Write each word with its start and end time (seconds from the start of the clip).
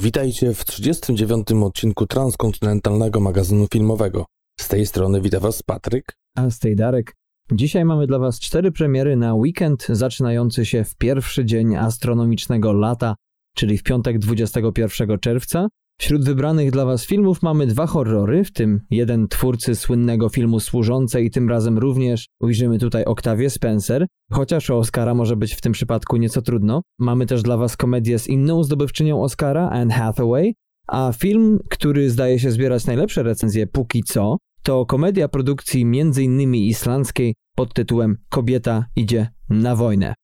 Witajcie 0.00 0.54
w 0.54 0.64
39. 0.64 1.48
odcinku 1.64 2.06
transkontynentalnego 2.06 3.20
magazynu 3.20 3.66
filmowego. 3.72 4.26
Z 4.60 4.68
tej 4.68 4.86
strony 4.86 5.20
wita 5.20 5.40
Was 5.40 5.62
Patryk. 5.62 6.12
A 6.36 6.50
z 6.50 6.58
tej 6.58 6.76
Darek. 6.76 7.14
Dzisiaj 7.52 7.84
mamy 7.84 8.06
dla 8.06 8.18
Was 8.18 8.40
cztery 8.40 8.72
premiery 8.72 9.16
na 9.16 9.34
weekend 9.34 9.86
zaczynający 9.90 10.66
się 10.66 10.84
w 10.84 10.96
pierwszy 10.96 11.44
dzień 11.44 11.76
astronomicznego 11.76 12.72
lata, 12.72 13.14
czyli 13.54 13.78
w 13.78 13.82
piątek 13.82 14.18
21 14.18 15.18
czerwca. 15.18 15.68
Wśród 15.98 16.24
wybranych 16.24 16.70
dla 16.70 16.84
Was 16.84 17.06
filmów 17.06 17.42
mamy 17.42 17.66
dwa 17.66 17.86
horrory, 17.86 18.44
w 18.44 18.52
tym 18.52 18.80
jeden 18.90 19.28
twórcy 19.28 19.74
słynnego 19.74 20.28
filmu 20.28 20.60
Służące 20.60 21.22
i 21.22 21.30
tym 21.30 21.48
razem 21.48 21.78
również 21.78 22.26
ujrzymy 22.40 22.78
tutaj 22.78 23.04
Octavię 23.04 23.50
Spencer, 23.50 24.06
chociaż 24.32 24.70
o 24.70 24.78
Oscara 24.78 25.14
może 25.14 25.36
być 25.36 25.54
w 25.54 25.60
tym 25.60 25.72
przypadku 25.72 26.16
nieco 26.16 26.42
trudno. 26.42 26.82
Mamy 26.98 27.26
też 27.26 27.42
dla 27.42 27.56
Was 27.56 27.76
komedię 27.76 28.18
z 28.18 28.28
inną 28.28 28.62
zdobywczynią 28.62 29.22
Oscara, 29.22 29.70
Anne 29.70 29.94
Hathaway, 29.94 30.54
a 30.88 31.12
film, 31.18 31.58
który 31.70 32.10
zdaje 32.10 32.38
się 32.38 32.50
zbierać 32.50 32.86
najlepsze 32.86 33.22
recenzje 33.22 33.66
póki 33.66 34.02
co, 34.02 34.36
to 34.62 34.86
komedia 34.86 35.28
produkcji 35.28 35.82
m.in. 35.82 36.54
islandzkiej 36.54 37.34
pod 37.54 37.74
tytułem 37.74 38.16
Kobieta 38.28 38.84
idzie 38.96 39.28
na 39.50 39.76
wojnę. 39.76 40.14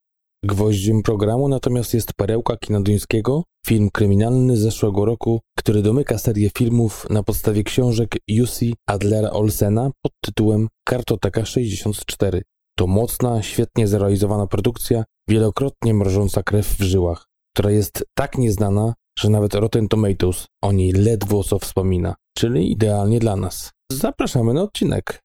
Gwoździem 0.45 1.03
programu 1.03 1.49
natomiast 1.49 1.95
jest 1.95 2.13
perełka 2.13 2.57
kina 2.57 2.81
duńskiego, 2.81 3.45
film 3.67 3.91
kryminalny 3.91 4.57
z 4.57 4.61
zeszłego 4.61 5.05
roku, 5.05 5.41
który 5.59 5.83
domyka 5.83 6.19
serię 6.19 6.51
filmów 6.59 7.07
na 7.11 7.23
podstawie 7.23 7.65
książek 7.65 8.17
Jussi 8.29 8.75
Adlera 8.87 9.31
Olsena 9.31 9.91
pod 10.03 10.13
tytułem 10.25 10.69
Kartoteka 10.85 11.45
64. 11.45 12.43
To 12.79 12.87
mocna, 12.87 13.43
świetnie 13.43 13.87
zrealizowana 13.87 14.47
produkcja, 14.47 15.05
wielokrotnie 15.29 15.95
mrożąca 15.95 16.43
krew 16.43 16.67
w 16.67 16.83
żyłach, 16.83 17.27
która 17.55 17.71
jest 17.71 18.05
tak 18.15 18.39
nieznana, 18.39 18.95
że 19.19 19.31
nawet 19.31 19.55
Rotten 19.55 19.89
Tomatoes 19.89 20.47
o 20.63 20.73
niej 20.73 20.93
ledwo 20.93 21.45
co 21.45 21.59
wspomina, 21.59 22.15
czyli 22.39 22.73
idealnie 22.73 23.19
dla 23.19 23.37
nas. 23.37 23.71
Zapraszamy 23.93 24.55
na 24.55 24.63
odcinek. 24.63 25.21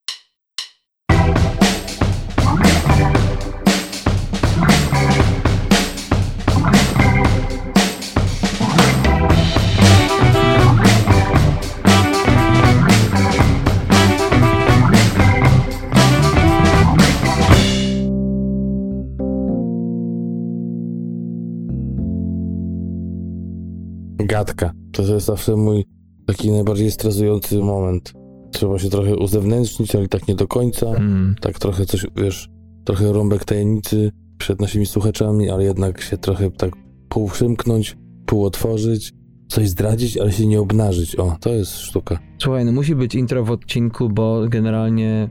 Gadka. 24.28 24.72
To 24.92 25.02
jest 25.02 25.26
zawsze 25.26 25.56
mój 25.56 25.86
taki 26.26 26.52
najbardziej 26.52 26.92
stresujący 26.92 27.60
moment. 27.60 28.14
Trzeba 28.52 28.80
się 28.80 28.90
trochę 28.90 29.16
uzewnętrznić, 29.16 29.96
ale 29.96 30.08
tak 30.08 30.28
nie 30.28 30.36
do 30.36 30.48
końca. 30.48 30.86
Mm. 30.86 31.36
Tak 31.42 31.60
trochę 31.60 31.86
coś, 31.86 32.06
wiesz, 32.16 32.50
trochę 32.86 33.14
rąbek 33.14 33.46
tajemnicy 33.46 34.12
przed 34.38 34.62
naszymi 34.62 34.86
słuchaczami, 34.86 35.50
ale 35.50 35.64
jednak 35.64 36.02
się 36.02 36.18
trochę 36.18 36.52
tak 36.52 36.72
półprzymknąć, 37.10 37.98
półotworzyć, 38.26 39.12
coś 39.48 39.70
zdradzić, 39.70 40.18
ale 40.18 40.32
się 40.32 40.48
nie 40.48 40.60
obnażyć. 40.60 41.16
O, 41.16 41.38
to 41.42 41.50
jest 41.50 41.78
sztuka. 41.78 42.20
Słuchaj, 42.38 42.66
no 42.66 42.72
musi 42.72 42.96
być 42.96 43.16
intro 43.16 43.44
w 43.44 43.52
odcinku, 43.52 44.10
bo 44.10 44.46
generalnie 44.50 45.30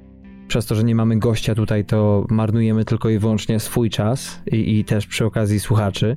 przez 0.49 0.67
to, 0.67 0.75
że 0.75 0.85
nie 0.85 0.95
mamy 0.95 1.19
gościa 1.19 1.55
tutaj, 1.55 1.85
to 1.85 2.27
marnujemy 2.31 2.85
tylko 2.85 3.09
i 3.09 3.19
wyłącznie 3.19 3.61
swój 3.61 3.91
czas 3.91 4.43
i, 4.53 4.79
i 4.79 4.85
też 4.85 5.07
przy 5.07 5.25
okazji 5.25 5.61
słuchaczy, 5.61 6.17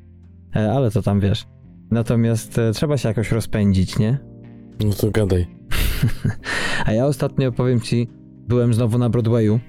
E, 0.55 0.72
ale 0.72 0.91
to 0.91 1.02
tam 1.02 1.19
wiesz. 1.19 1.45
Natomiast 1.91 2.57
e, 2.57 2.71
trzeba 2.73 2.97
się 2.97 3.09
jakoś 3.09 3.31
rozpędzić, 3.31 3.99
nie? 3.99 4.19
No 4.85 4.93
to 4.93 5.11
gadaj. 5.11 5.47
A 6.85 6.93
ja 6.93 7.05
ostatnio, 7.05 7.51
powiem 7.51 7.81
ci, 7.81 8.07
byłem 8.47 8.73
znowu 8.73 8.97
na 8.97 9.09
Broadwayu 9.09 9.59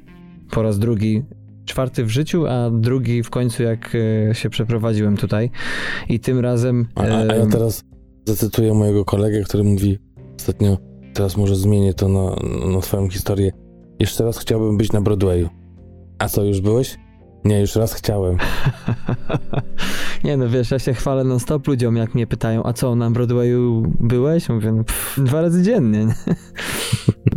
po 0.51 0.63
raz 0.63 0.79
drugi. 0.79 1.23
Czwarty 1.65 2.05
w 2.05 2.11
życiu, 2.11 2.47
a 2.47 2.71
drugi 2.71 3.23
w 3.23 3.31
końcu 3.31 3.63
jak 3.63 3.97
e, 4.31 4.35
się 4.35 4.51
przeprowadziłem 4.51 5.17
tutaj. 5.17 5.51
I 6.09 6.21
tym 6.21 6.39
razem... 6.41 6.89
A, 6.95 7.03
a, 7.03 7.25
ja 7.25 7.47
teraz 7.47 7.85
zacytuję 8.27 8.75
mojego 8.75 9.05
kolegę, 9.05 9.43
który 9.43 9.65
mówi 9.65 9.99
ostatnio, 10.37 10.79
teraz 11.15 11.37
może 11.37 11.57
zmienię 11.57 11.95
to 11.95 12.09
na, 12.09 12.37
na 12.73 12.81
twoją 12.81 13.09
historię. 13.09 13.53
Jeszcze 13.99 14.25
raz 14.25 14.39
chciałbym 14.39 14.77
być 14.77 14.93
na 14.93 15.01
Broadwayu. 15.01 15.49
A 16.19 16.29
co, 16.29 16.45
już 16.45 16.61
byłeś? 16.61 16.99
Nie, 17.45 17.61
już 17.61 17.77
raz 17.77 17.95
chciałem. 17.95 18.37
nie 20.25 20.37
no, 20.37 20.49
wiesz, 20.49 20.71
ja 20.71 20.79
się 20.79 20.95
chwalę 20.95 21.25
non 21.25 21.41
stop 21.41 21.67
ludziom, 21.67 21.97
jak 21.97 22.15
mnie 22.15 22.27
pytają, 22.27 22.63
a 22.65 22.73
co, 22.73 22.95
na 22.95 23.11
Broadwayu 23.11 23.83
byłeś? 24.01 24.49
Mówię, 24.49 24.73
no, 24.73 24.85
pff, 24.85 25.21
dwa 25.25 25.43
razy 25.43 25.63
dziennie, 25.63 26.05
nie? 26.05 26.15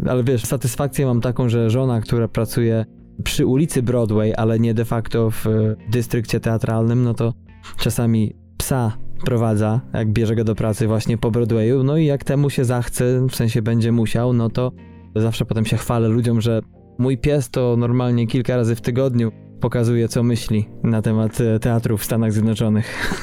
Ale 0.12 0.24
wiesz, 0.24 0.46
satysfakcję 0.46 1.06
mam 1.06 1.22
taką, 1.22 1.50
że 1.50 1.70
żona, 1.70 2.02
która 2.02 2.28
pracuje 2.28 2.86
przy 3.24 3.46
ulicy 3.46 3.84
Broadway, 3.84 4.34
ale 4.38 4.60
nie 4.60 4.74
de 4.74 4.86
facto 4.86 5.32
w 5.32 5.48
e, 5.48 5.76
dystrykcie 5.90 6.40
teatralnym, 6.40 7.04
no 7.04 7.14
to 7.14 7.34
czasami 7.78 8.36
psa 8.58 8.98
prowadza, 9.26 9.82
jak 9.94 10.14
bierze 10.14 10.36
go 10.36 10.44
do 10.44 10.56
pracy 10.56 10.88
właśnie 10.88 11.18
po 11.18 11.32
Broadwayu, 11.32 11.84
no 11.84 11.98
i 11.98 12.06
jak 12.06 12.24
temu 12.24 12.50
się 12.50 12.66
zachce, 12.66 13.28
w 13.30 13.36
sensie 13.36 13.62
będzie 13.62 13.92
musiał, 13.92 14.34
no 14.34 14.50
to 14.50 14.72
zawsze 15.16 15.46
potem 15.46 15.66
się 15.66 15.78
chwalę 15.78 16.08
ludziom, 16.08 16.42
że 16.42 16.62
mój 16.98 17.18
pies 17.18 17.50
to 17.50 17.76
normalnie 17.78 18.28
kilka 18.28 18.56
razy 18.56 18.76
w 18.76 18.82
tygodniu 18.82 19.32
pokazuje, 19.64 20.08
co 20.08 20.24
myśli 20.24 20.70
na 20.84 21.02
temat 21.02 21.42
e, 21.42 21.60
teatru 21.60 21.98
w 21.98 22.06
Stanach 22.06 22.34
Zjednoczonych. 22.34 23.18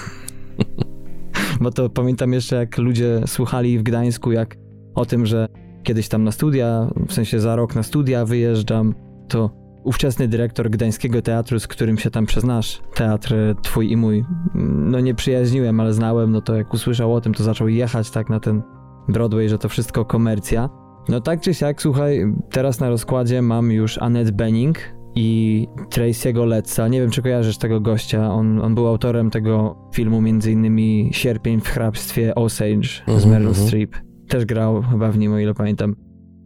Bo 1.63 1.71
to 1.71 1.91
pamiętam 1.91 2.33
jeszcze, 2.33 2.57
jak 2.57 2.79
ludzie 2.79 3.21
słuchali 3.27 3.79
w 3.79 3.83
Gdańsku, 3.83 4.33
jak 4.33 4.57
o 4.95 5.07
tym, 5.07 5.27
że 5.27 5.49
kiedyś 5.83 6.09
tam 6.09 6.25
na 6.25 6.33
studia, 6.33 6.91
w 7.09 7.13
sensie 7.13 7.41
za 7.41 7.57
rok 7.57 7.75
na 7.75 7.83
studia 7.83 8.25
wyjeżdżam, 8.25 8.95
to 9.29 9.51
ówczesny 9.85 10.29
dyrektor 10.29 10.71
Gdańskiego 10.71 11.23
Teatru, 11.23 11.61
z 11.61 11.67
którym 11.67 11.99
się 11.99 12.11
tam 12.11 12.27
przez 12.27 12.45
nasz 12.45 12.81
teatr, 12.95 13.35
e, 13.35 13.55
twój 13.63 13.93
i 13.93 13.97
mój, 13.97 14.25
no 14.55 15.01
nie 15.01 15.15
przyjaźniłem, 15.15 15.81
ale 15.81 15.93
znałem, 15.93 16.33
no 16.33 16.41
to 16.41 16.55
jak 16.55 16.75
usłyszał 16.75 17.15
o 17.15 17.21
tym, 17.21 17.35
to 17.35 17.45
zaczął 17.45 17.69
jechać 17.69 18.11
tak 18.11 18.31
na 18.31 18.41
ten 18.41 18.63
Broadway, 19.09 19.49
że 19.49 19.59
to 19.59 19.69
wszystko 19.69 20.05
komercja. 20.05 20.69
No 21.09 21.21
tak 21.21 21.41
czy 21.41 21.55
siak, 21.55 21.83
słuchaj, 21.83 22.35
teraz 22.51 22.81
na 22.81 22.89
rozkładzie 22.89 23.43
mam 23.43 23.73
już 23.73 23.99
Annette 23.99 24.33
Bening 24.33 25.00
i 25.15 25.69
Tracy'ego 25.91 26.47
Letza. 26.47 26.89
Nie 26.89 27.01
wiem, 27.01 27.11
czy 27.11 27.23
kojarzysz 27.23 27.59
tego 27.59 27.81
gościa. 27.81 28.33
On, 28.33 28.61
on 28.61 28.75
był 28.75 28.87
autorem 28.87 29.31
tego 29.31 29.77
filmu, 29.95 30.21
między 30.21 30.53
innymi 30.53 31.11
Sierpień 31.13 31.61
w 31.61 31.69
hrabstwie 31.69 32.35
Osage 32.35 32.83
z 32.83 33.09
Mhm, 33.09 33.31
Meryl 33.31 33.49
mhm. 33.49 33.67
Streep. 33.67 33.97
Też 34.29 34.45
grał 34.45 34.83
chyba 34.83 35.13
w 35.13 35.19
nim, 35.19 35.33
o 35.33 35.39
ile 35.39 35.55
pamiętam. 35.55 35.97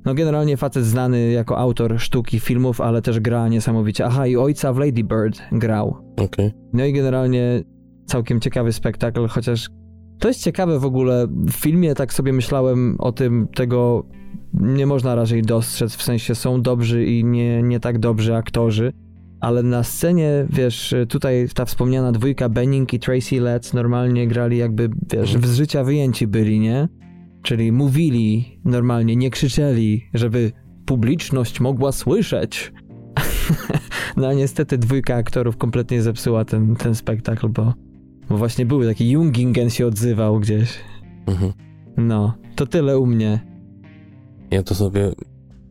No 0.05 0.15
generalnie 0.15 0.57
facet 0.57 0.85
znany 0.85 1.31
jako 1.31 1.59
autor 1.59 2.01
sztuki 2.01 2.41
filmów, 2.41 2.81
ale 2.81 3.03
też 3.03 3.21
gra 3.21 3.49
niesamowicie. 3.49 4.07
Aha, 4.07 4.27
i 4.27 4.37
ojca 4.37 4.73
w 4.73 4.79
Lady 4.79 5.05
Bird 5.05 5.43
grał. 5.53 5.97
Okej. 6.17 6.53
No 6.73 6.85
i 6.85 6.93
generalnie 6.93 7.63
całkiem 8.07 8.41
ciekawy 8.41 8.73
spektakl, 8.73 9.29
chociaż 9.29 9.69
to 10.19 10.29
jest 10.29 10.43
ciekawe 10.43 10.79
w 10.79 10.85
ogóle. 10.85 11.27
W 11.31 11.53
filmie 11.53 11.95
tak 11.95 12.13
sobie 12.13 12.33
myślałem 12.33 12.97
o 12.99 13.13
tym, 13.13 13.49
tego 13.55 14.07
nie 14.55 14.87
można 14.87 15.15
raczej 15.15 15.43
dostrzec, 15.43 15.95
w 15.97 16.03
sensie 16.03 16.35
są 16.35 16.63
dobrzy 16.63 17.05
i 17.05 17.25
nie, 17.25 17.63
nie 17.63 17.81
tak 17.81 17.99
dobrzy 17.99 18.35
aktorzy, 18.35 18.93
ale 19.41 19.63
na 19.63 19.83
scenie, 19.83 20.47
wiesz, 20.51 20.95
tutaj 21.09 21.49
ta 21.55 21.65
wspomniana 21.65 22.13
dwójka 22.13 22.49
Benning 22.49 22.95
i 22.95 22.99
Tracy 22.99 23.41
Letts 23.41 23.73
normalnie 23.73 24.29
grali 24.29 24.57
jakby, 24.57 24.91
wiesz, 25.13 25.37
z 25.37 25.57
życia 25.57 25.85
wyjęci 25.85 26.27
byli, 26.27 26.61
nie? 26.61 26.89
Czyli 27.43 27.73
mówili 27.73 28.59
normalnie, 28.65 29.17
nie 29.17 29.31
krzyczeli, 29.31 30.09
żeby 30.15 30.53
publiczność 30.87 31.61
mogła 31.61 31.93
słyszeć. 31.93 32.73
no 34.17 34.29
a 34.29 34.35
niestety 34.35 34.79
dwójka 34.79 35.15
aktorów 35.15 35.57
kompletnie 35.57 36.03
zepsuła 36.03 36.45
ten, 36.45 36.77
ten 36.77 36.95
spektakl, 36.95 37.49
bo, 37.49 37.75
bo 38.29 38.39
właśnie 38.39 38.67
były 38.67 38.87
taki 38.87 39.11
Jungingen 39.11 39.71
się 39.71 39.87
odzywał 39.87 40.41
gdzieś. 40.41 40.81
Mhm. 41.27 41.53
No, 41.97 42.35
to 42.57 42.67
tyle 42.67 42.99
u 42.99 43.07
mnie. 43.07 43.41
Ja 44.51 44.63
to 44.63 44.75
sobie 44.75 45.13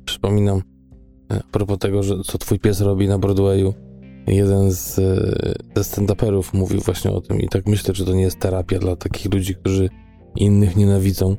przypominam 0.06 0.62
e, 1.32 1.40
a 1.40 1.52
propos 1.52 1.78
tego, 1.78 2.04
że 2.04 2.16
co 2.24 2.38
twój 2.38 2.60
pies 2.60 2.82
robi 2.82 3.08
na 3.08 3.20
Broadwayu. 3.20 3.74
Jeden 4.28 4.72
z, 4.72 5.00
e, 5.00 5.54
ze 5.76 5.84
stand-uperów 5.84 6.54
mówił 6.54 6.80
właśnie 6.80 7.12
o 7.12 7.22
tym 7.22 7.42
i 7.42 7.48
tak 7.48 7.68
myślę, 7.68 7.96
że 7.96 8.06
to 8.06 8.14
nie 8.14 8.22
jest 8.22 8.40
terapia 8.40 8.80
dla 8.80 8.96
takich 8.96 9.34
ludzi, 9.34 9.56
którzy 9.56 9.90
innych 10.36 10.76
nienawidzą, 10.76 11.36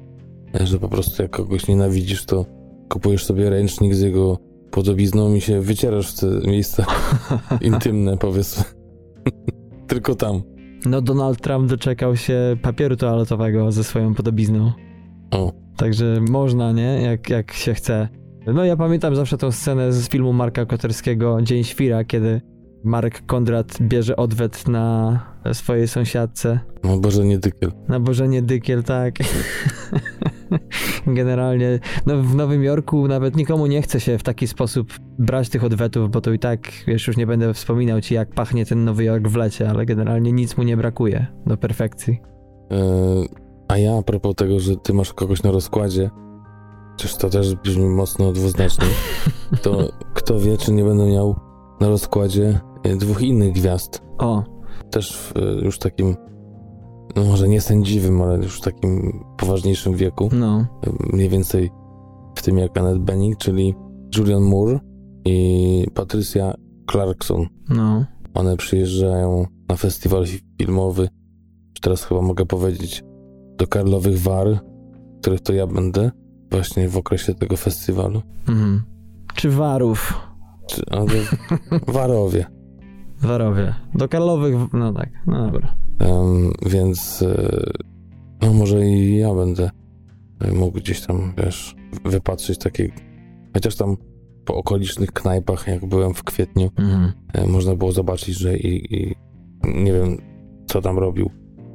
e, 0.60 0.66
że 0.66 0.78
po 0.78 0.88
prostu 0.88 1.22
jak 1.22 1.30
kogoś 1.30 1.68
nienawidzisz, 1.68 2.24
to 2.24 2.46
kupujesz 2.88 3.24
sobie 3.24 3.50
ręcznik 3.50 3.94
z 3.94 4.00
jego 4.00 4.38
podobizną 4.70 5.34
i 5.34 5.40
się 5.40 5.60
wycierasz 5.60 6.12
w 6.12 6.20
te 6.20 6.50
miejsca 6.50 6.86
intymne, 7.60 8.16
powiedzmy. 8.16 8.64
Tylko 9.86 10.14
tam. 10.14 10.42
No, 10.86 11.00
Donald 11.00 11.40
Trump 11.40 11.68
doczekał 11.68 12.16
się 12.16 12.56
papieru 12.62 12.96
toaletowego 12.96 13.72
ze 13.72 13.84
swoją 13.84 14.14
podobizną. 14.14 14.72
O. 15.30 15.52
Także 15.76 16.20
można, 16.30 16.72
nie? 16.72 17.02
Jak, 17.02 17.30
jak 17.30 17.52
się 17.52 17.74
chce. 17.74 18.08
No 18.46 18.64
ja 18.64 18.76
pamiętam 18.76 19.16
zawsze 19.16 19.38
tą 19.38 19.52
scenę 19.52 19.92
z 19.92 20.08
filmu 20.08 20.32
Marka 20.32 20.66
Koterskiego 20.66 21.42
Dzień 21.42 21.64
Świra, 21.64 22.04
kiedy 22.04 22.40
Marek 22.84 23.26
Kondrat 23.26 23.78
bierze 23.80 24.16
odwet 24.16 24.68
na 24.68 25.20
swojej 25.52 25.88
sąsiadce. 25.88 26.60
No 26.84 26.98
Boże, 26.98 27.24
nie 27.24 27.38
dykiel. 27.38 27.72
Na 27.88 28.00
Bożenie 28.00 28.42
Dykiel, 28.42 28.82
tak. 28.82 29.14
Generalnie 31.06 31.78
no, 32.06 32.22
w 32.22 32.34
Nowym 32.34 32.64
Jorku 32.64 33.08
nawet 33.08 33.36
nikomu 33.36 33.66
nie 33.66 33.82
chce 33.82 34.00
się 34.00 34.18
w 34.18 34.22
taki 34.22 34.46
sposób 34.46 34.92
brać 35.18 35.48
tych 35.48 35.64
odwetów, 35.64 36.10
bo 36.10 36.20
to 36.20 36.32
i 36.32 36.38
tak, 36.38 36.72
wiesz, 36.86 37.06
już 37.06 37.16
nie 37.16 37.26
będę 37.26 37.54
wspominał 37.54 38.00
ci, 38.00 38.14
jak 38.14 38.30
pachnie 38.30 38.66
ten 38.66 38.84
Nowy 38.84 39.04
Jork 39.04 39.28
w 39.28 39.36
lecie, 39.36 39.70
ale 39.70 39.86
generalnie 39.86 40.32
nic 40.32 40.56
mu 40.56 40.62
nie 40.62 40.76
brakuje 40.76 41.26
do 41.46 41.56
perfekcji. 41.56 42.20
E, 42.70 42.76
a 43.68 43.78
ja 43.78 43.98
a 43.98 44.02
propos 44.02 44.34
tego, 44.34 44.60
że 44.60 44.76
ty 44.76 44.94
masz 44.94 45.12
kogoś 45.12 45.42
na 45.42 45.50
rozkładzie, 45.50 46.10
chociaż 46.90 47.16
to 47.16 47.30
też 47.30 47.54
brzmi 47.54 47.86
mocno 47.86 48.32
dwuznacznie, 48.32 48.88
to 49.62 49.88
kto 50.14 50.40
wie, 50.40 50.56
czy 50.56 50.72
nie 50.72 50.84
będę 50.84 51.06
miał 51.06 51.36
na 51.80 51.88
rozkładzie 51.88 52.60
dwóch 52.98 53.22
innych 53.22 53.52
gwiazd. 53.52 54.02
O, 54.18 54.42
Też 54.90 55.16
w 55.16 55.36
e, 55.36 55.64
już 55.64 55.78
takim, 55.78 56.16
no 57.16 57.24
może 57.24 57.48
nie 57.48 57.60
sędziwym, 57.60 58.22
ale 58.22 58.36
już 58.36 58.58
w 58.58 58.64
takim 58.64 59.24
poważniejszym 59.36 59.94
wieku. 59.96 60.28
no, 60.32 60.66
E, 60.86 61.16
Mniej 61.16 61.28
więcej 61.28 61.70
w 62.36 62.42
tym 62.42 62.58
jak 62.58 62.78
Annette 62.78 62.98
Bening, 62.98 63.36
czyli 63.36 63.74
Julian 64.18 64.42
Moore 64.42 64.80
i 65.24 65.86
Patricia 65.94 66.54
Clarkson. 66.90 67.46
no. 67.68 68.04
One 68.34 68.56
przyjeżdżają 68.56 69.46
na 69.68 69.76
festiwal 69.76 70.24
filmowy, 70.58 71.08
teraz 71.82 72.04
chyba 72.04 72.20
mogę 72.22 72.46
powiedzieć, 72.46 73.04
do 73.58 73.66
Karlowych 73.66 74.20
War, 74.20 74.60
których 75.20 75.40
to 75.40 75.52
ja 75.52 75.66
będę 75.66 76.10
właśnie 76.50 76.88
w 76.88 76.96
okresie 76.96 77.34
tego 77.34 77.56
festiwalu. 77.56 78.22
Mhm. 78.48 78.82
Czy 79.34 79.50
Warów? 79.50 80.14
Czy, 80.68 80.82
ale 80.90 81.06
Warowie. 81.94 82.46
Warowie. 83.24 83.74
Do 83.94 84.08
Karlowych, 84.08 84.54
no 84.72 84.92
tak, 84.92 85.08
no 85.26 85.44
dobra. 85.50 85.74
Em, 85.98 86.52
więc 86.66 87.24
no 88.42 88.52
może 88.52 88.86
i 88.86 89.16
ja 89.16 89.34
będę 89.34 89.70
e, 90.40 90.52
mógł 90.52 90.76
gdzieś 90.78 91.00
tam, 91.06 91.32
wiesz, 91.44 91.74
wypatrzyć 92.04 92.58
takie, 92.58 92.90
chociaż 93.54 93.76
tam 93.76 93.96
po 94.44 94.54
okolicznych 94.56 95.12
knajpach, 95.12 95.66
jak 95.68 95.86
byłem 95.86 96.14
w 96.14 96.22
kwietniu, 96.24 96.70
Mhm. 96.78 97.12
e, 97.32 97.46
można 97.46 97.74
było 97.76 97.92
zobaczyć, 97.92 98.38
że 98.38 98.56
i, 98.58 98.94
i 98.94 99.14
nie 99.64 99.92
wiem, 99.92 100.16
co 100.66 100.80
tam 100.82 100.98
robił, 100.98 101.30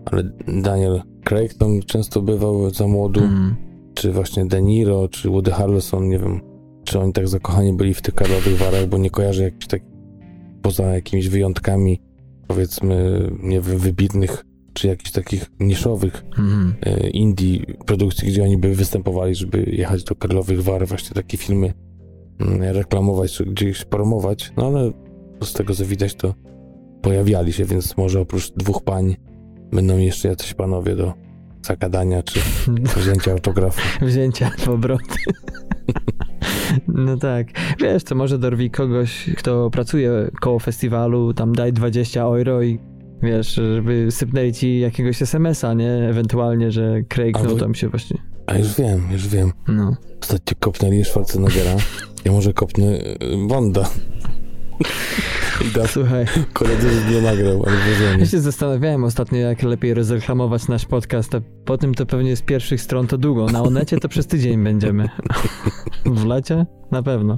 ale 0.06 0.24
Daniel 0.62 1.02
Craig 1.24 1.54
tam 1.54 1.80
często 1.82 2.22
bywał 2.22 2.70
za 2.70 2.88
młodu, 2.88 3.20
Mhm. 3.20 3.56
czy 3.94 4.12
właśnie 4.12 4.46
De 4.46 4.62
Niro, 4.62 5.08
czy 5.08 5.30
Woody 5.30 5.52
Harrelson, 5.52 6.10
nie 6.10 6.20
wiem, 6.20 6.42
czy 6.84 7.00
oni 7.00 7.14
tak 7.14 7.28
zakochani 7.28 7.74
byli 7.74 7.94
w 7.94 8.02
tych 8.02 8.14
karlowych 8.14 8.58
warach, 8.58 8.88
bo 8.88 8.98
nie 8.98 9.10
kojarzę 9.10 9.44
jakichś 9.44 9.68
tak, 9.68 9.82
poza 10.62 10.84
jakimiś 10.84 11.30
wyjątkami, 11.30 12.02
powiedzmy, 12.48 13.30
nie 13.44 13.62
wiem, 13.62 13.78
wybitnych, 13.78 14.46
czy 14.74 14.88
jakichś 14.88 15.12
takich 15.12 15.52
niszowych 15.60 16.26
e, 16.82 17.10
indie 17.10 17.66
produkcji, 17.86 18.28
gdzie 18.28 18.44
oni 18.44 18.58
by 18.58 18.76
występowali, 18.76 19.36
żeby 19.36 19.64
jechać 19.64 20.04
do 20.04 20.16
Karlowych 20.16 20.64
War, 20.64 20.88
właśnie 20.88 21.12
takie 21.14 21.38
filmy 21.38 21.74
mm, 22.40 22.62
reklamować, 22.62 23.34
czy 23.34 23.46
gdzieś 23.46 23.86
promować, 23.86 24.52
no 24.58 24.68
ale 24.68 24.92
z 25.44 25.54
tego 25.54 25.76
co 25.76 25.86
widać, 25.86 26.16
to 26.16 26.34
pojawiali 27.02 27.54
się, 27.54 27.66
więc 27.66 27.98
może 27.98 28.22
oprócz 28.22 28.52
dwóch 28.52 28.84
pań 28.84 29.16
będą 29.72 29.98
jeszcze 29.98 30.28
jacyś 30.28 30.54
panowie 30.54 30.96
do 30.96 31.14
zagadania, 31.62 32.24
czy 32.24 32.40
wzięcia 33.02 33.32
autografu. 33.32 34.06
Wzięcia 34.06 34.52
w 34.58 34.70
obroty. 34.70 35.16
No 36.88 37.18
tak. 37.18 37.48
Wiesz, 37.80 38.04
to 38.04 38.16
może 38.16 38.40
dorwij 38.40 38.72
kogoś, 38.72 39.30
kto 39.38 39.70
pracuje 39.70 40.12
koło 40.42 40.60
festiwalu, 40.60 41.34
tam 41.34 41.54
daj 41.56 41.74
20 41.74 42.22
euro 42.22 42.62
i 42.62 42.80
wiesz, 43.24 43.54
żeby 43.56 44.08
sypnęli 44.12 44.54
ci 44.54 44.80
jakiegoś 44.80 45.22
SMS-a, 45.22 45.74
nie? 45.74 45.92
Ewentualnie, 45.92 46.72
że 46.72 47.02
Craig, 47.04 47.36
no 47.36 47.40
Albo- 47.50 47.60
tam 47.60 47.76
się 47.76 47.90
właśnie... 47.90 48.18
A 48.48 48.58
już 48.58 48.76
wiem, 48.76 49.02
już 49.12 49.28
wiem. 49.28 49.52
No. 49.68 49.96
Ostatnio 50.22 50.54
kopnęli 50.60 51.06
Schwarzeneggera, 51.06 51.76
ja 52.26 52.32
może 52.32 52.54
kopnę 52.54 52.86
y, 52.86 53.18
Bonda. 53.48 53.90
I 54.80 54.84
da 55.76 55.88
Słuchaj, 55.98 56.26
koledzy, 56.54 56.90
żeby 56.90 57.12
nie 57.12 57.22
nagrał, 57.22 57.66
ja 58.20 58.26
się 58.26 58.40
zastanawiałem 58.40 59.04
ostatnio, 59.04 59.38
jak 59.38 59.64
lepiej 59.64 59.94
rozreklamować 59.94 60.68
nasz 60.68 60.86
podcast, 60.86 61.36
a 61.36 61.42
po 61.66 61.78
tym 61.78 61.94
to 61.94 62.06
pewnie 62.06 62.36
z 62.36 62.42
pierwszych 62.42 62.82
stron 62.82 63.08
to 63.08 63.18
długo. 63.18 63.46
Na 63.46 63.64
Onecie 63.64 63.98
to 63.98 64.10
przez 64.10 64.28
tydzień 64.28 64.64
będziemy. 64.64 65.10
W 66.06 66.26
lecie? 66.26 66.66
Na 66.92 67.04
pewno. 67.04 67.38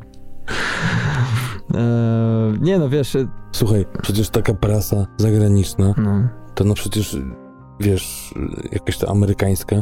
Eee, 1.73 2.62
nie 2.62 2.79
no, 2.79 2.89
wiesz, 2.89 3.18
Słuchaj, 3.51 3.85
przecież 4.01 4.29
taka 4.29 4.53
prasa 4.53 5.07
zagraniczna, 5.18 5.94
no, 5.97 6.29
to 6.56 6.63
no 6.63 6.73
przecież, 6.73 7.18
wiesz, 7.79 8.33
jakaś 8.71 8.97
ta 8.97 9.07
amerykańska, 9.07 9.75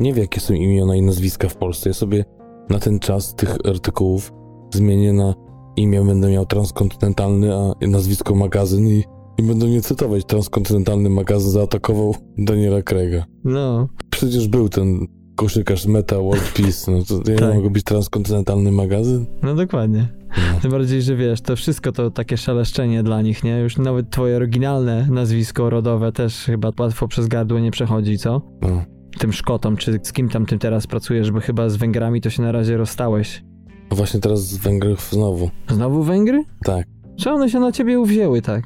nie 0.00 0.14
wie 0.14 0.22
jakie 0.22 0.40
są 0.40 0.54
imiona 0.54 0.96
i 0.96 1.02
nazwiska 1.02 1.48
w 1.48 1.56
Polsce. 1.56 1.90
Ja 1.90 1.94
sobie 1.94 2.24
na 2.70 2.78
ten 2.78 2.98
czas 2.98 3.34
tych 3.34 3.56
artykułów 3.68 4.32
zmienię 4.74 5.12
na 5.12 5.34
imię, 5.76 6.02
będę 6.04 6.30
miał 6.30 6.46
transkontynentalny, 6.46 7.54
a 7.54 7.72
nazwisko 7.86 8.34
magazyn 8.34 8.88
i, 8.88 9.04
i 9.38 9.42
będą 9.42 9.66
mnie 9.66 9.80
cytować. 9.82 10.24
Transkontynentalny 10.24 11.10
magazyn 11.10 11.50
zaatakował 11.50 12.14
Daniela 12.38 12.82
Craiga. 12.82 13.24
no, 13.44 13.88
Przecież 14.10 14.48
był 14.48 14.68
ten 14.68 15.06
koszykarz 15.36 15.86
Meta 15.86 16.16
World 16.16 16.52
Peace, 16.56 16.92
no 16.92 16.98
to 17.24 17.30
ja 17.32 17.38
Tak. 17.38 17.54
mogę 17.54 17.70
być 17.70 17.84
transkontynentalny 17.84 18.72
magazyn? 18.72 19.26
no 19.42 19.54
dokładnie. 19.54 20.08
No. 20.28 20.60
Tym 20.62 20.70
bardziej, 20.70 21.02
że 21.02 21.16
wiesz, 21.16 21.40
to 21.40 21.56
wszystko 21.56 21.92
to 21.92 22.10
takie 22.10 22.36
szeleszczenie 22.36 23.02
dla 23.02 23.22
nich, 23.22 23.44
nie? 23.44 23.58
Już 23.60 23.78
nawet 23.78 24.10
twoje 24.10 24.36
oryginalne 24.36 25.08
nazwisko 25.10 25.70
rodowe 25.70 26.12
też 26.12 26.36
chyba 26.44 26.70
łatwo 26.78 27.08
przez 27.08 27.26
gardło 27.28 27.58
nie 27.58 27.70
przechodzi, 27.70 28.18
co? 28.18 28.42
No. 28.62 28.82
Tym 29.18 29.32
Szkotom, 29.32 29.76
czy 29.76 30.00
z 30.02 30.12
kim 30.12 30.28
tam 30.28 30.46
ty 30.46 30.58
teraz 30.58 30.86
pracujesz, 30.86 31.30
bo 31.30 31.40
chyba 31.40 31.68
z 31.68 31.76
Węgrami 31.76 32.20
to 32.20 32.30
się 32.30 32.42
na 32.42 32.52
razie 32.52 32.76
rozstałeś. 32.76 33.44
No 33.90 33.96
Właśnie 33.96 34.20
teraz 34.20 34.40
z 34.40 34.56
Węgrów 34.56 35.08
znowu. 35.12 35.50
Znowu 35.70 36.02
Węgry? 36.02 36.44
Tak. 36.64 36.86
Czy 37.16 37.30
one 37.30 37.50
się 37.50 37.60
na 37.60 37.72
ciebie 37.72 38.00
uwzięły, 38.00 38.42
tak? 38.42 38.64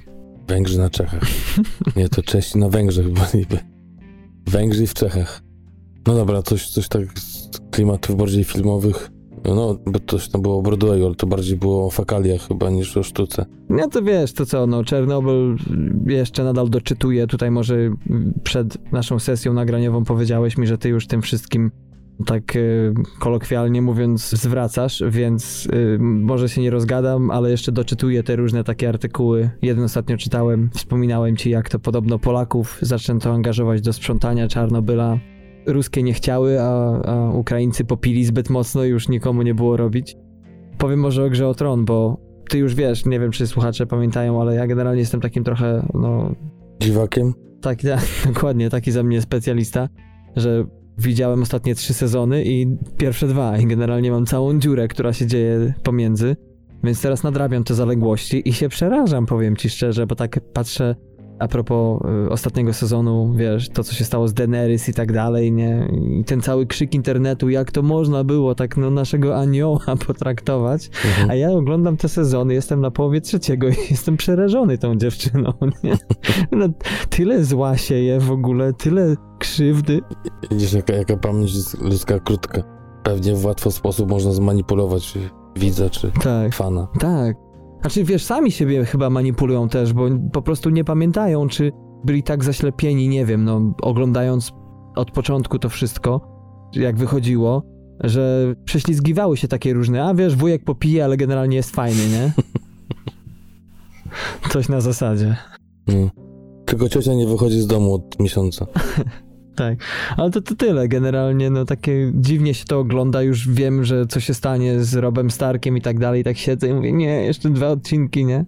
Węgrzy 0.48 0.78
na 0.78 0.90
Czechach. 0.90 1.22
Nie, 1.96 2.08
to 2.08 2.22
Czesi 2.22 2.58
na 2.58 2.68
Węgrzech 2.68 3.06
byliby. 3.12 3.58
Węgrzy 4.46 4.86
w 4.86 4.94
Czechach. 4.94 5.42
No 6.06 6.14
dobra, 6.14 6.42
coś, 6.42 6.68
coś 6.68 6.88
tak 6.88 7.18
z 7.18 7.50
klimatów 7.70 8.16
bardziej 8.16 8.44
filmowych. 8.44 9.10
No, 9.44 9.78
bo 9.86 9.98
coś 10.06 10.28
tam 10.28 10.42
było 10.42 10.58
o 10.58 10.62
Broadwayu, 10.62 11.06
ale 11.06 11.14
to 11.14 11.26
bardziej 11.26 11.56
było 11.56 11.86
o 11.86 11.90
fakaliach 11.90 12.48
chyba 12.48 12.70
niż 12.70 12.96
o 12.96 13.02
sztuce. 13.02 13.46
No 13.68 13.88
to 13.88 14.02
wiesz, 14.02 14.32
to 14.32 14.46
co, 14.46 14.66
no 14.66 14.84
Czernobyl 14.84 15.56
jeszcze 16.06 16.44
nadal 16.44 16.68
doczytuje. 16.70 17.26
Tutaj 17.26 17.50
może 17.50 17.76
przed 18.42 18.92
naszą 18.92 19.18
sesją 19.18 19.52
nagraniową 19.52 20.04
powiedziałeś 20.04 20.58
mi, 20.58 20.66
że 20.66 20.78
ty 20.78 20.88
już 20.88 21.06
tym 21.06 21.22
wszystkim 21.22 21.70
tak 22.26 22.56
y, 22.56 22.94
kolokwialnie 23.18 23.82
mówiąc 23.82 24.30
zwracasz, 24.30 25.02
więc 25.10 25.66
y, 25.66 25.98
może 26.00 26.48
się 26.48 26.60
nie 26.60 26.70
rozgadam, 26.70 27.30
ale 27.30 27.50
jeszcze 27.50 27.72
doczytuję 27.72 28.22
te 28.22 28.36
różne 28.36 28.64
takie 28.64 28.88
artykuły. 28.88 29.50
Jeden 29.62 29.84
ostatnio 29.84 30.16
czytałem, 30.16 30.70
wspominałem 30.74 31.36
ci, 31.36 31.50
jak 31.50 31.68
to 31.68 31.78
podobno 31.78 32.18
Polaków 32.18 32.78
zaczęto 32.82 33.32
angażować 33.32 33.80
do 33.80 33.92
sprzątania 33.92 34.48
Czarnobyla. 34.48 35.18
Ruskie 35.66 36.02
nie 36.02 36.12
chciały, 36.12 36.60
a, 36.60 37.02
a 37.02 37.30
Ukraińcy 37.30 37.84
popili 37.84 38.24
zbyt 38.24 38.50
mocno 38.50 38.84
i 38.84 38.88
już 38.88 39.08
nikomu 39.08 39.42
nie 39.42 39.54
było 39.54 39.76
robić. 39.76 40.16
Powiem 40.78 41.00
może 41.00 41.24
o 41.24 41.30
grze 41.30 41.48
o 41.48 41.54
tron, 41.54 41.84
bo 41.84 42.20
ty 42.48 42.58
już 42.58 42.74
wiesz, 42.74 43.06
nie 43.06 43.20
wiem 43.20 43.30
czy 43.30 43.46
słuchacze 43.46 43.86
pamiętają, 43.86 44.40
ale 44.40 44.54
ja 44.54 44.66
generalnie 44.66 45.00
jestem 45.00 45.20
takim 45.20 45.44
trochę, 45.44 45.86
no, 45.94 46.34
Dziwakiem? 46.80 47.32
tak, 47.60 47.82
tak 47.82 48.00
dokładnie, 48.34 48.70
taki 48.70 48.92
za 48.92 49.02
mnie 49.02 49.22
specjalista, 49.22 49.88
że 50.36 50.64
widziałem 51.00 51.42
ostatnie 51.42 51.74
trzy 51.74 51.94
sezony 51.94 52.44
i 52.44 52.76
pierwsze 52.96 53.26
dwa. 53.26 53.58
I 53.58 53.66
generalnie 53.66 54.10
mam 54.10 54.26
całą 54.26 54.58
dziurę, 54.58 54.88
która 54.88 55.12
się 55.12 55.26
dzieje 55.26 55.74
pomiędzy, 55.82 56.36
więc 56.84 57.02
teraz 57.02 57.22
nadrabiam 57.22 57.64
te 57.64 57.74
zaległości 57.74 58.48
i 58.48 58.52
się 58.52 58.68
przerażam, 58.68 59.26
powiem 59.26 59.56
ci 59.56 59.70
szczerze, 59.70 60.06
bo 60.06 60.14
tak 60.14 60.40
patrzę 60.52 60.94
a 61.40 61.48
propos 61.48 62.00
y, 62.26 62.30
ostatniego 62.30 62.72
sezonu, 62.72 63.32
wiesz, 63.36 63.68
to 63.68 63.84
co 63.84 63.94
się 63.94 64.04
stało 64.04 64.28
z 64.28 64.34
Daenerys 64.34 64.88
i 64.88 64.94
tak 64.94 65.12
dalej, 65.12 65.52
nie? 65.52 65.88
I 66.20 66.24
ten 66.24 66.40
cały 66.40 66.66
krzyk 66.66 66.94
internetu, 66.94 67.48
jak 67.48 67.72
to 67.72 67.82
można 67.82 68.24
było 68.24 68.54
tak 68.54 68.76
no, 68.76 68.90
naszego 68.90 69.36
anioła 69.38 69.80
potraktować, 70.06 70.90
Mhm. 71.04 71.30
a 71.30 71.34
ja 71.34 71.50
oglądam 71.50 71.96
te 71.96 72.08
sezony, 72.08 72.54
jestem 72.54 72.80
na 72.80 72.90
połowie 72.90 73.20
trzeciego 73.20 73.68
i 73.68 73.74
jestem 73.90 74.16
przerażony 74.16 74.78
tą 74.78 74.96
dziewczyną, 74.96 75.52
nie? 75.84 75.98
No, 76.52 76.66
tyle 77.10 77.44
zła 77.44 77.76
sieje 77.76 78.20
w 78.20 78.30
ogóle, 78.30 78.72
tyle 78.72 79.16
krzywdy. 79.38 80.00
Widzisz, 80.50 80.72
jaka, 80.72 80.92
jaka 80.92 81.16
pamięć 81.16 81.54
jest 81.54 81.80
ludzka 81.80 82.18
krótka. 82.18 82.62
Pewnie 83.02 83.34
w 83.34 83.44
łatwy 83.44 83.70
sposób 83.70 84.10
można 84.10 84.32
zmanipulować 84.32 85.18
widza 85.56 85.90
czy 85.90 86.10
Tak, 86.22 86.54
fana. 86.54 86.88
tak. 87.00 87.36
Znaczy, 87.80 88.04
wiesz, 88.04 88.24
sami 88.24 88.52
siebie 88.52 88.84
chyba 88.84 89.10
manipulują 89.10 89.68
też, 89.68 89.92
bo 89.92 90.08
po 90.32 90.42
prostu 90.42 90.70
nie 90.70 90.84
pamiętają, 90.84 91.48
czy 91.48 91.72
byli 92.04 92.22
tak 92.22 92.44
zaślepieni, 92.44 93.08
nie 93.08 93.26
wiem, 93.26 93.44
no, 93.44 93.74
oglądając 93.82 94.52
od 94.96 95.10
początku 95.10 95.58
to 95.58 95.68
wszystko, 95.68 96.20
jak 96.74 96.96
wychodziło, 96.96 97.62
że 98.04 98.54
prześlizgiwały 98.64 99.36
się 99.36 99.48
takie 99.48 99.72
różne, 99.72 100.04
a 100.04 100.14
wiesz, 100.14 100.36
wujek 100.36 100.64
popije, 100.64 101.04
ale 101.04 101.16
generalnie 101.16 101.56
jest 101.56 101.70
fajny, 101.70 102.08
nie? 102.08 102.32
Coś 104.52 104.68
na 104.68 104.80
zasadzie. 104.80 105.36
Tylko 106.64 106.88
ciocia 106.88 107.14
nie 107.14 107.26
wychodzi 107.26 107.60
z 107.60 107.66
domu 107.66 107.94
od 107.94 108.20
miesiąca. 108.20 108.66
tak, 109.60 109.78
ale 110.16 110.30
to, 110.30 110.40
to 110.40 110.54
tyle. 110.54 110.88
Generalnie, 110.88 111.50
no 111.50 111.64
takie 111.64 112.12
dziwnie 112.14 112.54
się 112.54 112.64
to 112.64 112.78
ogląda. 112.78 113.22
Już 113.22 113.48
wiem, 113.48 113.84
że 113.84 114.06
co 114.06 114.20
się 114.20 114.34
stanie 114.34 114.84
z 114.84 114.94
Robem 114.94 115.30
Starkiem 115.30 115.76
i 115.76 115.80
tak 115.80 115.98
dalej. 115.98 116.24
Tak 116.24 116.36
siedzę 116.36 116.68
i 116.68 116.74
mówię, 116.74 116.92
nie, 116.92 117.24
jeszcze 117.24 117.50
dwa 117.50 117.68
odcinki, 117.68 118.24
nie? 118.24 118.44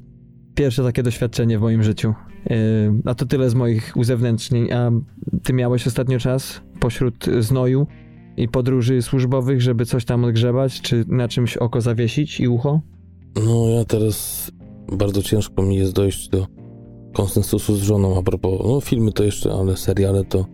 Pierwsze 0.54 0.82
takie 0.82 1.02
doświadczenie 1.02 1.58
w 1.58 1.60
moim 1.60 1.82
życiu. 1.82 2.14
Yy, 2.50 2.56
a 3.04 3.14
to 3.14 3.26
tyle 3.26 3.50
z 3.50 3.54
moich 3.54 3.92
uzewnętrznień. 3.96 4.72
A 4.72 4.90
ty 5.42 5.52
miałeś 5.52 5.86
ostatnio 5.86 6.18
czas 6.18 6.60
pośród 6.80 7.26
znoju 7.40 7.86
i 8.36 8.48
podróży 8.48 9.02
służbowych, 9.02 9.62
żeby 9.62 9.86
coś 9.86 10.04
tam 10.04 10.24
odgrzebać, 10.24 10.80
czy 10.80 11.04
na 11.08 11.28
czymś 11.28 11.56
oko 11.56 11.80
zawiesić 11.80 12.40
i 12.40 12.48
ucho? 12.48 12.80
No, 13.44 13.68
ja 13.68 13.84
teraz 13.84 14.50
bardzo 14.92 15.22
ciężko 15.22 15.62
mi 15.62 15.76
jest 15.76 15.92
dojść 15.92 16.28
do 16.28 16.46
konsensusu 17.14 17.76
z 17.76 17.82
żoną 17.82 18.18
a 18.18 18.22
propos, 18.22 18.60
no 18.64 18.80
filmy 18.80 19.12
to 19.12 19.24
jeszcze, 19.24 19.52
ale 19.52 19.76
seriale 19.76 20.24
to, 20.24 20.46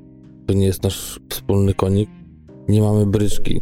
to 0.49 0.55
nie 0.55 0.67
jest 0.67 0.83
nasz 0.83 1.21
wspólny 1.29 1.75
konik. 1.75 2.11
Nie 2.69 2.83
mamy 2.83 3.07
bryczki. 3.07 3.61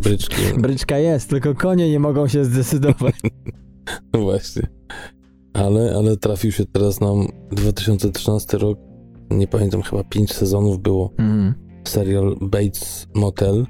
Bryczki. 0.00 0.36
Bryczka 0.62 0.98
jest, 0.98 1.30
tylko 1.30 1.54
konie 1.54 1.90
nie 1.90 2.00
mogą 2.00 2.28
się 2.28 2.44
zdecydować. 2.44 3.14
no 4.12 4.20
właśnie. 4.20 4.62
Ale, 5.52 5.94
ale 5.96 6.16
trafił 6.16 6.52
się 6.52 6.64
teraz 6.64 7.00
nam 7.00 7.26
2013 7.50 8.58
rok, 8.58 8.78
nie 9.30 9.48
pamiętam, 9.48 9.82
chyba 9.82 10.04
5 10.04 10.32
sezonów 10.32 10.82
było. 10.82 11.12
Mm. 11.18 11.54
Serial 11.84 12.36
Bates 12.40 13.06
Motel 13.14 13.66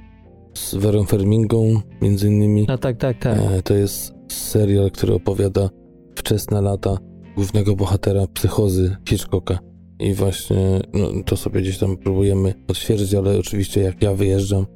z 0.55 0.75
Verą 0.75 1.05
Fermingą, 1.05 1.81
między 2.03 2.29
innymi. 2.29 2.67
No 2.69 2.79
tak, 2.79 2.97
tak, 2.97 3.19
tak. 3.19 3.39
E, 3.39 3.63
to 3.63 3.75
jest 3.75 4.15
serial, 4.29 4.91
który 4.91 5.15
opowiada 5.15 5.71
wczesne 6.17 6.61
lata 6.61 6.99
głównego 7.37 7.77
bohatera 7.77 8.27
psychozy 8.27 8.97
Hitchcocka. 9.09 9.68
I 10.00 10.14
właśnie 10.14 10.81
no, 10.95 11.09
to 11.26 11.37
sobie 11.37 11.61
gdzieś 11.61 11.78
tam 11.78 11.97
próbujemy 11.97 12.55
odświeżyć, 12.69 13.14
ale 13.14 13.38
oczywiście 13.38 13.81
jak 13.81 14.02
ja 14.02 14.14
wyjeżdżam, 14.14 14.67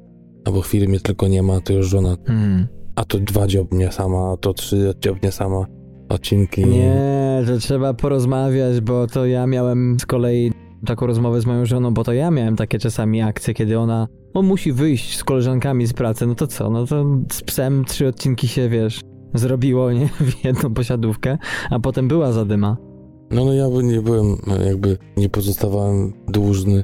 albo 0.45 0.61
chwili 0.61 0.87
mnie 0.87 0.99
tylko 0.99 1.27
nie 1.27 1.43
ma, 1.43 1.61
to 1.61 1.73
już 1.73 1.89
żona. 1.89 2.17
Hmm. 2.27 2.67
A 2.95 3.05
to 3.05 3.19
dwa 3.19 3.47
dziobnie 3.47 3.91
sama, 3.91 4.31
a 4.33 4.37
to 4.37 4.53
trzy 4.53 4.93
dziobnie 5.01 5.31
sama 5.31 5.65
odcinki. 6.09 6.65
Nie, 6.65 7.43
to 7.47 7.57
trzeba 7.57 7.93
porozmawiać, 7.93 8.81
bo 8.81 9.07
to 9.07 9.25
ja 9.25 9.47
miałem 9.47 9.97
z 9.99 10.05
kolei 10.05 10.51
taką 10.85 11.07
rozmowę 11.07 11.41
z 11.41 11.45
moją 11.45 11.65
żoną, 11.65 11.93
bo 11.93 12.03
to 12.03 12.13
ja 12.13 12.31
miałem 12.31 12.55
takie 12.55 12.79
czasami 12.79 13.21
akcje, 13.21 13.53
kiedy 13.53 13.79
ona 13.79 14.07
on 14.33 14.45
musi 14.45 14.71
wyjść 14.71 15.17
z 15.17 15.23
koleżankami 15.23 15.85
z 15.85 15.93
pracy, 15.93 16.27
no 16.27 16.35
to 16.35 16.47
co, 16.47 16.69
no 16.69 16.85
to 16.85 17.05
z 17.31 17.41
psem 17.41 17.85
trzy 17.85 18.07
odcinki 18.07 18.47
się, 18.47 18.69
wiesz, 18.69 19.01
zrobiło, 19.33 19.91
nie, 19.91 20.07
w 20.31 20.45
jedną 20.45 20.73
posiadówkę, 20.73 21.37
a 21.69 21.79
potem 21.79 22.07
była 22.07 22.31
zadyma. 22.31 22.77
No, 23.33 23.45
no 23.45 23.53
ja 23.53 23.67
nie 23.83 24.01
byłem, 24.01 24.37
jakby 24.65 24.97
nie 25.17 25.29
pozostawałem 25.29 26.13
dłużny 26.27 26.83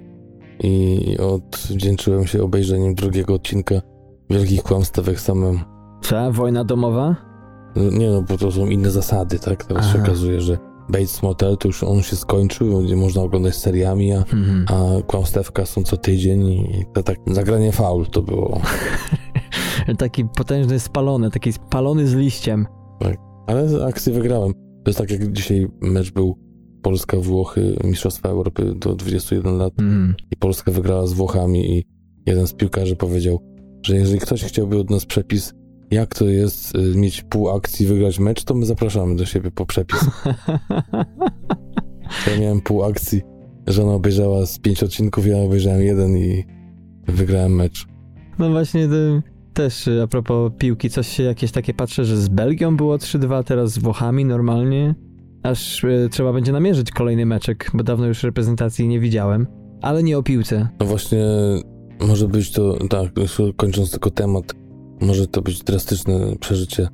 i 0.63 1.17
odwdzięczyłem 1.17 2.27
się 2.27 2.43
obejrzeniem 2.43 2.95
drugiego 2.95 3.33
odcinka 3.33 3.75
Wielkich 4.29 4.63
Kłamstewek 4.63 5.19
samym. 5.19 5.59
Co, 6.01 6.31
wojna 6.31 6.63
domowa? 6.63 7.15
No, 7.75 7.97
nie 7.97 8.09
no, 8.09 8.21
bo 8.21 8.37
to 8.37 8.51
są 8.51 8.65
inne 8.65 8.91
zasady, 8.91 9.39
tak? 9.39 9.65
Teraz 9.65 9.85
Aha. 9.85 9.93
się 9.93 10.03
okazuje, 10.03 10.41
że 10.41 10.57
Bates 10.89 11.23
Motel 11.23 11.57
to 11.57 11.67
już 11.67 11.83
on 11.83 12.01
się 12.01 12.15
skończył, 12.15 12.81
gdzie 12.81 12.95
można 12.95 13.21
oglądać 13.21 13.55
seriami, 13.55 14.13
a, 14.13 14.17
mhm. 14.17 14.65
a 14.67 15.01
Kłamstewka 15.01 15.65
są 15.65 15.83
co 15.83 15.97
tydzień 15.97 16.47
i 16.47 16.85
to 16.93 17.03
tak 17.03 17.17
zagranie 17.27 17.71
faul 17.71 18.05
to 18.05 18.21
było. 18.21 18.61
taki 19.97 20.25
potężny 20.25 20.79
spalony, 20.79 21.31
taki 21.31 21.53
spalony 21.53 22.07
z 22.07 22.13
liściem. 22.13 22.67
Tak, 22.99 23.17
ale 23.47 23.85
akcję 23.85 24.13
wygrałem. 24.13 24.68
To 24.83 24.89
jest 24.89 24.99
tak 24.99 25.11
jak 25.11 25.31
dzisiaj 25.31 25.67
mecz 25.81 26.11
był 26.11 26.37
Polska-Włochy, 26.81 27.75
Mistrzostwa 27.83 28.29
Europy 28.29 28.73
do 28.75 28.95
21 28.95 29.57
lat 29.57 29.79
mm. 29.79 30.15
i 30.31 30.35
Polska 30.35 30.71
wygrała 30.71 31.07
z 31.07 31.13
Włochami 31.13 31.77
i 31.77 31.85
jeden 32.25 32.47
z 32.47 32.53
piłkarzy 32.53 32.95
powiedział, 32.95 33.39
że 33.83 33.95
jeżeli 33.95 34.19
ktoś 34.19 34.43
chciałby 34.43 34.77
od 34.77 34.89
nas 34.89 35.05
przepis, 35.05 35.53
jak 35.91 36.15
to 36.15 36.25
jest 36.25 36.75
y, 36.75 36.95
mieć 36.95 37.21
pół 37.21 37.49
akcji, 37.49 37.85
wygrać 37.85 38.19
mecz, 38.19 38.43
to 38.43 38.55
my 38.55 38.65
zapraszamy 38.65 39.15
do 39.15 39.25
siebie 39.25 39.51
po 39.51 39.65
przepis. 39.65 39.99
ja 42.27 42.39
miałem 42.39 42.61
pół 42.61 42.83
akcji, 42.83 43.21
żona 43.67 43.93
obejrzała 43.93 44.45
z 44.45 44.59
pięć 44.59 44.83
odcinków, 44.83 45.27
ja 45.27 45.37
obejrzałem 45.37 45.81
jeden 45.81 46.17
i 46.17 46.43
wygrałem 47.07 47.55
mecz. 47.55 47.87
No 48.39 48.49
właśnie, 48.49 48.87
to 48.87 48.95
też 49.53 49.87
y, 49.87 50.01
a 50.01 50.07
propos 50.07 50.51
piłki, 50.57 50.89
coś 50.89 51.07
się 51.07 51.23
jakieś 51.23 51.51
takie 51.51 51.73
patrzę, 51.73 52.05
że 52.05 52.17
z 52.17 52.27
Belgią 52.27 52.77
było 52.77 52.97
3-2, 52.97 53.43
teraz 53.43 53.71
z 53.71 53.79
Włochami 53.79 54.25
normalnie. 54.25 54.95
Aż 55.43 55.83
y, 55.83 56.07
trzeba 56.11 56.33
będzie 56.33 56.51
namierzyć 56.51 56.91
kolejny 56.91 57.25
meczek, 57.25 57.71
bo 57.73 57.83
dawno 57.83 58.05
już 58.05 58.23
reprezentacji 58.23 58.87
nie 58.87 58.99
widziałem. 58.99 59.47
Ale 59.81 60.03
nie 60.03 60.17
o 60.17 60.23
piłce. 60.23 60.67
No 60.79 60.85
właśnie, 60.85 61.25
może 61.99 62.27
być 62.27 62.51
to, 62.51 62.77
tak, 62.89 63.09
kończąc 63.55 63.91
tylko 63.91 64.11
temat, 64.11 64.53
może 65.01 65.27
to 65.27 65.41
być 65.41 65.63
drastyczne 65.63 66.35
przeżycie 66.39 66.87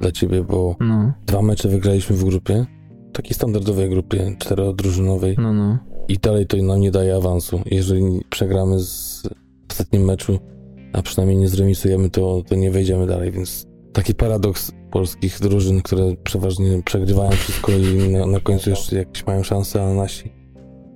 dla 0.00 0.12
ciebie, 0.12 0.44
bo 0.44 0.76
no. 0.80 1.12
dwa 1.26 1.42
mecze 1.42 1.68
wygraliśmy 1.68 2.16
w 2.16 2.24
grupie, 2.24 2.66
takiej 3.12 3.34
standardowej 3.34 3.90
grupie, 3.90 4.36
czterodrużynowej. 4.38 5.36
No, 5.38 5.52
no. 5.52 5.78
I 6.08 6.18
dalej 6.18 6.46
to 6.46 6.56
nam 6.56 6.80
nie 6.80 6.90
daje 6.90 7.16
awansu. 7.16 7.60
Jeżeli 7.66 8.02
przegramy 8.30 8.80
z 8.80 9.22
ostatnim 9.70 10.04
meczu, 10.04 10.38
a 10.98 11.02
przynajmniej 11.02 11.38
nie 11.38 11.48
zremisujemy, 11.48 12.10
to, 12.10 12.42
to 12.48 12.54
nie 12.54 12.70
wejdziemy 12.70 13.06
dalej, 13.06 13.32
więc 13.32 13.66
taki 13.92 14.14
paradoks 14.14 14.72
polskich 14.90 15.40
drużyn, 15.40 15.82
które 15.82 16.16
przeważnie 16.24 16.82
przegrywają 16.84 17.30
wszystko 17.30 17.72
i 17.72 18.08
na, 18.08 18.26
na 18.26 18.40
końcu 18.40 18.70
jeszcze 18.70 18.96
jakieś 18.96 19.26
mają 19.26 19.42
szansę, 19.42 19.82
a 19.82 19.94
nasi 19.94 20.32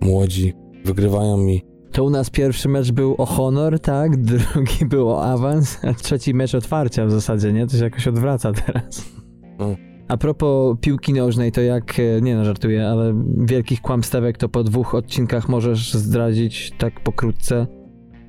młodzi 0.01 0.53
wygrywają 0.85 1.47
i 1.47 1.63
to 1.93 2.05
u 2.05 2.11
nas 2.11 2.31
pierwszy 2.31 2.69
mecz 2.69 2.93
był 2.93 3.15
o 3.19 3.27
honor, 3.27 3.81
tak? 3.81 4.17
Drugi 4.33 4.87
był 4.87 5.09
o 5.09 5.25
awans, 5.25 5.79
a 5.85 5.95
trzeci 5.95 6.35
mecz 6.35 6.55
otwarcia 6.55 7.07
w 7.07 7.11
zasadzie, 7.11 7.53
nie? 7.53 7.67
To 7.67 7.77
się 7.77 7.85
jakoś 7.85 8.09
odwraca 8.09 8.53
teraz. 8.53 9.13
No. 9.59 9.77
A 10.09 10.17
propos 10.17 10.77
piłki 10.81 11.13
nożnej, 11.13 11.53
to 11.53 11.61
jak, 11.61 12.01
e, 12.01 12.21
nie 12.21 12.37
no 12.37 12.45
żartuję, 12.45 12.89
ale 12.89 13.25
wielkich 13.37 13.81
kłamstewek 13.81 14.39
to 14.39 14.49
po 14.49 14.65
dwóch 14.65 14.95
odcinkach 14.95 15.49
możesz 15.49 15.95
zdradzić 15.95 16.73
tak 16.79 17.03
pokrótce? 17.03 17.67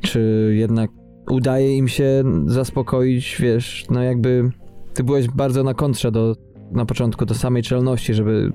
Czy 0.02 0.54
jednak 0.58 0.92
udaje 1.30 1.78
im 1.78 1.88
się 1.88 2.24
zaspokoić, 2.46 3.38
wiesz, 3.40 3.86
no 3.90 4.04
jakby 4.04 4.52
ty 4.94 5.04
byłeś 5.04 5.28
bardzo 5.28 5.64
na 5.64 5.74
kontrze 5.74 6.12
do, 6.12 6.36
na 6.72 6.86
początku 6.86 7.26
do 7.26 7.34
samej 7.34 7.64
czelności, 7.64 8.14
żeby 8.14 8.52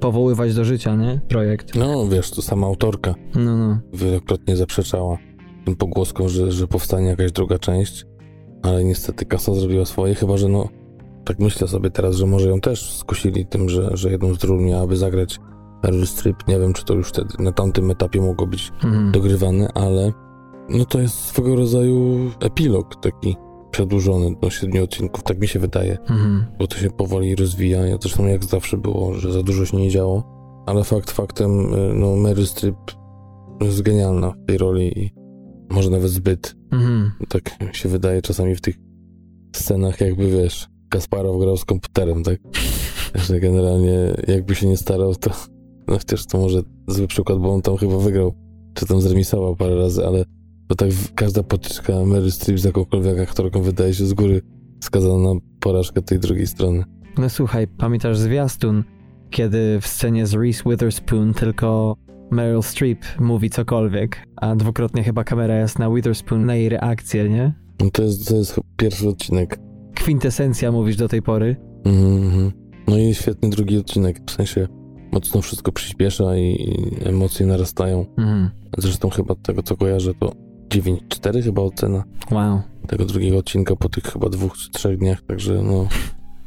powoływać 0.00 0.54
do 0.54 0.64
życia, 0.64 0.96
nie? 0.96 1.20
Projekt. 1.28 1.74
No, 1.74 2.08
wiesz, 2.08 2.30
to 2.30 2.42
sama 2.42 2.66
autorka 2.66 3.14
no, 3.34 3.56
no. 3.56 3.78
wielokrotnie 3.92 4.56
zaprzeczała 4.56 5.18
tym 5.64 5.76
pogłoskom, 5.76 6.28
że, 6.28 6.52
że 6.52 6.66
powstanie 6.66 7.06
jakaś 7.06 7.32
druga 7.32 7.58
część, 7.58 8.06
ale 8.62 8.84
niestety 8.84 9.24
kasa 9.24 9.54
zrobiła 9.54 9.84
swoje, 9.84 10.14
chyba 10.14 10.36
że 10.36 10.48
no, 10.48 10.68
tak 11.24 11.38
myślę 11.38 11.68
sobie 11.68 11.90
teraz, 11.90 12.16
że 12.16 12.26
może 12.26 12.48
ją 12.48 12.60
też 12.60 12.92
skusili 12.92 13.46
tym, 13.46 13.68
że, 13.68 13.90
że 13.96 14.10
jedną 14.10 14.34
z 14.34 14.38
dróg 14.38 14.60
miałaby 14.60 14.96
zagrać 14.96 15.40
Meryl 15.82 16.06
Streep. 16.06 16.48
Nie 16.48 16.58
wiem, 16.58 16.72
czy 16.72 16.84
to 16.84 16.94
już 16.94 17.08
wtedy 17.08 17.28
na 17.38 17.52
tamtym 17.52 17.90
etapie 17.90 18.20
mogło 18.20 18.46
być 18.46 18.72
mhm. 18.84 19.12
dogrywane, 19.12 19.68
ale 19.74 20.12
no 20.72 20.84
to 20.84 21.00
jest 21.00 21.14
swego 21.14 21.56
rodzaju 21.56 22.30
epilog 22.40 22.96
taki 22.96 23.36
przedłużony 23.70 24.36
do 24.42 24.50
siedmiu 24.50 24.84
odcinków, 24.84 25.22
tak 25.22 25.40
mi 25.40 25.48
się 25.48 25.58
wydaje, 25.58 25.98
mhm. 26.00 26.44
bo 26.58 26.66
to 26.66 26.76
się 26.76 26.90
powoli 26.90 27.36
rozwija. 27.36 27.86
Ja 27.86 27.96
zresztą 28.00 28.26
jak 28.26 28.44
zawsze 28.44 28.76
było, 28.76 29.14
że 29.14 29.32
za 29.32 29.42
dużo 29.42 29.66
się 29.66 29.76
nie 29.76 29.90
działo, 29.90 30.24
ale 30.66 30.84
fakt 30.84 31.10
faktem, 31.10 31.74
y, 31.74 31.94
no 31.94 32.16
Mary 32.16 32.46
Strip 32.46 32.76
jest 33.60 33.82
genialna 33.82 34.30
w 34.30 34.46
tej 34.46 34.58
roli 34.58 34.98
i 34.98 35.10
może 35.70 35.90
nawet 35.90 36.10
zbyt. 36.10 36.56
Mhm. 36.72 37.12
Tak 37.28 37.74
się 37.76 37.88
wydaje 37.88 38.22
czasami 38.22 38.54
w 38.54 38.60
tych 38.60 38.76
scenach, 39.56 40.00
jakby 40.00 40.30
wiesz, 40.30 40.68
Kasparow 40.88 41.40
grał 41.40 41.56
z 41.56 41.64
komputerem, 41.64 42.22
tak? 42.22 42.38
Że 43.26 43.40
generalnie 43.40 44.14
jakby 44.28 44.54
się 44.54 44.66
nie 44.66 44.76
starał, 44.76 45.14
to 45.14 45.30
no 45.88 45.98
chociaż 45.98 46.26
to 46.26 46.38
może 46.38 46.62
zły 46.88 47.06
przykład, 47.06 47.38
bo 47.38 47.54
on 47.54 47.62
tam 47.62 47.76
chyba 47.76 47.98
wygrał, 47.98 48.34
czy 48.74 48.86
tam 48.86 49.00
zremisował 49.00 49.56
parę 49.56 49.76
razy, 49.76 50.06
ale 50.06 50.24
bo 50.72 50.76
tak 50.76 50.88
każda 51.14 51.42
potyczka 51.42 51.92
Mary 52.06 52.30
Streep 52.30 52.58
z 52.58 52.64
jakąkolwiek 52.64 53.18
aktorką 53.18 53.62
wydaje 53.62 53.94
się 53.94 54.06
z 54.06 54.14
góry 54.14 54.42
skazana 54.80 55.18
na 55.18 55.40
porażkę 55.60 56.02
tej 56.02 56.18
drugiej 56.18 56.46
strony. 56.46 56.84
No 57.18 57.28
słuchaj, 57.28 57.68
pamiętasz 57.68 58.18
zwiastun, 58.18 58.84
kiedy 59.30 59.80
w 59.80 59.86
scenie 59.86 60.26
z 60.26 60.34
Reese 60.34 60.62
Witherspoon 60.66 61.34
tylko 61.34 61.96
Meryl 62.30 62.62
Streep 62.62 62.98
mówi 63.20 63.50
cokolwiek, 63.50 64.26
a 64.36 64.54
dwukrotnie 64.54 65.02
chyba 65.02 65.24
kamera 65.24 65.58
jest 65.58 65.78
na 65.78 65.90
Witherspoon, 65.90 66.46
na 66.46 66.54
jej 66.54 66.68
reakcję, 66.68 67.28
nie? 67.28 67.54
No 67.80 67.90
to 67.90 68.02
jest, 68.02 68.28
to 68.28 68.36
jest 68.36 68.60
pierwszy 68.76 69.08
odcinek. 69.08 69.58
Kwintesencja 69.94 70.72
mówisz 70.72 70.96
do 70.96 71.08
tej 71.08 71.22
pory. 71.22 71.56
Mhm, 71.84 72.22
mm 72.22 72.52
no 72.88 72.98
i 72.98 73.14
świetny 73.14 73.50
drugi 73.50 73.78
odcinek, 73.78 74.20
w 74.26 74.30
sensie 74.30 74.68
mocno 75.12 75.42
wszystko 75.42 75.72
przyspiesza 75.72 76.36
i 76.36 76.74
emocje 77.04 77.46
narastają. 77.46 78.06
Mhm. 78.18 78.50
Zresztą 78.78 79.10
chyba 79.10 79.34
tego, 79.34 79.62
co 79.62 79.76
kojarzę, 79.76 80.14
to 80.14 80.51
9,4 80.72 81.42
chyba 81.42 81.62
ocena. 81.62 82.04
Wow. 82.30 82.60
Tego 82.86 83.04
drugiego 83.04 83.38
odcinka 83.38 83.76
po 83.76 83.88
tych 83.88 84.04
chyba 84.04 84.28
dwóch 84.28 84.56
czy 84.56 84.70
trzech 84.70 84.98
dniach, 84.98 85.22
także 85.22 85.62
no 85.62 85.88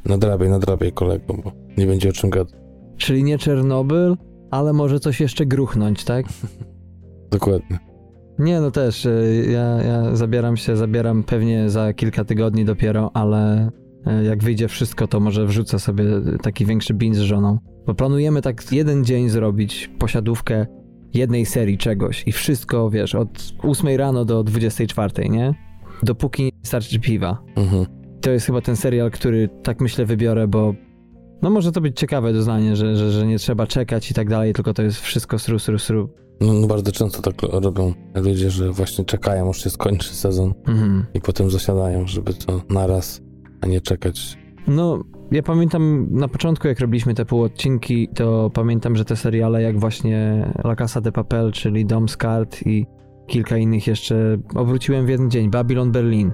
nadrabiaj, 0.05 0.49
nadrabiaj 0.49 0.91
kolego, 0.91 1.33
bo 1.43 1.51
nie 1.77 1.87
będzie 1.87 2.09
o 2.09 2.13
czym 2.13 2.29
gadać. 2.29 2.53
czyli 2.97 3.23
nie 3.23 3.37
Czernobyl, 3.37 4.17
ale 4.51 4.73
może 4.73 4.99
coś 4.99 5.21
jeszcze 5.21 5.45
gruchnąć, 5.45 6.03
tak? 6.03 6.25
Dokładnie. 7.31 7.79
Nie, 8.39 8.61
no 8.61 8.71
też, 8.71 9.05
y, 9.05 9.45
ja, 9.51 9.83
ja 9.83 10.15
zabieram 10.15 10.57
się, 10.57 10.77
zabieram 10.77 11.23
pewnie 11.23 11.69
za 11.69 11.93
kilka 11.93 12.25
tygodni 12.25 12.65
dopiero, 12.65 13.11
ale 13.13 13.69
y, 14.21 14.23
jak 14.23 14.43
wyjdzie 14.43 14.67
wszystko, 14.67 15.07
to 15.07 15.19
może 15.19 15.45
wrzucę 15.45 15.79
sobie 15.79 16.03
taki 16.41 16.65
większy 16.65 16.93
bin 16.93 17.15
z 17.15 17.19
żoną. 17.19 17.57
Bo 17.85 17.93
planujemy 17.93 18.41
tak 18.41 18.71
jeden 18.71 19.05
dzień 19.05 19.29
zrobić 19.29 19.89
posiadówkę 19.99 20.65
jednej 21.15 21.45
serii 21.45 21.77
czegoś 21.77 22.23
i 22.27 22.31
wszystko, 22.31 22.89
wiesz, 22.89 23.15
od 23.15 23.53
8 23.63 23.97
rano 23.97 24.25
do 24.25 24.43
24, 24.43 25.29
nie? 25.29 25.53
Dopóki 26.03 26.43
nie 26.43 26.51
starczy 26.63 26.99
piwa. 26.99 27.41
Mhm. 27.55 27.85
To 28.21 28.31
jest 28.31 28.45
chyba 28.45 28.61
ten 28.61 28.75
serial, 28.75 29.11
który 29.11 29.49
tak 29.63 29.81
myślę 29.81 30.05
wybiorę, 30.05 30.47
bo 30.47 30.73
no 31.41 31.49
może 31.49 31.71
to 31.71 31.81
być 31.81 31.99
ciekawe 31.99 32.33
doznanie, 32.33 32.75
że, 32.75 32.95
że, 32.95 33.11
że 33.11 33.27
nie 33.27 33.37
trzeba 33.39 33.67
czekać 33.67 34.11
i 34.11 34.13
tak 34.13 34.29
dalej, 34.29 34.53
tylko 34.53 34.73
to 34.73 34.83
jest 34.83 34.99
wszystko 34.99 35.39
sru, 35.39 35.59
sru, 35.59 35.79
sru. 35.79 36.09
No, 36.41 36.53
no 36.53 36.67
bardzo 36.67 36.91
często 36.91 37.21
tak 37.21 37.35
robią 37.41 37.93
ludzie, 38.15 38.49
że 38.49 38.71
właśnie 38.71 39.05
czekają, 39.05 39.49
aż 39.49 39.63
się 39.63 39.69
skończy 39.69 40.15
sezon 40.15 40.53
Mhm. 40.67 41.05
i 41.13 41.21
potem 41.21 41.49
zasiadają, 41.49 42.07
żeby 42.07 42.33
to 42.33 42.61
naraz, 42.69 43.21
a 43.61 43.67
nie 43.67 43.81
czekać. 43.81 44.37
No, 44.67 45.03
ja 45.31 45.43
pamiętam 45.43 46.07
na 46.11 46.27
początku, 46.27 46.67
jak 46.67 46.79
robiliśmy 46.79 47.13
te 47.13 47.25
półodcinki, 47.25 48.07
to 48.07 48.49
pamiętam, 48.53 48.95
że 48.95 49.05
te 49.05 49.15
seriale 49.15 49.61
jak 49.61 49.79
właśnie 49.79 50.47
La 50.63 50.75
Casa 50.75 51.01
de 51.01 51.11
Papel, 51.11 51.51
czyli 51.51 51.85
Dom 51.85 52.09
z 52.09 52.17
Kart 52.17 52.67
i 52.67 52.85
kilka 53.27 53.57
innych 53.57 53.87
jeszcze 53.87 54.37
obróciłem 54.55 55.05
w 55.05 55.09
jeden 55.09 55.31
dzień. 55.31 55.49
Babylon 55.49 55.91
Berlin 55.91 56.31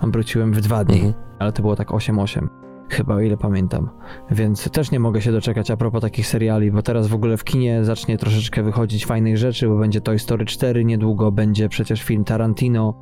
obróciłem 0.00 0.52
w 0.52 0.60
dwa 0.60 0.84
dni, 0.84 0.96
Mhm. 0.96 1.14
ale 1.38 1.52
to 1.52 1.62
było 1.62 1.76
tak 1.76 1.90
8-8. 1.90 2.48
Chyba, 2.88 3.14
o 3.14 3.20
ile 3.20 3.36
pamiętam. 3.36 3.88
Więc 4.30 4.70
też 4.70 4.90
nie 4.90 5.00
mogę 5.00 5.22
się 5.22 5.32
doczekać 5.32 5.70
a 5.70 5.76
propos 5.76 6.00
takich 6.02 6.26
seriali, 6.26 6.72
bo 6.72 6.82
teraz 6.82 7.06
w 7.06 7.14
ogóle 7.14 7.36
w 7.36 7.44
kinie 7.44 7.84
zacznie 7.84 8.18
troszeczkę 8.18 8.62
wychodzić 8.62 9.06
fajnych 9.06 9.36
rzeczy, 9.36 9.68
bo 9.68 9.78
będzie 9.78 10.00
Toy 10.00 10.18
Story 10.18 10.44
4 10.44 10.84
niedługo, 10.84 11.32
będzie 11.32 11.68
przecież 11.68 12.02
film 12.02 12.24
Tarantino, 12.24 12.94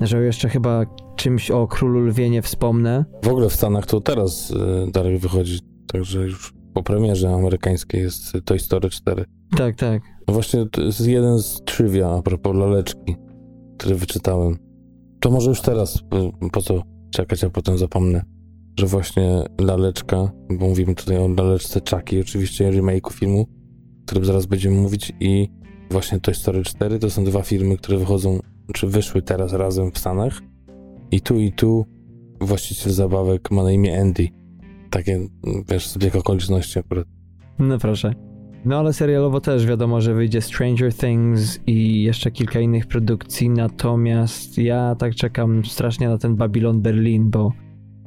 że 0.00 0.24
jeszcze 0.24 0.48
chyba 0.48 0.86
czymś 1.16 1.50
o 1.50 1.66
Królu 1.66 2.00
Lwie 2.00 2.30
nie 2.30 2.42
wspomnę. 2.42 3.04
W 3.24 3.28
ogóle 3.28 3.48
w 3.48 3.54
Stanach 3.54 3.86
to 3.86 4.00
teraz 4.00 4.50
y, 4.50 4.56
dalej 4.90 5.18
wychodzi, 5.18 5.58
także 5.92 6.22
już 6.22 6.54
po 6.74 6.82
premierze 6.82 7.34
amerykańskiej 7.34 8.02
jest 8.02 8.32
Toy 8.44 8.58
Story 8.58 8.90
4. 8.90 9.24
Tak, 9.56 9.76
tak. 9.76 10.02
No 10.28 10.34
właśnie 10.34 10.66
to 10.66 10.82
jest 10.82 11.06
jeden 11.06 11.38
z 11.38 11.62
trivia 11.64 12.10
a 12.10 12.22
propos 12.22 12.56
laleczki, 12.56 13.16
który 13.78 13.94
wyczytałem. 13.94 14.58
To 15.20 15.30
może 15.30 15.50
już 15.50 15.60
teraz, 15.60 15.96
y, 15.96 16.50
po 16.52 16.62
co 16.62 16.82
czekać, 17.10 17.44
a 17.44 17.50
potem 17.50 17.78
zapomnę, 17.78 18.24
że 18.78 18.86
właśnie 18.86 19.44
laleczka, 19.60 20.32
bo 20.50 20.68
mówimy 20.68 20.94
tutaj 20.94 21.16
o 21.16 21.28
laleczce 21.28 21.80
Chucky, 21.90 22.20
oczywiście 22.20 22.70
remake'u 22.70 23.12
filmu, 23.12 23.40
o 23.40 24.06
którym 24.06 24.24
zaraz 24.24 24.46
będziemy 24.46 24.80
mówić 24.80 25.12
i 25.20 25.48
właśnie 25.90 26.20
Toy 26.20 26.34
Story 26.34 26.62
4 26.62 26.98
to 26.98 27.10
są 27.10 27.24
dwa 27.24 27.42
filmy, 27.42 27.76
które 27.76 27.98
wychodzą, 27.98 28.38
czy 28.72 28.86
wyszły 28.86 29.22
teraz 29.22 29.52
razem 29.52 29.90
w 29.90 29.98
Stanach 29.98 30.40
i 31.10 31.20
tu 31.20 31.38
i 31.40 31.52
tu 31.52 31.86
właściciel 32.40 32.92
zabawek 32.92 33.50
ma 33.50 33.62
na 33.62 33.72
imię 33.72 34.00
Andy. 34.00 34.28
Takie, 34.90 35.20
wiesz, 35.68 35.88
zbieg 35.88 36.16
okoliczności 36.16 36.78
akurat. 36.78 37.06
No 37.58 37.78
proszę. 37.78 38.14
No 38.64 38.78
ale 38.78 38.92
serialowo 38.92 39.40
też 39.40 39.66
wiadomo, 39.66 40.00
że 40.00 40.14
wyjdzie 40.14 40.40
Stranger 40.40 40.94
Things 40.94 41.60
i 41.66 42.02
jeszcze 42.02 42.30
kilka 42.30 42.60
innych 42.60 42.86
produkcji, 42.86 43.50
natomiast 43.50 44.58
ja 44.58 44.94
tak 44.98 45.14
czekam 45.14 45.64
strasznie 45.64 46.08
na 46.08 46.18
ten 46.18 46.36
Babylon 46.36 46.80
Berlin, 46.82 47.30
bo 47.30 47.52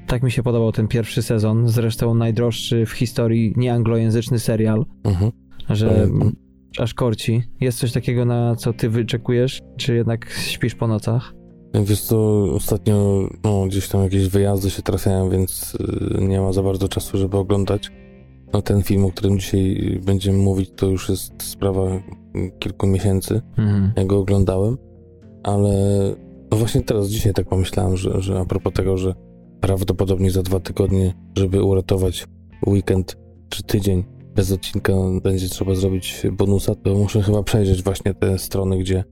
tak 0.08 0.24
mi 0.24 0.32
się 0.32 0.44
podobał 0.44 0.72
ten 0.72 0.88
pierwszy 0.88 1.22
sezon, 1.22 1.68
zresztą 1.68 2.16
najdroższy 2.16 2.86
w 2.86 2.92
historii 2.92 3.54
nieanglojęzyczny 3.58 4.40
serial, 4.40 4.86
Mhm. 5.04 5.32
że 5.70 5.90
Pamiętam. 5.90 6.32
Aż 6.80 6.94
korci. 6.94 7.44
Jest 7.62 7.80
coś 7.80 7.92
takiego, 7.92 8.26
na 8.26 8.56
co 8.56 8.74
ty 8.74 8.90
wyczekujesz, 8.90 9.60
czy 9.78 9.96
jednak 9.96 10.30
śpisz 10.32 10.76
po 10.76 10.88
nocach? 10.88 11.34
Wiesz 11.86 12.02
co, 12.02 12.44
ostatnio 12.44 13.28
no, 13.44 13.66
gdzieś 13.66 13.88
tam 13.88 14.04
jakieś 14.04 14.28
wyjazdy 14.28 14.70
się 14.70 14.82
trafiają, 14.82 15.30
więc 15.30 15.76
y, 16.20 16.22
nie 16.22 16.42
ma 16.42 16.54
za 16.54 16.64
bardzo 16.64 16.88
czasu, 16.90 17.18
żeby 17.18 17.38
oglądać. 17.38 17.92
No 18.54 18.62
ten 18.62 18.84
film, 18.84 19.06
o 19.06 19.12
którym 19.12 19.40
dzisiaj 19.40 20.00
będziemy 20.06 20.38
mówić, 20.38 20.72
to 20.76 20.86
już 20.88 21.10
jest 21.10 21.44
sprawa 21.44 21.82
kilku 22.60 22.88
miesięcy, 22.88 23.42
Mhm. 23.58 23.92
jak 23.96 24.08
go 24.08 24.20
oglądałem, 24.20 24.78
ale 25.44 25.72
no 26.52 26.58
właśnie 26.58 26.82
teraz, 26.82 27.08
dzisiaj 27.08 27.34
tak 27.34 27.48
pomyślałem, 27.50 27.98
że, 27.98 28.22
że 28.22 28.40
a 28.40 28.46
propos 28.46 28.74
tego, 28.74 28.98
że 28.98 29.14
prawdopodobnie 29.62 30.32
za 30.32 30.44
dwa 30.44 30.60
tygodnie, 30.60 31.14
żeby 31.38 31.64
uratować 31.64 32.28
weekend 32.68 33.18
czy 33.50 33.64
tydzień 33.64 34.04
bez 34.36 34.52
odcinka 34.52 34.94
będzie 35.24 35.50
trzeba 35.50 35.76
zrobić 35.76 36.24
bonusa, 36.32 36.76
to 36.76 36.96
muszę 36.96 37.22
chyba 37.22 37.44
przejrzeć 37.44 37.84
właśnie 37.84 38.14
te 38.14 38.40
strony, 38.40 38.78
gdzie 38.78 39.04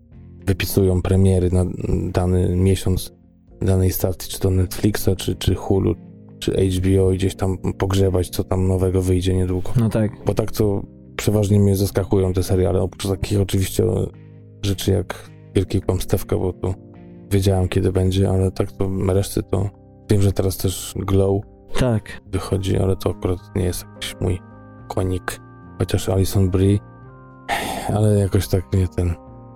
wypisują 0.46 1.02
premiery 1.02 1.52
na 1.52 1.66
dany 2.12 2.56
miesiąc 2.56 3.14
danej 3.62 3.92
stacji, 3.92 4.32
czy 4.32 4.40
to 4.40 4.50
Netflixa, 4.50 5.10
czy, 5.18 5.36
czy 5.36 5.56
Hulu, 5.56 5.96
czy 6.40 6.52
HBO 6.52 7.12
i 7.12 7.18
gdzieś 7.18 7.36
tam 7.36 7.58
pogrzebać, 7.58 8.30
co 8.30 8.44
tam 8.44 8.68
nowego 8.68 9.02
wyjdzie 9.02 9.34
niedługo. 9.34 9.70
No 9.76 9.90
tak. 9.90 10.12
Bo 10.26 10.34
tak 10.34 10.52
to 10.52 10.82
przeważnie 11.16 11.60
mnie 11.60 11.76
zaskakują 11.76 12.34
te 12.34 12.44
seriale, 12.44 12.82
oprócz 12.82 13.08
takich 13.08 13.42
oczywiście 13.42 13.84
rzeczy 14.62 14.92
jak 14.92 15.30
Wielki 15.56 15.82
Kłamstewka, 15.82 16.38
bo 16.38 16.54
to 16.54 16.74
wiedziałem 17.32 17.68
kiedy 17.68 17.92
będzie, 17.92 18.30
ale 18.30 18.52
tak 18.52 18.72
to 18.72 18.90
reszty 19.08 19.44
to 19.44 19.70
wiem, 20.10 20.22
że 20.22 20.32
teraz 20.32 20.58
też 20.58 20.94
Glow 20.96 21.42
Tak. 21.80 22.22
wychodzi, 22.32 22.78
ale 22.78 22.96
to 22.96 23.10
akurat 23.10 23.40
nie 23.56 23.64
jest 23.64 23.86
jakiś 23.94 24.16
mój 24.22 24.40
konik. 24.88 25.40
Chociaż 25.80 26.10
Alison 26.10 26.50
Brie, 26.50 26.80
ale 27.96 28.20
jakoś 28.20 28.48
tak 28.48 28.74
nie 28.74 28.88
ten. 28.88 29.14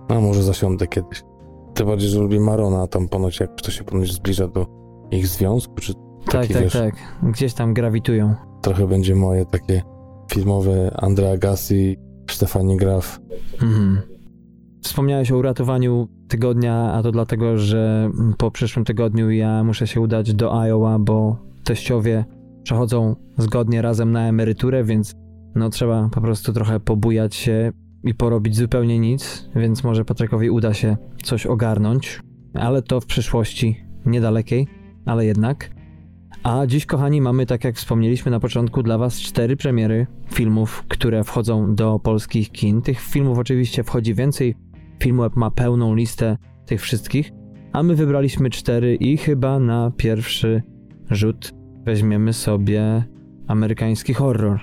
No 0.10 0.22
może 0.22 0.44
zasiądę 0.44 0.88
kiedyś. 0.88 1.24
Tym 1.74 1.88
bardziej, 1.88 2.10
że 2.10 2.20
lubię 2.20 2.40
Marona, 2.40 2.82
a 2.82 2.88
tam 2.88 3.08
ponoć 3.08 3.40
jak 3.40 3.62
to 3.62 3.72
się 3.72 3.84
ponoć 3.84 4.14
zbliża 4.14 4.48
do 4.48 4.66
ich 5.12 5.28
związku, 5.28 5.76
czy 5.76 5.94
Tak, 5.94 6.32
Taki, 6.42 6.54
tak, 6.54 6.64
wiesz- 6.64 6.74
tak. 6.74 6.96
Gdzieś 7.24 7.54
tam 7.54 7.74
grawitują. 7.74 8.36
trochę 8.62 8.88
będzie 8.88 9.16
moje 9.16 9.46
takie 9.46 9.82
filmowe 10.32 10.92
Andrea 10.98 11.32
Agassi, 11.34 11.98
Stefanie 12.32 12.78
Graf. 12.78 13.20
Mhm. 13.62 14.02
Wspomniałeś 14.84 15.32
o 15.32 15.38
uratowaniu 15.38 16.08
tygodnia, 16.28 16.94
a 16.94 17.04
to 17.04 17.12
dlatego, 17.12 17.58
że 17.58 18.10
po 18.38 18.52
przyszłym 18.52 18.86
tygodniu 18.86 19.32
ja 19.32 19.64
muszę 19.64 19.88
się 19.88 20.02
udać 20.02 20.34
do 20.34 20.54
Iowa, 20.66 21.00
bo 21.00 21.38
teściowie 21.64 22.26
przechodzą 22.68 23.16
zgodnie 23.38 23.82
razem 23.82 24.12
na 24.12 24.28
emeryturę, 24.28 24.84
więc 24.84 25.14
no 25.56 25.70
trzeba 25.70 26.10
po 26.10 26.22
prostu 26.22 26.54
trochę 26.54 26.80
pobujać 26.80 27.36
się 27.36 27.72
i 28.04 28.16
porobić 28.16 28.56
zupełnie 28.56 29.00
nic, 29.00 29.50
więc 29.56 29.84
może 29.84 30.06
Patrykowi 30.06 30.50
uda 30.50 30.74
się 30.74 30.98
coś 31.24 31.46
ogarnąć, 31.46 32.20
ale 32.54 32.82
to 32.82 33.02
w 33.02 33.06
przyszłości 33.06 33.86
niedalekiej, 34.06 34.68
ale 35.06 35.26
jednak. 35.26 35.70
A 36.44 36.66
dziś, 36.66 36.86
kochani, 36.86 37.22
mamy, 37.22 37.46
tak 37.46 37.64
jak 37.64 37.76
wspomnieliśmy 37.76 38.32
na 38.32 38.40
początku, 38.40 38.84
dla 38.84 38.98
Was 38.98 39.20
cztery 39.20 39.58
premiery 39.58 40.08
filmów, 40.34 40.84
które 40.88 41.24
wchodzą 41.24 41.76
do 41.76 42.00
polskich 42.00 42.52
kin. 42.52 42.82
Tych 42.82 43.00
filmów 43.00 43.38
oczywiście 43.38 43.84
wchodzi 43.84 44.14
więcej. 44.14 44.56
Filmweb 45.04 45.36
ma 45.36 45.52
pełną 45.52 45.96
listę 45.96 46.38
tych 46.66 46.82
wszystkich, 46.82 47.32
a 47.74 47.84
my 47.84 47.96
wybraliśmy 47.96 48.50
cztery 48.50 48.96
i 48.96 49.18
chyba 49.18 49.60
na 49.60 49.92
pierwszy 49.98 50.64
rzut 51.10 51.57
weźmiemy 51.88 52.34
sobie 52.34 53.04
amerykański 53.48 54.14
horror, 54.14 54.60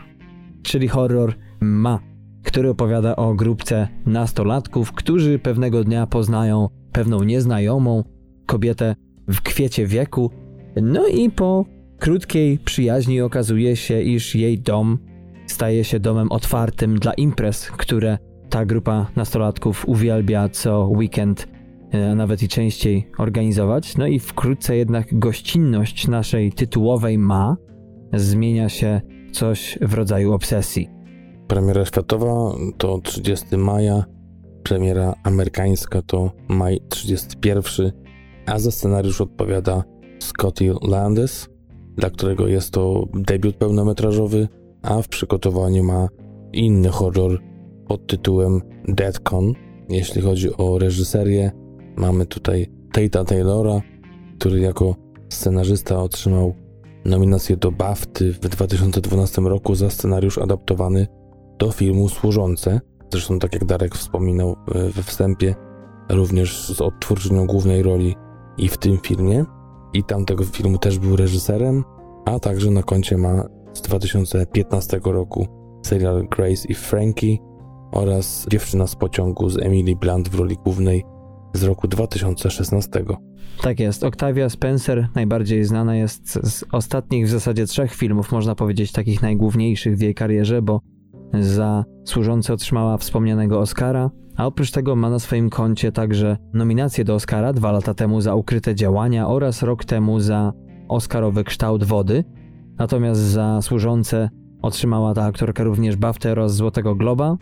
czyli 0.62 0.88
horror 0.88 1.34
Ma, 1.60 2.00
który 2.42 2.70
opowiada 2.70 3.16
o 3.16 3.34
grupce 3.34 3.88
nastolatków, 4.06 4.92
którzy 4.92 5.38
pewnego 5.38 5.84
dnia 5.84 6.06
poznają 6.06 6.68
pewną 6.92 7.22
nieznajomą 7.22 8.04
kobietę 8.46 8.96
w 9.28 9.40
kwiecie 9.40 9.86
wieku, 9.86 10.30
no 10.82 11.06
i 11.06 11.30
po 11.30 11.64
krótkiej 11.98 12.58
przyjaźni 12.58 13.20
okazuje 13.20 13.76
się, 13.76 14.02
iż 14.02 14.34
jej 14.34 14.58
dom 14.58 14.98
staje 15.46 15.84
się 15.84 16.00
domem 16.00 16.32
otwartym 16.32 16.98
dla 16.98 17.14
imprez, 17.14 17.70
które 17.70 18.18
ta 18.50 18.66
grupa 18.66 19.06
nastolatków 19.16 19.88
uwielbia 19.88 20.48
co 20.48 20.88
weekend, 20.88 21.48
a 21.94 22.14
nawet 22.14 22.42
i 22.42 22.48
częściej 22.48 23.10
organizować. 23.18 23.96
No 23.96 24.06
i 24.06 24.18
wkrótce 24.18 24.76
jednak 24.76 25.18
gościnność 25.18 26.08
naszej 26.08 26.52
tytułowej 26.52 27.18
ma 27.18 27.56
zmienia 28.12 28.68
się 28.68 29.00
coś 29.32 29.78
w 29.80 29.94
rodzaju 29.94 30.32
obsesji. 30.32 30.88
Premiera 31.48 31.84
światowa 31.84 32.54
to 32.78 32.98
30 32.98 33.56
maja, 33.56 34.04
premiera 34.62 35.14
amerykańska 35.22 36.02
to 36.02 36.30
maj 36.48 36.80
31, 36.88 37.92
a 38.46 38.58
za 38.58 38.70
scenariusz 38.70 39.20
odpowiada 39.20 39.84
Scotty 40.18 40.74
Landis, 40.82 41.48
dla 41.96 42.10
którego 42.10 42.48
jest 42.48 42.70
to 42.70 43.04
debiut 43.14 43.56
pełnometrażowy, 43.56 44.48
a 44.82 45.02
w 45.02 45.08
przygotowaniu 45.08 45.84
ma 45.84 46.08
inny 46.52 46.88
horror 46.88 47.40
pod 47.88 48.06
tytułem 48.06 48.60
Deadcon. 48.88 49.52
Jeśli 49.88 50.22
chodzi 50.22 50.56
o 50.56 50.78
reżyserię, 50.78 51.50
mamy 51.96 52.26
tutaj 52.26 52.70
Tate'a 52.92 53.24
Taylora, 53.24 53.80
który 54.38 54.60
jako 54.60 54.96
scenarzysta 55.28 56.02
otrzymał 56.02 56.54
nominację 57.04 57.56
do 57.56 57.72
BAFTY 57.72 58.32
w 58.32 58.38
2012 58.38 59.42
roku 59.42 59.74
za 59.74 59.90
scenariusz 59.90 60.38
adaptowany 60.38 61.06
do 61.58 61.70
filmu 61.70 62.08
Służące. 62.08 62.80
Zresztą, 63.12 63.38
tak 63.38 63.52
jak 63.52 63.64
Darek 63.64 63.94
wspominał 63.94 64.56
e, 64.74 64.90
we 64.90 65.02
wstępie, 65.02 65.54
również 66.08 66.66
z 66.66 66.80
odtwórczynią 66.80 67.46
głównej 67.46 67.82
roli 67.82 68.14
i 68.58 68.68
w 68.68 68.76
tym 68.76 68.98
filmie. 68.98 69.44
I 69.92 70.04
tamtego 70.04 70.44
filmu 70.44 70.78
też 70.78 70.98
był 70.98 71.16
reżyserem, 71.16 71.84
a 72.24 72.38
także 72.38 72.70
na 72.70 72.82
koncie 72.82 73.18
ma 73.18 73.44
z 73.72 73.80
2015 73.82 75.00
roku 75.04 75.46
serial 75.86 76.28
Grace 76.28 76.68
i 76.68 76.74
Frankie 76.74 77.36
oraz 77.92 78.46
Dziewczyna 78.50 78.86
z 78.86 78.96
pociągu 78.96 79.50
z 79.50 79.58
Emily 79.58 79.96
Blunt 79.96 80.28
w 80.28 80.34
roli 80.34 80.56
głównej 80.64 81.04
z 81.54 81.62
roku 81.62 81.88
2016. 81.88 83.04
Tak 83.62 83.80
jest. 83.80 84.04
Octavia 84.04 84.48
Spencer 84.48 85.08
najbardziej 85.14 85.64
znana 85.64 85.96
jest 85.96 86.32
z 86.32 86.64
ostatnich 86.72 87.26
w 87.26 87.30
zasadzie 87.30 87.66
trzech 87.66 87.94
filmów, 87.94 88.32
można 88.32 88.54
powiedzieć 88.54 88.92
takich 88.92 89.22
najgłówniejszych 89.22 89.96
w 89.96 90.00
jej 90.00 90.14
karierze, 90.14 90.62
bo 90.62 90.80
za 91.40 91.84
służące 92.04 92.52
otrzymała 92.52 92.98
wspomnianego 92.98 93.60
Oscara, 93.60 94.10
a 94.36 94.46
oprócz 94.46 94.70
tego 94.70 94.96
ma 94.96 95.10
na 95.10 95.18
swoim 95.18 95.50
koncie 95.50 95.92
także 95.92 96.36
nominację 96.52 97.04
do 97.04 97.14
Oscara 97.14 97.52
dwa 97.52 97.72
lata 97.72 97.94
temu 97.94 98.20
za 98.20 98.34
ukryte 98.34 98.74
działania 98.74 99.28
oraz 99.28 99.62
rok 99.62 99.84
temu 99.84 100.20
za 100.20 100.52
Oscarowy 100.88 101.44
kształt 101.44 101.84
wody. 101.84 102.24
Natomiast 102.78 103.20
za 103.20 103.62
służące 103.62 104.30
otrzymała 104.62 105.14
ta 105.14 105.24
aktorka 105.24 105.64
również 105.64 105.96
BAFTA 105.96 106.30
oraz 106.30 106.54
Złotego 106.54 106.94
Globa, 106.94 107.36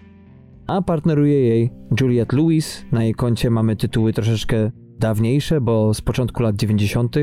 a 0.66 0.83
partneruje 0.83 1.40
jej 1.40 1.70
Juliette 2.01 2.37
Lewis. 2.37 2.85
Na 2.92 3.05
jej 3.05 3.14
koncie 3.14 3.51
mamy 3.51 3.77
tytuły 3.77 4.12
troszeczkę 4.12 4.70
dawniejsze, 4.98 5.61
bo 5.61 5.94
z 5.94 6.01
początku 6.01 6.42
lat 6.42 6.57
90. 6.57 7.16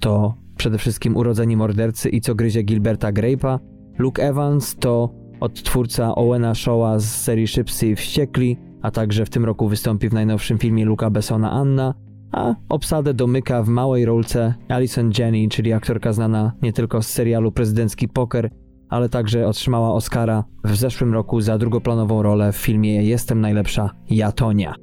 to 0.00 0.34
przede 0.56 0.78
wszystkim 0.78 1.16
Urodzeni 1.16 1.56
Mordercy 1.56 2.08
i 2.08 2.20
Co 2.20 2.34
gryzie 2.34 2.62
Gilberta 2.62 3.12
Grape'a. 3.12 3.58
Luke 3.98 4.22
Evans 4.22 4.76
to 4.76 5.14
odtwórca 5.40 6.14
Owena 6.14 6.54
Shawa 6.54 6.98
z 6.98 7.04
serii 7.04 7.46
Szybcy 7.46 7.86
i 7.86 7.96
Wściekli, 7.96 8.56
a 8.82 8.90
także 8.90 9.26
w 9.26 9.30
tym 9.30 9.44
roku 9.44 9.68
wystąpi 9.68 10.08
w 10.08 10.12
najnowszym 10.12 10.58
filmie 10.58 10.84
Luca 10.84 11.10
Bessona 11.10 11.50
Anna, 11.50 11.94
a 12.32 12.54
obsadę 12.68 13.14
domyka 13.14 13.62
w 13.62 13.68
małej 13.68 14.04
rolce 14.04 14.54
Alison 14.68 15.10
Jenny, 15.18 15.48
czyli 15.48 15.72
aktorka 15.72 16.12
znana 16.12 16.52
nie 16.62 16.72
tylko 16.72 17.02
z 17.02 17.06
serialu 17.06 17.52
Prezydencki 17.52 18.08
Poker, 18.08 18.50
ale 18.90 19.08
także 19.08 19.46
otrzymała 19.46 19.92
Oscara 19.94 20.44
w 20.64 20.76
zeszłym 20.76 21.14
roku 21.14 21.40
za 21.40 21.58
drugoplanową 21.58 22.22
rolę 22.22 22.52
w 22.52 22.56
filmie 22.56 23.04
Jestem 23.04 23.40
najlepsza, 23.40 23.90
ja 24.10 24.32
Tonia. 24.32 24.74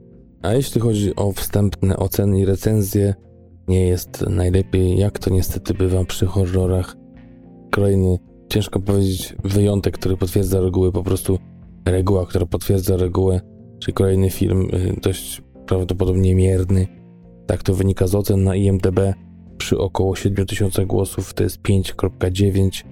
A 0.41 0.53
jeśli 0.53 0.81
chodzi 0.81 1.15
o 1.15 1.31
wstępne 1.31 1.97
oceny 1.97 2.39
i 2.39 2.45
recenzje, 2.45 3.13
nie 3.67 3.87
jest 3.87 4.25
najlepiej, 4.29 4.97
jak 4.97 5.19
to 5.19 5.29
niestety 5.29 5.73
bywa 5.73 6.05
przy 6.05 6.25
horrorach. 6.25 6.95
Kolejny, 7.71 8.17
ciężko 8.49 8.79
powiedzieć, 8.79 9.35
wyjątek, 9.43 9.97
który 9.97 10.17
potwierdza 10.17 10.61
regułę, 10.61 10.91
po 10.91 11.03
prostu 11.03 11.39
reguła, 11.85 12.25
która 12.25 12.45
potwierdza 12.45 12.97
regułę, 12.97 13.41
czyli 13.79 13.93
kolejny 13.93 14.29
film 14.29 14.61
y, 14.73 14.99
dość 15.01 15.41
prawdopodobnie 15.65 16.35
mierny. 16.35 16.87
Tak 17.47 17.63
to 17.63 17.73
wynika 17.73 18.07
z 18.07 18.15
ocen 18.15 18.43
na 18.43 18.55
IMDb. 18.55 18.99
Przy 19.57 19.77
około 19.77 20.15
7000 20.15 20.85
głosów 20.85 21.33
to 21.33 21.43
jest 21.43 21.61
5.9 21.61 22.83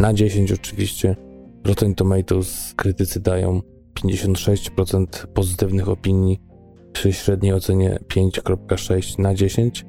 na 0.00 0.14
10 0.14 0.52
oczywiście. 0.52 1.16
Rotten 1.64 1.94
Tomatoes 1.94 2.74
krytycy 2.76 3.20
dają 3.20 3.60
56% 4.04 5.26
pozytywnych 5.26 5.88
opinii 5.88 6.40
przy 6.92 7.12
średniej 7.12 7.52
ocenie 7.52 7.98
5.6 8.08 9.18
na 9.18 9.34
10, 9.34 9.86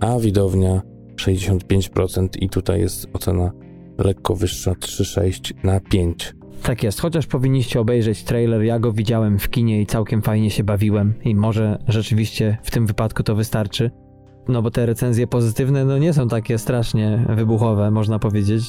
a 0.00 0.18
widownia 0.18 0.82
65% 1.16 2.28
i 2.40 2.48
tutaj 2.48 2.80
jest 2.80 3.06
ocena 3.12 3.50
lekko 3.98 4.34
wyższa 4.34 4.72
3.6 4.72 5.52
na 5.64 5.80
5. 5.80 6.34
Tak 6.62 6.82
jest, 6.82 7.00
chociaż 7.00 7.26
powinniście 7.26 7.80
obejrzeć 7.80 8.24
trailer, 8.24 8.62
ja 8.62 8.78
go 8.78 8.92
widziałem 8.92 9.38
w 9.38 9.50
kinie 9.50 9.80
i 9.80 9.86
całkiem 9.86 10.22
fajnie 10.22 10.50
się 10.50 10.64
bawiłem 10.64 11.14
i 11.24 11.34
może 11.34 11.78
rzeczywiście 11.88 12.58
w 12.62 12.70
tym 12.70 12.86
wypadku 12.86 13.22
to 13.22 13.34
wystarczy. 13.34 13.90
No 14.48 14.62
bo 14.62 14.70
te 14.70 14.86
recenzje 14.86 15.26
pozytywne 15.26 15.84
no 15.84 15.98
nie 15.98 16.12
są 16.12 16.28
takie 16.28 16.58
strasznie 16.58 17.26
wybuchowe, 17.28 17.90
można 17.90 18.18
powiedzieć. 18.18 18.64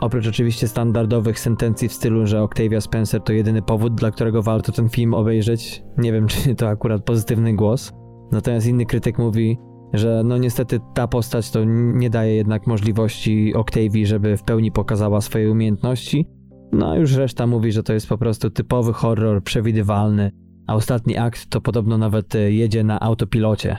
Oprócz 0.00 0.26
oczywiście 0.26 0.68
standardowych 0.68 1.40
sentencji 1.40 1.88
w 1.88 1.92
stylu, 1.92 2.26
że 2.26 2.42
Octavia 2.42 2.80
Spencer 2.80 3.20
to 3.22 3.32
jedyny 3.32 3.62
powód, 3.62 3.94
dla 3.94 4.10
którego 4.10 4.42
warto 4.42 4.72
ten 4.72 4.88
film 4.88 5.14
obejrzeć. 5.14 5.82
Nie 5.98 6.12
wiem, 6.12 6.26
czy 6.32 6.54
to 6.54 6.68
akurat 6.68 7.04
pozytywny 7.04 7.54
głos. 7.54 7.92
Natomiast 8.32 8.66
inny 8.66 8.86
krytyk 8.86 9.18
mówi, 9.18 9.58
że 9.92 10.22
no 10.24 10.38
niestety 10.38 10.80
ta 10.94 11.08
postać 11.08 11.50
to 11.50 11.64
nie 11.64 12.10
daje 12.10 12.34
jednak 12.34 12.66
możliwości 12.66 13.54
Octavii, 13.54 14.06
żeby 14.06 14.36
w 14.36 14.42
pełni 14.42 14.72
pokazała 14.72 15.20
swoje 15.20 15.50
umiejętności. 15.50 16.26
No 16.72 16.90
a 16.90 16.96
już 16.96 17.14
reszta 17.14 17.46
mówi, 17.46 17.72
że 17.72 17.82
to 17.82 17.92
jest 17.92 18.06
po 18.06 18.18
prostu 18.18 18.50
typowy 18.50 18.92
horror, 18.92 19.42
przewidywalny, 19.42 20.30
a 20.66 20.74
ostatni 20.74 21.16
akt 21.16 21.46
to 21.50 21.60
podobno 21.60 21.98
nawet 21.98 22.34
e, 22.34 22.52
jedzie 22.52 22.84
na 22.84 23.00
autopilocie. 23.00 23.76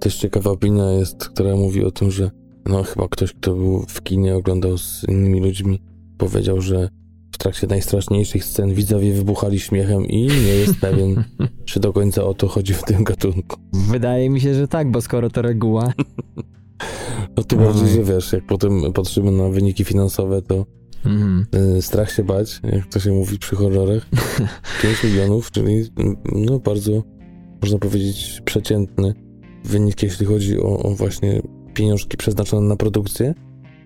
Też 0.00 0.16
ciekawa 0.16 0.50
opinia 0.50 0.90
jest, 0.90 1.28
która 1.28 1.56
mówi 1.56 1.84
o 1.84 1.90
tym, 1.90 2.10
że 2.10 2.30
no 2.68 2.82
chyba 2.82 3.08
ktoś, 3.08 3.32
kto 3.32 3.54
był 3.54 3.84
w 3.88 4.02
kinie, 4.02 4.36
oglądał 4.36 4.78
z 4.78 5.04
innymi 5.08 5.40
ludźmi, 5.40 5.82
powiedział, 6.18 6.60
że 6.60 6.88
w 7.32 7.38
trakcie 7.38 7.66
najstraszniejszych 7.66 8.44
scen 8.44 8.74
widzowie 8.74 9.12
wybuchali 9.12 9.60
śmiechem 9.60 10.06
i 10.06 10.22
nie 10.26 10.54
jest 10.54 10.80
pewien, 10.80 11.24
czy 11.68 11.80
do 11.80 11.92
końca 11.92 12.24
o 12.24 12.34
to 12.34 12.48
chodzi 12.48 12.74
w 12.74 12.82
tym 12.82 13.04
gatunku. 13.04 13.56
Wydaje 13.72 14.30
mi 14.30 14.40
się, 14.40 14.54
że 14.54 14.68
tak, 14.68 14.90
bo 14.90 15.00
skoro 15.00 15.30
to 15.30 15.42
reguła. 15.42 15.92
No 17.36 17.44
tym 17.44 17.58
bardziej, 17.58 17.88
że 17.88 18.04
wiesz, 18.04 18.32
jak 18.32 18.46
potem 18.46 18.92
patrzymy 18.92 19.30
na 19.30 19.48
wyniki 19.48 19.84
finansowe, 19.84 20.42
to. 20.42 20.66
Y, 21.76 21.82
strach 21.82 22.12
się 22.12 22.24
bać, 22.24 22.60
jak 22.72 22.86
to 22.86 23.00
się 23.00 23.12
mówi 23.12 23.38
przy 23.38 23.56
horrorach. 23.56 24.06
5 24.82 25.04
milionów, 25.04 25.50
czyli 25.50 25.84
no 26.32 26.58
bardzo, 26.58 27.02
można 27.62 27.78
powiedzieć, 27.78 28.42
przeciętny 28.44 29.14
wynik, 29.64 30.02
jeśli 30.02 30.26
chodzi 30.26 30.60
o, 30.60 30.78
o 30.78 30.90
właśnie 30.94 31.42
pieniążki 31.76 32.16
przeznaczone 32.16 32.68
na 32.68 32.76
produkcję, 32.76 33.34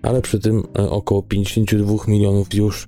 ale 0.01 0.21
przy 0.21 0.39
tym 0.39 0.63
e, 0.79 0.89
około 0.89 1.23
52 1.23 1.95
milionów 2.07 2.53
już 2.53 2.87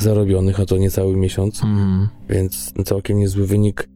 zarobionych, 0.00 0.60
a 0.60 0.66
to 0.66 0.76
niecały 0.76 1.16
miesiąc, 1.16 1.62
mm. 1.64 2.08
więc 2.28 2.72
całkiem 2.84 3.18
niezły 3.18 3.46
wynik 3.46 3.88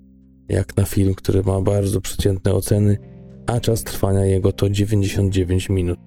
jak 0.49 0.77
na 0.77 0.85
film, 0.85 1.15
który 1.15 1.43
ma 1.43 1.61
bardzo 1.61 2.01
przeciętne 2.01 2.53
oceny, 2.53 2.99
a 3.47 3.61
czas 3.61 3.85
trwania 3.85 4.25
jego 4.25 4.53
to 4.53 4.71
99 4.71 5.69
minut. 5.69 5.99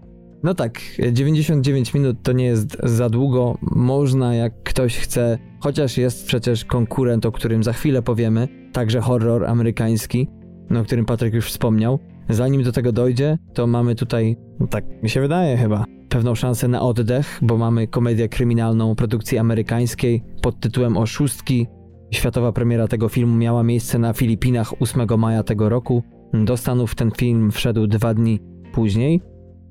No 0.43 0.53
tak, 0.53 0.79
99 1.11 1.93
minut 1.93 2.17
to 2.23 2.31
nie 2.31 2.45
jest 2.45 2.77
za 2.83 3.09
długo. 3.09 3.57
Można, 3.61 4.35
jak 4.35 4.63
ktoś 4.63 4.97
chce, 4.97 5.37
chociaż 5.59 5.97
jest 5.97 6.25
przecież 6.25 6.65
konkurent, 6.65 7.25
o 7.25 7.31
którym 7.31 7.63
za 7.63 7.73
chwilę 7.73 8.01
powiemy, 8.01 8.47
także 8.73 9.01
horror 9.01 9.45
amerykański, 9.45 10.27
no, 10.69 10.79
o 10.79 10.83
którym 10.83 11.05
Patryk 11.05 11.33
już 11.33 11.47
wspomniał. 11.47 11.99
Zanim 12.29 12.63
do 12.63 12.71
tego 12.71 12.91
dojdzie, 12.91 13.37
to 13.53 13.67
mamy 13.67 13.95
tutaj, 13.95 14.37
no 14.59 14.67
tak 14.67 15.03
mi 15.03 15.09
się 15.09 15.21
wydaje 15.21 15.57
chyba, 15.57 15.85
pewną 16.09 16.35
szansę 16.35 16.67
na 16.67 16.81
oddech, 16.81 17.39
bo 17.41 17.57
mamy 17.57 17.87
komedię 17.87 18.29
kryminalną 18.29 18.95
produkcji 18.95 19.37
amerykańskiej 19.37 20.23
pod 20.41 20.59
tytułem 20.59 20.97
Oszustki. 20.97 21.67
Światowa 22.11 22.51
premiera 22.51 22.87
tego 22.87 23.09
filmu 23.09 23.37
miała 23.37 23.63
miejsce 23.63 23.99
na 23.99 24.13
Filipinach 24.13 24.81
8 24.81 25.19
maja 25.19 25.43
tego 25.43 25.69
roku. 25.69 26.03
Do 26.33 26.57
Stanów 26.57 26.95
ten 26.95 27.11
film 27.11 27.51
wszedł 27.51 27.87
dwa 27.87 28.13
dni 28.13 28.39
później. 28.73 29.21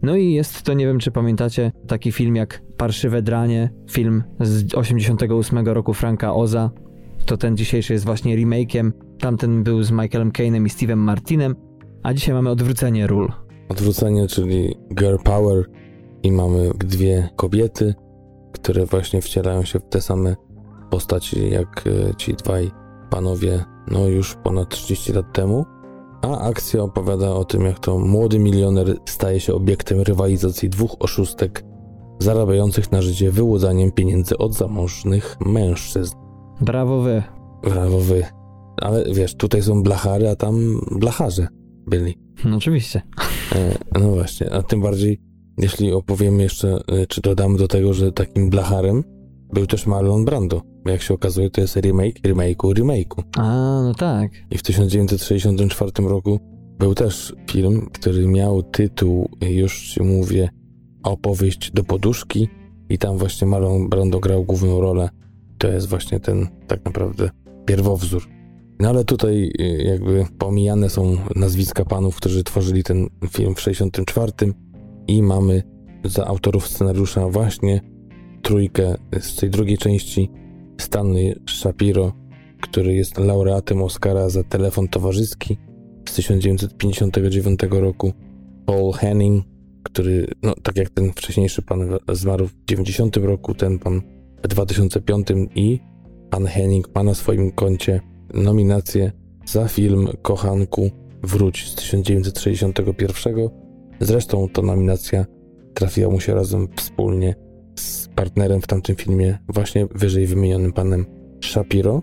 No 0.02 0.16
i 0.16 0.32
jest 0.32 0.62
to, 0.62 0.74
nie 0.74 0.86
wiem 0.86 0.98
czy 0.98 1.10
pamiętacie, 1.10 1.72
taki 1.86 2.12
film 2.12 2.36
jak 2.36 2.62
Parszywe 2.76 3.22
Dranie, 3.22 3.70
film 3.90 4.22
z 4.40 4.74
88 4.74 5.68
roku 5.68 5.94
Franka 5.94 6.34
Oza. 6.34 6.70
To 7.26 7.36
ten 7.36 7.56
dzisiejszy 7.56 7.92
jest 7.92 8.04
właśnie 8.04 8.36
remake'iem. 8.36 8.92
Tamten 9.18 9.62
był 9.62 9.82
z 9.82 9.90
Michaelem 9.90 10.32
Cainem 10.32 10.66
i 10.66 10.68
Steve'em 10.68 10.96
Martinem. 10.96 11.54
A 12.02 12.14
dzisiaj 12.14 12.34
mamy 12.34 12.50
odwrócenie 12.50 13.06
ról. 13.06 13.32
Odwrócenie, 13.68 14.26
czyli 14.26 14.76
girl 14.94 15.16
power 15.24 15.64
i 16.22 16.32
mamy 16.32 16.70
dwie 16.78 17.28
kobiety, 17.36 17.94
które 18.52 18.86
właśnie 18.86 19.20
wcielają 19.20 19.64
się 19.64 19.78
w 19.78 19.88
te 19.88 20.00
same 20.00 20.36
postaci 20.90 21.50
jak 21.50 21.84
e, 21.86 22.14
ci 22.14 22.34
dwaj 22.34 22.70
panowie, 23.10 23.64
no 23.90 24.06
już 24.06 24.34
ponad 24.34 24.68
30 24.68 25.12
lat 25.12 25.32
temu. 25.32 25.64
A 26.22 26.38
akcja 26.38 26.82
opowiada 26.82 27.30
o 27.30 27.44
tym, 27.44 27.64
jak 27.64 27.78
to 27.78 27.98
młody 27.98 28.38
milioner 28.38 28.96
staje 29.08 29.40
się 29.40 29.54
obiektem 29.54 30.00
rywalizacji 30.00 30.70
dwóch 30.70 30.96
oszustek 30.98 31.64
zarabiających 32.18 32.92
na 32.92 33.02
życie 33.02 33.30
wyłudzaniem 33.30 33.92
pieniędzy 33.92 34.38
od 34.38 34.54
zamożnych 34.54 35.36
mężczyzn. 35.46 36.16
Brawo 36.60 37.00
wy. 37.00 37.22
Brawo 37.62 37.98
wy. 37.98 38.24
Ale 38.76 39.04
wiesz, 39.14 39.34
tutaj 39.34 39.62
są 39.62 39.82
blachary, 39.82 40.28
a 40.28 40.36
tam 40.36 40.80
blacharze 40.90 41.48
byli. 41.86 42.18
No 42.44 42.56
oczywiście. 42.56 43.02
E, 43.54 43.78
no 44.00 44.10
właśnie, 44.10 44.52
a 44.52 44.62
tym 44.62 44.80
bardziej, 44.80 45.20
jeśli 45.58 45.92
opowiemy 45.92 46.42
jeszcze, 46.42 46.78
e, 46.88 47.06
czy 47.06 47.20
dodamy 47.20 47.58
do 47.58 47.68
tego, 47.68 47.94
że 47.94 48.12
takim 48.12 48.50
blacharem 48.50 49.04
był 49.52 49.66
też 49.66 49.86
Marlon 49.86 50.24
Brando. 50.24 50.62
Jak 50.86 51.02
się 51.02 51.14
okazuje, 51.14 51.50
to 51.50 51.60
jest 51.60 51.76
remake 51.76 52.20
remake'u 52.22 52.72
remake'u. 52.72 53.22
A, 53.36 53.80
no 53.82 53.94
tak. 53.94 54.30
I 54.50 54.58
w 54.58 54.62
1964 54.62 56.08
roku 56.08 56.40
był 56.78 56.94
też 56.94 57.34
film, 57.50 57.88
który 57.92 58.26
miał 58.26 58.62
tytuł, 58.62 59.28
już 59.40 59.90
ci 59.90 60.02
mówię, 60.02 60.48
opowieść 61.02 61.70
do 61.70 61.84
poduszki 61.84 62.48
i 62.88 62.98
tam 62.98 63.18
właśnie 63.18 63.46
Marlon 63.46 63.88
Brando 63.88 64.20
grał 64.20 64.44
główną 64.44 64.80
rolę. 64.80 65.08
To 65.58 65.68
jest 65.68 65.88
właśnie 65.88 66.20
ten 66.20 66.48
tak 66.66 66.84
naprawdę 66.84 67.30
pierwowzór. 67.66 68.39
No 68.80 68.88
ale 68.88 69.04
tutaj 69.04 69.52
y, 69.60 69.82
jakby 69.84 70.24
pomijane 70.38 70.90
są 70.90 71.16
nazwiska 71.36 71.84
panów, 71.84 72.16
którzy 72.16 72.44
tworzyli 72.44 72.82
ten 72.84 73.08
film 73.30 73.54
w 73.54 73.60
64 73.60 74.32
i 75.06 75.22
mamy 75.22 75.62
za 76.04 76.26
autorów 76.26 76.68
scenariusza 76.68 77.28
właśnie 77.28 77.80
trójkę 78.42 78.94
z 79.20 79.36
tej 79.36 79.50
drugiej 79.50 79.78
części 79.78 80.30
Stanley 80.80 81.34
Shapiro, 81.48 82.12
który 82.60 82.94
jest 82.94 83.18
laureatem 83.18 83.82
Oscara 83.82 84.28
za 84.28 84.44
telefon 84.44 84.88
towarzyski 84.88 85.58
z 86.08 86.14
1959 86.14 87.60
roku, 87.70 88.12
Paul 88.66 88.92
Henning, 88.92 89.44
który, 89.82 90.26
no 90.42 90.54
tak 90.62 90.76
jak 90.76 90.90
ten 90.90 91.12
wcześniejszy 91.12 91.62
pan 91.62 91.98
zmarł 92.12 92.46
w 92.46 92.54
90 92.68 93.16
roku, 93.16 93.54
ten 93.54 93.78
pan 93.78 94.02
w 94.44 94.48
2005 94.48 95.28
i 95.54 95.80
pan 96.30 96.46
Henning 96.46 96.94
ma 96.94 97.02
na 97.02 97.14
swoim 97.14 97.50
koncie 97.50 98.00
nominację 98.34 99.12
za 99.44 99.68
film 99.68 100.08
Kochanku 100.22 100.90
Wróć 101.22 101.68
z 101.70 101.74
1961. 101.74 103.48
Zresztą 104.00 104.48
ta 104.48 104.62
nominacja 104.62 105.26
trafiła 105.74 106.10
mu 106.10 106.20
się 106.20 106.34
razem 106.34 106.68
wspólnie 106.76 107.34
z 107.78 108.08
partnerem 108.08 108.60
w 108.60 108.66
tamtym 108.66 108.96
filmie, 108.96 109.38
właśnie 109.48 109.86
wyżej 109.94 110.26
wymienionym 110.26 110.72
panem 110.72 111.06
Shapiro. 111.44 112.02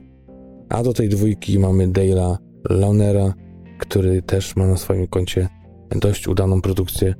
A 0.70 0.84
do 0.84 0.94
tej 0.94 1.10
dwójki 1.10 1.60
mamy 1.60 1.88
Dale'a 1.88 2.38
Launera, 2.70 3.34
który 3.80 4.22
też 4.22 4.56
ma 4.56 4.68
na 4.68 4.78
swoim 4.78 5.08
koncie 5.08 5.50
dość 5.96 6.28
udaną 6.28 6.62
produkcję, 6.62 7.16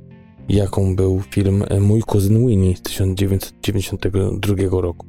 jaką 0.48 0.96
był 0.96 1.22
film 1.30 1.64
Mój 1.80 2.00
kuzyn 2.00 2.46
Winnie 2.46 2.76
z 2.76 2.82
1992 2.82 4.80
roku. 4.80 5.06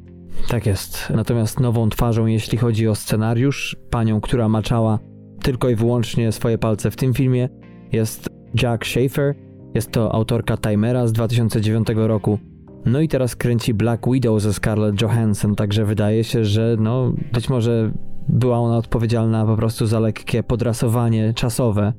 Tak 0.48 0.66
jest. 0.66 1.10
Natomiast 1.16 1.60
nową 1.60 1.90
twarzą, 1.90 2.26
jeśli 2.26 2.58
chodzi 2.58 2.88
o 2.88 2.96
scenariusz, 2.96 3.78
panią, 3.90 4.22
która 4.22 4.50
maczała 4.50 5.00
tylko 5.42 5.70
i 5.70 5.76
wyłącznie 5.76 6.32
swoje 6.32 6.58
palce 6.58 6.92
w 6.92 6.96
tym 6.96 7.14
filmie, 7.14 7.50
jest 7.92 8.30
Jack 8.62 8.86
Schaefer. 8.86 9.36
Jest 9.74 9.92
to 9.92 10.16
autorka 10.16 10.58
Timera 10.58 11.08
z 11.08 11.14
2009 11.14 11.88
roku. 11.96 12.40
No 12.86 13.02
i 13.02 13.08
teraz 13.08 13.36
kręci 13.36 13.74
Black 13.74 14.12
Widow 14.12 14.42
ze 14.42 14.54
Scarlett 14.54 15.02
Johansson, 15.02 15.56
także 15.56 15.86
wydaje 15.86 16.24
się, 16.24 16.46
że 16.46 16.76
no 16.80 17.14
być 17.34 17.50
może 17.50 17.92
była 18.30 18.58
ona 18.58 18.78
odpowiedzialna 18.78 19.46
po 19.46 19.56
prostu 19.56 19.86
za 19.86 20.00
lekkie 20.00 20.44
podrasowanie 20.44 21.34
czasowe 21.34 21.94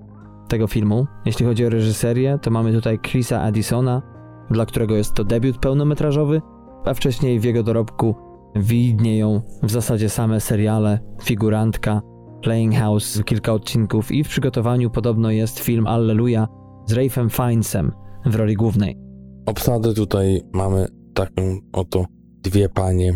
tego 0.48 0.66
filmu. 0.66 1.06
Jeśli 1.24 1.46
chodzi 1.46 1.66
o 1.66 1.70
reżyserię, 1.70 2.38
to 2.42 2.50
mamy 2.50 2.72
tutaj 2.72 2.98
Chrisa 2.98 3.42
Addisona, 3.42 4.02
dla 4.50 4.66
którego 4.66 4.96
jest 4.96 5.14
to 5.14 5.24
debiut 5.24 5.58
pełnometrażowy, 5.58 6.42
a 6.84 6.94
wcześniej 6.94 7.40
w 7.40 7.44
jego 7.44 7.62
dorobku 7.62 8.14
widnieją 8.56 9.42
w 9.62 9.70
zasadzie 9.70 10.08
same 10.08 10.40
seriale, 10.40 10.98
figurantka, 11.22 12.02
Playing 12.42 12.74
House, 12.74 13.22
kilka 13.24 13.52
odcinków 13.52 14.12
i 14.12 14.24
w 14.24 14.28
przygotowaniu 14.28 14.90
podobno 14.90 15.30
jest 15.30 15.58
film 15.58 15.86
Alleluja 15.86 16.48
z 16.86 16.92
Rafem 16.92 17.30
Fiennesem 17.30 17.92
w 18.26 18.34
roli 18.34 18.54
głównej. 18.54 18.98
Obsadę 19.46 19.94
tutaj 19.94 20.42
mamy 20.52 20.86
taką 21.14 21.58
oto 21.72 22.04
dwie 22.42 22.68
panie. 22.68 23.12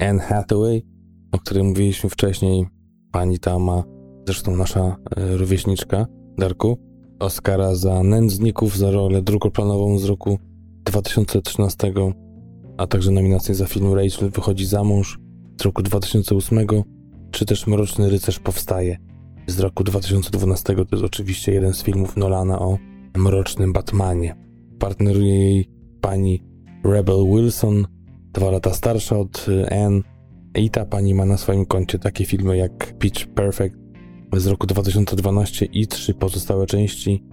Anne 0.00 0.20
Hathaway, 0.20 0.82
o 1.32 1.38
której 1.38 1.64
mówiliśmy 1.64 2.10
wcześniej, 2.10 2.66
pani 3.12 3.38
ta 3.38 3.58
ma, 3.58 3.82
zresztą 4.26 4.56
nasza 4.56 4.96
e, 5.16 5.36
rówieśniczka, 5.36 6.06
Darku, 6.38 6.78
Oscara 7.20 7.74
za 7.74 8.02
Nędzników, 8.02 8.78
za 8.78 8.90
rolę 8.90 9.22
drugoplanową 9.22 9.98
z 9.98 10.04
roku 10.04 10.38
2013 10.84 11.92
a 12.76 12.86
także 12.86 13.10
nominacje 13.10 13.54
za 13.54 13.66
film 13.66 13.94
Rachel 13.94 14.30
wychodzi 14.30 14.66
za 14.66 14.84
mąż 14.84 15.18
z 15.60 15.64
roku 15.64 15.82
2008, 15.82 16.66
czy 17.30 17.46
też 17.46 17.66
Mroczny 17.66 18.10
Rycerz 18.10 18.38
powstaje 18.38 18.96
z 19.46 19.60
roku 19.60 19.84
2012. 19.84 20.74
To 20.74 20.84
jest 20.92 21.04
oczywiście 21.04 21.52
jeden 21.52 21.74
z 21.74 21.82
filmów 21.82 22.16
Nolana 22.16 22.58
o 22.58 22.78
mrocznym 23.16 23.72
Batmanie. 23.72 24.36
Partneruje 24.78 25.38
jej 25.38 25.70
pani 26.00 26.42
Rebel 26.84 27.26
Wilson, 27.26 27.86
dwa 28.32 28.50
lata 28.50 28.74
starsza 28.74 29.18
od 29.18 29.48
y, 29.48 29.70
Anne. 29.70 30.00
I 30.54 30.70
ta 30.70 30.84
pani 30.84 31.14
ma 31.14 31.24
na 31.24 31.36
swoim 31.36 31.66
koncie 31.66 31.98
takie 31.98 32.24
filmy 32.24 32.56
jak 32.56 32.98
Pitch 32.98 33.26
Perfect 33.26 33.76
z 34.36 34.46
roku 34.46 34.66
2012 34.66 35.66
i 35.66 35.86
trzy 35.86 36.14
pozostałe 36.14 36.66
części, 36.66 37.24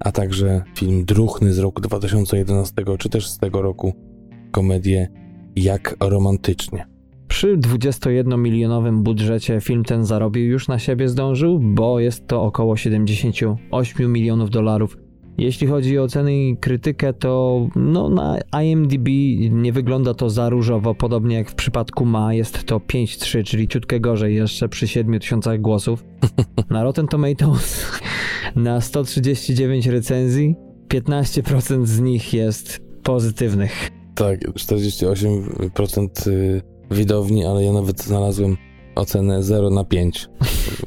a 0.00 0.12
także 0.12 0.62
film 0.76 1.04
Druchny 1.04 1.52
z 1.52 1.58
roku 1.58 1.80
2011, 1.80 2.72
czy 2.98 3.08
też 3.08 3.28
z 3.28 3.38
tego 3.38 3.62
roku 3.62 4.07
komedię 4.50 5.08
Jak 5.56 5.96
romantycznie. 6.00 6.86
Przy 7.28 7.56
21-milionowym 7.56 9.02
budżecie 9.02 9.60
film 9.60 9.84
ten 9.84 10.04
zarobił 10.04 10.44
już 10.44 10.68
na 10.68 10.78
siebie 10.78 11.08
zdążył, 11.08 11.58
bo 11.60 12.00
jest 12.00 12.26
to 12.26 12.42
około 12.42 12.76
78 12.76 14.12
milionów 14.12 14.50
dolarów. 14.50 14.96
Jeśli 15.38 15.66
chodzi 15.66 15.98
o 15.98 16.08
ceny 16.08 16.48
i 16.48 16.56
krytykę, 16.56 17.12
to 17.12 17.66
no, 17.76 18.08
na 18.08 18.38
IMDb 18.62 19.08
nie 19.50 19.72
wygląda 19.72 20.14
to 20.14 20.30
za 20.30 20.48
różowo, 20.48 20.94
podobnie 20.94 21.36
jak 21.36 21.50
w 21.50 21.54
przypadku 21.54 22.04
Ma, 22.04 22.34
jest 22.34 22.64
to 22.64 22.78
5.3, 22.78 23.44
czyli 23.44 23.68
ciutkę 23.68 24.00
gorzej 24.00 24.34
jeszcze 24.34 24.68
przy 24.68 24.88
7 24.88 25.20
tysiącach 25.20 25.60
głosów. 25.60 26.04
Na 26.70 26.82
Rotten 26.82 27.06
Tomatoes 27.06 27.86
na 28.56 28.80
139 28.80 29.86
recenzji 29.86 30.54
15% 30.88 31.86
z 31.86 32.00
nich 32.00 32.34
jest 32.34 32.80
pozytywnych. 33.02 33.97
Tak, 34.18 34.40
48% 34.40 36.28
y, 36.28 36.62
widowni, 36.90 37.44
ale 37.44 37.64
ja 37.64 37.72
nawet 37.72 38.02
znalazłem 38.02 38.56
ocenę 38.94 39.42
0 39.42 39.70
na 39.70 39.84
5 39.84 40.28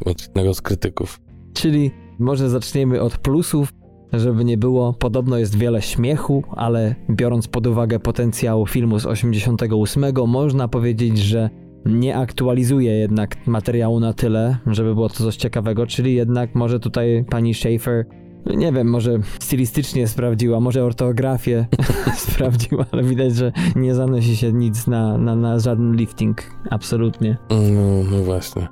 od 0.06 0.22
jednego 0.22 0.54
z 0.54 0.62
krytyków. 0.62 1.20
Czyli 1.54 1.92
może 2.20 2.50
zaczniemy 2.50 3.02
od 3.02 3.18
plusów, 3.18 3.74
żeby 4.14 4.46
nie 4.46 4.58
było. 4.58 4.94
Podobno 4.94 5.38
jest 5.38 5.58
wiele 5.58 5.82
śmiechu, 5.82 6.44
ale 6.56 6.96
biorąc 7.10 7.48
pod 7.48 7.68
uwagę 7.68 8.00
potencjał 8.00 8.68
filmu 8.68 9.00
z 9.00 9.06
88, 9.06 10.06
można 10.28 10.68
powiedzieć, 10.68 11.18
że 11.18 11.50
nie 11.86 12.18
aktualizuje 12.18 12.92
jednak 12.92 13.48
materiału 13.48 14.00
na 14.00 14.14
tyle, 14.14 14.58
żeby 14.68 14.94
było 14.94 15.10
to 15.10 15.16
coś 15.16 15.36
ciekawego, 15.36 15.88
czyli 15.88 16.16
jednak 16.16 16.56
może 16.56 16.80
tutaj 16.80 17.26
pani 17.30 17.54
Schaefer 17.54 18.06
nie 18.46 18.72
wiem, 18.72 18.88
może 18.88 19.20
stylistycznie 19.40 20.08
sprawdziła, 20.08 20.60
może 20.60 20.84
ortografię 20.84 21.68
sprawdziła, 22.28 22.86
ale 22.92 23.04
widać, 23.04 23.36
że 23.36 23.52
nie 23.76 23.96
zanosi 23.96 24.38
się 24.38 24.54
nic 24.54 24.88
na, 24.88 25.18
na, 25.18 25.36
na 25.36 25.60
żaden 25.60 25.96
lifting. 25.96 26.42
Absolutnie. 26.70 27.38
No, 27.50 27.58
no 28.12 28.24
właśnie. 28.24 28.68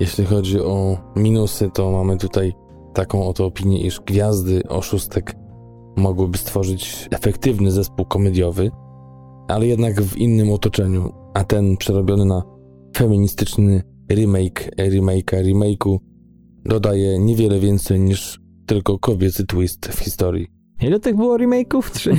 Jeśli 0.00 0.24
chodzi 0.24 0.60
o 0.60 0.98
minusy, 1.16 1.70
to 1.70 1.92
mamy 1.92 2.16
tutaj 2.16 2.52
taką 2.94 3.28
oto 3.28 3.46
opinię, 3.46 3.80
iż 3.80 4.00
gwiazdy 4.00 4.62
oszustek 4.68 5.34
mogłyby 5.96 6.38
stworzyć 6.38 7.08
efektywny 7.10 7.70
zespół 7.70 8.06
komediowy, 8.06 8.70
ale 9.48 9.66
jednak 9.66 10.02
w 10.02 10.16
innym 10.16 10.52
otoczeniu, 10.52 11.12
a 11.34 11.44
ten 11.44 11.76
przerobiony 11.76 12.24
na 12.24 12.42
feministyczny 12.96 13.82
remake, 14.10 14.70
remake'a, 14.78 15.42
remake'u 15.42 15.98
dodaje 16.64 17.18
niewiele 17.18 17.60
więcej 17.60 18.00
niż 18.00 18.40
tylko 18.68 18.98
kobiecy 18.98 19.46
twist 19.46 19.88
w 19.88 19.98
historii. 19.98 20.46
Ile 20.80 21.00
tych 21.00 21.16
było 21.16 21.38
remake'ów? 21.38 21.90
Trzy. 21.90 22.12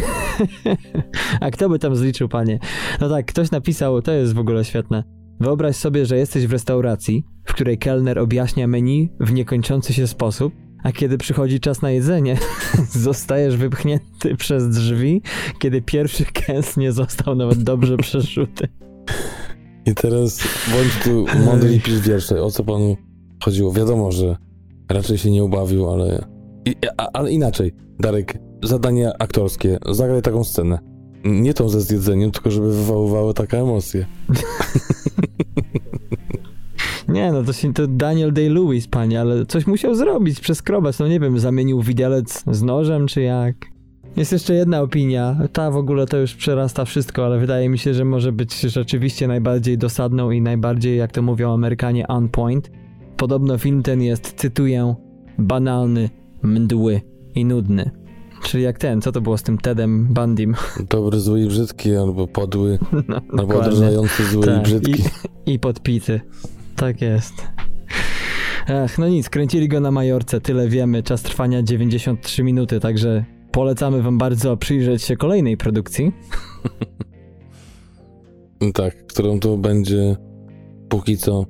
A 1.42 1.52
kto 1.52 1.70
by 1.70 1.80
tam 1.80 1.96
zliczył, 1.96 2.30
panie? 2.30 2.60
No 3.02 3.10
tak, 3.10 3.26
ktoś 3.26 3.52
napisał, 3.52 4.02
to 4.02 4.12
jest 4.12 4.34
w 4.34 4.40
ogóle 4.40 4.66
świetne. 4.66 5.04
Wyobraź 5.40 5.76
sobie, 5.76 6.06
że 6.06 6.18
jesteś 6.18 6.48
w 6.48 6.52
restauracji, 6.52 7.26
w 7.46 7.54
której 7.54 7.78
kelner 7.78 8.20
objaśnia 8.20 8.68
menu 8.68 9.10
w 9.20 9.34
niekończący 9.34 9.94
się 9.94 10.08
sposób, 10.08 10.54
a 10.84 10.92
kiedy 10.92 11.18
przychodzi 11.18 11.60
czas 11.60 11.82
na 11.82 11.92
jedzenie, 11.92 12.38
zostajesz 12.92 13.58
wypchnięty 13.58 14.36
przez 14.36 14.70
drzwi, 14.70 15.22
kiedy 15.60 15.82
pierwszy 15.82 16.26
kęs 16.26 16.78
nie 16.78 16.92
został 16.92 17.36
nawet 17.36 17.64
dobrze 17.64 17.98
przeszuty. 18.08 18.68
I 19.86 19.96
teraz 19.96 20.40
bądź 20.72 21.04
tu 21.04 21.26
mądry 21.46 21.76
i 21.76 21.80
pisz 21.80 22.00
wiersze. 22.00 22.44
O 22.44 22.52
co 22.52 22.64
panu 22.64 22.98
chodziło? 23.44 23.74
Wiadomo, 23.74 24.12
że 24.12 24.38
raczej 24.90 25.18
się 25.18 25.32
nie 25.32 25.44
ubawił, 25.44 25.90
ale 25.90 26.38
i, 26.70 26.76
a, 26.98 27.10
ale 27.14 27.32
inaczej, 27.32 27.74
Darek, 28.00 28.38
zadanie 28.64 29.12
aktorskie, 29.20 29.78
zagraj 29.90 30.22
taką 30.22 30.44
scenę. 30.44 30.80
Nie 31.24 31.54
tą 31.54 31.70
ze 31.70 31.82
zjedzeniem, 31.82 32.32
tylko 32.32 32.52
żeby 32.52 32.68
wywoływało 32.68 33.34
taka 33.34 33.58
emocje. 33.58 34.06
Nie, 37.08 37.32
no 37.32 37.44
to, 37.44 37.54
się, 37.54 37.74
to 37.74 37.88
Daniel 37.88 38.34
Day-Lewis, 38.34 38.88
panie, 38.88 39.22
ale 39.22 39.46
coś 39.46 39.68
musiał 39.68 39.96
zrobić, 39.96 40.40
przeskrobać, 40.40 41.00
no 41.00 41.08
nie 41.08 41.20
wiem, 41.20 41.40
zamienił 41.40 41.82
widelec 41.82 42.44
z 42.52 42.64
nożem, 42.64 43.08
czy 43.08 43.22
jak? 43.22 43.56
Jest 44.18 44.32
jeszcze 44.32 44.54
jedna 44.54 44.82
opinia, 44.82 45.38
ta 45.54 45.72
w 45.72 45.76
ogóle 45.76 46.06
to 46.06 46.18
już 46.18 46.36
przerasta 46.36 46.86
wszystko, 46.86 47.26
ale 47.26 47.40
wydaje 47.40 47.70
mi 47.70 47.78
się, 47.78 47.94
że 47.94 48.06
może 48.06 48.32
być 48.32 48.60
rzeczywiście 48.60 49.28
najbardziej 49.28 49.78
dosadną 49.78 50.32
i 50.32 50.42
najbardziej, 50.42 50.98
jak 50.98 51.12
to 51.12 51.22
mówią 51.22 51.54
Amerykanie, 51.54 52.08
on 52.08 52.30
point. 52.30 52.72
Podobno 53.18 53.58
film 53.58 53.84
ten 53.84 54.02
jest, 54.02 54.34
cytuję, 54.34 54.96
banalny, 55.38 56.10
mdły 56.43 57.02
i 57.36 57.45
nudny. 57.45 57.91
Czyli 58.43 58.63
jak 58.63 58.78
ten, 58.78 59.02
co 59.02 59.12
to 59.12 59.21
było 59.21 59.38
z 59.38 59.43
tym 59.43 59.58
Tedem 59.58 60.08
Bandim? 60.13 60.56
Dobry, 60.89 61.19
zły 61.19 61.41
i 61.41 61.47
brzydki, 61.47 61.95
albo 61.95 62.28
podły, 62.28 62.80
No, 63.08 63.21
albo 63.38 63.60
odrażający 63.60 64.25
zły 64.25 64.43
i 64.43 64.45
Tak, 64.45 64.63
brzydki. 64.63 65.04
I, 65.45 65.54
I 65.54 65.60
podpity. 65.60 66.21
Tak 66.75 67.02
jest. 67.02 67.34
Ach, 68.84 68.97
no 68.97 69.08
nic, 69.08 69.30
kręcili 69.30 69.67
go 69.67 69.80
na 69.80 69.91
Majorce, 69.91 70.41
tyle 70.41 70.67
wiemy. 70.67 71.04
Czas 71.04 71.21
trwania 71.21 71.63
93 71.63 72.43
minuty, 72.43 72.80
także 72.80 73.25
polecamy 73.52 74.02
wam 74.02 74.17
bardzo 74.17 74.58
przyjrzeć 74.58 75.04
się 75.04 75.17
kolejnej 75.17 75.58
produkcji. 75.58 76.12
Tak, 78.73 79.08
którą 79.08 79.39
to 79.39 79.58
będzie 79.58 80.15
póki 80.89 81.17
co 81.17 81.45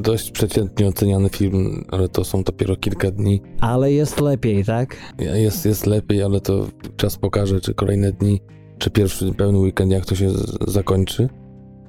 dość 0.00 0.30
przeciętnie 0.30 0.86
oceniany 0.88 1.28
film, 1.28 1.84
ale 1.90 2.08
to 2.08 2.24
są 2.24 2.42
dopiero 2.42 2.76
kilka 2.76 3.10
dni. 3.10 3.42
Ale 3.60 3.92
jest 3.92 4.20
lepiej, 4.20 4.64
tak? 4.64 4.96
Jest, 5.18 5.66
jest 5.66 5.86
lepiej, 5.86 6.22
ale 6.22 6.40
to 6.40 6.66
czas 6.96 7.16
pokaże, 7.16 7.60
czy 7.60 7.74
kolejne 7.74 8.12
dni, 8.12 8.40
czy 8.78 8.90
pierwszy 8.90 9.34
pełny 9.34 9.58
weekend, 9.58 9.92
jak 9.92 10.06
to 10.06 10.14
się 10.14 10.30
zakończy. 10.68 11.28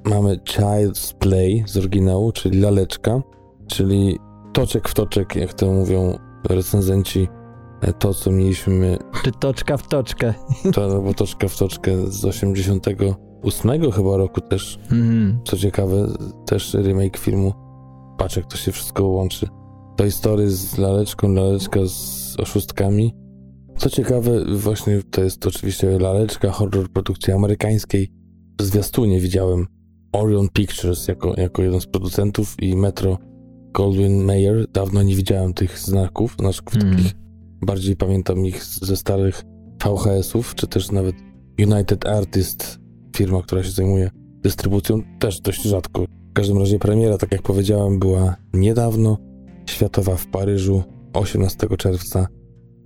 Mamy 0.06 0.38
Child's 0.38 1.13
Play 1.13 1.63
z 1.67 1.78
oryginału, 1.78 2.32
czyli 2.32 2.60
laleczka, 2.60 3.21
czyli 3.67 4.19
toczek 4.54 4.89
w 4.89 4.93
toczek, 4.93 5.36
jak 5.36 5.54
to 5.54 5.71
mówią 5.71 6.17
recenzenci. 6.50 7.28
E, 7.82 7.93
To, 7.93 8.13
co 8.13 8.32
mieliśmy, 8.32 8.97
Czy 9.24 9.32
toczka 9.32 9.78
w 9.78 9.88
toczkę? 9.88 10.34
to 10.74 10.84
albo 10.84 11.13
toczka 11.13 11.47
w 11.47 11.58
toczkę 11.58 11.91
z 12.08 12.26
88 12.26 13.91
chyba 13.91 14.17
roku 14.17 14.41
też. 14.41 14.80
Mhm. 14.91 15.39
Co 15.45 15.58
ciekawe, 15.58 16.08
też 16.45 16.74
remake 16.74 17.17
filmu. 17.17 17.71
Patrz, 18.22 18.36
jak 18.36 18.46
to 18.46 18.58
się 18.58 18.72
wszystko 18.72 19.08
łączy. 19.08 19.48
To 19.98 20.06
historia 20.06 20.48
z 20.50 20.78
laleczką, 20.78 21.34
laleczka 21.34 21.80
z 21.86 22.36
oszustkami. 22.40 23.14
Co 23.78 23.90
ciekawe, 23.90 24.46
właśnie 24.56 25.02
to 25.12 25.24
jest 25.24 25.48
oczywiście 25.48 26.00
laleczka, 26.00 26.52
horror 26.52 26.90
produkcji 26.90 27.34
amerykańskiej. 27.34 28.12
W 28.60 28.64
zwiastunie 28.64 29.20
widziałem 29.20 29.68
Orion 30.12 30.50
Pictures 30.50 31.08
jako, 31.08 31.34
jako 31.42 31.64
jeden 31.64 31.82
z 31.82 31.86
producentów 31.86 32.56
i 32.60 32.76
Metro 32.76 33.18
Goldwyn 33.74 34.24
Mayer. 34.24 34.68
Dawno 34.74 35.04
nie 35.04 35.16
widziałem 35.16 35.54
tych 35.54 35.80
znaków, 35.80 36.36
znaczków 36.40 36.76
Mm. 36.76 36.96
takich. 36.96 37.14
Bardziej 37.62 37.96
pamiętam 37.96 38.46
ich 38.46 38.64
ze 38.64 38.98
starych 38.98 39.44
VHS-ów, 39.84 40.56
czy 40.56 40.68
też 40.68 40.92
nawet 40.92 41.16
United 41.60 42.06
Artist, 42.06 42.80
firma, 43.16 43.42
która 43.42 43.64
się 43.64 43.72
zajmuje 43.72 44.10
dystrybucją, 44.44 45.02
też 45.20 45.42
dość 45.42 45.64
rzadko. 45.64 46.06
W 46.32 46.34
każdym 46.34 46.58
razie 46.58 46.80
premiera, 46.80 47.17
tak 47.17 47.32
jak 47.32 47.41
powiedziałem, 47.41 48.00
była 48.00 48.36
niedawno, 48.54 49.17
światowa 49.65 50.15
w 50.15 50.28
Paryżu 50.28 50.84
18 51.13 51.67
czerwca, 51.78 52.28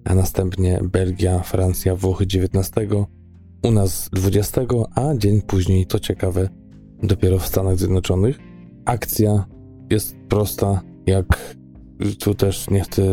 a 0.06 0.16
następnie 0.16 0.80
Belgia, 0.84 1.40
Francja, 1.40 1.96
Włochy 1.96 2.28
19, 2.28 2.88
u 3.64 3.72
nas 3.72 4.10
20, 4.14 4.62
a 4.96 5.16
dzień 5.16 5.42
później, 5.42 5.86
co 5.86 6.00
ciekawe, 6.00 6.50
dopiero 7.04 7.40
w 7.40 7.48
Stanach 7.48 7.78
Zjednoczonych. 7.78 8.40
Akcja 8.86 9.46
jest 9.90 10.16
prosta, 10.30 10.82
jak 11.06 11.56
tu 12.20 12.36
też 12.36 12.70
nie 12.70 12.82
chcę 12.82 13.04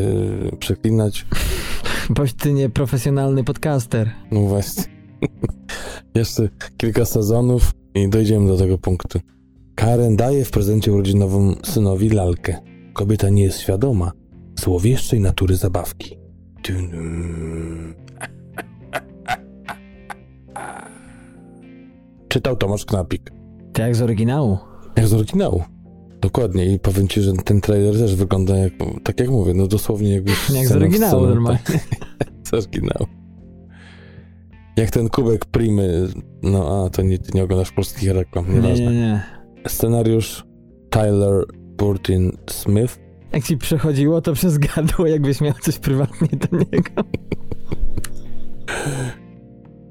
przeklinać, 0.59 1.27
Boś 2.11 2.33
ty 2.33 2.53
nie 2.53 2.71
profesjonalny 2.71 3.45
podcaster. 3.45 4.11
no 4.31 4.40
właśnie. 4.40 4.85
Jeszcze 6.14 6.49
kilka 6.77 7.05
sezonów 7.05 7.73
i 7.95 8.09
dojdziemy 8.09 8.49
do 8.49 8.57
tego 8.57 8.79
punktu. 8.79 9.18
Karen 9.75 10.17
daje 10.17 10.45
w 10.45 10.51
prezencie 10.51 10.93
urodzinowym 10.93 11.55
synowi 11.65 12.09
lalkę. 12.11 12.57
Kobieta 12.93 13.29
nie 13.29 13.43
jest 13.43 13.61
świadoma 13.61 14.13
złowieszczej 14.61 15.21
natury 15.21 15.57
zabawki. 15.57 16.19
Czytał 22.29 22.57
Tomasz 22.57 22.85
Knapik. 22.85 23.31
To 23.73 23.83
jak 23.83 23.97
z 23.97 24.03
oryginału. 24.03 24.59
Jak 24.97 25.07
z 25.09 25.15
oryginału. 25.15 25.63
Dokładnie 26.21 26.67
i 26.75 26.79
powiem 26.79 27.09
ci, 27.09 27.21
że 27.23 27.33
ten 27.33 27.61
trailer 27.61 27.99
też 27.99 28.15
wygląda 28.17 28.57
jak, 28.57 28.73
tak 29.05 29.21
jak 29.21 29.31
mówię, 29.31 29.55
no 29.55 29.67
dosłownie 29.67 30.15
jakby 30.15 30.31
Jak 30.55 30.67
z 30.69 30.73
oryginału 30.73 31.13
scenę. 31.21 31.35
normalnie. 31.35 31.61
z 32.49 32.55
oryginału. 32.55 33.07
Jak 34.77 34.91
ten 34.91 35.09
kubek 35.09 35.45
Primy, 35.45 36.09
no 36.43 36.85
a 36.87 36.91
to 36.91 37.03
nie, 37.03 37.19
nie 37.35 37.45
oglądasz 37.45 37.73
polskich 37.73 38.11
reklam, 38.11 38.49
Nie, 38.49 38.55
nieważne. 38.55 38.85
nie, 38.87 38.93
nie. 38.93 39.23
Scenariusz 39.66 40.44
Tyler 40.90 41.44
Burton 41.77 42.33
Smith. 42.51 42.98
Jak 43.33 43.44
ci 43.44 43.57
przechodziło, 43.57 44.20
to 44.20 44.33
przez 44.33 44.59
gardło, 44.59 45.07
jakbyś 45.07 45.40
miał 45.40 45.55
coś 45.61 45.79
prywatnie 45.79 46.29
do 46.29 46.57
niego. 46.59 47.03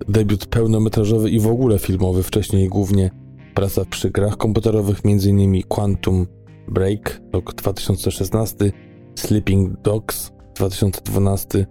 Debiut 0.10 0.46
pełnometrażowy 0.46 1.30
i 1.30 1.40
w 1.40 1.48
ogóle 1.48 1.80
filmowy, 1.80 2.24
wcześniej 2.24 2.70
głównie 2.70 3.12
praca 3.54 3.86
przy 3.86 4.10
grach 4.10 4.38
komputerowych, 4.38 5.00
m.in. 5.06 5.64
Quantum 5.68 6.28
Break, 6.68 7.22
rok 7.34 7.54
2016, 7.54 8.72
Sleeping 9.16 9.82
Dogs 9.82 10.32
2012, 10.56 11.66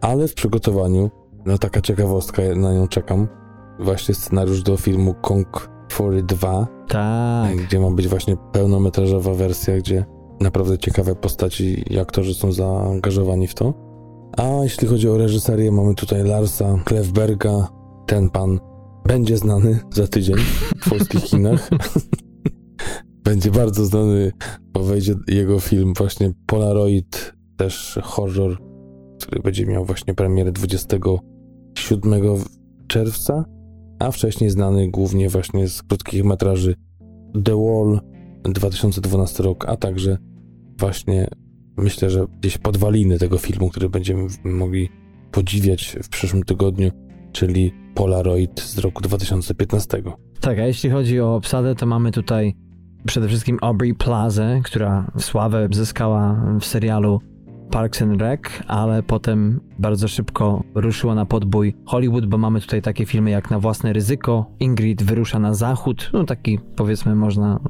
ale 0.00 0.28
w 0.28 0.34
przygotowaniu, 0.34 1.10
no 1.46 1.58
taka 1.58 1.80
ciekawostka, 1.80 2.42
na 2.56 2.74
nią 2.74 2.88
czekam, 2.88 3.28
właśnie 3.78 4.14
scenariusz 4.14 4.62
do 4.62 4.76
filmu 4.76 5.14
Kong 5.14 5.75
Fury 5.88 6.22
2, 6.22 6.66
Tak. 6.88 7.56
gdzie 7.56 7.80
ma 7.80 7.90
być 7.90 8.08
właśnie 8.08 8.36
pełnometrażowa 8.52 9.34
wersja, 9.34 9.78
gdzie 9.78 10.04
naprawdę 10.40 10.78
ciekawe 10.78 11.14
postaci 11.14 11.84
i 11.92 11.98
aktorzy 11.98 12.34
są 12.34 12.52
zaangażowani 12.52 13.46
w 13.46 13.54
to. 13.54 13.74
A 14.36 14.42
jeśli 14.62 14.88
chodzi 14.88 15.08
o 15.08 15.18
reżyserię, 15.18 15.72
mamy 15.72 15.94
tutaj 15.94 16.24
Larsa 16.24 16.78
Klefberga. 16.84 17.68
Ten 18.06 18.30
pan 18.30 18.60
będzie 19.06 19.36
znany 19.36 19.78
za 19.94 20.06
tydzień 20.06 20.36
w 20.84 20.90
polskich 20.90 21.24
kinach. 21.30 21.70
będzie 23.24 23.50
bardzo 23.50 23.84
znany, 23.84 24.32
bo 24.72 24.82
wejdzie 24.82 25.14
jego 25.28 25.60
film 25.60 25.92
właśnie 25.98 26.32
Polaroid, 26.46 27.32
też 27.56 27.98
horror, 28.02 28.56
który 29.22 29.42
będzie 29.42 29.66
miał 29.66 29.84
właśnie 29.84 30.14
premierę 30.14 30.52
27 30.52 32.22
czerwca, 32.88 33.44
a 33.98 34.10
wcześniej 34.10 34.50
znany 34.50 34.90
głównie 34.90 35.28
właśnie 35.28 35.68
z 35.68 35.82
krótkich 35.82 36.24
metraży 36.24 36.74
The 37.44 37.56
Wall 37.56 38.00
2012 38.42 39.42
rok, 39.42 39.64
a 39.68 39.76
także 39.76 40.18
właśnie 40.78 41.28
myślę, 41.76 42.10
że 42.10 42.26
gdzieś 42.40 42.58
podwaliny 42.58 43.18
tego 43.18 43.38
filmu, 43.38 43.68
który 43.68 43.88
będziemy 43.88 44.28
mogli 44.44 44.88
podziwiać 45.30 45.96
w 46.02 46.08
przyszłym 46.08 46.42
tygodniu, 46.42 46.90
czyli 47.32 47.72
Polaroid 47.94 48.60
z 48.60 48.78
roku 48.78 49.02
2015. 49.02 50.02
Tak, 50.40 50.58
a 50.58 50.66
jeśli 50.66 50.90
chodzi 50.90 51.20
o 51.20 51.34
obsadę, 51.34 51.74
to 51.74 51.86
mamy 51.86 52.12
tutaj 52.12 52.54
przede 53.06 53.28
wszystkim 53.28 53.58
Aubrey 53.62 53.94
Plaza, 53.94 54.60
która 54.64 55.10
sławę 55.18 55.68
zyskała 55.72 56.42
w 56.60 56.64
serialu 56.64 57.20
Parks 57.70 58.02
and 58.02 58.20
Rec, 58.20 58.40
ale 58.66 59.02
potem 59.02 59.60
bardzo 59.78 60.08
szybko 60.08 60.62
ruszyła 60.74 61.14
na 61.14 61.26
podbój 61.26 61.74
Hollywood, 61.84 62.26
bo 62.26 62.38
mamy 62.38 62.60
tutaj 62.60 62.82
takie 62.82 63.06
filmy 63.06 63.30
jak 63.30 63.50
Na 63.50 63.58
własne 63.58 63.92
ryzyko, 63.92 64.46
Ingrid 64.60 65.02
wyrusza 65.02 65.38
na 65.38 65.54
zachód, 65.54 66.10
no 66.12 66.24
taki 66.24 66.58
powiedzmy 66.76 67.14
można 67.14 67.60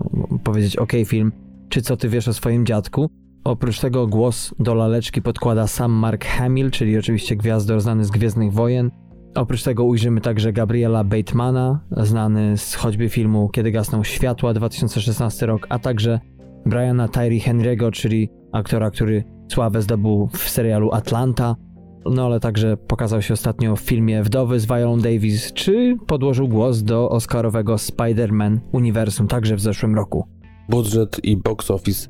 powiedzieć 0.44 0.76
ok 0.76 0.92
film, 1.06 1.32
czy 1.68 1.82
co 1.82 1.96
ty 1.96 2.08
wiesz 2.08 2.28
o 2.28 2.32
swoim 2.32 2.66
dziadku. 2.66 3.10
Oprócz 3.44 3.80
tego 3.80 4.06
głos 4.06 4.54
do 4.58 4.74
laleczki 4.74 5.22
podkłada 5.22 5.66
sam 5.66 5.92
Mark 5.92 6.24
Hamill, 6.24 6.70
czyli 6.70 6.98
oczywiście 6.98 7.36
gwiazdor 7.36 7.80
znany 7.80 8.04
z 8.04 8.10
Gwiezdnych 8.10 8.52
Wojen. 8.52 8.90
Oprócz 9.34 9.62
tego 9.62 9.84
ujrzymy 9.84 10.20
także 10.20 10.52
Gabriela 10.52 11.04
Batemana, 11.04 11.80
znany 11.90 12.56
z 12.56 12.74
choćby 12.74 13.08
filmu 13.08 13.48
Kiedy 13.48 13.70
gasną 13.70 14.04
światła 14.04 14.54
2016 14.54 15.46
rok, 15.46 15.66
a 15.70 15.78
także 15.78 16.20
Briana 16.66 17.08
Tyree 17.08 17.40
Henry'ego, 17.40 17.90
czyli 17.90 18.28
aktora, 18.52 18.90
który 18.90 19.35
sławę 19.48 19.82
zdobył 19.82 20.28
w 20.32 20.48
serialu 20.48 20.92
Atlanta, 20.92 21.56
no 22.04 22.26
ale 22.26 22.40
także 22.40 22.76
pokazał 22.76 23.22
się 23.22 23.34
ostatnio 23.34 23.76
w 23.76 23.80
filmie 23.80 24.22
Wdowy 24.22 24.60
z 24.60 24.66
Viola 24.66 25.02
Davis, 25.02 25.52
czy 25.52 25.96
podłożył 26.06 26.48
głos 26.48 26.82
do 26.82 27.10
oscarowego 27.10 27.74
Spider-Man 27.74 28.58
uniwersum 28.72 29.28
także 29.28 29.56
w 29.56 29.60
zeszłym 29.60 29.94
roku. 29.94 30.24
Budżet 30.68 31.24
i 31.24 31.36
box 31.36 31.70
office 31.70 32.08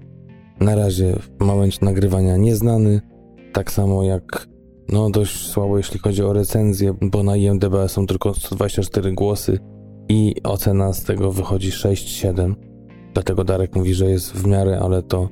na 0.61 0.75
razie 0.75 1.17
w 1.21 1.45
momencie 1.45 1.79
nagrywania 1.83 2.37
nieznany, 2.37 3.01
tak 3.53 3.73
samo 3.73 4.05
jak 4.05 4.47
no 4.89 5.11
dość 5.11 5.47
słabo 5.47 5.77
jeśli 5.77 6.01
chodzi 6.01 6.23
o 6.23 6.33
recenzję, 6.33 6.95
bo 7.01 7.23
na 7.23 7.37
IMDb 7.37 7.89
są 7.89 8.07
tylko 8.07 8.35
124 8.35 9.13
głosy 9.13 9.59
i 10.09 10.35
ocena 10.45 10.93
z 10.93 11.05
tego 11.05 11.33
wychodzi 11.33 11.71
6-7. 11.71 12.55
Dlatego 13.15 13.45
Darek 13.45 13.77
mówi, 13.77 13.95
że 13.95 14.11
jest 14.11 14.33
w 14.33 14.47
miarę, 14.47 14.81
ale 14.83 15.03
to 15.03 15.29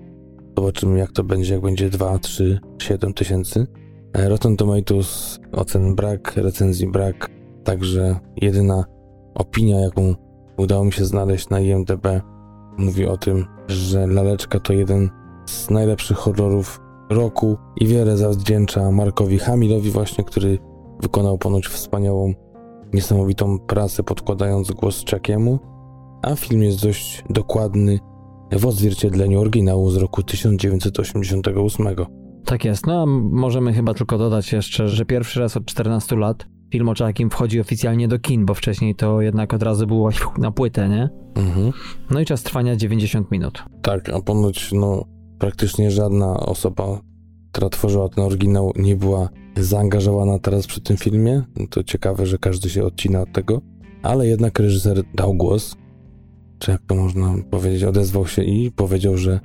zobaczymy 0.57 0.99
jak 0.99 1.13
to 1.13 1.25
będzie, 1.25 1.55
jak 1.55 1.63
będzie 1.63 1.91
2, 1.91 2.19
3, 2.19 2.61
7 2.79 3.15
tysięcy. 3.15 3.67
E, 4.13 4.29
Rotten 4.29 4.57
Tomatoes 4.57 5.41
ocen 5.53 5.95
brak, 5.95 6.37
recenzji 6.37 6.89
brak, 6.89 7.31
także 7.65 8.21
jedyna 8.37 8.85
opinia 9.35 9.81
jaką 9.81 10.15
udało 10.57 10.85
mi 10.85 10.93
się 10.93 11.05
znaleźć 11.05 11.49
na 11.49 11.61
IMDb 11.61 12.07
mówi 12.79 13.07
o 13.07 13.17
tym, 13.17 13.47
że 13.69 14.07
Laleczka 14.07 14.61
to 14.61 14.73
jeden 14.73 15.11
z 15.47 15.71
najlepszych 15.71 16.17
horrorów 16.17 16.81
roku 17.11 17.57
i 17.77 17.87
wiele 17.87 18.17
zawdzięcza 18.17 18.91
Markowi 18.91 19.39
Hamilowi 19.39 19.91
właśnie, 19.91 20.25
który 20.25 20.59
wykonał 21.03 21.39
ponoć 21.39 21.67
wspaniałą, 21.67 22.35
niesamowitą 22.93 23.59
pracę 23.59 24.03
podkładając 24.03 24.73
głos 24.73 25.05
Czekiemu, 25.05 25.59
a 26.23 26.37
film 26.37 26.63
jest 26.63 26.83
dość 26.83 27.25
dokładny 27.31 27.99
w 28.53 28.67
odzwierciedleniu 28.67 29.41
oryginału 29.41 29.91
z 29.91 29.97
roku 29.97 30.23
1988. 30.23 31.87
Tak 32.45 32.65
jest. 32.65 32.87
No 32.87 33.03
a 33.03 33.07
możemy 33.07 33.73
chyba 33.73 33.95
tylko 33.95 34.19
dodać 34.19 34.53
jeszcze, 34.53 34.89
że 34.89 35.05
pierwszy 35.05 35.41
raz 35.41 35.57
od 35.57 35.65
14 35.67 36.17
lat 36.17 36.47
film 36.73 36.89
o 36.89 36.95
Czakim 36.95 37.31
wchodzi 37.31 37.61
oficjalnie 37.61 38.09
do 38.09 38.19
kin, 38.19 38.47
bo 38.47 38.55
wcześniej 38.55 38.95
to 38.95 39.21
jednak 39.21 39.55
od 39.55 39.63
razu 39.63 39.87
było 39.87 40.11
na 40.39 40.51
płytę, 40.51 40.89
nie? 40.89 41.09
Mhm. 41.35 41.73
No 42.11 42.21
i 42.21 42.25
czas 42.25 42.43
trwania 42.43 42.77
90 42.77 43.31
minut. 43.31 43.63
Tak, 43.83 44.09
a 44.09 44.21
ponoć 44.21 44.73
no 44.73 45.05
praktycznie 45.39 45.91
żadna 45.91 46.41
osoba, 46.41 47.01
która 47.53 47.69
tworzyła 47.69 48.09
ten 48.09 48.25
oryginał 48.25 48.73
nie 48.77 48.97
była 48.97 49.29
zaangażowana 49.57 50.39
teraz 50.39 50.67
przy 50.67 50.81
tym 50.81 50.97
filmie. 50.97 51.43
To 51.71 51.85
ciekawe, 51.85 52.27
że 52.27 52.39
każdy 52.39 52.71
się 52.71 52.85
odcina 52.85 53.21
od 53.21 53.33
tego, 53.33 53.61
ale 54.03 54.27
jednak 54.27 54.59
reżyser 54.59 55.03
dał 55.15 55.35
głos, 55.35 55.77
czy 56.59 56.71
jak 56.71 56.83
to 56.87 56.95
można 56.95 57.35
powiedzieć, 57.51 57.85
odezwał 57.85 58.27
się 58.27 58.43
i 58.43 58.71
powiedział, 58.71 59.17
że 59.17 59.41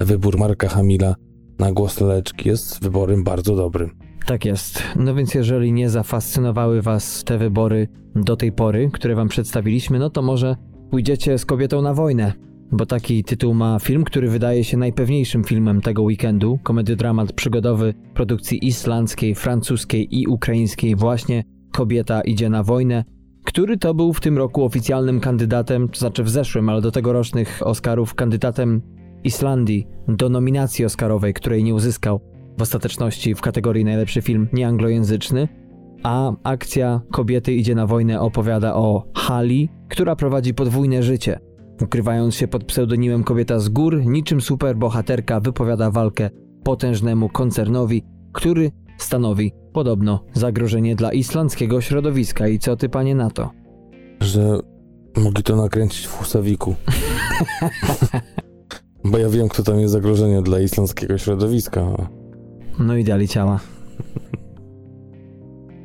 wybór 0.00 0.38
Marka 0.38 0.68
Hamila 0.68 1.14
na 1.58 1.72
głos 1.72 2.00
Leczki 2.00 2.48
jest 2.48 2.82
wyborem 2.82 3.24
bardzo 3.24 3.56
dobrym. 3.56 3.90
Tak 4.26 4.44
jest. 4.44 4.82
No 4.96 5.14
więc 5.14 5.34
jeżeli 5.34 5.72
nie 5.72 5.90
zafascynowały 5.90 6.82
Was 6.82 7.24
te 7.24 7.38
wybory 7.38 7.88
do 8.14 8.36
tej 8.36 8.52
pory, 8.52 8.90
które 8.92 9.14
Wam 9.14 9.28
przedstawiliśmy, 9.28 9.98
no 9.98 10.10
to 10.10 10.22
może 10.22 10.56
pójdziecie 10.90 11.38
z 11.38 11.46
kobietą 11.46 11.82
na 11.82 11.94
wojnę. 11.94 12.32
Bo 12.72 12.86
taki 12.86 13.24
tytuł 13.24 13.54
ma 13.54 13.78
film, 13.78 14.04
który 14.04 14.28
wydaje 14.28 14.64
się 14.64 14.76
najpewniejszym 14.76 15.44
filmem 15.44 15.80
tego 15.80 16.02
weekendu. 16.02 16.58
Komediodramat 16.62 17.32
przygodowy 17.32 17.94
produkcji 18.14 18.66
islandzkiej, 18.66 19.34
francuskiej 19.34 20.20
i 20.20 20.26
ukraińskiej 20.26 20.96
właśnie 20.96 21.44
Kobieta 21.74 22.20
idzie 22.20 22.50
na 22.50 22.62
wojnę, 22.62 23.04
który 23.44 23.78
to 23.78 23.94
był 23.94 24.12
w 24.12 24.20
tym 24.20 24.38
roku 24.38 24.64
oficjalnym 24.64 25.20
kandydatem, 25.20 25.88
to 25.88 25.98
znaczy 25.98 26.24
w 26.24 26.30
zeszłym, 26.30 26.68
ale 26.68 26.80
do 26.80 26.90
tegorocznych 26.90 27.60
Oscarów 27.64 28.14
kandydatem 28.14 28.82
Islandii 29.24 29.86
do 30.08 30.28
nominacji 30.28 30.84
Oscarowej, 30.84 31.34
której 31.34 31.64
nie 31.64 31.74
uzyskał 31.74 32.20
w 32.58 32.62
ostateczności 32.62 33.34
w 33.34 33.40
kategorii 33.40 33.84
najlepszy 33.84 34.22
film 34.22 34.48
nieanglojęzyczny, 34.52 35.48
a 36.02 36.32
akcja 36.42 37.00
Kobiety 37.12 37.52
idzie 37.52 37.74
na 37.74 37.86
wojnę 37.86 38.20
opowiada 38.20 38.74
o 38.74 39.04
Hali, 39.14 39.68
która 39.88 40.16
prowadzi 40.16 40.54
podwójne 40.54 41.02
życie. 41.02 41.40
Ukrywając 41.82 42.34
się 42.34 42.48
pod 42.48 42.64
pseudonimem 42.64 43.24
Kobieta 43.24 43.58
z 43.58 43.68
Gór, 43.68 44.06
niczym 44.06 44.40
superbohaterka 44.40 45.40
wypowiada 45.40 45.90
walkę 45.90 46.30
potężnemu 46.64 47.28
koncernowi, 47.28 48.04
który 48.32 48.70
stanowi 48.98 49.52
podobno 49.74 50.20
zagrożenie 50.32 50.96
dla 50.96 51.12
islandzkiego 51.12 51.80
środowiska. 51.80 52.48
I 52.48 52.58
co 52.58 52.76
ty, 52.76 52.88
panie, 52.88 53.14
na 53.14 53.30
to? 53.30 53.50
Że 54.20 54.58
mogli 55.16 55.42
to 55.42 55.56
nakręcić 55.56 56.06
w 56.06 56.12
Husawiku. 56.12 56.74
Bo 59.10 59.18
ja 59.18 59.28
wiem, 59.28 59.48
kto 59.48 59.62
tam 59.62 59.80
jest 59.80 59.92
zagrożenie 59.92 60.42
dla 60.42 60.60
islandzkiego 60.60 61.18
środowiska. 61.18 62.08
No 62.78 62.96
i 62.96 63.04
dali 63.04 63.28
ciała. 63.28 63.60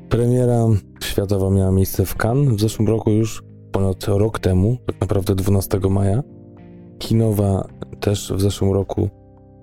Premiera 0.10 0.66
światowa 1.04 1.50
miała 1.50 1.72
miejsce 1.72 2.06
w 2.06 2.16
Cannes 2.16 2.56
w 2.56 2.60
zeszłym 2.60 2.88
roku 2.88 3.12
już, 3.12 3.44
ponad 3.72 4.04
rok 4.08 4.40
temu, 4.40 4.78
tak 4.86 5.02
naprawdę 5.02 5.36
12 5.36 5.80
maja. 5.90 6.24
Kinowa 7.00 7.68
też 8.00 8.34
w 8.36 8.42
zeszłym 8.42 8.72
roku 8.72 9.10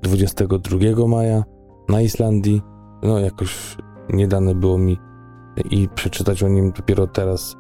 22 0.03 1.07
maja 1.09 1.45
na 1.89 2.01
Islandii. 2.01 2.63
No 3.03 3.19
jakoś 3.19 3.77
nie 4.11 4.29
dane 4.29 4.55
było 4.55 4.79
mi 4.79 4.99
i 5.71 5.89
przeczytać 5.95 6.43
o 6.43 6.49
nim 6.49 6.73
dopiero 6.73 7.07
teraz, 7.07 7.57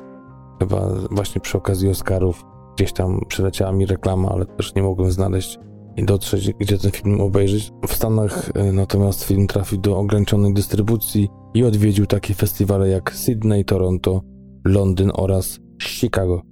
chyba 0.58 0.88
właśnie 1.10 1.40
przy 1.40 1.58
okazji 1.58 1.88
Oscarów. 1.88 2.44
Gdzieś 2.76 2.92
tam 2.92 3.20
przyleciała 3.28 3.72
mi 3.72 3.86
reklama, 3.86 4.28
ale 4.28 4.46
też 4.46 4.74
nie 4.74 4.82
mogłem 4.82 5.10
znaleźć 5.10 5.58
i 5.96 6.04
dotrzeć, 6.04 6.52
gdzie 6.52 6.78
ten 6.78 6.90
film 6.90 7.20
obejrzeć. 7.20 7.72
W 7.86 7.94
Stanach 7.94 8.50
e, 8.54 8.72
natomiast 8.72 9.24
film 9.24 9.46
trafił 9.46 9.78
do 9.78 9.98
ograniczonej 9.98 10.54
dystrybucji 10.54 11.28
i 11.54 11.64
odwiedził 11.64 12.06
takie 12.06 12.34
festiwale 12.34 12.88
jak 12.88 13.12
Sydney, 13.12 13.64
Toronto, 13.64 14.20
Londyn 14.64 15.10
oraz 15.14 15.60
Chicago. 15.82 16.42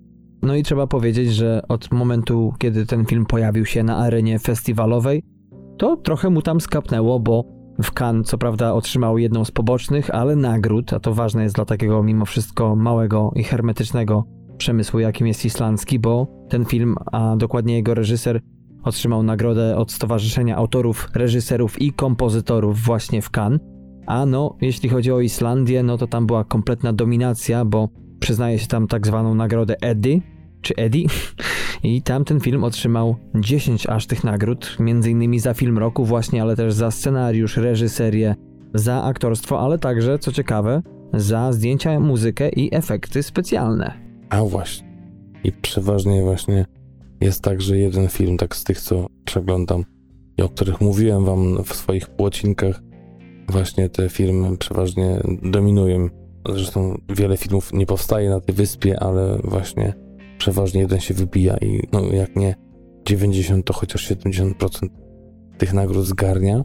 No 0.43 0.57
i 0.57 0.63
trzeba 0.63 0.87
powiedzieć, 0.87 1.35
że 1.35 1.63
od 1.69 1.93
momentu, 1.93 2.53
kiedy 2.59 2.87
ten 2.87 3.05
film 3.05 3.27
pojawił 3.27 3.65
się 3.65 3.83
na 3.83 3.97
arenie 3.97 4.39
festiwalowej, 4.39 5.23
to 5.79 5.97
trochę 5.97 6.31
mu 6.31 6.43
tam 6.43 6.61
skapnęło, 6.61 7.21
bo 7.21 7.45
w 7.83 8.01
Cannes 8.01 8.27
co 8.27 8.39
prawda 8.39 8.72
otrzymał 8.72 9.18
jedną 9.18 9.45
z 9.45 9.51
pobocznych, 9.51 10.11
ale 10.11 10.37
nagród, 10.37 10.93
a 10.93 11.01
to 11.01 11.14
ważne 11.14 11.43
jest 11.43 11.55
dla 11.55 11.64
takiego 11.64 12.03
mimo 12.03 12.25
wszystko 12.25 12.77
małego 12.77 13.33
i 13.37 13.45
hermetycznego 13.45 14.25
przemysłu, 14.59 15.01
jakim 15.01 15.27
jest 15.27 15.45
islandzki, 15.45 15.99
bo 15.99 16.27
ten 16.49 16.64
film, 16.64 16.95
a 17.12 17.37
dokładnie 17.37 17.75
jego 17.75 17.95
reżyser, 17.95 18.41
Otrzymał 18.85 19.22
nagrodę 19.22 19.77
od 19.77 19.93
Stowarzyszenia 19.93 20.57
Autorów, 20.57 21.09
Reżyserów 21.14 21.83
i 21.83 21.93
Kompozytorów 21.93 22.81
właśnie 22.81 23.22
w 23.22 23.31
Cannes. 23.31 23.61
A 24.07 24.27
no, 24.27 24.57
jeśli 24.61 24.89
chodzi 24.89 25.12
o 25.12 25.20
Islandię, 25.20 25.83
no 25.83 25.99
to 25.99 26.07
tam 26.07 26.27
była 26.27 26.45
kompletna 26.45 26.93
dominacja, 26.93 27.64
bo 27.64 27.89
przyznaje 28.20 28.59
się 28.59 28.66
tam 28.66 28.87
tak 28.87 29.07
zwaną 29.07 29.35
nagrodę 29.35 29.77
Eddie, 29.81 30.20
czy 30.61 30.77
Eddie. 30.77 31.07
I 31.85 32.03
tam 32.03 32.24
ten 32.24 32.41
film 32.41 32.64
otrzymał 32.64 33.16
10 33.35 33.87
aż 33.87 34.07
tych 34.07 34.24
nagród, 34.24 34.76
innymi 35.07 35.41
za 35.41 35.55
film 35.55 35.78
roku 35.78 36.05
właśnie, 36.05 36.43
ale 36.43 36.57
też 36.57 36.74
za 36.74 36.91
scenariusz, 36.91 37.57
reżyserię, 37.57 38.35
za 38.74 39.03
aktorstwo, 39.03 39.61
ale 39.61 39.78
także, 39.78 40.18
co 40.18 40.32
ciekawe, 40.32 40.82
za 41.14 41.53
zdjęcia, 41.53 42.01
muzykę 42.01 42.49
i 42.49 42.74
efekty 42.74 43.22
specjalne. 43.22 43.93
A 44.28 44.45
właśnie. 44.45 44.89
I 45.45 45.53
przeważnie 45.53 46.22
właśnie 46.22 46.64
jest 47.20 47.43
także 47.43 47.78
jeden 47.78 48.09
film, 48.09 48.37
tak 48.37 48.57
z 48.57 48.64
tych, 48.64 48.80
co 48.80 49.07
przeglądam 49.24 49.85
i 50.39 50.43
o 50.43 50.49
których 50.49 50.80
mówiłem 50.80 51.24
wam 51.24 51.64
w 51.64 51.74
swoich 51.74 52.09
płocinkach. 52.09 52.82
Właśnie 53.49 53.89
te 53.89 54.09
filmy 54.09 54.57
przeważnie 54.57 55.20
dominują. 55.43 56.09
Zresztą 56.49 56.99
wiele 57.09 57.37
filmów 57.37 57.72
nie 57.72 57.87
powstaje 57.87 58.30
na 58.30 58.41
tej 58.41 58.55
wyspie, 58.55 59.01
ale 59.01 59.39
właśnie 59.45 60.04
przeważnie 60.45 60.81
jeden 60.81 61.01
się 61.01 61.15
wybija 61.15 61.57
i 61.57 61.81
no 61.93 62.01
jak 62.13 62.37
nie 62.37 62.55
90, 63.07 63.67
to 63.67 63.73
chociaż 63.73 64.11
70% 64.11 64.89
tych 65.59 65.73
nagród 65.73 66.07
zgarnia. 66.07 66.63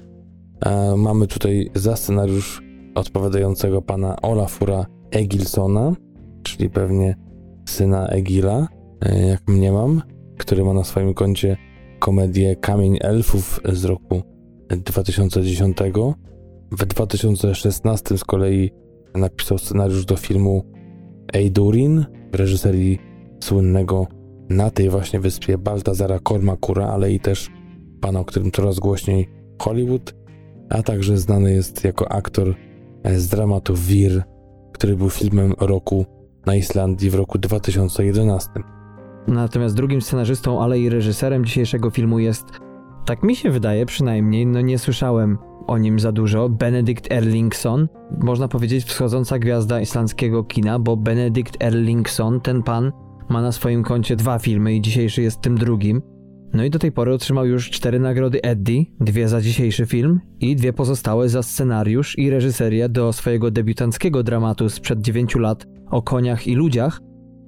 A 0.62 0.96
mamy 0.98 1.28
tutaj 1.28 1.70
za 1.76 1.96
scenariusz 1.96 2.62
odpowiadającego 2.96 3.82
pana 3.82 4.16
Olafura 4.22 4.86
Egilsona, 5.12 5.96
czyli 6.44 6.70
pewnie 6.70 7.16
syna 7.70 8.08
Egila, 8.08 8.68
e, 9.06 9.28
jak 9.28 9.48
mnie 9.48 9.72
mam 9.72 10.02
który 10.38 10.64
ma 10.64 10.74
na 10.74 10.84
swoim 10.84 11.14
koncie 11.14 11.58
komedię 12.00 12.56
Kamień 12.56 12.98
Elfów 13.02 13.60
z 13.66 13.86
roku 13.86 14.22
2010. 14.70 15.78
W 16.72 16.86
2016 16.86 18.18
z 18.18 18.24
kolei 18.24 18.72
napisał 19.16 19.58
scenariusz 19.58 20.06
do 20.06 20.16
filmu 20.16 20.64
Eidurin 21.34 22.06
reżyserii 22.34 23.09
słynnego 23.40 24.08
na 24.50 24.70
tej 24.70 24.90
właśnie 24.90 25.20
wyspie 25.20 25.58
Baltazara 25.58 26.20
Kormakura, 26.20 26.88
ale 26.88 27.12
i 27.12 27.20
też 27.20 27.50
pana, 28.02 28.20
o 28.20 28.26
którym 28.26 28.52
coraz 28.52 28.80
głośniej 28.80 29.30
Hollywood, 29.62 30.16
a 30.70 30.84
także 30.84 31.18
znany 31.18 31.54
jest 31.54 31.84
jako 31.84 32.12
aktor 32.12 32.56
z 33.16 33.28
dramatu 33.28 33.74
Wir, 33.76 34.24
który 34.74 34.96
był 34.96 35.10
filmem 35.10 35.54
roku 35.60 36.06
na 36.46 36.56
Islandii 36.56 37.10
w 37.10 37.16
roku 37.16 37.38
2011. 37.38 38.50
Natomiast 39.28 39.76
drugim 39.76 40.02
scenarzystą, 40.02 40.62
ale 40.62 40.80
i 40.80 40.90
reżyserem 40.90 41.46
dzisiejszego 41.46 41.90
filmu 41.90 42.20
jest, 42.20 42.46
tak 43.06 43.24
mi 43.24 43.36
się 43.36 43.52
wydaje 43.52 43.86
przynajmniej, 43.86 44.48
no 44.48 44.62
nie 44.62 44.80
słyszałem 44.80 45.38
o 45.68 45.78
nim 45.78 46.00
za 46.00 46.12
dużo, 46.12 46.50
Benedikt 46.50 47.12
Erlingsson. 47.12 47.88
Można 48.20 48.48
powiedzieć 48.48 48.86
wschodząca 48.86 49.40
gwiazda 49.40 49.82
islandzkiego 49.82 50.44
kina, 50.44 50.80
bo 50.80 50.98
Benedikt 50.98 51.64
Erlingsson, 51.64 52.42
ten 52.42 52.64
pan, 52.64 52.92
ma 53.30 53.42
na 53.42 53.52
swoim 53.52 53.84
koncie 53.84 54.16
dwa 54.16 54.40
filmy 54.40 54.76
i 54.76 54.82
dzisiejszy 54.82 55.22
jest 55.22 55.42
tym 55.42 55.58
drugim. 55.58 56.02
No 56.54 56.64
i 56.64 56.70
do 56.70 56.80
tej 56.80 56.92
pory 56.92 57.14
otrzymał 57.14 57.46
już 57.46 57.70
cztery 57.70 58.00
nagrody 58.00 58.42
Eddie, 58.42 58.86
dwie 59.00 59.30
za 59.30 59.42
dzisiejszy 59.42 59.86
film 59.86 60.20
i 60.40 60.56
dwie 60.56 60.74
pozostałe 60.74 61.30
za 61.30 61.44
scenariusz 61.44 62.18
i 62.18 62.30
reżyserię 62.30 62.90
do 62.90 63.14
swojego 63.14 63.52
debiutanckiego 63.52 64.24
dramatu 64.24 64.70
sprzed 64.70 65.02
dziewięciu 65.02 65.40
lat 65.40 65.66
o 65.92 66.02
koniach 66.02 66.48
i 66.48 66.56
ludziach, 66.56 67.02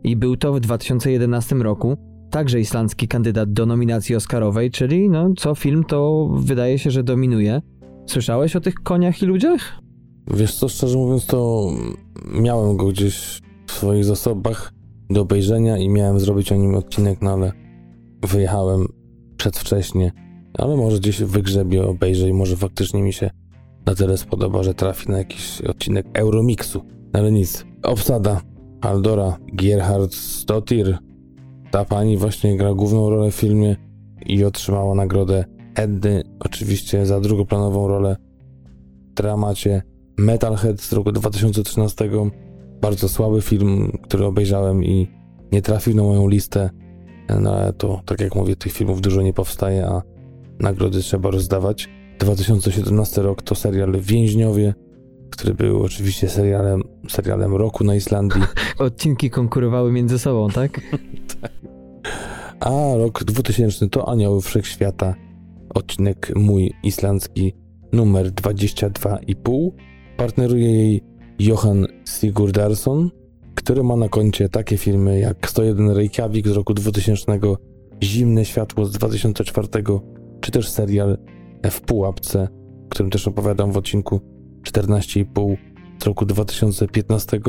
i 0.03 0.15
był 0.15 0.37
to 0.37 0.53
w 0.53 0.59
2011 0.59 1.55
roku 1.55 1.97
także 2.29 2.59
islandzki 2.59 3.07
kandydat 3.07 3.53
do 3.53 3.65
nominacji 3.65 4.15
Oscarowej, 4.15 4.71
czyli 4.71 5.09
no 5.09 5.33
co 5.37 5.55
film 5.55 5.83
to 5.83 6.29
wydaje 6.33 6.79
się, 6.79 6.91
że 6.91 7.03
dominuje. 7.03 7.61
Słyszałeś 8.05 8.55
o 8.55 8.61
tych 8.61 8.73
koniach 8.75 9.21
i 9.21 9.25
ludziach? 9.25 9.79
Wiesz 10.33 10.55
co, 10.55 10.69
szczerze 10.69 10.97
mówiąc 10.97 11.25
to 11.25 11.67
miałem 12.33 12.77
go 12.77 12.85
gdzieś 12.85 13.41
w 13.67 13.71
swoich 13.71 14.05
zasobach 14.05 14.73
do 15.13 15.21
obejrzenia 15.21 15.77
i 15.77 15.89
miałem 15.89 16.19
zrobić 16.19 16.51
o 16.51 16.55
nim 16.55 16.75
odcinek, 16.75 17.21
no 17.21 17.33
ale 17.33 17.51
wyjechałem 18.21 18.87
przedwcześnie. 19.37 20.11
Ale 20.53 20.77
może 20.77 20.97
gdzieś 20.97 21.21
wygrzebie, 21.21 21.87
obejrzę 21.87 22.29
i 22.29 22.33
może 22.33 22.57
faktycznie 22.57 23.01
mi 23.01 23.13
się 23.13 23.29
na 23.85 23.95
tyle 23.95 24.17
spodoba, 24.17 24.63
że 24.63 24.73
trafi 24.73 25.11
na 25.11 25.17
jakiś 25.17 25.61
odcinek 25.61 26.05
Euromixu. 26.13 26.81
Ale 27.13 27.31
nic. 27.31 27.65
Obsada. 27.83 28.41
Aldora 28.81 29.37
Gerhard 29.53 30.13
Stottir. 30.13 30.97
Ta 31.71 31.85
pani 31.85 32.17
właśnie 32.17 32.57
gra 32.57 32.73
główną 32.73 33.09
rolę 33.09 33.31
w 33.31 33.35
filmie 33.35 33.75
i 34.25 34.43
otrzymała 34.43 34.95
nagrodę 34.95 35.45
Eddy, 35.75 36.23
oczywiście 36.39 37.05
za 37.05 37.19
drugoplanową 37.19 37.87
rolę 37.87 38.15
w 39.11 39.13
dramacie 39.13 39.81
Metalhead 40.17 40.81
z 40.81 40.93
roku 40.93 41.11
2013. 41.11 42.09
Bardzo 42.81 43.09
słaby 43.09 43.41
film, 43.41 43.97
który 44.03 44.25
obejrzałem 44.25 44.83
i 44.83 45.07
nie 45.51 45.61
trafił 45.61 45.95
na 45.95 46.03
moją 46.03 46.27
listę. 46.27 46.69
No 47.39 47.55
ale 47.55 47.73
to, 47.73 48.01
tak 48.05 48.21
jak 48.21 48.35
mówię, 48.35 48.55
tych 48.55 48.73
filmów 48.73 49.01
dużo 49.01 49.21
nie 49.21 49.33
powstaje, 49.33 49.85
a 49.87 50.01
nagrody 50.59 50.99
trzeba 50.99 51.31
rozdawać. 51.31 51.89
2017 52.19 53.21
rok 53.21 53.41
to 53.41 53.55
serial 53.55 53.91
Więźniowie, 53.99 54.73
który 55.29 55.53
był 55.53 55.83
oczywiście 55.83 56.29
serialem, 56.29 56.83
serialem 57.09 57.55
roku 57.55 57.83
na 57.83 57.95
Islandii. 57.95 58.41
Odcinki 58.79 59.29
konkurowały 59.29 59.91
między 59.91 60.19
sobą, 60.19 60.49
tak? 60.49 60.81
tak. 61.41 61.51
A 62.59 62.69
rok 62.97 63.23
2000 63.23 63.89
to 63.89 64.09
Anioły 64.09 64.41
Wszechświata, 64.41 65.15
odcinek 65.73 66.31
mój 66.35 66.73
islandzki 66.83 67.53
numer 67.93 68.31
22,5. 68.31 69.71
Partneruje 70.17 70.71
jej 70.71 71.10
Johan 71.41 71.87
Sigurdarsson, 72.05 73.09
który 73.55 73.83
ma 73.83 73.95
na 73.95 74.09
koncie 74.09 74.49
takie 74.49 74.77
filmy 74.77 75.19
jak 75.19 75.49
101 75.49 75.89
Reykjavik 75.89 76.47
z 76.47 76.51
roku 76.51 76.73
2000, 76.73 77.39
Zimne 78.03 78.45
Światło 78.45 78.85
z 78.85 78.91
2004, 78.91 79.67
czy 80.41 80.51
też 80.51 80.69
serial 80.69 81.17
w 81.71 81.81
Pułapce, 81.81 82.47
o 82.85 82.89
którym 82.89 83.09
też 83.09 83.27
opowiadam 83.27 83.71
w 83.71 83.77
odcinku 83.77 84.21
14,5 84.67 85.57
z 86.03 86.05
roku 86.05 86.25
2015. 86.25 87.39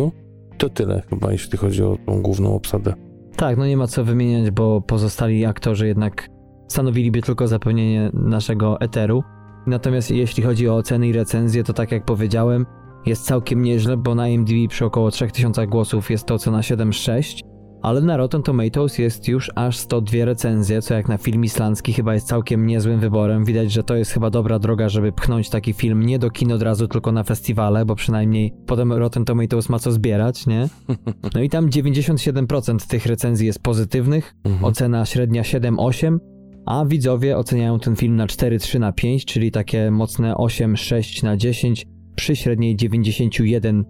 To 0.59 0.69
tyle 0.69 1.03
chyba, 1.11 1.33
jeśli 1.33 1.59
chodzi 1.59 1.83
o 1.83 1.97
tą 2.07 2.23
główną 2.23 2.55
obsadę. 2.55 2.95
Tak, 3.37 3.59
no 3.59 3.67
nie 3.67 3.77
ma 3.77 3.87
co 3.87 4.05
wymieniać, 4.05 4.51
bo 4.51 4.81
pozostali 4.81 5.45
aktorzy 5.45 5.87
jednak 5.87 6.29
stanowiliby 6.69 7.23
tylko 7.23 7.49
zapełnienie 7.49 8.11
naszego 8.15 8.81
eteru. 8.81 9.23
Natomiast 9.67 10.11
jeśli 10.11 10.43
chodzi 10.43 10.69
o 10.69 10.77
oceny 10.77 11.09
i 11.09 11.13
recenzje, 11.13 11.65
to 11.65 11.73
tak 11.73 11.93
jak 11.93 12.05
powiedziałem, 12.05 12.67
jest 13.07 13.25
całkiem 13.27 13.63
nieźle, 13.63 13.97
bo 13.97 14.15
na 14.15 14.29
IMDb 14.29 14.69
przy 14.69 14.85
około 14.85 15.11
3000 15.11 15.67
głosów 15.67 16.11
jest 16.11 16.27
to 16.27 16.35
ocena 16.35 16.61
7,6, 16.61 17.41
ale 17.83 18.01
na 18.01 18.17
Rotten 18.17 18.43
Tomatoes 18.43 18.99
jest 18.99 19.29
już 19.29 19.51
aż 19.55 19.77
102 19.77 20.25
recenzje, 20.25 20.83
co 20.83 20.95
jak 20.95 21.09
na 21.09 21.19
film 21.19 21.45
islandzki 21.45 21.93
chyba 21.93 22.15
jest 22.15 22.27
całkiem 22.27 22.67
niezłym 22.67 23.01
wyborem. 23.01 23.45
Widać, 23.45 23.73
że 23.73 23.83
to 23.83 23.97
jest 23.97 24.11
chyba 24.11 24.31
dobra 24.31 24.59
droga, 24.59 24.89
żeby 24.89 25.13
pchnąć 25.13 25.51
taki 25.51 25.73
film 25.73 26.03
nie 26.03 26.19
do 26.19 26.31
kin 26.31 26.53
od 26.53 26.63
razu, 26.63 26.89
tylko 26.89 27.13
na 27.13 27.25
festiwale, 27.25 27.85
bo 27.85 27.95
przynajmniej 27.95 28.55
potem 28.67 28.93
Rotten 28.93 29.25
Tomatoes 29.25 29.69
ma 29.69 29.79
co 29.79 29.93
zbierać, 29.93 30.47
nie? 30.47 30.69
No 31.35 31.43
i 31.43 31.49
tam 31.49 31.69
97% 31.71 32.89
tych 32.89 33.07
recenzji 33.07 33.47
jest 33.47 33.63
pozytywnych, 33.63 34.35
mhm. 34.45 34.65
ocena 34.65 35.07
średnia 35.07 35.43
7-8, 35.43 36.19
a 36.67 36.85
widzowie 36.85 37.39
oceniają 37.39 37.79
ten 37.79 37.97
film 37.97 38.17
na 38.17 38.27
4-3 38.27 38.81
na 38.81 38.93
5, 38.93 39.25
czyli 39.25 39.51
takie 39.51 39.91
mocne 39.91 40.35
8-6 40.35 41.25
na 41.25 41.37
10 41.37 41.87
przy 42.23 42.37
średniej 42.37 42.77
91% 42.77 43.85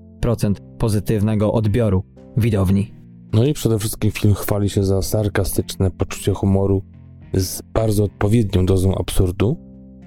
pozytywnego 0.79 1.53
odbioru 1.53 2.05
widowni. 2.37 2.95
No 3.33 3.45
i 3.45 3.53
przede 3.53 3.79
wszystkim 3.79 4.11
film 4.11 4.35
chwali 4.35 4.71
się 4.71 4.85
za 4.85 5.03
sarkastyczne 5.03 5.91
poczucie 5.91 6.33
humoru 6.33 6.83
z 7.35 7.63
bardzo 7.75 8.05
odpowiednią 8.05 8.67
dozą 8.67 8.95
absurdu, 8.95 9.57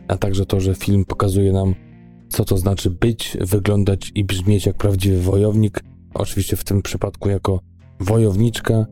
a 0.08 0.18
także 0.18 0.46
to, 0.46 0.60
że 0.60 0.76
film 0.76 1.06
pokazuje 1.06 1.54
nam, 1.54 1.76
co 2.30 2.46
to 2.46 2.58
znaczy 2.58 2.90
być, 2.90 3.38
wyglądać 3.42 4.12
i 4.16 4.24
brzmieć 4.24 4.66
jak 4.66 4.78
prawdziwy 4.78 5.22
wojownik, 5.22 5.84
oczywiście 6.14 6.56
w 6.56 6.64
tym 6.64 6.82
przypadku 6.82 7.30
jako 7.30 7.60
wojowniczka. 8.00 8.86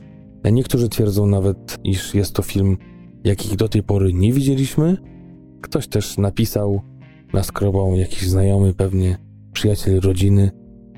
Niektórzy 0.51 0.89
twierdzą 0.89 1.25
nawet, 1.25 1.77
iż 1.83 2.13
jest 2.13 2.33
to 2.33 2.41
film, 2.43 2.77
jakich 3.23 3.55
do 3.55 3.69
tej 3.69 3.83
pory 3.83 4.13
nie 4.13 4.33
widzieliśmy. 4.33 4.97
Ktoś 5.61 5.87
też 5.87 6.17
napisał, 6.17 6.81
naskrobał 7.33 7.95
jakiś 7.95 8.21
znajomy, 8.21 8.73
pewnie 8.73 9.22
przyjaciel 9.53 9.99
rodziny, 9.99 10.51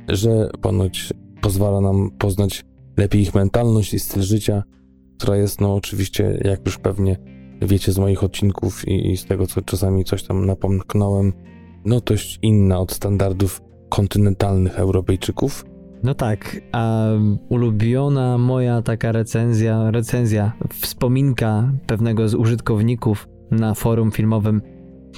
że 0.10 0.50
ponoć 0.62 1.14
pozwala 1.42 1.82
nam 1.82 2.12
poznać 2.18 2.66
lepiej 2.98 3.22
ich 3.22 3.36
mentalność 3.36 3.94
i 3.94 4.00
styl 4.00 4.24
życia, 4.24 4.64
która 5.18 5.38
jest, 5.38 5.62
no 5.62 5.76
oczywiście, 5.76 6.40
jak 6.44 6.66
już 6.66 6.78
pewnie 6.78 7.18
wiecie 7.62 7.92
z 7.92 7.98
moich 7.98 8.24
odcinków 8.24 8.88
i, 8.88 9.12
i 9.12 9.18
z 9.18 9.26
tego, 9.26 9.48
co 9.48 9.62
czasami 9.62 10.04
coś 10.04 10.24
tam 10.24 10.46
napomknąłem, 10.46 11.34
no 11.86 12.02
dość 12.02 12.40
inna 12.42 12.80
od 12.80 12.92
standardów 12.92 13.62
kontynentalnych 13.90 14.80
Europejczyków. 14.80 15.66
No 16.04 16.14
tak, 16.14 16.62
a 16.72 17.08
ulubiona 17.50 18.38
moja 18.38 18.82
taka 18.82 19.12
recenzja, 19.12 19.92
recenzja, 19.92 20.52
wspominka 20.74 21.72
pewnego 21.88 22.30
z 22.30 22.36
użytkowników 22.36 23.28
na 23.52 23.74
forum 23.74 24.12
filmowym 24.12 24.62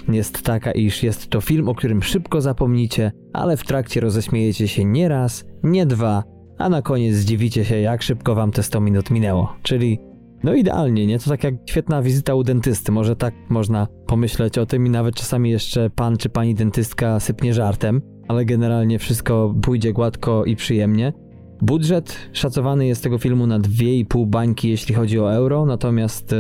jest 0.07 0.41
taka, 0.41 0.71
iż 0.71 1.03
jest 1.03 1.29
to 1.29 1.41
film, 1.41 1.69
o 1.69 1.75
którym 1.75 2.03
szybko 2.03 2.41
zapomnicie, 2.41 3.11
ale 3.33 3.57
w 3.57 3.63
trakcie 3.63 3.99
roześmiejecie 3.99 4.67
się 4.67 4.85
nie 4.85 5.09
raz, 5.09 5.45
nie 5.63 5.85
dwa, 5.85 6.23
a 6.57 6.69
na 6.69 6.81
koniec 6.81 7.15
zdziwicie 7.15 7.65
się, 7.65 7.79
jak 7.79 8.01
szybko 8.01 8.35
wam 8.35 8.51
te 8.51 8.63
100 8.63 8.81
minut 8.81 9.11
minęło. 9.11 9.53
Czyli, 9.63 9.99
no 10.43 10.53
idealnie, 10.53 11.07
nie? 11.07 11.19
To 11.19 11.29
tak 11.29 11.43
jak 11.43 11.53
świetna 11.65 12.01
wizyta 12.01 12.35
u 12.35 12.43
dentysty. 12.43 12.91
Może 12.91 13.15
tak 13.15 13.33
można 13.49 13.87
pomyśleć 14.07 14.57
o 14.57 14.65
tym 14.65 14.87
i 14.87 14.89
nawet 14.89 15.15
czasami 15.15 15.49
jeszcze 15.49 15.89
pan 15.89 16.17
czy 16.17 16.29
pani 16.29 16.55
dentystka 16.55 17.19
sypnie 17.19 17.53
żartem, 17.53 18.01
ale 18.27 18.45
generalnie 18.45 18.99
wszystko 18.99 19.55
pójdzie 19.61 19.93
gładko 19.93 20.45
i 20.45 20.55
przyjemnie. 20.55 21.13
Budżet 21.61 22.17
szacowany 22.33 22.87
jest 22.87 23.03
tego 23.03 23.17
filmu 23.17 23.47
na 23.47 23.59
2,5 23.59 24.27
bańki, 24.27 24.69
jeśli 24.69 24.95
chodzi 24.95 25.19
o 25.19 25.33
euro, 25.33 25.65
natomiast 25.65 26.33
y, 26.33 26.35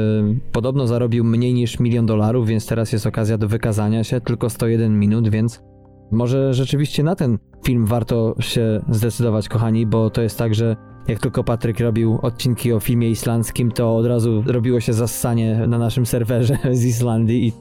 podobno 0.51 0.87
zarobił 0.87 1.23
mniej 1.23 1.53
niż 1.53 1.79
milion 1.79 2.05
dolarów, 2.05 2.47
więc 2.47 2.67
teraz 2.67 2.91
jest 2.91 3.07
okazja 3.07 3.37
do 3.37 3.47
wykazania 3.47 4.03
się, 4.03 4.21
tylko 4.21 4.49
101 4.49 4.99
minut, 4.99 5.29
więc 5.29 5.63
może 6.11 6.53
rzeczywiście 6.53 7.03
na 7.03 7.15
ten 7.15 7.37
film 7.65 7.85
warto 7.85 8.35
się 8.39 8.81
zdecydować, 8.89 9.49
kochani, 9.49 9.85
bo 9.85 10.09
to 10.09 10.21
jest 10.21 10.37
tak, 10.37 10.55
że 10.55 10.75
jak 11.07 11.19
tylko 11.19 11.43
Patryk 11.43 11.79
robił 11.79 12.19
odcinki 12.21 12.73
o 12.73 12.79
filmie 12.79 13.09
islandzkim, 13.09 13.71
to 13.71 13.95
od 13.95 14.05
razu 14.05 14.43
robiło 14.45 14.79
się 14.79 14.93
zassanie 14.93 15.67
na 15.67 15.77
naszym 15.77 16.05
serwerze 16.05 16.57
z 16.71 16.85
Islandii 16.85 17.47
i 17.47 17.53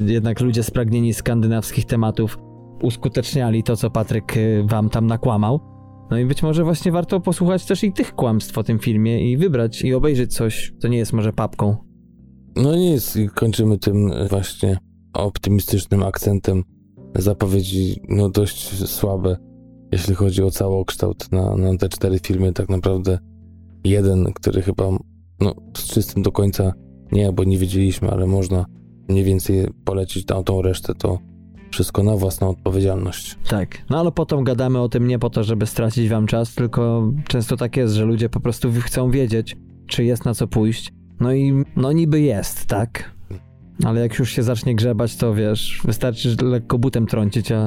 jednak 0.12 0.40
ludzie 0.40 0.62
spragnieni 0.62 1.14
skandynawskich 1.14 1.84
tematów 1.84 2.38
uskuteczniali 2.82 3.62
to, 3.62 3.76
co 3.76 3.90
Patryk 3.90 4.36
y, 4.36 4.64
wam 4.66 4.90
tam 4.90 5.06
nakłamał. 5.06 5.77
No 6.10 6.18
i 6.18 6.24
być 6.24 6.42
może 6.42 6.64
właśnie 6.64 6.92
warto 6.92 7.20
posłuchać 7.20 7.64
też 7.64 7.84
i 7.84 7.92
tych 7.92 8.14
kłamstw 8.14 8.58
o 8.58 8.62
tym 8.62 8.78
filmie 8.78 9.32
i 9.32 9.36
wybrać 9.36 9.82
i 9.82 9.94
obejrzeć 9.94 10.34
coś, 10.34 10.72
co 10.78 10.88
nie 10.88 10.98
jest 10.98 11.12
może 11.12 11.32
papką. 11.32 11.76
No 12.56 12.76
i 12.76 12.98
kończymy 13.34 13.78
tym 13.78 14.10
właśnie 14.30 14.78
optymistycznym 15.12 16.02
akcentem 16.02 16.64
zapowiedzi 17.14 18.00
no 18.08 18.28
dość 18.28 18.88
słabe, 18.88 19.36
jeśli 19.92 20.14
chodzi 20.14 20.42
o 20.42 20.50
całokształt 20.50 21.32
na, 21.32 21.56
na 21.56 21.76
te 21.76 21.88
cztery 21.88 22.18
filmy. 22.18 22.52
Tak 22.52 22.68
naprawdę 22.68 23.18
jeden, 23.84 24.32
który 24.34 24.62
chyba 24.62 24.84
no, 25.40 25.54
z 25.76 25.86
czystym 25.86 26.22
do 26.22 26.32
końca 26.32 26.72
nie, 27.12 27.32
bo 27.32 27.44
nie 27.44 27.58
wiedzieliśmy, 27.58 28.10
ale 28.10 28.26
można 28.26 28.66
mniej 29.08 29.24
więcej 29.24 29.66
polecić 29.84 30.26
na 30.26 30.42
tą 30.42 30.62
resztę, 30.62 30.94
to 30.94 31.18
wszystko 31.70 32.02
na 32.02 32.16
własną 32.16 32.48
odpowiedzialność. 32.48 33.38
Tak, 33.48 33.78
no 33.90 34.00
ale 34.00 34.12
potem 34.12 34.44
gadamy 34.44 34.80
o 34.80 34.88
tym 34.88 35.08
nie 35.08 35.18
po 35.18 35.30
to, 35.30 35.44
żeby 35.44 35.66
stracić 35.66 36.08
wam 36.08 36.26
czas, 36.26 36.54
tylko 36.54 37.12
często 37.28 37.56
tak 37.56 37.76
jest, 37.76 37.94
że 37.94 38.04
ludzie 38.04 38.28
po 38.28 38.40
prostu 38.40 38.72
chcą 38.80 39.10
wiedzieć, 39.10 39.56
czy 39.86 40.04
jest 40.04 40.24
na 40.24 40.34
co 40.34 40.46
pójść. 40.46 40.92
No 41.20 41.32
i 41.32 41.64
no 41.76 41.92
niby 41.92 42.20
jest, 42.20 42.66
tak? 42.66 43.18
Ale 43.84 44.00
jak 44.00 44.18
już 44.18 44.30
się 44.30 44.42
zacznie 44.42 44.74
grzebać, 44.74 45.16
to 45.16 45.34
wiesz, 45.34 45.80
wystarczy 45.84 46.36
lekko 46.42 46.78
butem 46.78 47.06
trącić, 47.06 47.52
a, 47.52 47.66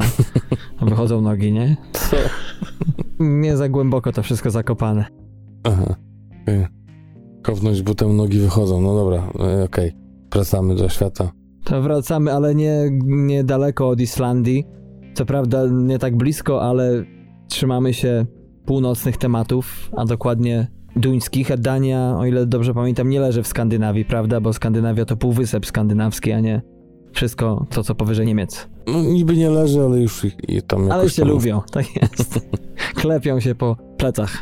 wychodzą 0.82 1.22
nogi, 1.22 1.52
nie? 1.52 1.78
Co? 1.94 2.18
nie 3.20 3.58
za 3.58 3.70
głęboko 3.70 4.12
to 4.12 4.24
wszystko 4.24 4.52
zakopane. 4.52 5.06
Aha. 5.64 5.96
Okay. 6.44 6.68
Kownąć 7.44 7.82
butem 7.82 8.18
nogi 8.18 8.40
wychodzą. 8.40 8.82
No 8.82 8.96
dobra, 8.96 9.18
e, 9.18 9.64
okej. 9.64 9.64
Okay. 9.64 9.94
Wracamy 10.34 10.76
do 10.76 10.90
świata. 10.90 11.32
To 11.64 11.82
wracamy, 11.82 12.34
ale 12.34 12.56
nie, 12.56 12.90
nie 13.04 13.44
daleko 13.44 13.90
od 13.90 14.02
Islandii. 14.02 14.68
Co 15.14 15.26
prawda 15.26 15.64
nie 15.72 16.00
tak 16.00 16.18
blisko, 16.18 16.62
ale 16.62 17.04
trzymamy 17.50 17.94
się 17.94 18.26
północnych 18.66 19.18
tematów, 19.18 19.90
a 19.98 20.06
dokładnie 20.06 20.68
duńskich, 20.96 21.52
a 21.52 21.58
Dania, 21.58 22.16
o 22.18 22.26
ile 22.26 22.46
dobrze 22.46 22.74
pamiętam, 22.74 23.10
nie 23.10 23.20
leży 23.20 23.44
w 23.44 23.48
Skandynawii, 23.48 24.06
prawda? 24.06 24.42
Bo 24.42 24.54
Skandynawia 24.54 25.06
to 25.06 25.18
półwysep 25.18 25.66
skandynawski, 25.66 26.32
a 26.32 26.40
nie 26.40 26.62
wszystko 27.14 27.66
to, 27.70 27.84
co 27.84 27.96
powyżej 27.96 28.26
Niemiec. 28.26 28.70
No 28.88 29.02
niby 29.02 29.38
nie 29.38 29.50
leży, 29.50 29.82
ale 29.82 30.00
już 30.00 30.26
i 30.48 30.62
tam 30.62 30.92
Ale 30.92 31.10
się 31.10 31.22
tam... 31.22 31.32
lubią, 31.32 31.62
tak 31.72 31.86
jest. 32.02 32.40
Klepią 33.02 33.40
się 33.40 33.56
po 33.56 33.78
plecach. 33.98 34.38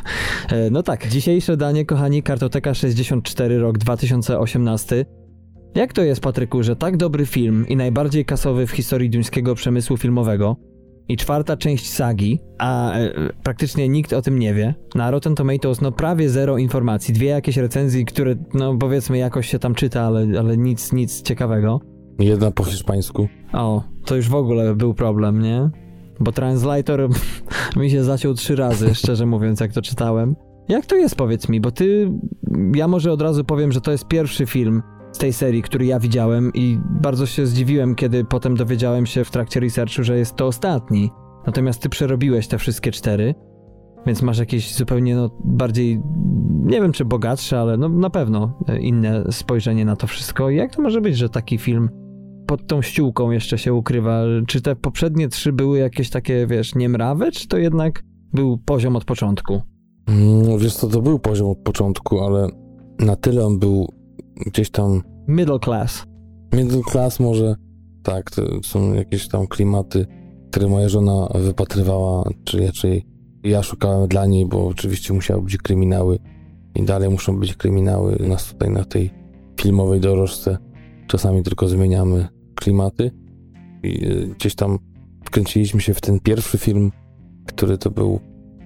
E, 0.48 0.70
no 0.70 0.82
tak, 0.82 1.08
dzisiejsze 1.08 1.56
danie, 1.56 1.84
kochani, 1.84 2.22
Kartoteka 2.22 2.74
64, 2.74 3.58
rok 3.58 3.78
2018. 3.78 5.06
Jak 5.74 5.92
to 5.92 6.02
jest, 6.02 6.20
Patryku, 6.20 6.62
że 6.62 6.76
tak 6.76 6.96
dobry 6.96 7.26
film 7.26 7.68
i 7.68 7.76
najbardziej 7.76 8.24
kasowy 8.24 8.66
w 8.66 8.70
historii 8.70 9.10
duńskiego 9.10 9.54
przemysłu 9.54 9.96
filmowego 9.96 10.56
i 11.08 11.16
czwarta 11.16 11.56
część 11.56 11.92
sagi, 11.92 12.40
a 12.58 12.92
e, 12.92 13.10
praktycznie 13.42 13.88
nikt 13.88 14.12
o 14.12 14.22
tym 14.22 14.38
nie 14.38 14.54
wie. 14.54 14.74
Na 14.94 15.10
Rotten 15.10 15.34
Tomatoes 15.34 15.80
no 15.80 15.92
prawie 15.92 16.30
zero 16.30 16.58
informacji, 16.58 17.14
dwie 17.14 17.28
jakieś 17.28 17.56
recenzje, 17.56 18.04
które 18.04 18.34
no 18.54 18.76
powiedzmy 18.78 19.18
jakoś 19.18 19.48
się 19.48 19.58
tam 19.58 19.74
czyta, 19.74 20.02
ale, 20.02 20.26
ale 20.38 20.56
nic, 20.56 20.92
nic 20.92 21.22
ciekawego. 21.22 21.80
Jedna 22.18 22.50
po 22.50 22.64
hiszpańsku. 22.64 23.28
O, 23.52 23.82
to 24.04 24.16
już 24.16 24.28
w 24.28 24.34
ogóle 24.34 24.74
był 24.74 24.94
problem, 24.94 25.42
nie? 25.42 25.70
Bo 26.20 26.32
Translator 26.32 27.08
mi 27.76 27.90
się 27.90 28.04
zaciął 28.04 28.34
trzy 28.34 28.56
razy, 28.56 28.94
szczerze 29.00 29.26
mówiąc, 29.26 29.60
jak 29.60 29.72
to 29.72 29.82
czytałem. 29.82 30.36
Jak 30.68 30.86
to 30.86 30.96
jest, 30.96 31.14
powiedz 31.14 31.48
mi, 31.48 31.60
bo 31.60 31.70
ty, 31.70 32.10
ja 32.74 32.88
może 32.88 33.12
od 33.12 33.22
razu 33.22 33.44
powiem, 33.44 33.72
że 33.72 33.80
to 33.80 33.92
jest 33.92 34.08
pierwszy 34.08 34.46
film 34.46 34.82
z 35.12 35.18
tej 35.18 35.32
serii, 35.32 35.62
który 35.62 35.86
ja 35.86 36.00
widziałem 36.00 36.50
i 36.54 36.78
bardzo 36.84 37.26
się 37.26 37.46
zdziwiłem, 37.46 37.94
kiedy 37.94 38.24
potem 38.24 38.56
dowiedziałem 38.56 39.06
się 39.06 39.24
w 39.24 39.30
trakcie 39.30 39.60
researchu, 39.60 40.02
że 40.02 40.18
jest 40.18 40.36
to 40.36 40.46
ostatni. 40.46 41.10
Natomiast 41.46 41.82
ty 41.82 41.88
przerobiłeś 41.88 42.48
te 42.48 42.58
wszystkie 42.58 42.90
cztery, 42.90 43.34
więc 44.06 44.22
masz 44.22 44.38
jakieś 44.38 44.74
zupełnie 44.74 45.16
no, 45.16 45.30
bardziej, 45.44 46.02
nie 46.62 46.80
wiem 46.80 46.92
czy 46.92 47.04
bogatsze, 47.04 47.60
ale 47.60 47.76
no, 47.76 47.88
na 47.88 48.10
pewno 48.10 48.58
inne 48.80 49.24
spojrzenie 49.30 49.84
na 49.84 49.96
to 49.96 50.06
wszystko. 50.06 50.50
Jak 50.50 50.76
to 50.76 50.82
może 50.82 51.00
być, 51.00 51.16
że 51.16 51.28
taki 51.28 51.58
film 51.58 51.88
pod 52.46 52.66
tą 52.66 52.82
ściółką 52.82 53.30
jeszcze 53.30 53.58
się 53.58 53.74
ukrywa? 53.74 54.22
Czy 54.46 54.62
te 54.62 54.76
poprzednie 54.76 55.28
trzy 55.28 55.52
były 55.52 55.78
jakieś 55.78 56.10
takie, 56.10 56.46
wiesz, 56.46 56.74
niemrawe, 56.74 57.32
czy 57.32 57.48
to 57.48 57.58
jednak 57.58 58.02
był 58.32 58.58
poziom 58.58 58.96
od 58.96 59.04
początku? 59.04 59.62
No, 60.46 60.58
wiesz 60.58 60.74
co, 60.74 60.88
to 60.88 61.02
był 61.02 61.18
poziom 61.18 61.48
od 61.48 61.58
początku, 61.58 62.20
ale 62.20 62.48
na 62.98 63.16
tyle 63.16 63.46
on 63.46 63.58
był 63.58 63.99
gdzieś 64.46 64.70
tam... 64.70 65.02
Middle 65.28 65.58
class. 65.58 66.04
Middle 66.52 66.82
class 66.90 67.20
może, 67.20 67.56
tak, 68.02 68.30
to 68.30 68.42
są 68.62 68.94
jakieś 68.94 69.28
tam 69.28 69.46
klimaty, 69.46 70.06
które 70.50 70.68
moja 70.68 70.88
żona 70.88 71.28
wypatrywała, 71.34 72.30
czy 72.44 72.66
raczej 72.66 73.06
ja 73.42 73.62
szukałem 73.62 74.08
dla 74.08 74.26
niej, 74.26 74.46
bo 74.46 74.66
oczywiście 74.66 75.14
musiały 75.14 75.42
być 75.42 75.56
kryminały 75.56 76.18
i 76.74 76.82
dalej 76.82 77.10
muszą 77.10 77.38
być 77.38 77.56
kryminały. 77.56 78.16
U 78.24 78.28
nas 78.28 78.52
tutaj 78.52 78.70
na 78.70 78.84
tej 78.84 79.10
filmowej 79.60 80.00
dorożce 80.00 80.58
czasami 81.06 81.42
tylko 81.42 81.68
zmieniamy 81.68 82.28
klimaty 82.54 83.10
i 83.82 84.06
e, 84.06 84.26
gdzieś 84.26 84.54
tam 84.54 84.78
wkręciliśmy 85.24 85.80
się 85.80 85.94
w 85.94 86.00
ten 86.00 86.20
pierwszy 86.20 86.58
film, 86.58 86.92
który 87.46 87.78
to 87.78 87.90
był 87.90 88.20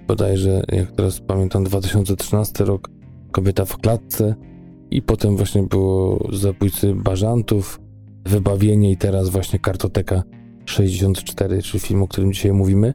bodajże, 0.07 0.63
jak 0.71 0.91
teraz 0.91 1.19
pamiętam, 1.19 1.63
2013 1.63 2.65
rok, 2.65 2.89
Kobieta 3.31 3.65
w 3.65 3.77
klatce 3.77 4.35
i 4.91 5.01
potem 5.01 5.37
właśnie 5.37 5.63
było 5.63 6.27
Zabójcy 6.33 6.95
Bażantów, 6.95 7.79
Wybawienie 8.25 8.91
i 8.91 8.97
teraz 8.97 9.29
właśnie 9.29 9.59
Kartoteka 9.59 10.23
64, 10.65 11.61
czyli 11.61 11.79
film, 11.79 12.03
o 12.03 12.07
którym 12.07 12.33
dzisiaj 12.33 12.53
mówimy, 12.53 12.93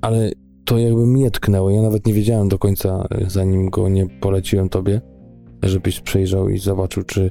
ale 0.00 0.30
to 0.64 0.78
jakby 0.78 1.06
mnie 1.06 1.30
tknęło, 1.30 1.70
ja 1.70 1.82
nawet 1.82 2.06
nie 2.06 2.14
wiedziałem 2.14 2.48
do 2.48 2.58
końca, 2.58 3.08
zanim 3.26 3.70
go 3.70 3.88
nie 3.88 4.06
poleciłem 4.20 4.68
tobie, 4.68 5.00
żebyś 5.62 6.00
przejrzał 6.00 6.48
i 6.48 6.58
zobaczył, 6.58 7.02
czy 7.02 7.30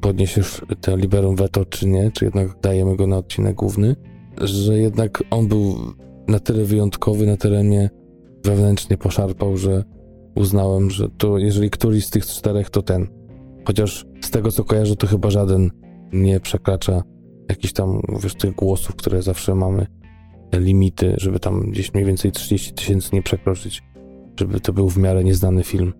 podniesiesz 0.00 0.60
tę 0.80 0.96
liberum 0.96 1.36
veto, 1.36 1.64
czy 1.64 1.88
nie, 1.88 2.10
czy 2.10 2.24
jednak 2.24 2.60
dajemy 2.62 2.96
go 2.96 3.06
na 3.06 3.16
odcinek 3.16 3.54
główny, 3.54 3.96
że 4.40 4.78
jednak 4.78 5.22
on 5.30 5.48
był 5.48 5.74
na 6.28 6.38
tyle 6.38 6.64
wyjątkowy, 6.64 7.26
na 7.26 7.36
tyle 7.36 7.64
mnie 7.64 7.90
wewnętrznie 8.44 8.96
poszarpał, 8.96 9.56
że 9.56 9.84
uznałem, 10.34 10.90
że 10.90 11.08
to 11.18 11.38
jeżeli 11.38 11.70
któryś 11.70 12.06
z 12.06 12.10
tych 12.10 12.26
czterech, 12.26 12.70
to 12.70 12.82
ten. 12.82 13.23
Chociaż 13.66 14.06
z 14.20 14.30
tego 14.30 14.52
co 14.52 14.64
kojarzę, 14.64 14.96
to 14.96 15.06
chyba 15.06 15.30
żaden 15.30 15.70
nie 16.12 16.40
przekracza 16.40 17.02
jakichś 17.48 17.72
tam, 17.72 18.00
wiesz, 18.22 18.34
tych 18.34 18.54
głosów, 18.54 18.96
które 18.96 19.22
zawsze 19.22 19.54
mamy, 19.54 19.86
limity, 20.52 21.14
żeby 21.18 21.40
tam 21.40 21.70
gdzieś 21.70 21.94
mniej 21.94 22.06
więcej 22.06 22.32
30 22.32 22.74
tysięcy 22.74 23.10
nie 23.12 23.22
przekroczyć, 23.22 23.82
żeby 24.40 24.60
to 24.60 24.72
był 24.72 24.90
w 24.90 24.98
miarę 24.98 25.24
nieznany 25.24 25.64
film. 25.64 25.92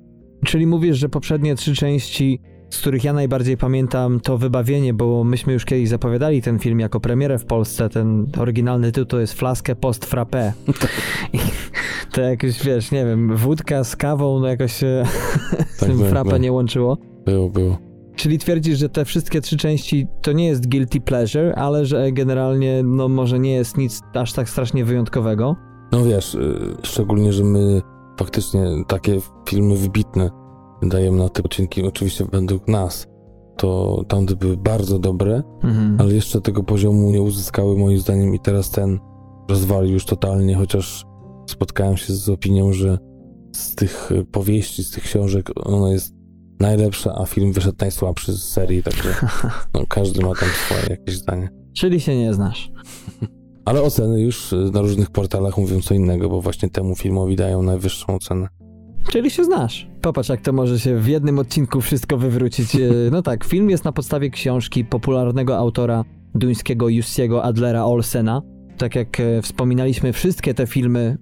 Czyli 0.45 0.67
mówisz, 0.67 0.97
że 0.97 1.09
poprzednie 1.09 1.55
trzy 1.55 1.75
części 1.75 2.41
z 2.71 2.81
których 2.81 3.05
ja 3.05 3.13
najbardziej 3.13 3.57
pamiętam 3.57 4.21
to 4.21 4.39
Wybawienie, 4.39 4.95
bo 4.95 5.25
myśmy 5.25 5.53
już 5.53 5.65
kiedyś 5.65 5.89
zapowiadali 5.89 6.43
ten 6.43 6.59
film 6.59 6.81
jako 6.81 7.01
premierę 7.01 7.39
w 7.39 7.45
Polsce. 7.45 7.89
Ten 7.89 8.27
oryginalny 8.39 8.93
tytuł 8.93 9.21
jest 9.21 9.33
Flaskę 9.33 9.77
Post 9.77 10.07
Frappé. 10.07 10.53
To 12.13 12.21
jakoś, 12.21 12.65
wiesz, 12.65 12.91
nie 12.91 13.05
wiem, 13.05 13.37
wódka 13.37 13.85
z 13.85 13.97
kawą, 13.97 14.41
no 14.41 14.47
jakoś 14.47 14.73
się 14.73 15.05
z 15.69 15.77
tak, 15.79 15.89
tym 15.89 15.99
tak, 15.99 16.11
frappé 16.11 16.41
nie 16.41 16.53
łączyło. 16.53 16.99
Było, 17.25 17.51
było. 17.51 17.79
Czyli 18.17 18.39
twierdzisz, 18.39 18.79
że 18.79 18.89
te 18.89 19.05
wszystkie 19.05 19.41
trzy 19.41 19.57
części 19.57 20.07
to 20.23 20.33
nie 20.33 20.47
jest 20.47 20.71
guilty 20.71 21.01
pleasure, 21.01 21.55
ale 21.55 21.87
że 21.87 22.13
generalnie, 22.13 22.83
no 22.83 23.09
może 23.09 23.39
nie 23.39 23.53
jest 23.53 23.77
nic 23.77 24.01
aż 24.15 24.33
tak 24.33 24.49
strasznie 24.49 24.85
wyjątkowego? 24.85 25.57
No 25.93 26.05
wiesz, 26.05 26.35
y, 26.35 26.77
szczególnie, 26.83 27.33
że 27.33 27.45
my 27.45 27.83
faktycznie 28.19 28.65
takie 28.89 29.19
filmy 29.49 29.77
wybitne 29.77 30.31
dajemy 30.83 31.19
na 31.19 31.29
te 31.29 31.43
odcinki, 31.43 31.83
oczywiście 31.83 32.25
według 32.33 32.69
nas, 32.69 33.07
to 33.57 34.01
tamte 34.09 34.37
były 34.37 34.57
bardzo 34.57 34.99
dobre, 34.99 35.43
mhm. 35.63 35.97
ale 36.01 36.15
jeszcze 36.15 36.41
tego 36.41 36.63
poziomu 36.63 37.11
nie 37.11 37.23
uzyskały 37.23 37.79
moim 37.79 37.99
zdaniem 37.99 38.35
i 38.35 38.41
teraz 38.41 38.71
ten 38.71 38.99
rozwalił 39.49 39.93
już 39.93 40.05
totalnie, 40.05 40.57
chociaż 40.57 41.05
spotkałem 41.47 41.97
się 41.97 42.13
z 42.13 42.29
opinią, 42.29 42.73
że 42.73 42.99
z 43.53 43.75
tych 43.75 44.11
powieści, 44.33 44.85
z 44.85 44.91
tych 44.91 45.05
książek 45.05 45.51
ona 45.65 45.91
jest 45.91 46.15
najlepsza, 46.61 47.15
a 47.15 47.27
film 47.27 47.53
wyszedł 47.53 47.77
najsłabszy 47.81 48.33
z 48.33 48.43
serii, 48.43 48.83
także 48.83 49.15
no, 49.75 49.85
każdy 49.89 50.23
ma 50.23 50.35
tam 50.35 50.49
swoje 50.49 50.87
jakieś 50.91 51.17
zdanie. 51.17 51.49
Czyli 51.75 52.01
się 52.01 52.17
nie 52.17 52.35
znasz. 52.35 52.71
Ale 53.65 53.83
oceny 53.83 54.21
już 54.21 54.55
na 54.73 54.81
różnych 54.81 55.11
portalach 55.11 55.59
mówią 55.59 55.81
co 55.81 55.95
innego, 55.95 56.29
bo 56.29 56.41
właśnie 56.41 56.71
temu 56.71 56.97
filmowi 56.97 57.37
dają 57.37 57.63
najwyższą 57.63 58.15
ocenę. 58.15 58.49
Czyli 59.09 59.31
się 59.31 59.45
znasz. 59.45 59.89
Popatrz, 60.01 60.29
jak 60.29 60.41
to 60.41 60.53
może 60.53 60.81
się 60.81 60.99
w 60.99 61.09
jednym 61.09 61.39
odcinku 61.39 61.81
wszystko 61.81 62.19
wywrócić. 62.19 62.77
E, 62.77 62.81
no 63.13 63.23
tak, 63.23 63.45
film 63.45 63.71
jest 63.71 63.85
na 63.85 63.93
podstawie 63.93 64.31
książki 64.31 64.85
popularnego 64.85 65.59
autora 65.59 66.05
duńskiego 66.35 66.89
Jussiego 66.89 67.45
Adlera 67.45 67.85
Olsena. 67.85 68.43
Tak 68.79 68.95
jak 68.95 69.21
e, 69.21 69.43
wspominaliśmy, 69.43 70.13
wszystkie 70.13 70.55
te 70.55 70.67
filmy 70.67 71.19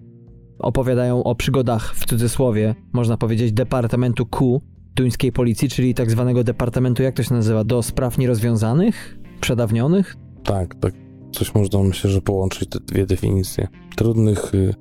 opowiadają 0.58 1.24
o 1.24 1.34
przygodach, 1.34 1.94
w 1.94 2.06
cudzysłowie, 2.06 2.74
można 2.92 3.16
powiedzieć, 3.16 3.52
Departamentu 3.52 4.26
Q 4.26 4.62
duńskiej 4.94 5.32
policji, 5.32 5.68
czyli 5.68 5.94
tak 5.94 6.10
zwanego 6.10 6.44
departamentu, 6.44 7.02
jak 7.02 7.14
to 7.14 7.22
się 7.22 7.34
nazywa, 7.34 7.64
do 7.64 7.82
spraw 7.82 8.18
nierozwiązanych? 8.18 9.18
Przedawnionych? 9.40 10.16
Tak, 10.44 10.74
tak. 10.74 10.94
Coś 11.32 11.54
można, 11.54 11.82
myślę, 11.82 12.10
że 12.10 12.20
połączyć 12.20 12.68
te 12.68 12.80
dwie 12.80 13.06
definicje. 13.06 13.68
Trudnych, 13.96 14.54
y, 14.54 14.74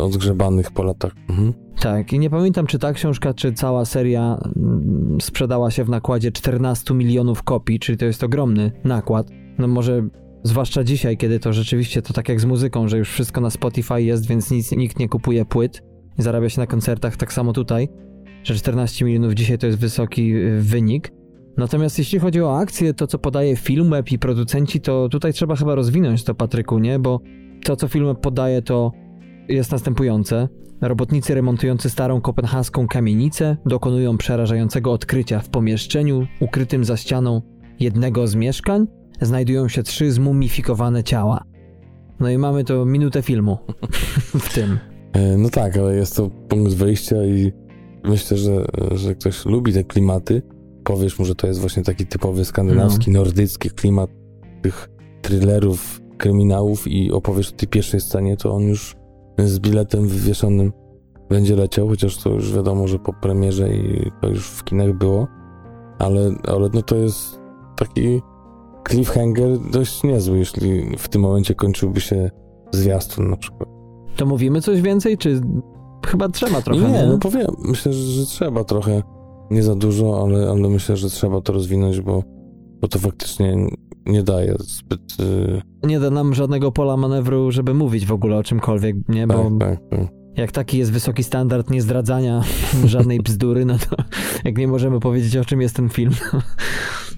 odgrzebanych 0.00 0.70
po 0.70 0.82
latach. 0.82 1.12
Mhm. 1.28 1.52
Tak, 1.80 2.12
i 2.12 2.18
nie 2.18 2.30
pamiętam, 2.30 2.66
czy 2.66 2.78
ta 2.78 2.92
książka, 2.92 3.34
czy 3.34 3.52
cała 3.52 3.84
seria 3.84 4.38
mm, 4.56 5.18
sprzedała 5.20 5.70
się 5.70 5.84
w 5.84 5.88
nakładzie 5.88 6.32
14 6.32 6.94
milionów 6.94 7.42
kopii, 7.42 7.78
czyli 7.78 7.98
to 7.98 8.04
jest 8.04 8.24
ogromny 8.24 8.72
nakład. 8.84 9.30
No 9.58 9.68
może 9.68 10.08
zwłaszcza 10.42 10.84
dzisiaj, 10.84 11.16
kiedy 11.16 11.40
to 11.40 11.52
rzeczywiście 11.52 12.02
to 12.02 12.12
tak 12.12 12.28
jak 12.28 12.40
z 12.40 12.44
muzyką, 12.44 12.88
że 12.88 12.98
już 12.98 13.10
wszystko 13.10 13.40
na 13.40 13.50
Spotify 13.50 14.02
jest, 14.02 14.26
więc 14.26 14.50
nic, 14.50 14.72
nikt 14.72 14.98
nie 14.98 15.08
kupuje 15.08 15.44
płyt 15.44 15.82
zarabia 16.18 16.48
się 16.48 16.60
na 16.60 16.66
koncertach, 16.66 17.16
tak 17.16 17.32
samo 17.32 17.52
tutaj, 17.52 17.88
że 18.44 18.54
14 18.54 19.04
milionów 19.04 19.34
dzisiaj 19.34 19.58
to 19.58 19.66
jest 19.66 19.78
wysoki 19.78 20.34
y, 20.36 20.60
wynik. 20.60 21.12
Natomiast 21.56 21.98
jeśli 21.98 22.18
chodzi 22.18 22.42
o 22.42 22.58
akcje, 22.58 22.94
to 22.94 23.06
co 23.06 23.18
podaje 23.18 23.56
Filmweb 23.56 24.12
i 24.12 24.18
producenci, 24.18 24.80
to 24.80 25.08
tutaj 25.08 25.32
trzeba 25.32 25.56
chyba 25.56 25.74
rozwinąć 25.74 26.24
to, 26.24 26.34
Patryku, 26.34 26.78
nie? 26.78 26.98
Bo 26.98 27.20
to, 27.64 27.76
co 27.76 27.88
Filmweb 27.88 28.20
podaje, 28.20 28.62
to 28.62 28.92
jest 29.48 29.72
następujące. 29.72 30.48
Robotnicy 30.80 31.34
remontujący 31.34 31.90
starą 31.90 32.20
kopenhaską 32.20 32.88
kamienicę 32.88 33.56
dokonują 33.66 34.18
przerażającego 34.18 34.92
odkrycia. 34.92 35.40
W 35.40 35.48
pomieszczeniu 35.48 36.26
ukrytym 36.40 36.84
za 36.84 36.96
ścianą 36.96 37.42
jednego 37.80 38.26
z 38.26 38.34
mieszkań 38.34 38.86
znajdują 39.20 39.68
się 39.68 39.82
trzy 39.82 40.12
zmumifikowane 40.12 41.04
ciała. 41.04 41.44
No 42.20 42.30
i 42.30 42.38
mamy 42.38 42.64
to 42.64 42.84
minutę 42.84 43.22
filmu 43.22 43.58
w 44.46 44.54
tym. 44.54 44.78
E, 45.12 45.36
no 45.36 45.48
tak, 45.48 45.76
ale 45.76 45.96
jest 45.96 46.16
to 46.16 46.30
punkt 46.48 46.72
wyjścia 46.72 47.24
i 47.24 47.52
myślę, 48.04 48.36
że, 48.36 48.64
że 48.92 49.14
ktoś 49.14 49.46
lubi 49.46 49.72
te 49.72 49.84
klimaty. 49.84 50.42
Powiesz 50.84 51.18
mu, 51.18 51.24
że 51.24 51.34
to 51.34 51.46
jest 51.46 51.60
właśnie 51.60 51.82
taki 51.82 52.06
typowy 52.06 52.44
skandynawski, 52.44 53.10
no. 53.10 53.18
nordycki 53.18 53.70
klimat 53.70 54.10
tych 54.62 54.90
thrillerów, 55.22 56.00
kryminałów 56.18 56.88
i 56.88 57.12
opowiesz 57.12 57.52
o 57.52 57.56
tej 57.56 57.68
pierwszej 57.68 58.00
scenie, 58.00 58.36
to 58.36 58.54
on 58.54 58.62
już 58.62 58.96
z 59.38 59.58
biletem 59.58 60.08
wywieszonym 60.08 60.72
będzie 61.28 61.56
leciał, 61.56 61.88
chociaż 61.88 62.16
to 62.16 62.30
już 62.30 62.52
wiadomo, 62.52 62.88
że 62.88 62.98
po 62.98 63.12
premierze 63.12 63.74
i 63.74 64.10
to 64.20 64.28
już 64.28 64.46
w 64.46 64.64
kinach 64.64 64.92
było, 64.92 65.26
ale, 65.98 66.34
ale 66.48 66.68
no 66.74 66.82
to 66.82 66.96
jest 66.96 67.40
taki 67.76 68.22
cliffhanger 68.88 69.58
dość 69.72 70.02
niezły, 70.02 70.38
jeśli 70.38 70.96
w 70.98 71.08
tym 71.08 71.22
momencie 71.22 71.54
kończyłby 71.54 72.00
się 72.00 72.30
zwiastun 72.72 73.30
na 73.30 73.36
przykład. 73.36 73.68
To 74.16 74.26
mówimy 74.26 74.60
coś 74.60 74.80
więcej, 74.80 75.18
czy 75.18 75.40
chyba 76.06 76.28
trzeba 76.28 76.62
trochę? 76.62 76.80
Nie, 76.80 76.92
nie? 76.92 77.06
no 77.06 77.18
powiem, 77.18 77.46
myślę, 77.64 77.92
że, 77.92 78.26
trzeba 78.26 78.64
trochę, 78.64 79.02
nie 79.50 79.62
za 79.62 79.74
dużo, 79.74 80.22
ale, 80.22 80.50
ale 80.50 80.68
myślę, 80.68 80.96
że 80.96 81.10
trzeba 81.10 81.40
to 81.40 81.52
rozwinąć, 81.52 82.00
bo 82.00 82.22
bo 82.84 82.88
to 82.88 82.98
faktycznie 82.98 83.56
nie 84.06 84.22
daje 84.22 84.54
zbyt... 84.58 85.00
Yy... 85.18 85.62
Nie 85.88 86.00
da 86.00 86.10
nam 86.10 86.34
żadnego 86.34 86.72
pola 86.72 86.96
manewru, 86.96 87.50
żeby 87.50 87.74
mówić 87.74 88.06
w 88.06 88.12
ogóle 88.12 88.36
o 88.36 88.42
czymkolwiek, 88.42 88.96
nie? 89.08 89.26
Bo 89.26 89.34
tak, 89.34 89.58
tak, 89.58 89.78
tak. 89.90 90.08
jak 90.36 90.52
taki 90.52 90.78
jest 90.78 90.92
wysoki 90.92 91.24
standard 91.24 91.70
niezdradzania 91.70 92.42
żadnej 92.84 93.20
bzdury, 93.20 93.64
no 93.64 93.78
to 93.78 93.96
jak 94.44 94.58
nie 94.58 94.68
możemy 94.68 95.00
powiedzieć 95.00 95.36
o 95.36 95.44
czym 95.44 95.60
jest 95.60 95.76
ten 95.76 95.88
film, 95.88 96.12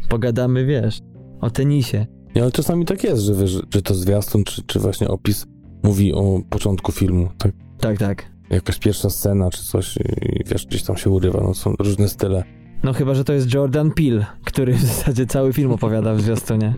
pogadamy, 0.08 0.66
wiesz, 0.66 1.00
o 1.40 1.50
tenisie. 1.50 2.06
Nie, 2.34 2.42
ale 2.42 2.52
czasami 2.52 2.84
tak 2.84 3.04
jest, 3.04 3.22
że 3.22 3.34
wiesz, 3.34 3.62
czy 3.70 3.82
to 3.82 3.94
zwiastun, 3.94 4.44
czy, 4.44 4.62
czy 4.62 4.78
właśnie 4.78 5.08
opis 5.08 5.46
mówi 5.82 6.12
o 6.12 6.40
początku 6.50 6.92
filmu, 6.92 7.28
tak? 7.38 7.52
Tak, 7.80 7.98
tak. 7.98 8.35
Jakaś 8.50 8.78
pierwsza 8.78 9.10
scena, 9.10 9.50
czy 9.50 9.64
coś 9.64 9.96
i 9.96 10.44
wiesz, 10.46 10.66
gdzieś 10.66 10.82
tam 10.82 10.96
się 10.96 11.10
urywa, 11.10 11.40
no 11.42 11.54
są 11.54 11.74
różne 11.78 12.08
style. 12.08 12.44
No 12.82 12.92
chyba, 12.92 13.14
że 13.14 13.24
to 13.24 13.32
jest 13.32 13.54
Jordan 13.54 13.90
Peele, 13.90 14.26
który 14.44 14.72
w 14.72 14.80
zasadzie 14.80 15.26
cały 15.26 15.52
film 15.52 15.72
opowiada 15.72 16.14
w 16.14 16.20
zwiastunie. 16.20 16.74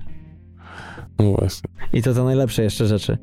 No 1.19 1.33
właśnie. 1.33 1.71
I 1.93 2.03
to 2.03 2.15
to 2.15 2.25
najlepsze 2.25 2.63
jeszcze 2.63 2.87
rzeczy. 2.87 3.19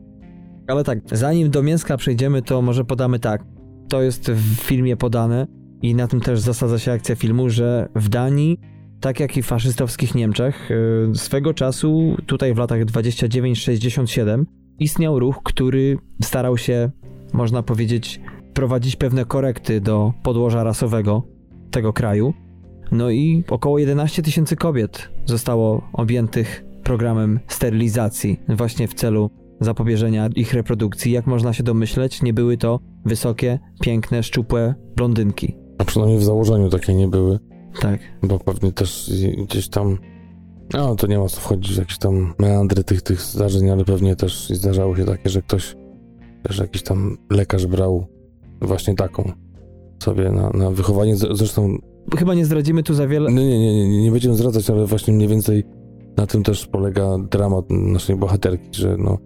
Ale 0.67 0.83
tak, 0.83 0.99
zanim 1.11 1.49
do 1.49 1.63
mięska 1.63 1.97
przejdziemy, 1.97 2.41
to 2.41 2.61
może 2.61 2.85
podamy 2.85 3.19
tak. 3.19 3.43
To 3.89 4.01
jest 4.01 4.31
w 4.31 4.55
filmie 4.55 4.97
podane 4.97 5.47
i 5.81 5.95
na 5.95 6.07
tym 6.07 6.21
też 6.21 6.39
zasadza 6.39 6.79
się 6.79 6.91
akcja 6.91 7.15
filmu, 7.15 7.49
że 7.49 7.89
w 7.95 8.09
Danii, 8.09 8.59
tak 8.99 9.19
jak 9.19 9.37
i 9.37 9.41
w 9.41 9.45
faszystowskich 9.45 10.15
Niemczech, 10.15 10.71
y, 10.71 11.15
swego 11.15 11.53
czasu, 11.53 12.17
tutaj 12.25 12.53
w 12.53 12.57
latach 12.57 12.85
29-67, 12.85 14.45
istniał 14.79 15.19
ruch, 15.19 15.39
który 15.43 15.97
starał 16.21 16.57
się, 16.57 16.91
można 17.33 17.63
powiedzieć, 17.63 18.21
prowadzić 18.55 18.95
pewne 18.95 19.25
korekty 19.25 19.81
do 19.81 20.13
podłoża 20.23 20.63
rasowego 20.63 21.23
tego 21.71 21.93
kraju. 21.93 22.33
No 22.91 23.09
i 23.09 23.43
około 23.49 23.79
11 23.79 24.21
tysięcy 24.21 24.55
kobiet 24.55 25.09
zostało 25.25 25.89
objętych 25.93 26.65
programem 26.83 27.39
sterylizacji, 27.47 28.39
właśnie 28.49 28.87
w 28.87 28.93
celu 28.93 29.29
zapobieżenia 29.59 30.29
ich 30.35 30.53
reprodukcji. 30.53 31.11
Jak 31.11 31.27
można 31.27 31.53
się 31.53 31.63
domyśleć, 31.63 32.21
nie 32.21 32.33
były 32.33 32.57
to 32.57 32.79
wysokie, 33.05 33.59
piękne, 33.81 34.23
szczupłe 34.23 34.75
blondynki. 34.95 35.57
A 35.77 35.85
przynajmniej 35.85 36.19
w 36.19 36.23
założeniu 36.23 36.69
takie 36.69 36.93
nie 36.93 37.07
były. 37.07 37.39
Tak. 37.81 37.99
Bo 38.23 38.39
pewnie 38.39 38.71
też 38.71 39.11
gdzieś 39.37 39.69
tam. 39.69 39.97
No, 40.73 40.95
to 40.95 41.07
nie 41.07 41.19
ma 41.19 41.27
co 41.27 41.41
wchodzić 41.41 41.75
w 41.75 41.77
jakieś 41.77 41.97
tam 41.97 42.33
meandry 42.39 42.83
tych, 42.83 43.01
tych 43.01 43.21
zdarzeń, 43.21 43.69
ale 43.69 43.85
pewnie 43.85 44.15
też 44.15 44.49
zdarzało 44.49 44.95
się 44.95 45.05
takie, 45.05 45.29
że 45.29 45.41
ktoś, 45.41 45.75
że 46.49 46.63
jakiś 46.63 46.83
tam 46.83 47.17
lekarz 47.29 47.65
brał 47.65 48.14
właśnie 48.61 48.95
taką 48.95 49.31
sobie 50.03 50.31
na, 50.31 50.49
na 50.49 50.71
wychowanie. 50.71 51.15
Zresztą 51.15 51.77
Chyba 52.17 52.33
nie 52.33 52.45
zdradzimy 52.45 52.83
tu 52.83 52.93
za 52.93 53.07
wiele. 53.07 53.31
Nie, 53.33 53.47
nie, 53.47 53.59
nie, 53.59 53.89
nie, 53.89 54.03
nie 54.03 54.11
będziemy 54.11 54.35
zdradzać, 54.35 54.69
ale 54.69 54.85
właśnie 54.85 55.13
mniej 55.13 55.27
więcej 55.27 55.63
na 56.17 56.27
tym 56.27 56.43
też 56.43 56.67
polega 56.67 57.17
dramat 57.31 57.65
naszej 57.69 58.15
bohaterki, 58.15 58.69
że 58.71 58.97
no, 58.97 59.17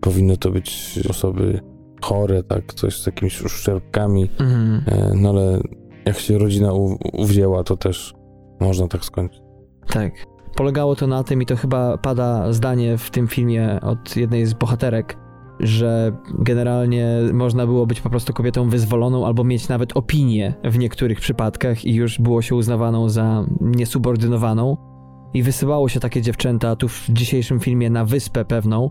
powinny 0.00 0.36
to 0.36 0.50
być 0.50 1.00
osoby 1.10 1.60
chore, 2.02 2.42
tak, 2.42 2.74
coś 2.74 3.02
z 3.02 3.06
jakimiś 3.06 3.42
uszczerbkami, 3.42 4.30
mhm. 4.40 4.82
E, 4.86 5.14
no 5.14 5.28
ale 5.28 5.60
jak 6.04 6.18
się 6.18 6.38
rodzina 6.38 6.72
u, 6.72 6.98
uwzięła, 7.12 7.64
to 7.64 7.76
też 7.76 8.14
można 8.60 8.88
tak 8.88 9.04
skończyć. 9.04 9.42
Tak. 9.86 10.12
Polegało 10.56 10.96
to 10.96 11.06
na 11.06 11.24
tym 11.24 11.42
i 11.42 11.46
to 11.46 11.56
chyba 11.56 11.98
pada 11.98 12.52
zdanie 12.52 12.98
w 12.98 13.10
tym 13.10 13.28
filmie 13.28 13.80
od 13.82 14.16
jednej 14.16 14.46
z 14.46 14.54
bohaterek, 14.54 15.16
że 15.64 16.12
generalnie 16.38 17.06
można 17.32 17.66
było 17.66 17.86
być 17.86 18.00
po 18.00 18.10
prostu 18.10 18.32
kobietą 18.32 18.68
wyzwoloną 18.68 19.26
albo 19.26 19.44
mieć 19.44 19.68
nawet 19.68 19.96
opinię 19.96 20.54
w 20.64 20.78
niektórych 20.78 21.20
przypadkach 21.20 21.84
i 21.84 21.94
już 21.94 22.18
było 22.18 22.42
się 22.42 22.54
uznawaną 22.54 23.08
za 23.08 23.46
niesubordynowaną. 23.60 24.76
I 25.34 25.42
wysyłało 25.42 25.88
się 25.88 26.00
takie 26.00 26.22
dziewczęta 26.22 26.76
tu 26.76 26.88
w 26.88 27.06
dzisiejszym 27.08 27.60
filmie 27.60 27.90
na 27.90 28.04
wyspę 28.04 28.44
pewną, 28.44 28.90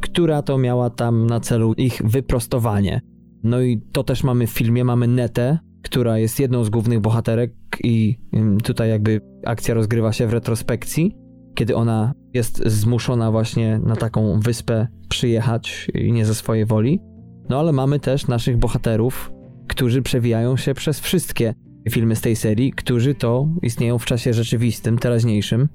która 0.00 0.42
to 0.42 0.58
miała 0.58 0.90
tam 0.90 1.26
na 1.26 1.40
celu 1.40 1.74
ich 1.74 2.02
wyprostowanie. 2.04 3.00
No 3.42 3.60
i 3.60 3.80
to 3.92 4.04
też 4.04 4.24
mamy 4.24 4.46
w 4.46 4.50
filmie, 4.50 4.84
mamy 4.84 5.08
Netę, 5.08 5.58
która 5.82 6.18
jest 6.18 6.40
jedną 6.40 6.64
z 6.64 6.70
głównych 6.70 7.00
bohaterek 7.00 7.52
i 7.84 8.18
tutaj 8.64 8.90
jakby 8.90 9.20
akcja 9.44 9.74
rozgrywa 9.74 10.12
się 10.12 10.26
w 10.26 10.32
retrospekcji 10.32 11.25
kiedy 11.56 11.76
ona 11.76 12.14
jest 12.34 12.62
zmuszona 12.66 13.30
właśnie 13.30 13.78
na 13.78 13.96
taką 13.96 14.40
wyspę 14.40 14.88
przyjechać 15.08 15.90
i 15.94 16.12
nie 16.12 16.26
ze 16.26 16.34
swojej 16.34 16.66
woli. 16.66 17.00
No 17.48 17.58
ale 17.58 17.72
mamy 17.72 18.00
też 18.00 18.28
naszych 18.28 18.58
bohaterów, 18.58 19.32
którzy 19.68 20.02
przewijają 20.02 20.56
się 20.56 20.74
przez 20.74 21.00
wszystkie 21.00 21.54
filmy 21.90 22.16
z 22.16 22.20
tej 22.20 22.36
serii, 22.36 22.72
którzy 22.72 23.14
to 23.14 23.48
istnieją 23.62 23.98
w 23.98 24.04
czasie 24.04 24.34
rzeczywistym, 24.34 24.98
teraźniejszym. 24.98 25.68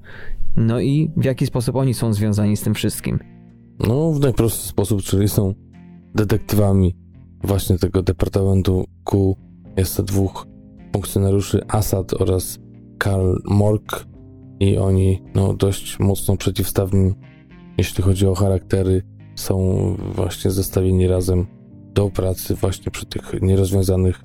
No 0.56 0.80
i 0.80 1.10
w 1.16 1.24
jaki 1.24 1.46
sposób 1.46 1.76
oni 1.76 1.94
są 1.94 2.12
związani 2.12 2.56
z 2.56 2.62
tym 2.62 2.74
wszystkim? 2.74 3.18
No, 3.88 4.12
w 4.12 4.20
najprostszy 4.20 4.68
sposób, 4.68 5.02
czyli 5.02 5.28
są 5.28 5.54
detektywami 6.14 6.96
właśnie 7.44 7.78
tego 7.78 8.02
Departamentu 8.02 8.84
Q. 9.04 9.36
Jest 9.76 9.96
to 9.96 10.02
dwóch 10.02 10.46
funkcjonariuszy, 10.92 11.60
Assad 11.68 12.14
oraz 12.14 12.58
Karl 12.98 13.34
Mork, 13.44 14.06
i 14.62 14.78
oni 14.78 15.22
no, 15.34 15.54
dość 15.54 15.98
mocno 15.98 16.36
przeciwstawni, 16.36 17.12
jeśli 17.78 18.04
chodzi 18.04 18.26
o 18.26 18.34
charaktery, 18.34 19.02
są 19.34 19.56
właśnie 20.14 20.50
zestawieni 20.50 21.06
razem 21.06 21.46
do 21.94 22.10
pracy 22.10 22.54
właśnie 22.54 22.92
przy 22.92 23.06
tych 23.06 23.42
nierozwiązanych 23.42 24.24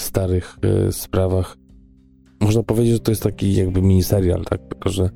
starych 0.00 0.58
y, 0.88 0.92
sprawach. 0.92 1.56
Można 2.40 2.62
powiedzieć, 2.62 2.92
że 2.92 3.00
to 3.00 3.10
jest 3.10 3.22
taki 3.22 3.54
jakby 3.54 3.82
miniserial, 3.82 4.44
tak? 4.44 4.60
Tylko, 4.68 4.88
że, 4.88 5.10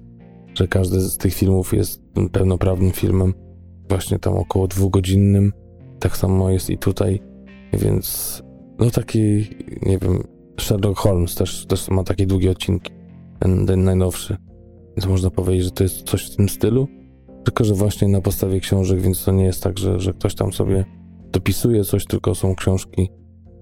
że 0.55 0.69
każdy 0.69 1.01
z 1.01 1.17
tych 1.17 1.35
filmów 1.35 1.75
jest 1.75 2.03
pełnoprawnym 2.33 2.93
filmem, 2.93 3.35
właśnie 3.89 4.19
tam 4.19 4.35
około 4.35 4.69
dwugodzinnym. 4.69 5.53
Tak 5.99 6.17
samo 6.17 6.51
jest 6.51 6.71
i 6.71 6.79
tutaj, 6.79 7.21
więc 7.73 8.43
no 8.79 8.91
taki, 8.91 9.21
nie 9.83 9.99
wiem, 9.99 10.23
Sherlock 10.61 10.99
Holmes 10.99 11.35
też, 11.35 11.67
też 11.67 11.91
ma 11.91 12.05
takie 12.05 12.27
długie 12.27 12.51
odcinki, 12.51 12.93
ten, 13.39 13.67
ten 13.67 13.85
najnowszy. 13.85 14.48
Więc 14.99 15.07
można 15.07 15.31
powiedzieć, 15.31 15.65
że 15.65 15.71
to 15.71 15.83
jest 15.83 16.03
coś 16.03 16.27
w 16.27 16.37
tym 16.37 16.49
stylu, 16.49 16.89
tylko 17.45 17.65
że 17.65 17.75
właśnie 17.75 18.09
na 18.09 18.21
podstawie 18.21 18.61
książek, 18.61 19.01
więc 19.01 19.25
to 19.25 19.33
nie 19.33 19.45
jest 19.45 19.63
tak, 19.63 19.79
że, 19.79 20.01
że 20.01 20.13
ktoś 20.13 20.35
tam 20.35 20.53
sobie 20.53 20.85
dopisuje 21.33 21.85
coś, 21.85 22.07
tylko 22.07 22.35
są 22.35 22.55
książki 22.55 23.11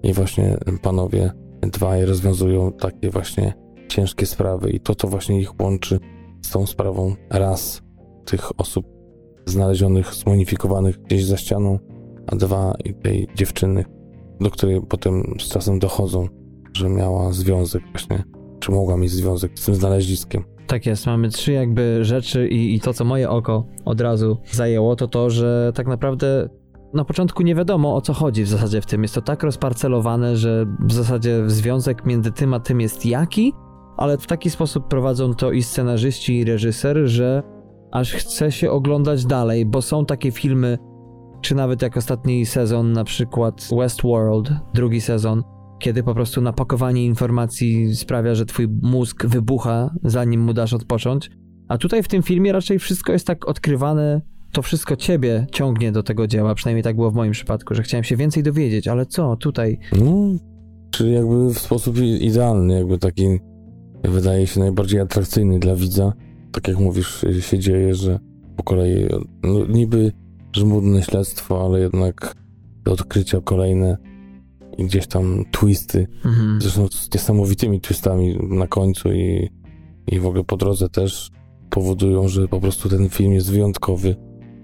i 0.02 0.12
właśnie 0.12 0.56
panowie 0.82 1.32
dwaj 1.62 2.04
rozwiązują 2.04 2.72
takie 2.72 3.10
właśnie 3.10 3.54
ciężkie 3.88 4.26
sprawy 4.26 4.70
i 4.70 4.80
to, 4.80 4.94
co 4.94 5.08
właśnie 5.08 5.40
ich 5.40 5.60
łączy 5.60 5.98
z 6.42 6.50
tą 6.50 6.66
sprawą 6.66 7.14
raz 7.30 7.82
tych 8.24 8.60
osób 8.60 8.86
znalezionych, 9.46 10.14
zmonifikowanych 10.14 11.02
gdzieś 11.02 11.24
za 11.24 11.36
ścianą, 11.36 11.78
a 12.26 12.36
dwa 12.36 12.74
i 12.84 12.94
tej 12.94 13.28
dziewczyny, 13.34 13.84
do 14.40 14.50
której 14.50 14.80
potem 14.88 15.34
z 15.40 15.48
czasem 15.48 15.78
dochodzą, 15.78 16.28
że 16.72 16.88
miała 16.88 17.32
związek 17.32 17.82
właśnie, 17.90 18.24
czy 18.60 18.72
mogła 18.72 18.96
mieć 18.96 19.10
związek 19.10 19.58
z 19.58 19.64
tym 19.64 19.74
znaleziskiem. 19.74 20.55
Tak 20.66 20.86
jest, 20.86 21.06
mamy 21.06 21.28
trzy 21.28 21.52
jakby 21.52 22.04
rzeczy 22.04 22.48
i, 22.48 22.74
i 22.74 22.80
to, 22.80 22.92
co 22.92 23.04
moje 23.04 23.30
oko 23.30 23.66
od 23.84 24.00
razu 24.00 24.38
zajęło, 24.52 24.96
to 24.96 25.08
to, 25.08 25.30
że 25.30 25.72
tak 25.74 25.86
naprawdę 25.86 26.48
na 26.94 27.04
początku 27.04 27.42
nie 27.42 27.54
wiadomo 27.54 27.96
o 27.96 28.00
co 28.00 28.12
chodzi 28.12 28.44
w 28.44 28.48
zasadzie 28.48 28.80
w 28.80 28.86
tym. 28.86 29.02
Jest 29.02 29.14
to 29.14 29.22
tak 29.22 29.42
rozparcelowane, 29.42 30.36
że 30.36 30.66
w 30.80 30.92
zasadzie 30.92 31.50
związek 31.50 32.06
między 32.06 32.32
tym 32.32 32.54
a 32.54 32.60
tym 32.60 32.80
jest 32.80 33.06
jaki, 33.06 33.52
ale 33.96 34.18
w 34.18 34.26
taki 34.26 34.50
sposób 34.50 34.88
prowadzą 34.88 35.34
to 35.34 35.52
i 35.52 35.62
scenarzyści, 35.62 36.38
i 36.38 36.44
reżyser, 36.44 36.96
że 37.04 37.42
aż 37.92 38.12
chce 38.12 38.52
się 38.52 38.70
oglądać 38.70 39.26
dalej, 39.26 39.66
bo 39.66 39.82
są 39.82 40.06
takie 40.06 40.30
filmy, 40.30 40.78
czy 41.40 41.54
nawet 41.54 41.82
jak 41.82 41.96
ostatni 41.96 42.46
sezon, 42.46 42.92
na 42.92 43.04
przykład 43.04 43.68
Westworld, 43.78 44.52
drugi 44.74 45.00
sezon, 45.00 45.42
kiedy 45.78 46.02
po 46.02 46.14
prostu 46.14 46.40
napakowanie 46.40 47.06
informacji 47.06 47.96
sprawia, 47.96 48.34
że 48.34 48.46
twój 48.46 48.68
mózg 48.82 49.26
wybucha, 49.26 49.94
zanim 50.04 50.40
mu 50.40 50.52
dasz 50.52 50.72
odpocząć. 50.72 51.30
A 51.68 51.78
tutaj 51.78 52.02
w 52.02 52.08
tym 52.08 52.22
filmie 52.22 52.52
raczej 52.52 52.78
wszystko 52.78 53.12
jest 53.12 53.26
tak 53.26 53.48
odkrywane, 53.48 54.20
to 54.52 54.62
wszystko 54.62 54.96
ciebie 54.96 55.46
ciągnie 55.52 55.92
do 55.92 56.02
tego 56.02 56.26
dzieła, 56.26 56.54
przynajmniej 56.54 56.82
tak 56.82 56.96
było 56.96 57.10
w 57.10 57.14
moim 57.14 57.32
przypadku, 57.32 57.74
że 57.74 57.82
chciałem 57.82 58.04
się 58.04 58.16
więcej 58.16 58.42
dowiedzieć, 58.42 58.88
ale 58.88 59.06
co 59.06 59.36
tutaj? 59.36 59.78
No, 59.92 60.38
czyli 60.90 61.12
jakby 61.12 61.54
w 61.54 61.58
sposób 61.58 61.98
idealny, 62.20 62.74
jakby 62.74 62.98
taki 62.98 63.38
wydaje 64.04 64.46
się 64.46 64.60
najbardziej 64.60 65.00
atrakcyjny 65.00 65.58
dla 65.58 65.76
widza. 65.76 66.12
Tak 66.52 66.68
jak 66.68 66.78
mówisz, 66.78 67.24
się 67.40 67.58
dzieje, 67.58 67.94
że 67.94 68.18
po 68.56 68.62
kolei 68.62 69.06
no, 69.42 69.66
niby 69.66 70.12
żmudne 70.52 71.02
śledztwo, 71.02 71.64
ale 71.66 71.80
jednak 71.80 72.34
odkrycia 72.86 73.40
kolejne 73.40 73.96
i 74.78 74.84
gdzieś 74.84 75.06
tam 75.06 75.44
twisty, 75.52 76.06
mhm. 76.24 76.58
zresztą 76.62 76.88
z 76.88 77.14
niesamowitymi 77.14 77.80
twistami 77.80 78.38
na 78.48 78.66
końcu 78.66 79.12
i, 79.12 79.50
i 80.06 80.20
w 80.20 80.26
ogóle 80.26 80.44
po 80.44 80.56
drodze 80.56 80.88
też 80.88 81.30
powodują, 81.70 82.28
że 82.28 82.48
po 82.48 82.60
prostu 82.60 82.88
ten 82.88 83.08
film 83.08 83.32
jest 83.32 83.50
wyjątkowy, 83.50 84.16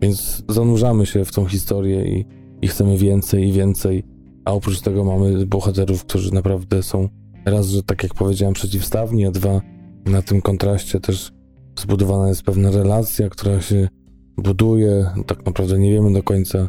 więc 0.03 0.45
zanurzamy 0.49 1.07
się 1.07 1.25
w 1.25 1.33
tą 1.33 1.47
historię 1.47 2.05
i, 2.05 2.25
i 2.63 2.69
chcemy 2.69 2.99
więcej 2.99 3.49
i 3.49 3.53
więcej, 3.53 4.05
a 4.45 4.53
oprócz 4.53 4.81
tego 4.81 5.05
mamy 5.05 5.47
bohaterów, 5.47 6.05
którzy 6.05 6.35
naprawdę 6.35 6.83
są 6.83 7.09
raz, 7.45 7.69
że 7.69 7.83
tak 7.83 8.03
jak 8.03 8.15
powiedziałem, 8.15 8.55
przeciwstawni, 8.55 9.27
a 9.27 9.31
dwa, 9.31 9.61
na 10.07 10.23
tym 10.23 10.43
kontraście 10.43 11.01
też 11.01 11.33
zbudowana 11.79 12.29
jest 12.29 12.43
pewna 12.43 12.71
relacja, 12.71 13.29
która 13.29 13.61
się 13.61 13.89
buduje. 14.37 15.07
Tak 15.27 15.47
naprawdę 15.47 15.79
nie 15.79 15.93
wiemy 15.93 16.13
do 16.13 16.23
końca. 16.23 16.69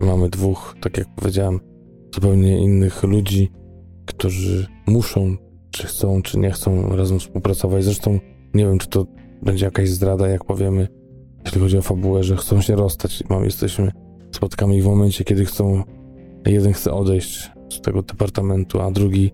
Mamy 0.00 0.30
dwóch, 0.30 0.76
tak 0.80 0.98
jak 0.98 1.14
powiedziałem, 1.14 1.60
zupełnie 2.16 2.58
innych 2.58 3.02
ludzi, 3.02 3.50
którzy 4.06 4.66
muszą, 4.86 5.36
czy 5.70 5.86
chcą, 5.86 6.22
czy 6.22 6.38
nie 6.38 6.50
chcą 6.50 6.96
razem 6.96 7.18
współpracować. 7.18 7.84
Zresztą 7.84 8.18
nie 8.54 8.64
wiem, 8.64 8.78
czy 8.78 8.88
to 8.88 9.06
będzie 9.42 9.64
jakaś 9.64 9.88
zdrada, 9.88 10.28
jak 10.28 10.44
powiemy, 10.44 10.88
jeśli 11.44 11.60
chodzi 11.60 11.78
o 11.78 11.82
fabułę, 11.82 12.22
że 12.22 12.36
chcą 12.36 12.60
się 12.60 12.76
rozstać. 12.76 13.24
Mam, 13.28 13.44
jesteśmy, 13.44 13.92
spotkamy 14.30 14.76
ich 14.76 14.82
w 14.82 14.86
momencie, 14.86 15.24
kiedy 15.24 15.44
chcą, 15.44 15.82
jeden 16.46 16.72
chce 16.72 16.92
odejść 16.92 17.50
z 17.68 17.80
tego 17.80 18.02
departamentu, 18.02 18.80
a 18.80 18.90
drugi 18.90 19.30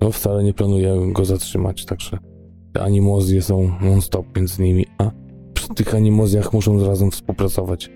no, 0.00 0.10
wcale 0.10 0.44
nie 0.44 0.54
planuje 0.54 1.12
go 1.12 1.24
zatrzymać, 1.24 1.84
także 1.84 2.18
te 2.72 2.82
animozje 2.82 3.42
są 3.42 3.72
non-stop 3.80 4.36
między 4.36 4.62
nimi, 4.62 4.86
a 4.98 5.10
przy 5.54 5.68
tych 5.68 5.94
animozjach 5.94 6.52
muszą 6.52 6.86
razem 6.86 7.10
współpracować, 7.10 7.90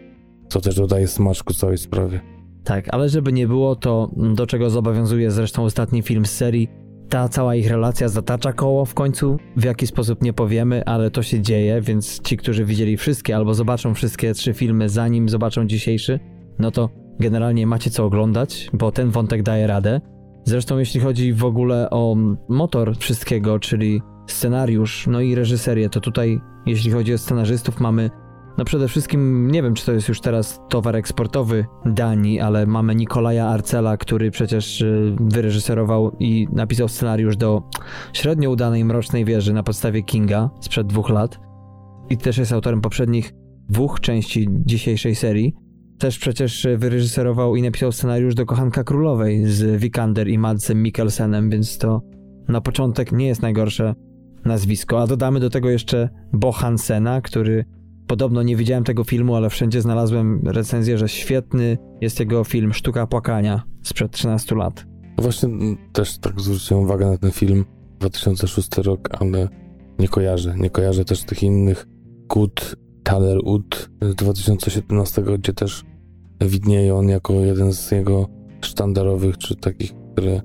co 0.48 0.60
też 0.60 0.76
dodaje 0.76 1.08
smaczku 1.08 1.54
całej 1.54 1.78
sprawie. 1.78 2.35
Tak, 2.66 2.94
ale 2.94 3.08
żeby 3.08 3.32
nie 3.32 3.46
było, 3.46 3.76
to 3.76 4.10
do 4.16 4.46
czego 4.46 4.70
zobowiązuje 4.70 5.30
zresztą 5.30 5.64
ostatni 5.64 6.02
film 6.02 6.26
z 6.26 6.30
serii, 6.30 6.68
ta 7.08 7.28
cała 7.28 7.54
ich 7.54 7.70
relacja 7.70 8.08
zatacza 8.08 8.52
koło 8.52 8.84
w 8.84 8.94
końcu. 8.94 9.38
W 9.56 9.64
jaki 9.64 9.86
sposób 9.86 10.22
nie 10.22 10.32
powiemy, 10.32 10.84
ale 10.84 11.10
to 11.10 11.22
się 11.22 11.40
dzieje, 11.40 11.80
więc 11.80 12.20
ci, 12.22 12.36
którzy 12.36 12.64
widzieli 12.64 12.96
wszystkie 12.96 13.36
albo 13.36 13.54
zobaczą 13.54 13.94
wszystkie 13.94 14.34
trzy 14.34 14.54
filmy 14.54 14.88
zanim 14.88 15.28
zobaczą 15.28 15.66
dzisiejszy, 15.66 16.20
no 16.58 16.70
to 16.70 16.90
generalnie 17.20 17.66
macie 17.66 17.90
co 17.90 18.04
oglądać, 18.04 18.70
bo 18.72 18.92
ten 18.92 19.10
wątek 19.10 19.42
daje 19.42 19.66
radę. 19.66 20.00
Zresztą 20.44 20.78
jeśli 20.78 21.00
chodzi 21.00 21.32
w 21.32 21.44
ogóle 21.44 21.90
o 21.90 22.16
motor 22.48 22.96
wszystkiego, 22.96 23.58
czyli 23.58 24.02
scenariusz, 24.26 25.06
no 25.06 25.20
i 25.20 25.34
reżyserię, 25.34 25.88
to 25.88 26.00
tutaj 26.00 26.40
jeśli 26.66 26.90
chodzi 26.90 27.14
o 27.14 27.18
scenarzystów 27.18 27.80
mamy 27.80 28.10
no 28.58 28.64
przede 28.64 28.88
wszystkim 28.88 29.50
nie 29.50 29.62
wiem, 29.62 29.74
czy 29.74 29.86
to 29.86 29.92
jest 29.92 30.08
już 30.08 30.20
teraz 30.20 30.60
towar 30.68 30.96
eksportowy 30.96 31.66
Danii, 31.84 32.40
ale 32.40 32.66
mamy 32.66 32.94
Nikolaja 32.94 33.46
Arcela, 33.46 33.96
który 33.96 34.30
przecież 34.30 34.80
y, 34.80 35.16
wyreżyserował 35.20 36.16
i 36.20 36.48
napisał 36.52 36.88
scenariusz 36.88 37.36
do 37.36 37.62
średnio 38.12 38.50
udanej 38.50 38.84
Mrocznej 38.84 39.24
Wieży 39.24 39.52
na 39.52 39.62
podstawie 39.62 40.02
Kinga 40.02 40.50
sprzed 40.60 40.86
dwóch 40.86 41.10
lat. 41.10 41.40
I 42.10 42.16
też 42.16 42.38
jest 42.38 42.52
autorem 42.52 42.80
poprzednich 42.80 43.32
dwóch 43.68 44.00
części 44.00 44.48
dzisiejszej 44.50 45.14
serii. 45.14 45.54
Też 45.98 46.18
przecież 46.18 46.66
wyreżyserował 46.76 47.56
i 47.56 47.62
napisał 47.62 47.92
scenariusz 47.92 48.34
do 48.34 48.46
Kochanka 48.46 48.84
Królowej 48.84 49.44
z 49.46 49.80
Vikander 49.80 50.28
i 50.28 50.38
Madsem 50.38 50.82
Mikkelsenem, 50.82 51.50
więc 51.50 51.78
to 51.78 52.02
na 52.48 52.60
początek 52.60 53.12
nie 53.12 53.26
jest 53.26 53.42
najgorsze 53.42 53.94
nazwisko. 54.44 55.02
A 55.02 55.06
dodamy 55.06 55.40
do 55.40 55.50
tego 55.50 55.70
jeszcze 55.70 56.08
Bo 56.32 56.52
Hansena, 56.52 57.20
który 57.20 57.64
Podobno 58.06 58.42
nie 58.42 58.56
widziałem 58.56 58.84
tego 58.84 59.04
filmu, 59.04 59.34
ale 59.34 59.50
wszędzie 59.50 59.82
znalazłem 59.82 60.42
recenzję, 60.44 60.98
że 60.98 61.08
świetny 61.08 61.78
jest 62.00 62.20
jego 62.20 62.44
film 62.44 62.72
Sztuka 62.72 63.06
Płakania 63.06 63.62
sprzed 63.82 64.12
13 64.12 64.54
lat. 64.54 64.86
Właśnie 65.18 65.48
też 65.92 66.18
tak 66.18 66.40
zwróciłem 66.40 66.82
uwagę 66.82 67.06
na 67.06 67.18
ten 67.18 67.30
film 67.30 67.64
2006 68.00 68.76
rok, 68.78 69.08
ale 69.20 69.48
nie 69.98 70.08
kojarzę. 70.08 70.54
Nie 70.58 70.70
kojarzę 70.70 71.04
też 71.04 71.22
tych 71.22 71.42
innych. 71.42 71.86
Good 72.28 72.76
Tyler 73.02 73.38
Wood 73.44 73.90
z 74.02 74.14
2017, 74.14 75.22
gdzie 75.38 75.52
też 75.52 75.84
widnieje 76.40 76.94
on 76.94 77.08
jako 77.08 77.32
jeden 77.32 77.72
z 77.72 77.90
jego 77.90 78.28
sztandarowych, 78.60 79.38
czy 79.38 79.56
takich, 79.56 79.92
które 80.12 80.40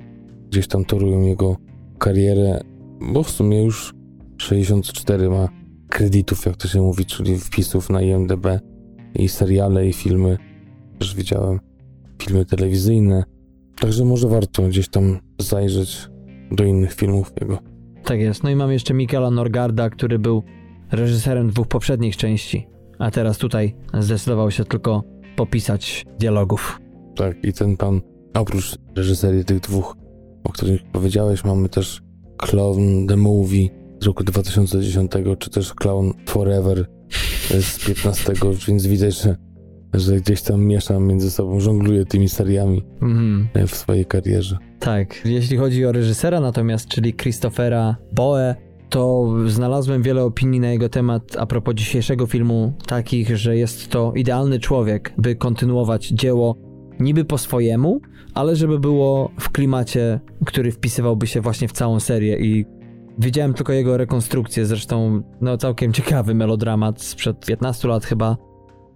gdzieś 0.49 0.67
tam 0.67 0.85
torują 0.85 1.21
jego 1.21 1.57
karierę, 1.99 2.61
bo 3.13 3.23
w 3.23 3.29
sumie 3.29 3.63
już 3.63 3.93
64 4.37 5.29
ma 5.29 5.60
kredytów, 5.91 6.45
jak 6.45 6.57
to 6.57 6.67
się 6.67 6.81
mówi, 6.81 7.05
czyli 7.05 7.37
wpisów 7.37 7.89
na 7.89 8.01
IMDb 8.01 8.45
i 9.15 9.29
seriale 9.29 9.87
i 9.87 9.93
filmy. 9.93 10.37
Też 10.99 11.15
widziałem 11.15 11.59
filmy 12.21 12.45
telewizyjne. 12.45 13.23
Także 13.79 14.05
może 14.05 14.27
warto 14.27 14.63
gdzieś 14.63 14.89
tam 14.89 15.19
zajrzeć 15.39 16.07
do 16.51 16.63
innych 16.63 16.93
filmów 16.93 17.31
jego. 17.41 17.59
Tak 18.03 18.19
jest. 18.19 18.43
No 18.43 18.49
i 18.49 18.55
mam 18.55 18.71
jeszcze 18.71 18.93
Michaela 18.93 19.31
Norgarda, 19.31 19.89
który 19.89 20.19
był 20.19 20.43
reżyserem 20.91 21.49
dwóch 21.49 21.67
poprzednich 21.67 22.17
części, 22.17 22.67
a 22.99 23.11
teraz 23.11 23.37
tutaj 23.37 23.75
zdecydował 23.99 24.51
się 24.51 24.65
tylko 24.65 25.03
popisać 25.35 26.05
dialogów. 26.19 26.79
Tak, 27.15 27.43
i 27.43 27.53
ten 27.53 27.77
pan, 27.77 28.01
oprócz 28.33 28.77
reżyserii 28.95 29.45
tych 29.45 29.59
dwóch, 29.59 29.95
o 30.43 30.49
których 30.49 30.83
powiedziałeś, 30.91 31.43
mamy 31.43 31.69
też 31.69 32.01
Clown 32.37 33.07
The 33.07 33.17
Movie, 33.17 33.69
z 34.01 34.05
roku 34.05 34.23
2010, 34.23 35.11
czy 35.39 35.49
też 35.49 35.73
Clown 35.73 36.13
Forever 36.25 36.85
z 37.61 37.85
15, 37.85 38.33
więc 38.67 38.87
widać, 38.87 39.21
że, 39.21 39.35
że 39.93 40.15
gdzieś 40.15 40.41
tam 40.41 40.63
mieszam 40.63 41.07
między 41.07 41.31
sobą, 41.31 41.59
żongluję 41.59 42.05
tymi 42.05 42.29
seriami 42.29 42.83
mm. 43.01 43.47
w 43.67 43.75
swojej 43.75 44.05
karierze. 44.05 44.57
Tak, 44.79 45.25
jeśli 45.25 45.57
chodzi 45.57 45.85
o 45.85 45.91
reżysera 45.91 46.39
natomiast, 46.39 46.87
czyli 46.87 47.13
Christophera 47.13 47.95
Boe, 48.11 48.55
to 48.89 49.33
znalazłem 49.47 50.01
wiele 50.01 50.23
opinii 50.23 50.59
na 50.59 50.71
jego 50.71 50.89
temat 50.89 51.23
a 51.37 51.45
propos 51.45 51.75
dzisiejszego 51.75 52.27
filmu, 52.27 52.73
takich, 52.87 53.37
że 53.37 53.57
jest 53.57 53.89
to 53.89 54.13
idealny 54.15 54.59
człowiek, 54.59 55.13
by 55.17 55.35
kontynuować 55.35 56.07
dzieło 56.07 56.55
niby 56.99 57.25
po 57.25 57.37
swojemu, 57.37 58.01
ale 58.33 58.55
żeby 58.55 58.79
było 58.79 59.31
w 59.39 59.49
klimacie, 59.49 60.19
który 60.45 60.71
wpisywałby 60.71 61.27
się 61.27 61.41
właśnie 61.41 61.67
w 61.67 61.71
całą 61.71 61.99
serię 61.99 62.39
i 62.39 62.65
Widziałem 63.21 63.53
tylko 63.53 63.73
jego 63.73 63.97
rekonstrukcję, 63.97 64.65
zresztą 64.65 65.21
no 65.41 65.57
całkiem 65.57 65.93
ciekawy 65.97 66.35
melodramat 66.35 67.01
sprzed 67.01 67.45
15 67.45 67.87
lat 67.87 68.05
chyba. 68.05 68.37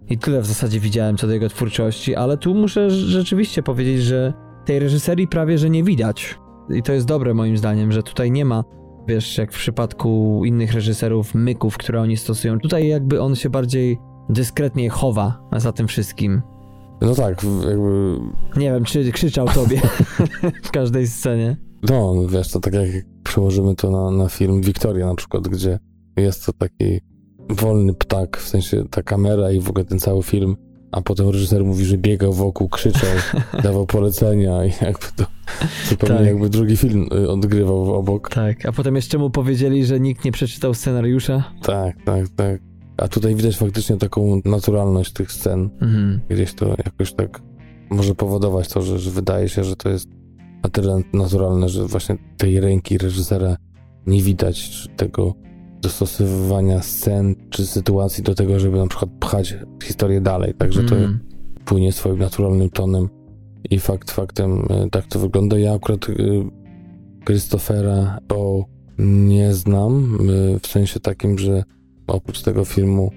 I 0.08 0.18
tyle 0.18 0.40
w 0.40 0.46
zasadzie 0.46 0.80
widziałem 0.80 1.16
co 1.16 1.26
do 1.26 1.32
jego 1.32 1.48
twórczości, 1.48 2.14
ale 2.14 2.36
tu 2.36 2.54
muszę 2.54 2.90
rzeczywiście 2.90 3.62
powiedzieć, 3.62 4.02
że 4.02 4.32
tej 4.64 4.78
reżyserii 4.78 5.28
prawie 5.28 5.58
że 5.58 5.70
nie 5.70 5.84
widać. 5.84 6.38
I 6.74 6.82
to 6.82 6.92
jest 6.92 7.06
dobre 7.06 7.34
moim 7.34 7.56
zdaniem, 7.56 7.92
że 7.92 8.02
tutaj 8.02 8.30
nie 8.30 8.44
ma, 8.44 8.64
wiesz, 9.08 9.38
jak 9.38 9.52
w 9.52 9.58
przypadku 9.58 10.42
innych 10.44 10.72
reżyserów, 10.72 11.34
myków, 11.34 11.78
które 11.78 12.00
oni 12.00 12.16
stosują. 12.16 12.58
Tutaj 12.60 12.88
jakby 12.88 13.20
on 13.22 13.34
się 13.34 13.50
bardziej 13.50 13.98
dyskretnie 14.28 14.90
chowa 14.90 15.48
za 15.56 15.72
tym 15.72 15.88
wszystkim. 15.88 16.42
No 17.00 17.14
tak, 17.14 17.42
jakby... 17.68 18.18
Nie 18.56 18.70
wiem, 18.72 18.84
czy 18.84 19.12
krzyczał 19.12 19.48
tobie 19.48 19.80
w 20.68 20.70
każdej 20.70 21.06
scenie. 21.06 21.56
No, 21.82 22.14
wiesz, 22.28 22.50
to 22.50 22.60
tak 22.60 22.74
jak 22.74 23.15
przełożymy 23.26 23.74
to 23.74 23.90
na, 23.90 24.10
na 24.10 24.28
film 24.28 24.60
Victoria 24.60 25.06
na 25.06 25.14
przykład, 25.14 25.48
gdzie 25.48 25.78
jest 26.16 26.46
to 26.46 26.52
taki 26.52 27.00
wolny 27.48 27.94
ptak, 27.94 28.36
w 28.36 28.48
sensie 28.48 28.84
ta 28.90 29.02
kamera 29.02 29.52
i 29.52 29.60
w 29.60 29.70
ogóle 29.70 29.84
ten 29.84 29.98
cały 29.98 30.22
film, 30.22 30.56
a 30.92 31.00
potem 31.00 31.28
reżyser 31.28 31.64
mówi, 31.64 31.84
że 31.84 31.98
biegał 31.98 32.32
wokół, 32.32 32.68
krzyczał, 32.68 33.10
dawał 33.62 33.86
polecenia 33.86 34.64
i 34.64 34.72
jakby 34.82 35.06
to 35.16 35.24
zupełnie 35.88 36.16
tak. 36.16 36.26
jakby 36.26 36.48
drugi 36.48 36.76
film 36.76 37.08
y, 37.12 37.30
odgrywał 37.30 37.94
obok. 37.94 38.30
Tak, 38.30 38.66
a 38.66 38.72
potem 38.72 38.96
jeszcze 38.96 39.18
mu 39.18 39.30
powiedzieli, 39.30 39.84
że 39.84 40.00
nikt 40.00 40.24
nie 40.24 40.32
przeczytał 40.32 40.74
scenariusza. 40.74 41.44
Tak, 41.62 41.96
tak, 42.04 42.28
tak. 42.28 42.60
A 42.96 43.08
tutaj 43.08 43.34
widać 43.34 43.56
faktycznie 43.56 43.96
taką 43.96 44.40
naturalność 44.44 45.12
tych 45.12 45.32
scen. 45.32 45.70
Mhm. 45.80 46.20
Gdzieś 46.28 46.54
to 46.54 46.74
jakoś 46.84 47.12
tak 47.12 47.42
może 47.90 48.14
powodować 48.14 48.68
to, 48.68 48.82
że, 48.82 48.98
że 48.98 49.10
wydaje 49.10 49.48
się, 49.48 49.64
że 49.64 49.76
to 49.76 49.88
jest 49.88 50.08
na 50.66 50.70
tyle 50.70 51.00
naturalne, 51.12 51.68
że 51.68 51.86
właśnie 51.86 52.16
tej 52.36 52.60
ręki 52.60 52.98
reżysera 52.98 53.56
nie 54.06 54.22
widać, 54.22 54.88
tego 54.96 55.34
dostosowywania 55.80 56.82
scen 56.82 57.34
czy 57.50 57.66
sytuacji 57.66 58.24
do 58.24 58.34
tego, 58.34 58.60
żeby 58.60 58.76
na 58.76 58.86
przykład 58.86 59.10
pchać 59.20 59.56
historię 59.82 60.20
dalej. 60.20 60.54
Także 60.54 60.80
mm. 60.80 60.90
to 60.90 60.96
płynie 61.64 61.92
swoim 61.92 62.18
naturalnym 62.18 62.70
tonem 62.70 63.08
i 63.70 63.78
fakt 63.78 64.10
faktem 64.10 64.66
e, 64.70 64.90
tak 64.90 65.06
to 65.06 65.18
wygląda. 65.18 65.58
Ja 65.58 65.74
akurat 65.74 66.08
y, 66.08 66.14
Christophera 67.26 68.18
bo 68.28 68.64
nie 68.98 69.54
znam, 69.54 70.18
y, 70.30 70.58
w 70.62 70.66
sensie 70.66 71.00
takim, 71.00 71.38
że 71.38 71.62
oprócz 72.06 72.42
tego 72.42 72.64
filmu 72.64 73.10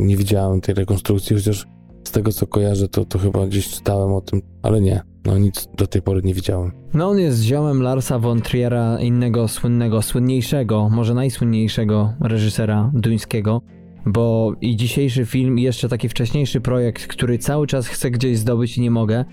nie 0.00 0.16
widziałem 0.16 0.60
tej 0.60 0.74
rekonstrukcji, 0.74 1.36
chociaż 1.36 1.66
z 2.04 2.10
tego 2.10 2.32
co 2.32 2.46
kojarzę, 2.46 2.88
to, 2.88 3.04
to 3.04 3.18
chyba 3.18 3.46
gdzieś 3.46 3.68
czytałem 3.68 4.12
o 4.12 4.20
tym, 4.20 4.42
ale 4.62 4.80
nie, 4.80 5.02
no 5.24 5.38
nic 5.38 5.68
do 5.76 5.86
tej 5.86 6.02
pory 6.02 6.20
nie 6.24 6.34
widziałem. 6.34 6.72
No 6.94 7.08
on 7.08 7.18
jest 7.18 7.42
ziomem 7.42 7.82
Larsa 7.82 8.18
von 8.18 8.40
Triera, 8.40 8.98
innego 9.00 9.48
słynnego, 9.48 10.02
słynniejszego, 10.02 10.88
może 10.88 11.14
najsłynniejszego 11.14 12.12
reżysera 12.20 12.90
duńskiego, 12.94 13.62
bo 14.06 14.52
i 14.60 14.76
dzisiejszy 14.76 15.26
film 15.26 15.58
i 15.58 15.62
jeszcze 15.62 15.88
taki 15.88 16.08
wcześniejszy 16.08 16.60
projekt, 16.60 17.06
który 17.06 17.38
cały 17.38 17.66
czas 17.66 17.86
chcę 17.86 18.10
gdzieś 18.10 18.38
zdobyć 18.38 18.78
i 18.78 18.80
nie 18.80 18.90
mogę, 18.90 19.24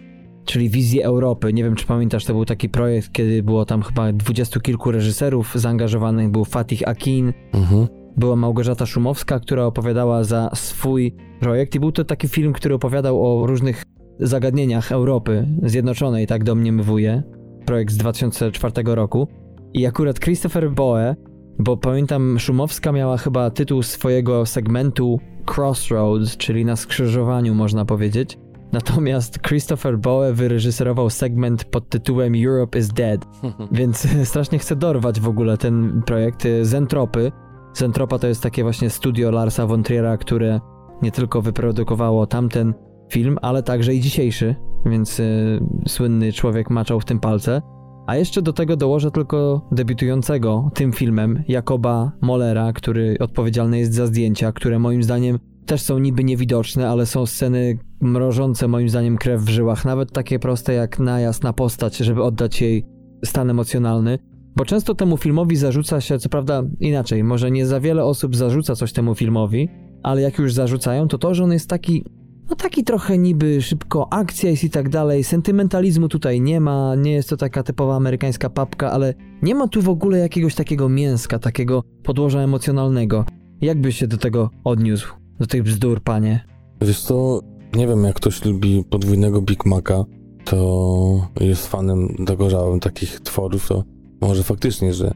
czyli 0.45 0.69
Wizję 0.69 1.05
Europy. 1.05 1.53
Nie 1.53 1.63
wiem, 1.63 1.75
czy 1.75 1.85
pamiętasz, 1.85 2.25
to 2.25 2.33
był 2.33 2.45
taki 2.45 2.69
projekt, 2.69 3.11
kiedy 3.11 3.43
było 3.43 3.65
tam 3.65 3.81
chyba 3.81 4.13
dwudziestu 4.13 4.59
kilku 4.59 4.91
reżyserów 4.91 5.51
zaangażowanych, 5.55 6.31
był 6.31 6.45
Fatih 6.45 6.87
Akin, 6.87 7.33
mhm. 7.53 7.87
była 8.17 8.35
Małgorzata 8.35 8.85
Szumowska, 8.85 9.39
która 9.39 9.65
opowiadała 9.65 10.23
za 10.23 10.49
swój 10.53 11.15
projekt 11.39 11.75
i 11.75 11.79
był 11.79 11.91
to 11.91 12.03
taki 12.03 12.27
film, 12.27 12.53
który 12.53 12.75
opowiadał 12.75 13.41
o 13.41 13.47
różnych 13.47 13.85
zagadnieniach 14.21 14.91
Europy 14.91 15.47
Zjednoczonej, 15.63 16.27
tak 16.27 16.43
domniemywuje, 16.43 17.23
projekt 17.65 17.93
z 17.93 17.97
2004 17.97 18.73
roku. 18.85 19.27
I 19.73 19.85
akurat 19.85 20.19
Christopher 20.19 20.71
Boe 20.71 21.15
bo 21.59 21.77
pamiętam 21.77 22.39
Szumowska 22.39 22.91
miała 22.91 23.17
chyba 23.17 23.49
tytuł 23.49 23.83
swojego 23.83 24.45
segmentu 24.45 25.19
Crossroads, 25.55 26.37
czyli 26.37 26.65
na 26.65 26.75
skrzyżowaniu 26.75 27.55
można 27.55 27.85
powiedzieć. 27.85 28.37
Natomiast 28.71 29.41
Christopher 29.41 29.99
Boe 29.99 30.33
wyreżyserował 30.33 31.09
segment 31.09 31.63
pod 31.63 31.89
tytułem 31.89 32.33
Europe 32.45 32.79
is 32.79 32.87
Dead, 32.87 33.25
więc 33.71 34.07
strasznie 34.29 34.59
chcę 34.59 34.75
dorwać 34.75 35.19
w 35.19 35.27
ogóle 35.27 35.57
ten 35.57 36.01
projekt 36.05 36.47
Zentropy. 36.61 37.31
Zentropa 37.73 38.19
to 38.19 38.27
jest 38.27 38.43
takie 38.43 38.63
właśnie 38.63 38.89
studio 38.89 39.31
Larsa 39.31 39.67
von 39.67 39.83
Triera, 39.83 40.17
które 40.17 40.59
nie 41.01 41.11
tylko 41.11 41.41
wyprodukowało 41.41 42.27
tamten 42.27 42.73
film, 43.11 43.37
ale 43.41 43.63
także 43.63 43.93
i 43.93 43.99
dzisiejszy, 43.99 44.55
więc 44.85 45.19
y, 45.19 45.59
słynny 45.87 46.33
człowiek 46.33 46.69
maczał 46.69 46.99
w 46.99 47.05
tym 47.05 47.19
palce. 47.19 47.61
A 48.07 48.15
jeszcze 48.15 48.41
do 48.41 48.53
tego 48.53 48.75
dołożę 48.77 49.11
tylko 49.11 49.67
debiutującego 49.71 50.71
tym 50.73 50.91
filmem 50.91 51.43
Jakoba 51.47 52.11
Mollera, 52.21 52.73
który 52.73 53.17
odpowiedzialny 53.19 53.79
jest 53.79 53.93
za 53.93 54.07
zdjęcia, 54.07 54.51
które 54.51 54.79
moim 54.79 55.03
zdaniem 55.03 55.39
też 55.65 55.81
są 55.81 55.99
niby 55.99 56.23
niewidoczne, 56.23 56.89
ale 56.89 57.05
są 57.05 57.25
sceny 57.25 57.77
mrożące 58.01 58.67
moim 58.67 58.89
zdaniem 58.89 59.17
krew 59.17 59.41
w 59.41 59.49
żyłach, 59.49 59.85
nawet 59.85 60.11
takie 60.11 60.39
proste 60.39 60.73
jak 60.73 60.99
najazd 60.99 61.43
na 61.43 61.53
postać, 61.53 61.97
żeby 61.97 62.23
oddać 62.23 62.61
jej 62.61 62.85
stan 63.25 63.49
emocjonalny. 63.49 64.19
Bo 64.55 64.65
często 64.65 64.95
temu 64.95 65.17
filmowi 65.17 65.55
zarzuca 65.55 66.01
się, 66.01 66.19
co 66.19 66.29
prawda 66.29 66.63
inaczej, 66.79 67.23
może 67.23 67.51
nie 67.51 67.65
za 67.65 67.79
wiele 67.79 68.03
osób 68.03 68.35
zarzuca 68.35 68.75
coś 68.75 68.93
temu 68.93 69.15
filmowi, 69.15 69.69
ale 70.03 70.21
jak 70.21 70.39
już 70.39 70.53
zarzucają, 70.53 71.07
to 71.07 71.17
to, 71.17 71.33
że 71.33 71.43
on 71.43 71.51
jest 71.51 71.69
taki 71.69 72.03
no 72.51 72.55
taki 72.55 72.83
trochę 72.83 73.17
niby 73.17 73.61
szybko 73.61 74.13
akcja 74.13 74.49
jest 74.49 74.63
i 74.63 74.69
tak 74.69 74.89
dalej. 74.89 75.23
Sentymentalizmu 75.23 76.07
tutaj 76.07 76.41
nie 76.41 76.61
ma, 76.61 76.95
nie 76.95 77.11
jest 77.11 77.29
to 77.29 77.37
taka 77.37 77.63
typowa 77.63 77.95
amerykańska 77.95 78.49
papka, 78.49 78.91
ale 78.91 79.13
nie 79.41 79.55
ma 79.55 79.67
tu 79.67 79.81
w 79.81 79.89
ogóle 79.89 80.17
jakiegoś 80.17 80.55
takiego 80.55 80.89
mięska, 80.89 81.39
takiego 81.39 81.83
podłoża 82.03 82.39
emocjonalnego. 82.39 83.25
Jak 83.61 83.81
byś 83.81 83.97
się 83.97 84.07
do 84.07 84.17
tego 84.17 84.49
odniósł? 84.63 85.13
Do 85.39 85.47
tych 85.47 85.63
bzdur, 85.63 86.01
panie? 86.01 86.45
Wiesz 86.81 87.01
co, 87.01 87.39
nie 87.75 87.87
wiem, 87.87 88.03
jak 88.03 88.15
ktoś 88.15 88.45
lubi 88.45 88.83
podwójnego 88.89 89.41
Big 89.41 89.65
Maca, 89.65 90.05
to 90.45 91.27
jest 91.39 91.67
fanem 91.67 92.15
dogorzałym 92.19 92.79
takich 92.79 93.19
tworów, 93.19 93.67
to 93.67 93.83
może 94.21 94.43
faktycznie, 94.43 94.93
że 94.93 95.11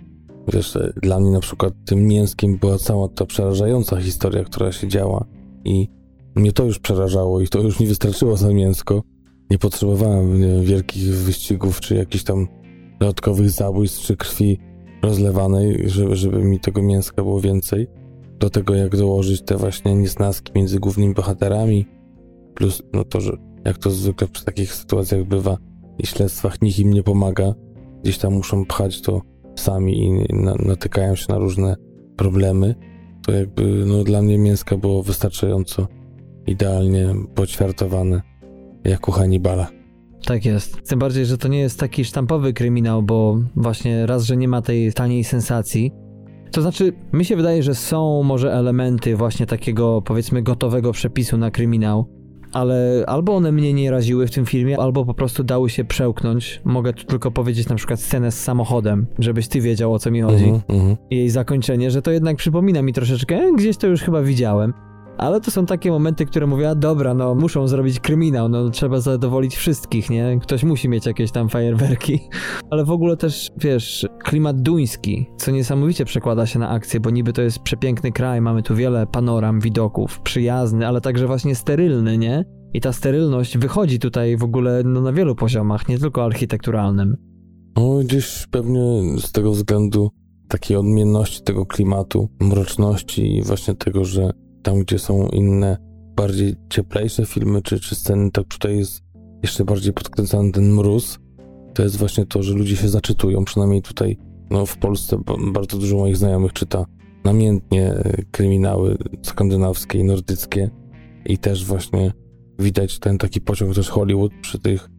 wiesz, 0.54 0.78
dla 1.02 1.20
mnie 1.20 1.32
na 1.32 1.40
przykład 1.40 1.74
tym 1.86 2.08
mięskiem 2.08 2.58
była 2.58 2.78
cała 2.78 3.08
ta 3.08 3.26
przerażająca 3.26 4.02
historia, 4.02 4.44
która 4.44 4.72
się 4.72 4.88
działa 4.88 5.26
i 5.66 5.95
mnie 6.36 6.52
to 6.52 6.64
już 6.64 6.80
przerażało 6.80 7.42
i 7.42 7.48
to 7.48 7.60
już 7.62 7.80
mi 7.80 7.88
wystarczyło 7.88 8.38
za 8.38 8.50
mięsko. 8.50 9.04
Nie 9.50 9.58
potrzebowałem 9.58 10.42
nie, 10.42 10.66
wielkich 10.66 11.14
wyścigów, 11.14 11.80
czy 11.80 11.96
jakichś 11.96 12.24
tam 12.24 12.48
dodatkowych 13.00 13.50
zabójstw, 13.50 14.06
czy 14.06 14.18
krwi 14.18 14.60
rozlewanej, 15.04 15.90
żeby, 15.90 16.16
żeby 16.16 16.44
mi 16.44 16.60
tego 16.60 16.82
mięska 16.82 17.24
było 17.24 17.42
więcej. 17.42 17.88
Do 18.40 18.50
tego, 18.50 18.76
jak 18.76 18.98
dołożyć 18.98 19.42
te 19.42 19.58
właśnie 19.58 19.96
niesnaski 19.96 20.52
między 20.56 20.80
głównymi 20.80 21.14
bohaterami, 21.14 21.86
plus 22.56 22.84
no 22.94 23.04
to, 23.04 23.22
że 23.22 23.38
jak 23.66 23.78
to 23.78 23.92
zwykle 23.92 24.28
przy 24.28 24.46
takich 24.46 24.74
sytuacjach 24.74 25.24
bywa 25.24 25.58
i 26.00 26.08
śledztwach 26.08 26.62
nikt 26.62 26.80
im 26.80 26.94
nie 26.94 27.04
pomaga, 27.04 27.54
gdzieś 28.04 28.18
tam 28.18 28.34
muszą 28.34 28.66
pchać 28.66 29.02
to 29.02 29.22
sami 29.56 30.04
i 30.04 30.34
na, 30.36 30.56
natykają 30.56 31.16
się 31.16 31.26
na 31.30 31.38
różne 31.38 31.76
problemy, 32.18 32.76
to 33.26 33.32
jakby 33.32 33.86
no 33.86 34.04
dla 34.04 34.22
mnie 34.22 34.38
mięska 34.38 34.78
było 34.78 35.04
wystarczająco 35.04 35.88
idealnie 36.48 37.16
poćwiartowane, 37.36 38.22
jak 38.84 39.08
u 39.08 39.12
Hannibala. 39.12 39.68
Tak 40.26 40.46
jest. 40.46 40.90
Tym 40.90 41.00
bardziej, 41.00 41.26
że 41.26 41.38
to 41.38 41.48
nie 41.48 41.60
jest 41.60 41.80
taki 41.80 42.06
sztampowy 42.06 42.54
kryminał, 42.54 43.04
bo 43.04 43.38
właśnie 43.56 44.06
raz, 44.06 44.24
że 44.24 44.38
nie 44.38 44.48
ma 44.48 44.62
tej 44.62 44.94
taniej 44.94 45.24
sensacji. 45.24 45.92
To 46.52 46.62
znaczy, 46.62 46.94
mi 47.14 47.26
się 47.26 47.36
wydaje, 47.36 47.64
że 47.64 47.76
są 47.76 48.24
może 48.24 48.54
elementy 48.54 49.16
właśnie 49.16 49.46
takiego, 49.46 50.02
powiedzmy, 50.02 50.42
gotowego 50.44 50.92
przepisu 50.92 51.38
na 51.38 51.52
kryminał, 51.52 52.10
ale 52.54 53.04
albo 53.08 53.36
one 53.36 53.52
mnie 53.52 53.74
nie 53.74 53.92
raziły 53.92 54.28
w 54.28 54.32
tym 54.32 54.46
filmie, 54.46 54.80
albo 54.80 55.06
po 55.06 55.14
prostu 55.14 55.44
dały 55.44 55.70
się 55.70 55.86
przełknąć. 55.86 56.62
Mogę 56.66 56.94
tu 56.94 57.06
tylko 57.06 57.32
powiedzieć 57.32 57.70
na 57.70 57.76
przykład 57.76 58.00
scenę 58.00 58.32
z 58.32 58.44
samochodem, 58.44 59.08
żebyś 59.20 59.48
ty 59.48 59.62
wiedział 59.62 59.94
o 59.94 60.00
co 60.00 60.12
mi 60.12 60.22
chodzi. 60.22 60.46
Uh 60.46 60.52
-huh, 60.52 60.76
uh 60.76 60.84
-huh. 60.84 60.98
I 61.10 61.18
jej 61.18 61.30
zakończenie, 61.30 61.92
że 61.92 62.02
to 62.02 62.12
jednak 62.12 62.38
przypomina 62.38 62.82
mi 62.82 62.94
troszeczkę, 62.94 63.54
gdzieś 63.58 63.78
to 63.78 63.88
już 63.88 64.02
chyba 64.02 64.22
widziałem. 64.22 64.74
Ale 65.18 65.42
to 65.42 65.52
są 65.52 65.66
takie 65.66 65.92
momenty, 65.92 66.26
które 66.26 66.48
mówię, 66.48 66.70
a 66.70 66.76
dobra, 66.76 67.14
no 67.14 67.36
muszą 67.36 67.68
zrobić 67.68 68.00
kryminał, 68.00 68.50
no 68.50 68.70
trzeba 68.70 69.00
zadowolić 69.00 69.56
wszystkich, 69.56 70.10
nie? 70.10 70.40
Ktoś 70.42 70.64
musi 70.64 70.90
mieć 70.90 71.06
jakieś 71.06 71.32
tam 71.32 71.50
fajerwerki. 71.50 72.20
Ale 72.72 72.86
w 72.86 72.92
ogóle 72.92 73.18
też, 73.18 73.52
wiesz, 73.58 74.08
klimat 74.24 74.62
duński, 74.62 75.26
co 75.38 75.52
niesamowicie 75.52 76.06
przekłada 76.06 76.46
się 76.46 76.60
na 76.60 76.70
akcję, 76.70 77.00
bo 77.00 77.10
niby 77.10 77.34
to 77.34 77.42
jest 77.42 77.60
przepiękny 77.60 78.12
kraj, 78.12 78.42
mamy 78.42 78.64
tu 78.64 78.76
wiele 78.76 79.08
panoram, 79.08 79.60
widoków, 79.60 80.20
przyjazny, 80.20 80.88
ale 80.88 81.02
także 81.02 81.28
właśnie 81.28 81.56
sterylny, 81.56 82.18
nie? 82.18 82.46
I 82.74 82.82
ta 82.82 82.94
sterylność 82.94 83.58
wychodzi 83.58 84.00
tutaj 84.00 84.38
w 84.38 84.44
ogóle 84.44 84.82
no, 84.86 85.02
na 85.02 85.14
wielu 85.14 85.36
poziomach, 85.36 85.88
nie 85.90 86.00
tylko 86.00 86.26
architekturalnym. 86.26 87.16
No, 87.78 88.00
gdzieś 88.04 88.48
pewnie 88.52 89.02
z 89.20 89.32
tego 89.32 89.52
względu 89.52 90.10
takiej 90.48 90.78
odmienności 90.78 91.44
tego 91.44 91.66
klimatu, 91.66 92.30
mroczności 92.40 93.38
i 93.38 93.44
właśnie 93.44 93.76
tego, 93.76 94.06
że 94.06 94.32
tam, 94.66 94.80
gdzie 94.80 95.00
są 95.00 95.28
inne, 95.28 95.78
bardziej 96.16 96.56
cieplejsze 96.70 97.26
filmy 97.26 97.62
czy, 97.62 97.80
czy 97.80 97.96
sceny, 97.96 98.32
tak 98.32 98.46
tutaj 98.48 98.78
jest 98.78 99.04
jeszcze 99.44 99.66
bardziej 99.66 99.94
podkręcany 99.94 100.52
ten 100.52 100.74
mróz. 100.74 101.20
To 101.74 101.84
jest 101.84 101.98
właśnie 101.98 102.26
to, 102.26 102.44
że 102.44 102.54
ludzie 102.54 102.76
się 102.76 102.90
zaczytują, 102.90 103.46
przynajmniej 103.46 103.82
tutaj 103.82 104.18
no, 104.50 104.66
w 104.66 104.78
Polsce 104.78 105.18
bardzo 105.54 105.78
dużo 105.78 105.98
moich 105.98 106.18
znajomych 106.18 106.54
czyta 106.54 106.86
namiętnie 107.24 107.94
e, 107.94 108.24
kryminały 108.32 108.98
skandynawskie 109.22 110.00
i 110.00 110.04
nordyckie. 110.04 110.70
I 111.26 111.38
też 111.38 111.66
właśnie 111.66 112.12
widać 112.60 113.00
ten 113.00 113.18
taki 113.18 113.42
pociąg 113.42 113.76
też 113.76 113.90
Hollywood 113.90 114.32
przy 114.42 114.60
tych 114.60 114.90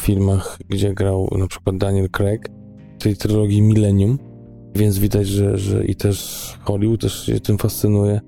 filmach, 0.00 0.58
gdzie 0.68 0.94
grał 0.94 1.28
na 1.38 1.46
przykład 1.46 1.76
Daniel 1.76 2.10
Craig, 2.10 2.48
tej 2.98 3.16
trylogii 3.16 3.62
Millennium, 3.62 4.18
więc 4.76 4.98
widać, 4.98 5.26
że, 5.26 5.58
że 5.58 5.84
i 5.84 5.94
też 5.94 6.48
Hollywood 6.62 7.00
też 7.00 7.26
się 7.26 7.40
tym 7.40 7.58
fascynuje 7.58 8.20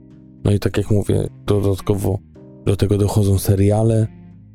no 0.45 0.53
i 0.53 0.59
tak 0.59 0.77
jak 0.77 0.91
mówię, 0.91 1.29
dodatkowo 1.47 2.19
do 2.67 2.77
tego 2.77 2.99
dochodzą 2.99 3.39
seriale 3.39 4.07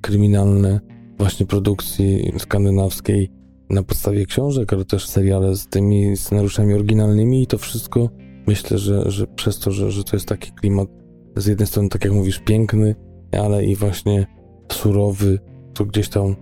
kryminalne, 0.01 0.79
właśnie 1.17 1.45
produkcji 1.45 2.33
skandynawskiej 2.37 3.31
na 3.69 3.83
podstawie 3.83 4.25
książek, 4.25 4.73
ale 4.73 4.85
też 4.85 5.07
seriale 5.07 5.55
z 5.55 5.67
tymi 5.67 6.17
scenariuszami 6.17 6.73
oryginalnymi 6.73 7.43
i 7.43 7.47
to 7.47 7.57
wszystko 7.57 8.09
myślę, 8.47 8.77
że, 8.77 9.11
że 9.11 9.27
przez 9.27 9.59
to, 9.59 9.71
że, 9.71 9.91
że 9.91 10.03
to 10.03 10.15
jest 10.15 10.27
taki 10.27 10.51
klimat 10.51 10.87
z 11.35 11.45
jednej 11.45 11.67
strony, 11.67 11.89
tak 11.89 12.03
jak 12.03 12.13
mówisz, 12.13 12.39
piękny, 12.39 12.95
ale 13.31 13.65
i 13.65 13.75
właśnie 13.75 14.27
surowy, 14.71 15.39
to 15.73 15.85
gdzieś 15.85 16.09
tam 16.09 16.35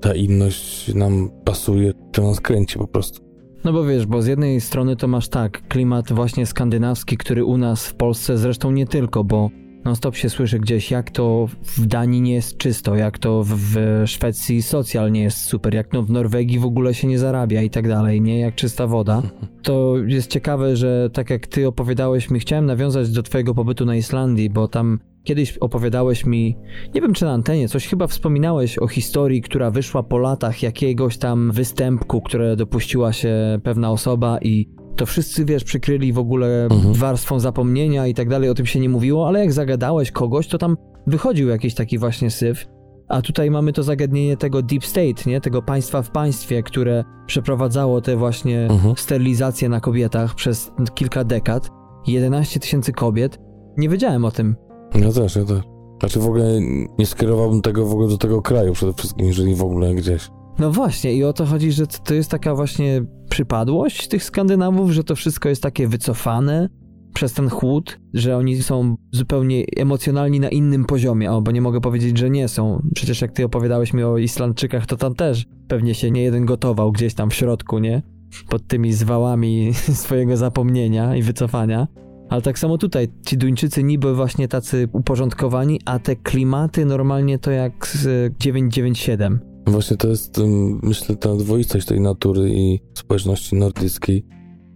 ta 0.00 0.14
inność 0.14 0.94
nam 0.94 1.30
pasuje, 1.44 1.92
to 2.12 2.22
nas 2.22 2.40
kręci 2.40 2.78
po 2.78 2.86
prostu. 2.86 3.23
No 3.64 3.72
bo 3.72 3.84
wiesz, 3.84 4.06
bo 4.06 4.22
z 4.22 4.26
jednej 4.26 4.60
strony 4.60 4.96
to 4.96 5.08
masz 5.08 5.28
tak, 5.28 5.68
klimat 5.68 6.12
właśnie 6.12 6.46
skandynawski, 6.46 7.16
który 7.16 7.44
u 7.44 7.56
nas 7.56 7.86
w 7.86 7.94
Polsce 7.94 8.38
zresztą 8.38 8.70
nie 8.70 8.86
tylko, 8.86 9.24
bo 9.24 9.50
non-stop 9.84 10.16
się 10.16 10.30
słyszy 10.30 10.58
gdzieś, 10.58 10.90
jak 10.90 11.10
to 11.10 11.48
w 11.62 11.86
Danii 11.86 12.20
nie 12.20 12.34
jest 12.34 12.56
czysto, 12.56 12.96
jak 12.96 13.18
to 13.18 13.44
w 13.46 13.76
Szwecji 14.06 14.62
socjal 14.62 15.12
nie 15.12 15.22
jest 15.22 15.38
super, 15.38 15.74
jak 15.74 15.92
no 15.92 16.02
w 16.02 16.10
Norwegii 16.10 16.58
w 16.58 16.64
ogóle 16.64 16.94
się 16.94 17.08
nie 17.08 17.18
zarabia 17.18 17.62
i 17.62 17.70
tak 17.70 17.88
dalej, 17.88 18.20
nie? 18.20 18.38
Jak 18.38 18.54
czysta 18.54 18.86
woda. 18.86 19.22
To 19.62 19.94
jest 20.06 20.30
ciekawe, 20.30 20.76
że 20.76 21.10
tak 21.12 21.30
jak 21.30 21.46
ty 21.46 21.68
opowiadałeś 21.68 22.30
mi, 22.30 22.40
chciałem 22.40 22.66
nawiązać 22.66 23.10
do 23.10 23.22
twojego 23.22 23.54
pobytu 23.54 23.84
na 23.84 23.96
Islandii, 23.96 24.50
bo 24.50 24.68
tam 24.68 24.98
Kiedyś 25.24 25.58
opowiadałeś 25.58 26.26
mi, 26.26 26.56
nie 26.94 27.00
wiem 27.00 27.12
czy 27.12 27.24
na 27.24 27.32
antenie, 27.32 27.68
coś 27.68 27.86
chyba 27.88 28.06
wspominałeś 28.06 28.78
o 28.78 28.88
historii, 28.88 29.42
która 29.42 29.70
wyszła 29.70 30.02
po 30.02 30.18
latach 30.18 30.62
jakiegoś 30.62 31.18
tam 31.18 31.50
występku, 31.50 32.20
które 32.20 32.56
dopuściła 32.56 33.12
się 33.12 33.60
pewna 33.62 33.90
osoba 33.90 34.38
i 34.42 34.68
to 34.96 35.06
wszyscy, 35.06 35.44
wiesz, 35.44 35.64
przykryli 35.64 36.12
w 36.12 36.18
ogóle 36.18 36.64
mhm. 36.64 36.94
warstwą 36.94 37.40
zapomnienia 37.40 38.06
i 38.06 38.14
tak 38.14 38.28
dalej, 38.28 38.50
o 38.50 38.54
tym 38.54 38.66
się 38.66 38.80
nie 38.80 38.88
mówiło, 38.88 39.28
ale 39.28 39.40
jak 39.40 39.52
zagadałeś 39.52 40.10
kogoś, 40.10 40.46
to 40.48 40.58
tam 40.58 40.76
wychodził 41.06 41.48
jakiś 41.48 41.74
taki 41.74 41.98
właśnie 41.98 42.30
syf. 42.30 42.66
A 43.08 43.22
tutaj 43.22 43.50
mamy 43.50 43.72
to 43.72 43.82
zagadnienie 43.82 44.36
tego 44.36 44.62
deep 44.62 44.84
state, 44.84 45.30
nie? 45.30 45.40
Tego 45.40 45.62
państwa 45.62 46.02
w 46.02 46.10
państwie, 46.10 46.62
które 46.62 47.04
przeprowadzało 47.26 48.00
te 48.00 48.16
właśnie 48.16 48.64
mhm. 48.64 48.94
sterylizacje 48.96 49.68
na 49.68 49.80
kobietach 49.80 50.34
przez 50.34 50.72
kilka 50.94 51.24
dekad. 51.24 51.70
11 52.06 52.60
tysięcy 52.60 52.92
kobiet. 52.92 53.38
Nie 53.76 53.88
wiedziałem 53.88 54.24
o 54.24 54.30
tym. 54.30 54.56
Ja 54.94 55.12
też, 55.12 55.36
ja 55.36 55.44
też. 55.44 55.62
Znaczy 56.00 56.20
w 56.20 56.26
ogóle 56.26 56.60
nie 56.98 57.06
skierowałbym 57.06 57.62
tego 57.62 57.86
w 57.86 57.92
ogóle 57.92 58.08
do 58.08 58.18
tego 58.18 58.42
kraju 58.42 58.72
przede 58.72 58.92
wszystkim, 58.92 59.26
jeżeli 59.26 59.54
w 59.54 59.62
ogóle 59.62 59.94
gdzieś. 59.94 60.30
No 60.58 60.70
właśnie 60.70 61.14
i 61.14 61.24
o 61.24 61.32
to 61.32 61.46
chodzi, 61.46 61.72
że 61.72 61.86
to 61.86 62.14
jest 62.14 62.30
taka 62.30 62.54
właśnie 62.54 63.04
przypadłość 63.30 64.08
tych 64.08 64.24
Skandynawów, 64.24 64.90
że 64.90 65.04
to 65.04 65.16
wszystko 65.16 65.48
jest 65.48 65.62
takie 65.62 65.88
wycofane 65.88 66.68
przez 67.14 67.32
ten 67.32 67.48
chłód, 67.50 68.00
że 68.14 68.36
oni 68.36 68.62
są 68.62 68.96
zupełnie 69.12 69.64
emocjonalni 69.76 70.40
na 70.40 70.48
innym 70.48 70.84
poziomie, 70.84 71.32
o, 71.32 71.42
bo 71.42 71.50
nie 71.50 71.60
mogę 71.60 71.80
powiedzieć, 71.80 72.18
że 72.18 72.30
nie 72.30 72.48
są. 72.48 72.82
Przecież 72.94 73.20
jak 73.20 73.32
ty 73.32 73.44
opowiadałeś 73.44 73.92
mi 73.92 74.02
o 74.04 74.18
Islandczykach, 74.18 74.86
to 74.86 74.96
tam 74.96 75.14
też 75.14 75.46
pewnie 75.68 75.94
się 75.94 76.10
nie 76.10 76.22
jeden 76.22 76.44
gotował 76.44 76.92
gdzieś 76.92 77.14
tam 77.14 77.30
w 77.30 77.34
środku, 77.34 77.78
nie? 77.78 78.02
pod 78.48 78.66
tymi 78.66 78.92
zwałami 78.92 79.74
swojego 80.02 80.36
zapomnienia 80.36 81.16
i 81.16 81.22
wycofania. 81.22 81.88
Ale 82.34 82.42
tak 82.42 82.58
samo 82.58 82.78
tutaj, 82.78 83.08
ci 83.26 83.38
Duńczycy 83.38 83.82
niby 83.82 84.14
właśnie 84.14 84.48
tacy 84.48 84.88
uporządkowani, 84.92 85.80
a 85.84 85.98
te 85.98 86.16
klimaty 86.16 86.84
normalnie 86.84 87.38
to 87.38 87.50
jak 87.50 87.86
z 87.86 88.32
997. 88.38 89.40
Właśnie 89.66 89.96
to 89.96 90.08
jest, 90.08 90.40
myślę, 90.82 91.16
ta 91.16 91.34
dwoistość 91.34 91.86
tej 91.86 92.00
natury 92.00 92.50
i 92.50 92.80
społeczności 92.94 93.56
nordyckiej, 93.56 94.26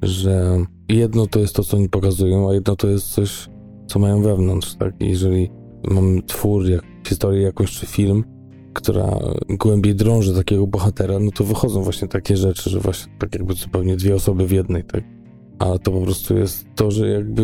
że 0.02 0.64
jedno 0.88 1.26
to 1.26 1.40
jest 1.40 1.54
to, 1.54 1.64
co 1.64 1.76
oni 1.76 1.88
pokazują, 1.88 2.50
a 2.50 2.54
jedno 2.54 2.76
to 2.76 2.88
jest 2.88 3.08
coś, 3.08 3.48
co 3.86 3.98
mają 3.98 4.22
wewnątrz, 4.22 4.74
tak? 4.74 4.94
Jeżeli 5.00 5.50
mam 5.90 6.22
twór, 6.22 6.68
jak, 6.68 6.82
historię 7.08 7.42
jakąś, 7.42 7.70
czy 7.70 7.86
film, 7.86 8.24
która 8.72 9.18
głębiej 9.48 9.94
drąży 9.94 10.34
takiego 10.34 10.66
bohatera, 10.66 11.18
no 11.18 11.30
to 11.30 11.44
wychodzą 11.44 11.82
właśnie 11.82 12.08
takie 12.08 12.36
rzeczy, 12.36 12.70
że 12.70 12.80
właśnie 12.80 13.12
tak 13.18 13.34
jakby 13.34 13.54
zupełnie 13.54 13.96
dwie 13.96 14.14
osoby 14.14 14.46
w 14.46 14.50
jednej, 14.50 14.84
tak? 14.84 15.17
Ale 15.58 15.78
to 15.78 15.90
po 15.90 16.00
prostu 16.00 16.36
jest 16.36 16.66
to, 16.74 16.90
że 16.90 17.08
jakby 17.08 17.42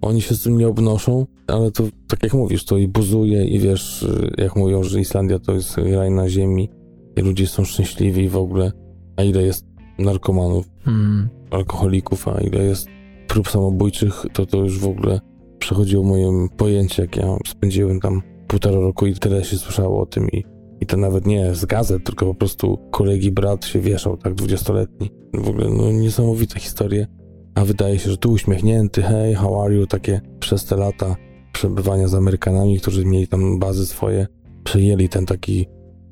oni 0.00 0.22
się 0.22 0.34
z 0.34 0.42
tym 0.42 0.58
nie 0.58 0.68
obnoszą, 0.68 1.26
ale 1.46 1.70
to 1.70 1.84
tak 2.08 2.22
jak 2.22 2.34
mówisz, 2.34 2.64
to 2.64 2.78
i 2.78 2.88
buzuje 2.88 3.44
i 3.44 3.58
wiesz, 3.58 4.06
jak 4.38 4.56
mówią, 4.56 4.82
że 4.82 5.00
Islandia 5.00 5.38
to 5.38 5.52
jest 5.52 5.78
raj 5.78 6.10
na 6.10 6.28
ziemi 6.28 6.68
i 7.16 7.20
ludzie 7.20 7.46
są 7.46 7.64
szczęśliwi 7.64 8.28
w 8.28 8.36
ogóle, 8.36 8.72
a 9.16 9.22
ile 9.22 9.42
jest 9.42 9.66
narkomanów, 9.98 10.68
mm. 10.86 11.28
alkoholików, 11.50 12.28
a 12.28 12.40
ile 12.40 12.64
jest 12.64 12.88
prób 13.28 13.48
samobójczych, 13.48 14.24
to 14.32 14.46
to 14.46 14.58
już 14.58 14.78
w 14.78 14.86
ogóle 14.86 15.20
przechodziło 15.58 16.04
moje 16.04 16.48
pojęcie, 16.56 17.02
jak 17.02 17.16
ja 17.16 17.36
spędziłem 17.46 18.00
tam 18.00 18.22
półtora 18.48 18.80
roku 18.80 19.06
i 19.06 19.14
tyle 19.14 19.44
się 19.44 19.56
słyszało 19.56 20.00
o 20.00 20.06
tym 20.06 20.28
i, 20.32 20.44
i 20.82 20.86
to 20.86 20.96
nawet 20.96 21.26
nie 21.26 21.54
z 21.54 21.64
gazet, 21.64 22.04
tylko 22.04 22.26
po 22.26 22.34
prostu 22.34 22.78
kolegi 22.90 23.30
brat 23.30 23.64
się 23.64 23.80
wieszał, 23.80 24.16
tak, 24.16 24.34
dwudziestoletni. 24.34 25.10
W 25.34 25.48
ogóle, 25.48 25.68
no, 25.70 25.92
niesamowite 25.92 26.60
historie. 26.60 27.06
A 27.54 27.64
wydaje 27.64 27.98
się, 27.98 28.10
że 28.10 28.16
tu 28.16 28.32
uśmiechnięty, 28.32 29.02
hey, 29.02 29.34
how 29.34 29.62
are 29.62 29.74
you, 29.74 29.86
takie 29.86 30.20
przez 30.40 30.64
te 30.64 30.76
lata 30.76 31.16
przebywania 31.52 32.08
z 32.08 32.14
Amerykanami, 32.14 32.80
którzy 32.80 33.04
mieli 33.04 33.28
tam 33.28 33.58
bazy 33.58 33.86
swoje, 33.86 34.26
przejęli 34.64 35.08
ten 35.08 35.26
taki 35.26 35.66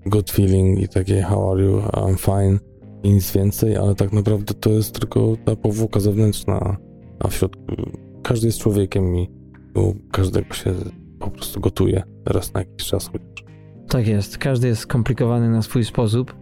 good 0.06 0.30
feeling 0.30 0.80
i 0.80 0.88
takie 0.88 1.22
how 1.22 1.52
are 1.52 1.62
you, 1.62 1.78
I'm 1.78 2.16
fine 2.18 2.58
i 3.02 3.10
nic 3.10 3.32
więcej, 3.32 3.76
ale 3.76 3.94
tak 3.94 4.12
naprawdę 4.12 4.54
to 4.54 4.70
jest 4.70 5.00
tylko 5.00 5.36
ta 5.44 5.56
powłoka 5.56 6.00
zewnętrzna, 6.00 6.76
a 7.18 7.28
w 7.28 7.34
środku 7.34 7.62
każdy 8.22 8.46
jest 8.46 8.58
człowiekiem 8.58 9.16
i 9.16 9.28
u 9.74 9.94
każdego 10.12 10.54
się 10.54 10.74
po 11.18 11.30
prostu 11.30 11.60
gotuje 11.60 12.02
raz 12.26 12.54
na 12.54 12.60
jakiś 12.60 12.86
czas 12.86 13.06
chociaż. 13.06 13.49
Tak 13.90 14.06
jest, 14.06 14.38
każdy 14.38 14.68
jest 14.68 14.80
skomplikowany 14.80 15.50
na 15.50 15.62
swój 15.62 15.84
sposób. 15.84 16.34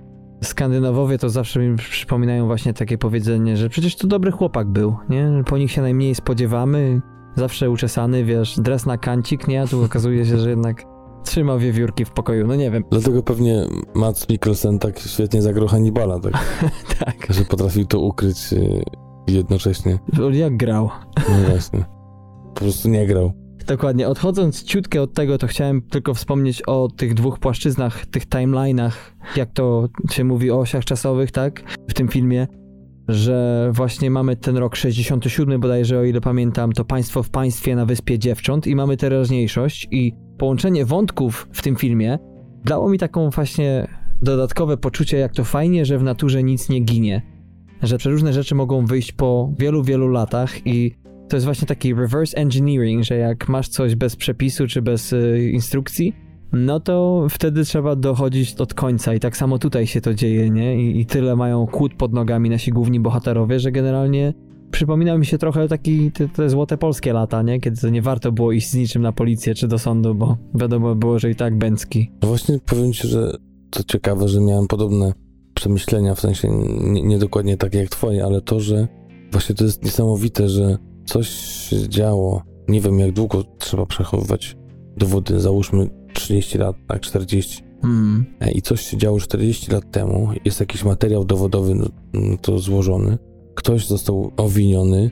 Skandynawowie 0.45 1.19
to 1.19 1.31
zawsze 1.31 1.61
mi 1.61 1.77
przypominają 1.77 2.47
właśnie 2.47 2.75
takie 2.75 2.99
powiedzenie, 2.99 3.57
że 3.57 3.69
przecież 3.69 3.97
to 3.97 4.07
dobry 4.07 4.31
chłopak 4.31 4.69
był, 4.69 4.97
nie? 5.09 5.43
Po 5.47 5.59
nich 5.59 5.73
się 5.73 5.83
najmniej 5.83 6.15
spodziewamy, 6.15 7.01
zawsze 7.37 7.71
uczesany, 7.71 8.25
wiesz, 8.25 8.61
dres 8.61 8.87
na 8.87 8.99
kancik, 8.99 9.49
nie? 9.49 9.63
A 9.63 9.67
tu 9.67 9.85
okazuje 9.85 10.27
się, 10.27 10.39
że 10.39 10.51
jednak 10.51 10.85
trzymał 11.25 11.59
wiewiórki 11.59 12.05
w 12.05 12.11
pokoju, 12.11 12.47
no 12.47 12.55
nie 12.55 12.71
wiem. 12.71 12.85
Dlatego 12.91 13.23
pewnie 13.23 13.65
Mats 13.95 14.29
Mikkelsen 14.29 14.79
tak 14.79 14.99
świetnie 14.99 15.43
zagrał 15.43 15.69
Hannibala, 15.69 16.21
tak? 16.21 16.33
tak. 17.05 17.27
Że 17.31 17.45
potrafił 17.45 17.87
to 17.87 18.01
ukryć 18.01 18.53
y, 18.53 18.83
jednocześnie. 19.27 19.99
Jak 20.33 20.57
grał. 20.57 20.91
No 21.17 21.51
właśnie. 21.51 21.85
Po 22.55 22.61
prostu 22.61 22.89
nie 22.89 23.07
grał. 23.07 23.48
Dokładnie. 23.69 24.09
Odchodząc 24.09 24.65
ciutkę 24.65 25.03
od 25.03 25.15
tego, 25.15 25.39
to 25.39 25.47
chciałem 25.47 25.83
tylko 25.83 26.15
wspomnieć 26.15 26.63
o 26.63 26.89
tych 26.97 27.15
dwóch 27.15 27.39
płaszczyznach, 27.39 28.07
tych 28.07 28.27
timeline'ach, 28.27 28.93
jak 29.37 29.53
to 29.53 29.89
się 30.11 30.25
mówi 30.25 30.51
o 30.51 30.59
osiach 30.59 30.85
czasowych, 30.85 31.31
tak? 31.31 31.63
W 31.89 31.95
tym 31.95 32.09
filmie, 32.09 32.47
że 33.09 33.69
właśnie 33.73 34.11
mamy 34.11 34.37
ten 34.37 34.57
rok 34.57 34.77
67 34.77 35.61
bodajże, 35.61 35.99
o 35.99 36.05
ile 36.05 36.21
pamiętam, 36.21 36.73
to 36.73 36.85
Państwo 36.85 37.23
w 37.23 37.31
Państwie 37.31 37.77
na 37.77 37.87
Wyspie 37.87 38.19
Dziewcząt 38.19 38.67
i 38.67 38.77
mamy 38.77 38.97
teraźniejszość 38.97 39.89
i 39.91 40.13
połączenie 40.39 40.85
wątków 40.85 41.49
w 41.53 41.63
tym 41.63 41.77
filmie 41.77 42.19
dało 42.65 42.91
mi 42.91 42.99
taką 42.99 43.31
właśnie 43.31 43.89
dodatkowe 44.23 44.77
poczucie, 44.77 45.19
jak 45.19 45.33
to 45.33 45.45
fajnie, 45.45 45.85
że 45.85 45.99
w 45.99 46.03
naturze 46.03 46.43
nic 46.43 46.69
nie 46.69 46.81
ginie. 46.81 47.23
Że 47.83 47.99
przeróżne 47.99 48.33
rzeczy 48.33 48.55
mogą 48.55 48.87
wyjść 48.87 49.13
po 49.13 49.53
wielu, 49.59 49.83
wielu 49.83 50.09
latach 50.09 50.67
i 50.67 50.95
to 51.29 51.37
jest 51.37 51.45
właśnie 51.45 51.67
taki 51.67 51.95
reverse 51.95 52.37
engineering, 52.37 53.05
że 53.05 53.17
jak 53.17 53.49
masz 53.49 53.69
coś 53.69 53.95
bez 53.95 54.17
przepisu 54.17 54.67
czy 54.67 54.83
bez 54.83 55.13
y, 55.13 55.51
instrukcji, 55.53 56.13
no 56.53 56.81
to 56.81 57.27
wtedy 57.31 57.65
trzeba 57.65 57.97
dochodzić 57.97 58.55
od 58.55 58.75
końca 58.75 59.15
i 59.15 59.21
tak 59.21 59.37
samo 59.37 59.59
tutaj 59.59 59.87
się 59.87 60.01
to 60.01 60.15
dzieje, 60.15 60.51
nie? 60.51 60.83
I, 60.83 61.01
i 61.01 61.07
tyle 61.07 61.37
mają 61.37 61.67
kłód 61.67 61.95
pod 61.95 62.13
nogami 62.13 62.51
nasi 62.51 62.71
główni 62.71 63.01
bohaterowie, 63.01 63.61
że 63.61 63.73
generalnie 63.73 64.35
przypomina 64.71 65.19
mi 65.19 65.27
się 65.27 65.39
trochę 65.39 65.69
taki 65.69 66.13
te, 66.13 66.29
te, 66.29 66.51
złote 66.51 66.79
polskie 66.79 67.13
lata, 67.13 67.43
nie? 67.43 67.61
Kiedy 67.61 67.91
nie 67.91 68.03
warto 68.03 68.33
było 68.33 68.53
iść 68.53 68.71
z 68.71 68.75
niczym 68.75 69.03
na 69.03 69.13
policję 69.13 69.55
czy 69.55 69.69
do 69.69 69.79
sądu, 69.79 70.15
bo 70.15 70.37
wiadomo 70.55 70.95
było, 70.95 71.19
że 71.19 71.31
i 71.31 71.35
tak 71.35 71.59
bęcki. 71.59 72.11
Właśnie 72.23 72.59
powiem 72.67 72.93
ci, 72.93 73.09
że 73.09 73.37
to 73.71 73.83
ciekawe, 73.85 74.29
że 74.29 74.41
miałem 74.41 74.67
podobne 74.67 75.13
przemyślenia, 75.55 76.15
w 76.15 76.21
sensie 76.21 76.49
niedokładnie 76.83 77.53
nie 77.53 77.57
takie 77.57 77.79
jak 77.79 77.89
twoje, 77.89 78.25
ale 78.25 78.41
to, 78.41 78.61
że 78.61 78.89
właśnie 79.33 79.55
to 79.55 79.65
jest 79.65 79.85
niesamowite, 79.85 80.49
że 80.49 80.79
coś 81.09 81.29
się 81.29 81.89
działo. 81.89 82.43
Nie 82.69 82.81
wiem, 82.81 82.99
jak 82.99 83.13
długo 83.13 83.45
trzeba 83.59 83.87
przechowywać 83.87 84.57
dowody. 84.97 85.41
Załóżmy 85.41 85.91
30 86.15 86.59
lat, 86.59 86.77
tak, 86.87 87.01
40. 87.01 87.63
Mm. 87.85 88.25
I 88.55 88.63
coś 88.63 88.81
się 88.81 88.97
działo 88.97 89.21
40 89.21 89.73
lat 89.73 89.91
temu. 89.91 90.29
Jest 90.45 90.61
jakiś 90.61 90.85
materiał 90.85 91.25
dowodowy 91.25 91.75
no, 91.75 91.87
no, 92.13 92.37
to 92.37 92.59
złożony. 92.59 93.19
Ktoś 93.55 93.87
został 93.87 94.33
owiniony, 94.37 95.11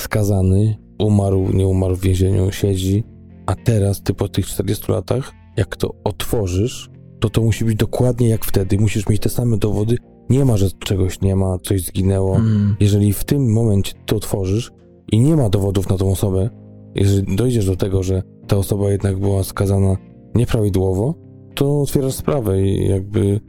skazany, 0.00 0.76
umarł, 0.98 1.48
nie 1.52 1.66
umarł 1.66 1.96
w 1.96 2.00
więzieniu, 2.00 2.52
siedzi. 2.52 3.04
A 3.46 3.54
teraz, 3.54 4.02
ty 4.02 4.14
po 4.14 4.28
tych 4.28 4.46
40 4.46 4.92
latach, 4.92 5.32
jak 5.56 5.76
to 5.76 5.94
otworzysz, 6.04 6.90
to 7.20 7.30
to 7.30 7.42
musi 7.42 7.64
być 7.64 7.76
dokładnie 7.76 8.28
jak 8.28 8.44
wtedy. 8.44 8.78
Musisz 8.78 9.08
mieć 9.08 9.22
te 9.22 9.28
same 9.28 9.58
dowody. 9.58 9.96
Nie 10.30 10.44
ma, 10.44 10.56
że 10.56 10.70
czegoś 10.70 11.20
nie 11.20 11.36
ma, 11.36 11.58
coś 11.58 11.82
zginęło. 11.82 12.36
Mm. 12.36 12.76
Jeżeli 12.80 13.12
w 13.12 13.24
tym 13.24 13.52
momencie 13.52 13.92
to 14.06 14.16
otworzysz, 14.16 14.72
i 15.12 15.20
nie 15.20 15.36
ma 15.36 15.48
dowodów 15.48 15.88
na 15.88 15.96
tą 15.96 16.10
osobę, 16.10 16.50
jeżeli 16.94 17.36
dojdziesz 17.36 17.66
do 17.66 17.76
tego, 17.76 18.02
że 18.02 18.22
ta 18.46 18.56
osoba 18.56 18.90
jednak 18.90 19.18
była 19.18 19.44
skazana 19.44 19.96
nieprawidłowo, 20.34 21.14
to 21.54 21.80
otwierasz 21.80 22.14
sprawę 22.14 22.62
i 22.62 22.88
jakby 22.88 23.40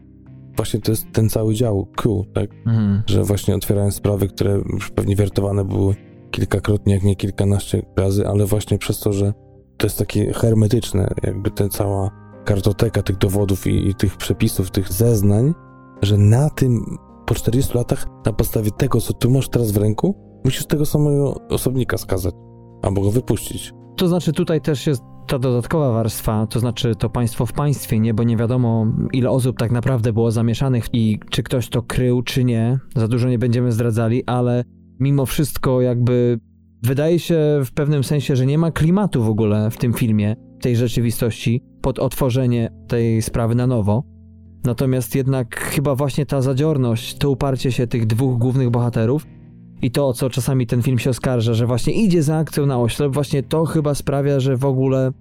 właśnie 0.55 0.79
to 0.79 0.91
jest 0.91 1.05
ten 1.11 1.29
cały 1.29 1.53
dział 1.53 1.87
Q, 1.95 2.25
tak? 2.33 2.49
Mhm. 2.67 3.03
Że 3.05 3.23
właśnie 3.23 3.55
otwierają 3.55 3.91
sprawy, 3.91 4.27
które 4.27 4.61
już 4.73 4.91
pewnie 4.91 5.15
wertowane 5.15 5.65
były 5.65 5.95
kilkakrotnie, 6.31 6.93
jak 6.93 7.03
nie 7.03 7.15
kilkanaście 7.15 7.81
razy, 7.97 8.27
ale 8.27 8.45
właśnie 8.45 8.77
przez 8.77 8.99
to, 8.99 9.13
że 9.13 9.33
to 9.77 9.87
jest 9.87 9.97
takie 9.97 10.33
hermetyczne, 10.33 11.13
jakby 11.23 11.51
ta 11.51 11.69
cała 11.69 12.11
kartoteka 12.45 13.01
tych 13.01 13.17
dowodów 13.17 13.67
i, 13.67 13.89
i 13.89 13.95
tych 13.95 14.17
przepisów, 14.17 14.71
tych 14.71 14.93
zeznań, 14.93 15.53
że 16.01 16.17
na 16.17 16.49
tym 16.49 16.97
po 17.25 17.35
40 17.35 17.77
latach, 17.77 18.05
na 18.25 18.33
podstawie 18.33 18.71
tego, 18.71 19.01
co 19.01 19.13
tu 19.13 19.31
masz 19.31 19.49
teraz 19.49 19.71
w 19.71 19.77
ręku, 19.77 20.28
musisz 20.43 20.65
tego 20.65 20.85
samego 20.85 21.47
osobnika 21.49 21.97
skazać, 21.97 22.33
albo 22.81 23.01
go 23.01 23.11
wypuścić. 23.11 23.73
To 23.97 24.07
znaczy 24.07 24.33
tutaj 24.33 24.61
też 24.61 24.87
jest 24.87 25.01
ta 25.27 25.39
dodatkowa 25.39 25.91
warstwa, 25.91 26.47
to 26.47 26.59
znaczy 26.59 26.95
to 26.95 27.09
państwo 27.09 27.45
w 27.45 27.53
państwie, 27.53 27.99
nie, 27.99 28.13
bo 28.13 28.23
nie 28.23 28.37
wiadomo 28.37 28.85
ile 29.13 29.29
osób 29.29 29.57
tak 29.57 29.71
naprawdę 29.71 30.13
było 30.13 30.31
zamieszanych 30.31 30.85
i 30.93 31.19
czy 31.29 31.43
ktoś 31.43 31.69
to 31.69 31.81
krył, 31.81 32.21
czy 32.21 32.43
nie. 32.43 32.79
Za 32.95 33.07
dużo 33.07 33.29
nie 33.29 33.39
będziemy 33.39 33.71
zdradzali, 33.71 34.23
ale 34.25 34.63
mimo 34.99 35.25
wszystko 35.25 35.81
jakby 35.81 36.39
wydaje 36.83 37.19
się 37.19 37.61
w 37.65 37.71
pewnym 37.71 38.03
sensie, 38.03 38.35
że 38.35 38.45
nie 38.45 38.57
ma 38.57 38.71
klimatu 38.71 39.23
w 39.23 39.29
ogóle 39.29 39.71
w 39.71 39.77
tym 39.77 39.93
filmie, 39.93 40.35
tej 40.61 40.75
rzeczywistości 40.75 41.63
pod 41.81 41.99
otworzenie 41.99 42.71
tej 42.87 43.21
sprawy 43.21 43.55
na 43.55 43.67
nowo. 43.67 44.03
Natomiast 44.65 45.15
jednak 45.15 45.59
chyba 45.59 45.95
właśnie 45.95 46.25
ta 46.25 46.41
zadziorność, 46.41 47.17
to 47.17 47.29
uparcie 47.29 47.71
się 47.71 47.87
tych 47.87 48.07
dwóch 48.07 48.37
głównych 48.37 48.69
bohaterów 48.69 49.25
i 49.81 49.91
to, 49.91 50.13
co 50.13 50.29
czasami 50.29 50.67
ten 50.67 50.81
film 50.81 50.99
się 50.99 51.09
oskarża, 51.09 51.53
że 51.53 51.67
właśnie 51.67 51.93
idzie 51.93 52.23
za 52.23 52.37
akcją 52.37 52.65
na 52.65 52.79
oślep, 52.79 53.13
właśnie 53.13 53.43
to 53.43 53.65
chyba 53.65 53.95
sprawia, 53.95 54.39
że 54.39 54.57
w 54.57 54.65
ogóle 54.65 55.11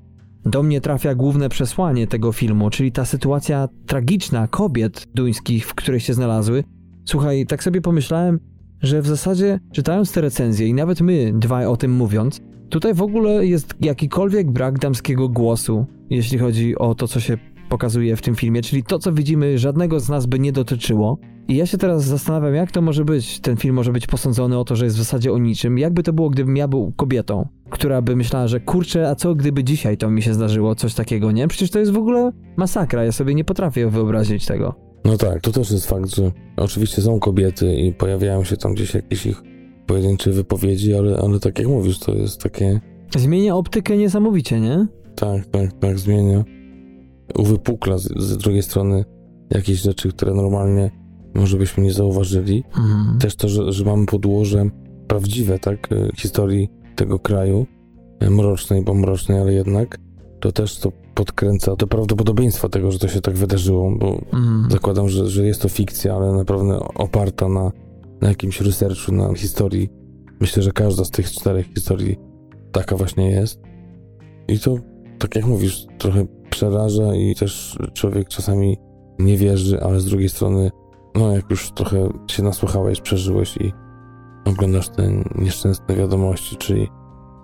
do 0.45 0.63
mnie 0.63 0.81
trafia 0.81 1.15
główne 1.15 1.49
przesłanie 1.49 2.07
tego 2.07 2.33
filmu, 2.33 2.71
czyli 2.71 2.93
ta 2.93 3.05
sytuacja 3.05 3.69
tragiczna 3.87 4.49
kobiet 4.49 5.07
duńskich, 5.15 5.67
w 5.67 5.75
której 5.75 6.01
się 6.01 6.15
znalazły. 6.15 6.65
Słuchaj, 7.05 7.47
tak 7.47 7.63
sobie 7.63 7.81
pomyślałem, 7.81 8.41
że 8.83 9.03
w 9.03 9.07
zasadzie 9.07 9.61
czytając 9.73 10.13
te 10.13 10.21
recenzje 10.21 10.67
i 10.67 10.75
nawet 10.75 11.01
my 11.01 11.33
dwaj 11.35 11.67
o 11.67 11.77
tym 11.77 11.93
mówiąc, 11.93 12.41
tutaj 12.69 12.95
w 12.95 13.03
ogóle 13.03 13.47
jest 13.47 13.75
jakikolwiek 13.81 14.51
brak 14.51 14.79
damskiego 14.79 15.29
głosu, 15.29 15.87
jeśli 16.11 16.39
chodzi 16.39 16.79
o 16.79 16.95
to, 16.95 17.09
co 17.09 17.21
się 17.21 17.39
pokazuje 17.69 18.17
w 18.17 18.23
tym 18.23 18.35
filmie, 18.35 18.63
czyli 18.63 18.83
to, 18.83 18.99
co 18.99 19.13
widzimy, 19.13 19.59
żadnego 19.59 20.01
z 20.01 20.09
nas 20.09 20.27
by 20.27 20.39
nie 20.39 20.53
dotyczyło. 20.53 21.19
I 21.49 21.57
ja 21.57 21.67
się 21.67 21.79
teraz 21.79 22.05
zastanawiam, 22.05 22.55
jak 22.55 22.73
to 22.73 22.83
może 22.83 23.05
być, 23.05 23.41
ten 23.41 23.57
film 23.57 23.75
może 23.75 23.93
być 23.93 24.07
posądzony 24.07 24.59
o 24.59 24.65
to, 24.65 24.77
że 24.77 24.85
jest 24.85 24.97
w 24.97 24.99
zasadzie 24.99 25.33
o 25.33 25.39
niczym. 25.39 25.79
Jakby 25.79 26.03
to 26.03 26.13
było, 26.13 26.31
gdybym 26.31 26.57
ja 26.57 26.69
był 26.69 26.93
kobietą, 26.97 27.49
która 27.71 28.03
by 28.03 28.17
myślała, 28.17 28.49
że 28.49 28.61
kurczę, 28.61 29.09
a 29.09 29.15
co 29.15 29.35
gdyby 29.35 29.65
dzisiaj 29.65 29.97
to 29.97 30.11
mi 30.11 30.23
się 30.23 30.35
zdarzyło, 30.35 30.75
coś 30.75 30.95
takiego, 30.95 31.33
nie? 31.33 31.49
Przecież 31.49 31.71
to 31.71 31.79
jest 31.79 31.93
w 31.93 31.97
ogóle 31.97 32.31
masakra, 32.57 33.05
ja 33.05 33.13
sobie 33.13 33.35
nie 33.35 33.45
potrafię 33.45 33.91
wyobrazić 33.91 34.47
tego. 34.47 34.75
No 35.05 35.17
tak, 35.17 35.41
to 35.41 35.53
też 35.53 35.71
jest 35.71 35.87
fakt, 35.87 36.15
że 36.17 36.33
oczywiście 36.57 37.03
są 37.03 37.21
kobiety 37.21 37.75
i 37.75 37.93
pojawiają 37.93 38.45
się 38.45 38.57
tam 38.57 38.75
gdzieś 38.75 38.95
jakieś 38.95 39.27
ich 39.27 39.43
pojedyncze 39.87 40.31
wypowiedzi, 40.31 40.95
ale, 40.95 41.17
ale 41.17 41.41
tak 41.41 41.59
jak 41.59 41.69
mówisz, 41.69 41.99
to 41.99 42.15
jest 42.15 42.43
takie... 42.43 42.81
Zmienia 43.17 43.57
optykę 43.57 43.97
niesamowicie, 43.97 44.61
nie? 44.61 44.87
Tak, 45.15 45.47
tak, 45.47 45.73
tak, 45.73 45.99
zmienia. 45.99 46.45
Uwypukla 47.39 47.99
z, 47.99 48.09
z 48.17 48.37
drugiej 48.37 48.63
strony 48.63 49.05
jakieś 49.51 49.81
rzeczy, 49.81 50.09
które 50.09 50.35
normalnie 50.35 50.91
może 51.35 51.57
byśmy 51.57 51.83
nie 51.83 51.93
zauważyli. 51.93 52.65
Mhm. 52.69 53.19
Też 53.19 53.37
to, 53.37 53.49
że, 53.49 53.73
że 53.73 53.85
mamy 53.85 54.07
podłoże 54.07 54.71
prawdziwe, 55.09 55.59
tak, 55.59 55.93
e, 55.93 56.09
historii 56.17 56.69
tego 56.97 57.19
kraju, 57.19 57.67
e, 58.21 58.31
mrocznej, 58.31 58.83
bo 58.83 58.95
mrocznej, 58.95 59.41
ale 59.41 59.53
jednak, 59.53 59.99
to 60.41 60.53
też 60.53 60.79
to 60.79 60.93
podkręca 61.15 61.77
to 61.77 61.87
prawdopodobieństwo 61.87 62.69
tego, 62.69 62.93
że 62.93 62.99
to 62.99 63.09
się 63.09 63.21
tak 63.21 63.35
wydarzyło, 63.35 63.91
bo 63.99 64.21
mhm. 64.33 64.71
zakładam, 64.71 65.09
że, 65.09 65.27
że 65.27 65.47
jest 65.47 65.63
to 65.63 65.69
fikcja, 65.69 66.15
ale 66.15 66.33
naprawdę 66.33 66.79
oparta 66.95 67.49
na, 67.49 67.73
na 68.21 68.29
jakimś 68.29 68.61
researchu, 68.61 69.13
na 69.13 69.35
historii. 69.35 69.89
Myślę, 70.41 70.63
że 70.63 70.73
każda 70.73 71.05
z 71.05 71.11
tych 71.11 71.31
czterech 71.31 71.67
historii 71.75 72.17
taka 72.73 72.97
właśnie 72.97 73.31
jest. 73.31 73.61
I 74.49 74.59
to, 74.59 74.77
tak 75.19 75.37
jak 75.37 75.47
mówisz, 75.47 75.87
trochę 75.99 76.27
przeraża 76.51 77.15
i 77.15 77.35
też 77.35 77.79
człowiek 77.95 78.29
czasami 78.29 78.79
nie 79.19 79.37
wierzy, 79.37 79.81
ale 79.81 80.01
z 80.01 80.05
drugiej 80.05 80.29
strony, 80.29 80.71
no 81.15 81.33
jak 81.33 81.51
już 81.51 81.71
trochę 81.71 82.09
się 82.31 82.43
nasłuchałeś, 82.43 83.01
przeżyłeś 83.01 83.57
i 83.57 83.73
oglądasz 84.45 84.89
te 84.89 85.13
nieszczęsne 85.35 85.97
wiadomości, 85.97 86.57
czyli 86.57 86.89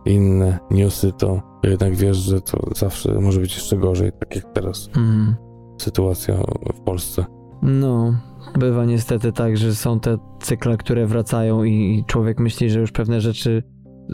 inne 0.05 0.59
newsy, 0.71 1.13
to 1.19 1.43
jednak 1.63 1.95
wiesz, 1.95 2.17
że 2.17 2.41
to 2.41 2.59
zawsze 2.77 3.21
może 3.21 3.41
być 3.41 3.55
jeszcze 3.55 3.77
gorzej, 3.77 4.13
tak 4.13 4.37
jak 4.37 4.53
teraz. 4.53 4.91
Mm. 4.97 5.35
Sytuacja 5.83 6.35
w 6.75 6.81
Polsce. 6.81 7.25
No, 7.63 8.15
bywa 8.59 8.85
niestety 8.85 9.33
tak, 9.33 9.57
że 9.57 9.75
są 9.75 10.01
te 10.01 10.17
cykle, 10.41 10.77
które 10.77 11.07
wracają 11.07 11.65
i 11.65 12.05
człowiek 12.07 12.41
myśli, 12.41 12.71
że 12.71 12.81
już 12.81 12.93
pewne 12.93 13.21
rzeczy 13.21 13.63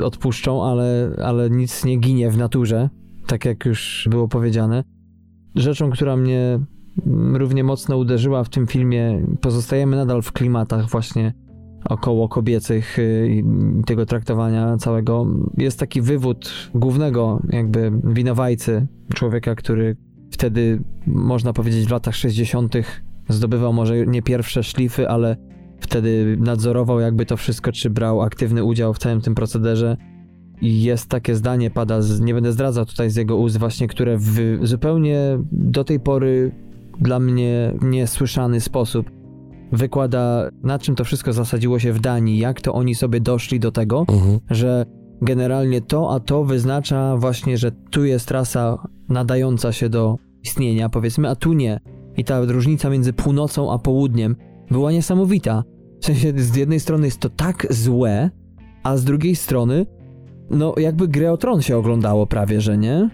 odpuszczą, 0.02 0.64
ale, 0.64 1.10
ale 1.24 1.51
nic 1.51 1.85
nie 1.85 1.97
ginie 1.97 2.31
w 2.31 2.39
naturze, 2.39 2.89
tak 3.27 3.44
jak 3.44 3.64
już 3.64 4.09
było 4.10 4.28
powiedziane. 4.28 4.85
Rzeczą, 5.55 5.90
która 5.90 6.16
mnie 6.16 6.60
równie 7.32 7.64
mocno 7.64 7.97
uderzyła 7.97 8.44
w 8.44 8.48
tym 8.48 8.66
filmie, 8.66 9.27
pozostajemy 9.40 9.97
nadal 9.97 10.22
w 10.22 10.32
klimatach 10.32 10.90
właśnie 10.90 11.32
około 11.85 12.28
kobiecych 12.28 12.98
y, 12.98 13.28
i 13.31 13.44
tego 13.86 14.06
traktowania 14.06 14.77
całego. 14.77 15.27
Jest 15.56 15.78
taki 15.78 16.02
wywód 16.02 16.70
głównego 16.74 17.43
jakby 17.48 17.93
winowajcy, 18.05 18.86
człowieka, 19.14 19.55
który 19.55 19.97
wtedy, 20.31 20.82
można 21.06 21.52
powiedzieć, 21.52 21.86
w 21.86 21.90
latach 21.90 22.14
60. 22.14 22.74
zdobywał 23.28 23.72
może 23.72 24.06
nie 24.06 24.22
pierwsze 24.22 24.62
szlify, 24.62 25.09
ale 25.09 25.36
wtedy 25.81 26.36
nadzorował 26.40 27.01
jakby 27.01 27.27
to 27.27 27.36
wszystko, 27.36 27.72
czy 27.72 27.90
brał 27.90 28.22
aktywny 28.22 28.64
udział 28.64 28.94
w 28.94 28.98
całym 28.98 29.20
tym 29.20 29.35
procederze. 29.35 29.97
I 30.60 30.82
jest 30.82 31.09
takie 31.09 31.35
zdanie, 31.35 31.70
pada, 31.70 32.02
z, 32.02 32.20
nie 32.20 32.35
będę 32.35 32.52
zdradzał 32.52 32.86
tutaj 32.86 33.10
z 33.10 33.16
jego 33.16 33.36
ust 33.36 33.59
właśnie, 33.59 33.89
które 33.89 34.16
w 34.18 34.59
zupełnie 34.62 35.39
do 35.52 35.85
tej 35.85 36.01
pory 36.01 36.52
dla 37.01 37.20
mnie 37.20 37.74
niesłyszany 37.82 38.60
sposób 38.60 39.10
wykłada, 39.72 40.51
na 40.62 40.78
czym 40.78 40.94
to 40.94 41.05
wszystko 41.05 41.32
zasadziło 41.32 41.78
się 41.78 41.93
w 41.93 42.01
Danii, 42.01 42.39
jak 42.39 42.60
to 42.60 42.72
oni 42.72 42.94
sobie 42.94 43.20
doszli 43.20 43.60
do 43.60 43.72
tego, 43.72 44.05
mhm. 44.09 44.40
że 44.51 44.86
generalnie 45.22 45.81
to, 45.81 46.14
a 46.14 46.20
to 46.20 46.44
wyznacza 46.44 47.16
właśnie, 47.16 47.59
że 47.59 47.72
tu 47.90 48.05
jest 48.05 48.28
trasa 48.28 48.89
nadająca 49.09 49.72
się 49.72 49.89
do 49.89 50.16
istnienia, 50.43 50.89
powiedzmy, 50.89 51.28
a 51.28 51.35
tu 51.35 51.52
nie. 51.52 51.81
I 52.16 52.24
ta 52.24 52.40
różnica 52.44 52.90
między 52.90 53.12
północą 53.12 53.72
a 53.72 53.78
południem 53.78 54.36
była 54.70 54.93
niesamowita. 54.93 55.64
W 56.01 56.05
sensie, 56.05 56.32
z 56.36 56.56
jednej 56.56 56.81
strony 56.81 57.05
jest 57.05 57.18
to 57.18 57.28
tak 57.28 57.66
złe, 57.70 58.31
a 58.82 58.97
z 58.97 59.05
drugiej 59.05 59.36
strony, 59.36 59.86
no 60.51 60.74
jakby 60.77 61.09
grę 61.09 61.32
o 61.32 61.36
tron 61.36 61.62
się 61.62 61.77
oglądało 61.77 62.27
prawie, 62.27 62.60
że 62.60 62.78
nie? 62.78 63.10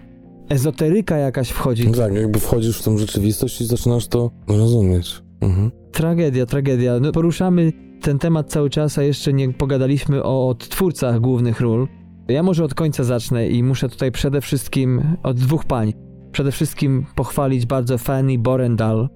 Ezoteryka 0.49 1.17
jakaś 1.17 1.49
wchodzi. 1.49 1.91
Tak, 1.91 2.13
jakby 2.13 2.39
wchodzisz 2.39 2.79
w 2.79 2.83
tą 2.83 2.97
rzeczywistość 2.97 3.61
i 3.61 3.65
zaczynasz 3.65 4.07
to 4.07 4.31
rozumieć. 4.47 5.21
Mhm. 5.41 5.71
Tragedia, 5.91 6.45
tragedia. 6.45 6.99
No, 6.99 7.11
poruszamy 7.11 7.73
ten 8.01 8.19
temat 8.19 8.51
cały 8.51 8.69
czas, 8.69 8.97
a 8.97 9.03
jeszcze 9.03 9.33
nie 9.33 9.53
pogadaliśmy 9.53 10.23
o 10.23 10.49
odtwórcach 10.49 11.19
głównych 11.19 11.61
ról. 11.61 11.87
Ja 12.27 12.43
może 12.43 12.63
od 12.63 12.73
końca 12.73 13.03
zacznę 13.03 13.49
i 13.49 13.63
muszę 13.63 13.89
tutaj 13.89 14.11
przede 14.11 14.41
wszystkim 14.41 15.17
od 15.23 15.37
dwóch 15.37 15.65
pań. 15.65 15.93
Przede 16.31 16.51
wszystkim 16.51 17.05
pochwalić 17.15 17.65
bardzo 17.65 17.97
Fanny 17.97 18.37
Borendal, 18.37 19.09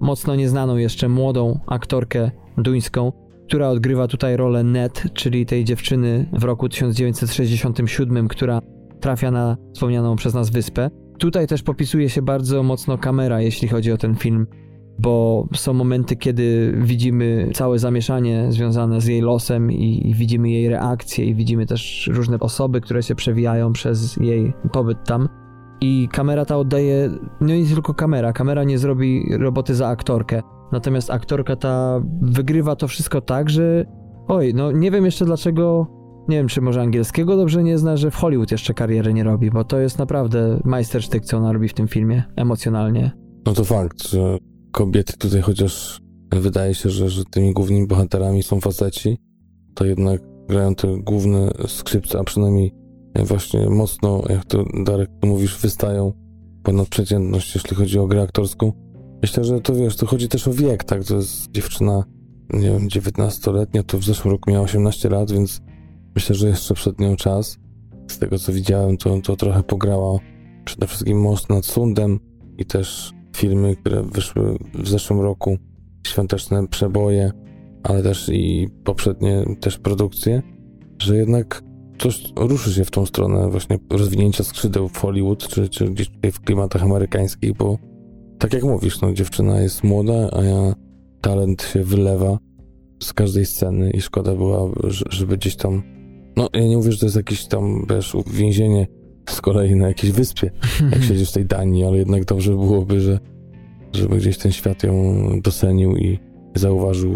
mocno 0.00 0.34
nieznaną 0.34 0.76
jeszcze 0.76 1.08
młodą 1.08 1.60
aktorkę 1.66 2.30
duńską, 2.58 3.12
która 3.46 3.68
odgrywa 3.68 4.08
tutaj 4.08 4.36
rolę 4.36 4.64
Ned, 4.64 5.02
czyli 5.14 5.46
tej 5.46 5.64
dziewczyny 5.64 6.26
w 6.32 6.44
roku 6.44 6.68
1967, 6.68 8.28
która 8.28 8.60
trafia 9.04 9.30
na 9.30 9.56
wspomnianą 9.74 10.16
przez 10.16 10.34
nas 10.34 10.50
wyspę. 10.50 10.90
Tutaj 11.18 11.46
też 11.46 11.62
popisuje 11.62 12.08
się 12.08 12.22
bardzo 12.22 12.62
mocno 12.62 12.98
kamera, 12.98 13.40
jeśli 13.40 13.68
chodzi 13.68 13.92
o 13.92 13.96
ten 13.96 14.14
film 14.14 14.46
bo 14.98 15.46
są 15.54 15.72
momenty, 15.72 16.16
kiedy 16.16 16.74
widzimy 16.78 17.50
całe 17.54 17.78
zamieszanie 17.78 18.46
związane 18.48 19.00
z 19.00 19.06
jej 19.06 19.20
losem 19.20 19.72
i, 19.72 20.08
i, 20.08 20.14
widzimy 20.14 20.50
jej 20.50 20.68
reakcje 20.68 21.24
i 21.24 21.34
widzimy 21.34 21.66
też 21.66 22.10
różne 22.14 22.40
osoby, 22.40 22.80
które 22.80 23.02
się 23.02 23.14
przewijają 23.14 23.72
przez 23.72 24.16
jej 24.16 24.52
pobyt 24.72 24.98
tam. 25.06 25.28
I 25.80 26.08
kamera 26.12 26.44
ta 26.44 26.56
oddaje, 26.56 27.10
no 27.40 27.46
nie 27.54 27.66
tylko 27.66 27.94
kamera, 27.94 28.32
kamera 28.32 28.64
nie 28.64 28.78
zrobi 28.78 29.24
roboty 29.38 29.74
za 29.74 29.88
aktorkę, 29.88 30.42
natomiast 30.72 31.10
aktorka 31.10 31.56
ta 31.56 32.00
wygrywa 32.22 32.76
to 32.76 32.88
wszystko 32.88 33.20
tak, 33.20 33.50
że 33.50 33.84
oj, 34.28 34.54
no 34.54 34.72
nie 34.72 34.90
wiem 34.90 35.04
jeszcze 35.04 35.24
dlaczego, 35.24 35.86
nie 36.28 36.36
wiem 36.36 36.48
czy 36.48 36.60
może 36.60 36.80
angielskiego 36.80 37.36
dobrze 37.36 37.62
nie 37.62 37.78
zna, 37.78 37.96
że 37.96 38.10
w 38.10 38.14
Hollywood 38.14 38.50
jeszcze 38.50 38.74
kariery 38.74 39.14
nie 39.14 39.24
robi, 39.24 39.50
bo 39.50 39.64
to 39.64 39.78
jest 39.78 39.98
naprawdę 39.98 40.60
majstersztyk, 40.64 41.24
co 41.24 41.36
ona 41.36 41.52
robi 41.52 41.68
w 41.68 41.74
tym 41.74 41.88
filmie, 41.88 42.22
emocjonalnie. 42.36 43.10
No 43.46 43.52
to 43.52 43.64
fakt, 43.64 44.08
że 44.08 44.38
kobiety 44.72 45.12
tutaj, 45.18 45.40
chociaż 45.40 46.00
wydaje 46.32 46.74
się, 46.74 46.90
że, 46.90 47.08
że 47.08 47.24
tymi 47.24 47.52
głównymi 47.52 47.86
bohaterami 47.86 48.42
są 48.42 48.60
faceci, 48.60 49.18
to 49.74 49.84
jednak 49.84 50.20
grają 50.48 50.74
te 50.74 50.98
główne 50.98 51.50
skrzypce, 51.66 52.18
a 52.18 52.24
przynajmniej 52.24 52.74
właśnie 53.14 53.70
mocno, 53.70 54.22
jak 54.28 54.44
to 54.44 54.64
Darek 54.84 55.10
mówisz, 55.22 55.58
wystają 55.58 56.12
ponad 56.62 56.88
przeciętność, 56.88 57.54
jeśli 57.54 57.76
chodzi 57.76 57.98
o 57.98 58.06
grę 58.06 58.22
aktorską. 58.22 58.72
Myślę, 59.22 59.44
że 59.44 59.60
to 59.60 59.74
wiesz, 59.74 59.96
to 59.96 60.06
chodzi 60.06 60.28
też 60.28 60.48
o 60.48 60.52
wiek, 60.52 60.84
tak? 60.84 61.04
To 61.04 61.16
jest 61.16 61.50
dziewczyna, 61.50 62.04
nie 62.52 62.70
wiem, 62.70 62.88
19-letnia, 62.88 63.82
to 63.82 63.98
w 63.98 64.04
zeszłym 64.04 64.32
roku 64.32 64.50
miała 64.50 64.64
18 64.64 65.08
lat, 65.08 65.32
więc 65.32 65.60
myślę, 66.14 66.34
że 66.34 66.48
jeszcze 66.48 66.74
przed 66.74 67.00
nią 67.00 67.16
czas. 67.16 67.58
Z 68.10 68.18
tego 68.18 68.38
co 68.38 68.52
widziałem, 68.52 68.96
to, 68.96 69.20
to 69.20 69.36
trochę 69.36 69.62
pograła 69.62 70.18
przede 70.64 70.86
wszystkim 70.86 71.20
Most 71.20 71.48
nad 71.48 71.64
Sundem 71.64 72.20
i 72.58 72.64
też 72.64 73.12
filmy, 73.36 73.76
które 73.76 74.02
wyszły 74.02 74.58
w 74.74 74.88
zeszłym 74.88 75.20
roku, 75.20 75.58
świąteczne 76.06 76.68
przeboje, 76.68 77.30
ale 77.82 78.02
też 78.02 78.28
i 78.28 78.68
poprzednie 78.84 79.44
też 79.60 79.78
produkcje, 79.78 80.42
że 80.98 81.16
jednak 81.16 81.62
coś 81.98 82.32
ruszy 82.36 82.74
się 82.74 82.84
w 82.84 82.90
tą 82.90 83.06
stronę 83.06 83.50
właśnie 83.50 83.78
rozwinięcia 83.90 84.44
skrzydeł 84.44 84.88
w 84.88 84.96
Hollywood, 84.96 85.48
czy, 85.48 85.68
czy 85.68 85.90
gdzieś 85.90 86.10
tutaj 86.10 86.32
w 86.32 86.40
klimatach 86.40 86.82
amerykańskich, 86.82 87.52
bo 87.52 87.78
tak 88.38 88.52
jak 88.52 88.62
mówisz, 88.62 89.00
no 89.00 89.12
dziewczyna 89.12 89.60
jest 89.60 89.84
młoda, 89.84 90.30
a 90.32 90.42
ja 90.42 90.74
talent 91.20 91.62
się 91.62 91.84
wylewa 91.84 92.38
z 93.02 93.12
każdej 93.12 93.46
sceny 93.46 93.90
i 93.90 94.00
szkoda 94.00 94.34
była, 94.34 94.70
żeby 95.10 95.36
gdzieś 95.36 95.56
tam 95.56 95.82
no 96.36 96.48
ja 96.52 96.60
nie 96.60 96.76
mówię, 96.76 96.92
że 96.92 96.98
to 96.98 97.06
jest 97.06 97.16
jakieś 97.16 97.46
tam, 97.46 97.86
wiesz, 97.90 98.16
więzienie 98.26 98.86
z 99.30 99.40
kolei 99.40 99.76
na 99.76 99.88
jakiejś 99.88 100.12
wyspie, 100.12 100.50
jak 100.92 101.02
siedzisz 101.08 101.30
w 101.30 101.34
tej 101.34 101.44
Danii, 101.44 101.84
ale 101.84 101.96
jednak 101.96 102.24
dobrze 102.24 102.50
byłoby, 102.50 103.00
że, 103.00 103.18
żeby 103.92 104.16
gdzieś 104.16 104.38
ten 104.38 104.52
świat 104.52 104.82
ją 104.82 104.94
docenił 105.40 105.96
i 105.96 106.18
zauważył 106.54 107.14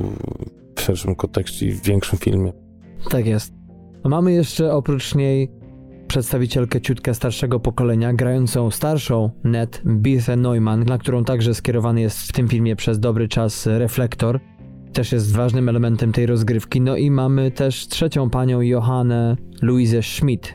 w 0.76 0.80
szerszym 0.80 1.14
kontekście 1.14 1.66
i 1.66 1.72
w 1.72 1.82
większym 1.82 2.18
filmie. 2.18 2.52
Tak 3.10 3.26
jest. 3.26 3.52
Mamy 4.04 4.32
jeszcze 4.32 4.72
oprócz 4.72 5.14
niej 5.14 5.50
przedstawicielkę 6.08 6.80
ciutkę 6.80 7.14
starszego 7.14 7.60
pokolenia, 7.60 8.12
grającą 8.12 8.70
starszą 8.70 9.30
Ned 9.44 9.82
Beathe 9.84 10.36
Neumann, 10.36 10.84
na 10.84 10.98
którą 10.98 11.24
także 11.24 11.54
skierowany 11.54 12.00
jest 12.00 12.18
w 12.18 12.32
tym 12.32 12.48
filmie 12.48 12.76
przez 12.76 13.00
dobry 13.00 13.28
czas 13.28 13.66
reflektor. 13.66 14.40
Też 14.92 15.12
jest 15.12 15.32
ważnym 15.32 15.68
elementem 15.68 16.12
tej 16.12 16.26
rozgrywki. 16.26 16.80
No 16.80 16.96
i 16.96 17.10
mamy 17.10 17.50
też 17.50 17.88
trzecią 17.88 18.30
panią 18.30 18.60
Johannę 18.60 19.36
Louise 19.62 20.02
Schmidt, 20.02 20.54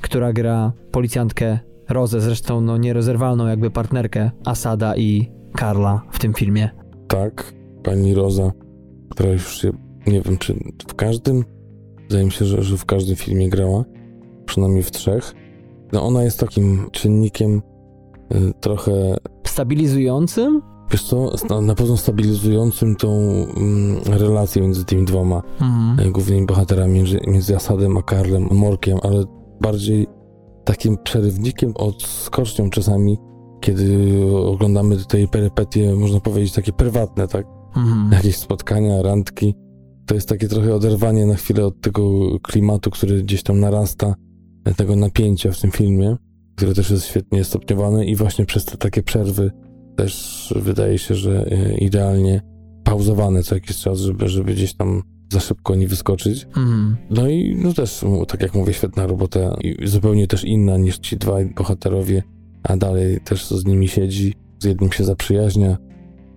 która 0.00 0.32
gra 0.32 0.72
policjantkę 0.90 1.58
Rozę, 1.88 2.20
zresztą 2.20 2.60
no 2.60 2.76
nierozerwalną 2.76 3.46
jakby 3.46 3.70
partnerkę 3.70 4.30
Asada 4.44 4.96
i 4.96 5.30
Karla 5.52 6.02
w 6.10 6.18
tym 6.18 6.34
filmie. 6.34 6.70
Tak, 7.08 7.52
pani 7.82 8.14
Roza, 8.14 8.52
która 9.10 9.30
już 9.30 9.60
się, 9.60 9.70
nie 10.06 10.20
wiem 10.20 10.38
czy 10.38 10.54
w 10.88 10.94
każdym, 10.94 11.44
wydaje 12.02 12.24
mi 12.24 12.32
się, 12.32 12.44
że, 12.44 12.62
że 12.62 12.76
w 12.76 12.84
każdym 12.84 13.16
filmie 13.16 13.48
grała, 13.48 13.84
przynajmniej 14.46 14.82
w 14.82 14.90
trzech. 14.90 15.34
No 15.92 16.02
ona 16.02 16.22
jest 16.22 16.40
takim 16.40 16.88
czynnikiem 16.92 17.62
y, 18.34 18.52
trochę... 18.60 19.16
Stabilizującym? 19.46 20.62
Wiesz 20.90 21.02
co, 21.02 21.32
na 21.60 21.74
pewno 21.74 21.96
stabilizującym 21.96 22.96
tą 22.96 23.10
mm, 23.56 24.00
relację 24.06 24.62
między 24.62 24.84
tymi 24.84 25.04
dwoma 25.04 25.42
mhm. 25.60 26.08
E, 26.08 26.12
głównymi 26.12 26.46
bohaterami, 26.46 26.92
między, 26.92 27.20
między 27.26 27.56
Asadem 27.56 27.96
a 27.96 28.02
Karlem 28.02 28.48
Morkiem, 28.50 28.98
ale 29.02 29.24
bardziej 29.60 30.06
takim 30.64 30.96
przerywnikiem, 31.04 31.72
odskocznią 31.74 32.70
czasami, 32.70 33.18
kiedy 33.60 34.16
oglądamy 34.34 34.96
tutaj 34.96 35.28
perypetie, 35.28 35.94
można 35.94 36.20
powiedzieć, 36.20 36.52
takie 36.52 36.72
prywatne, 36.72 37.28
tak? 37.28 37.46
Mhm. 37.76 38.12
Jakieś 38.12 38.36
spotkania, 38.36 39.02
randki. 39.02 39.54
To 40.06 40.14
jest 40.14 40.28
takie 40.28 40.48
trochę 40.48 40.74
oderwanie 40.74 41.26
na 41.26 41.34
chwilę 41.34 41.66
od 41.66 41.80
tego 41.80 42.02
klimatu, 42.40 42.90
który 42.90 43.22
gdzieś 43.22 43.42
tam 43.42 43.60
narasta, 43.60 44.14
tego 44.76 44.96
napięcia 44.96 45.52
w 45.52 45.60
tym 45.60 45.70
filmie, 45.70 46.16
które 46.56 46.74
też 46.74 46.90
jest 46.90 47.06
świetnie 47.06 47.44
stopniowane 47.44 48.06
i 48.06 48.16
właśnie 48.16 48.46
przez 48.46 48.64
te 48.64 48.76
takie 48.76 49.02
przerwy 49.02 49.50
też 49.96 50.54
wydaje 50.56 50.98
się, 50.98 51.14
że 51.14 51.46
e, 51.50 51.78
idealnie 51.78 52.40
pauzowane 52.84 53.42
co 53.42 53.54
jakiś 53.54 53.76
czas, 53.78 53.98
żeby, 53.98 54.28
żeby 54.28 54.54
gdzieś 54.54 54.74
tam 54.74 55.02
za 55.32 55.40
szybko 55.40 55.74
nie 55.74 55.88
wyskoczyć. 55.88 56.46
Mm. 56.56 56.96
No 57.10 57.28
i 57.28 57.56
no 57.62 57.72
też, 57.72 58.04
tak 58.28 58.42
jak 58.42 58.54
mówię, 58.54 58.72
świetna 58.72 59.06
robota 59.06 59.56
i 59.60 59.88
zupełnie 59.88 60.26
też 60.26 60.44
inna 60.44 60.76
niż 60.76 60.98
ci 60.98 61.16
dwaj 61.16 61.46
bohaterowie, 61.46 62.22
a 62.62 62.76
dalej 62.76 63.20
też 63.20 63.46
z 63.46 63.64
nimi 63.64 63.88
siedzi, 63.88 64.34
z 64.58 64.64
jednym 64.64 64.92
się 64.92 65.04
zaprzyjaźnia, 65.04 65.76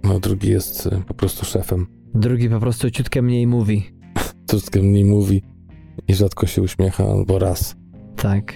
no 0.04 0.20
drugi 0.20 0.50
jest 0.50 0.88
e, 0.88 1.02
po 1.08 1.14
prostu 1.14 1.46
szefem. 1.46 1.88
Drugi 2.16 2.50
po 2.50 2.60
prostu 2.60 2.92
ciutkę 2.92 3.22
mniej 3.22 3.48
mówi. 3.48 3.84
ciutkę 4.52 4.82
mniej 4.82 5.06
mówi 5.06 5.42
i 6.08 6.14
rzadko 6.14 6.48
się 6.48 6.62
uśmiecha, 6.62 7.04
albo 7.04 7.40
raz. 7.40 7.76
Tak. 8.16 8.54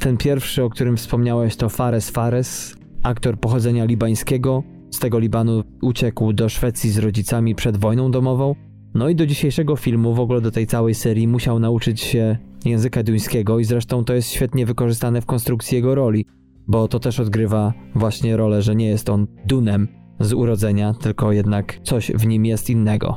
Ten 0.00 0.16
pierwszy, 0.16 0.64
o 0.64 0.70
którym 0.70 0.96
wspomniałeś, 0.96 1.56
to 1.56 1.68
Fares 1.68 2.10
Fares, 2.10 2.74
aktor 3.04 3.40
pochodzenia 3.40 3.84
libańskiego. 3.84 4.62
Z 4.90 4.98
tego 4.98 5.18
Libanu 5.18 5.62
uciekł 5.82 6.32
do 6.32 6.48
Szwecji 6.48 6.90
z 6.90 6.98
rodzicami 6.98 7.54
przed 7.54 7.76
wojną 7.76 8.10
domową. 8.10 8.54
No 8.94 9.08
i 9.08 9.14
do 9.14 9.26
dzisiejszego 9.26 9.76
filmu, 9.76 10.14
w 10.14 10.20
ogóle 10.20 10.40
do 10.40 10.50
tej 10.50 10.66
całej 10.66 10.94
serii, 10.94 11.28
musiał 11.28 11.58
nauczyć 11.58 12.00
się 12.00 12.38
języka 12.64 13.02
duńskiego 13.02 13.58
i 13.58 13.64
zresztą 13.64 14.04
to 14.04 14.14
jest 14.14 14.30
świetnie 14.30 14.66
wykorzystane 14.66 15.20
w 15.20 15.26
konstrukcji 15.26 15.76
jego 15.76 15.94
roli, 15.94 16.26
bo 16.66 16.88
to 16.88 17.00
też 17.00 17.20
odgrywa 17.20 17.72
właśnie 17.94 18.36
rolę, 18.36 18.62
że 18.62 18.76
nie 18.76 18.86
jest 18.86 19.10
on 19.10 19.26
Dunem 19.46 19.88
z 20.20 20.32
urodzenia, 20.32 20.94
tylko 20.94 21.32
jednak 21.32 21.80
coś 21.82 22.10
w 22.10 22.26
nim 22.26 22.46
jest 22.46 22.70
innego. 22.70 23.16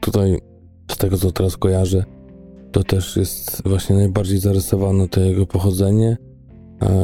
Tutaj, 0.00 0.38
z 0.90 0.96
tego 0.96 1.18
co 1.18 1.32
teraz 1.32 1.56
kojarzę, 1.56 2.04
to 2.72 2.84
też 2.84 3.16
jest 3.16 3.68
właśnie 3.68 3.96
najbardziej 3.96 4.38
zarysowane 4.38 5.08
to 5.08 5.20
jego 5.20 5.46
pochodzenie 5.46 6.16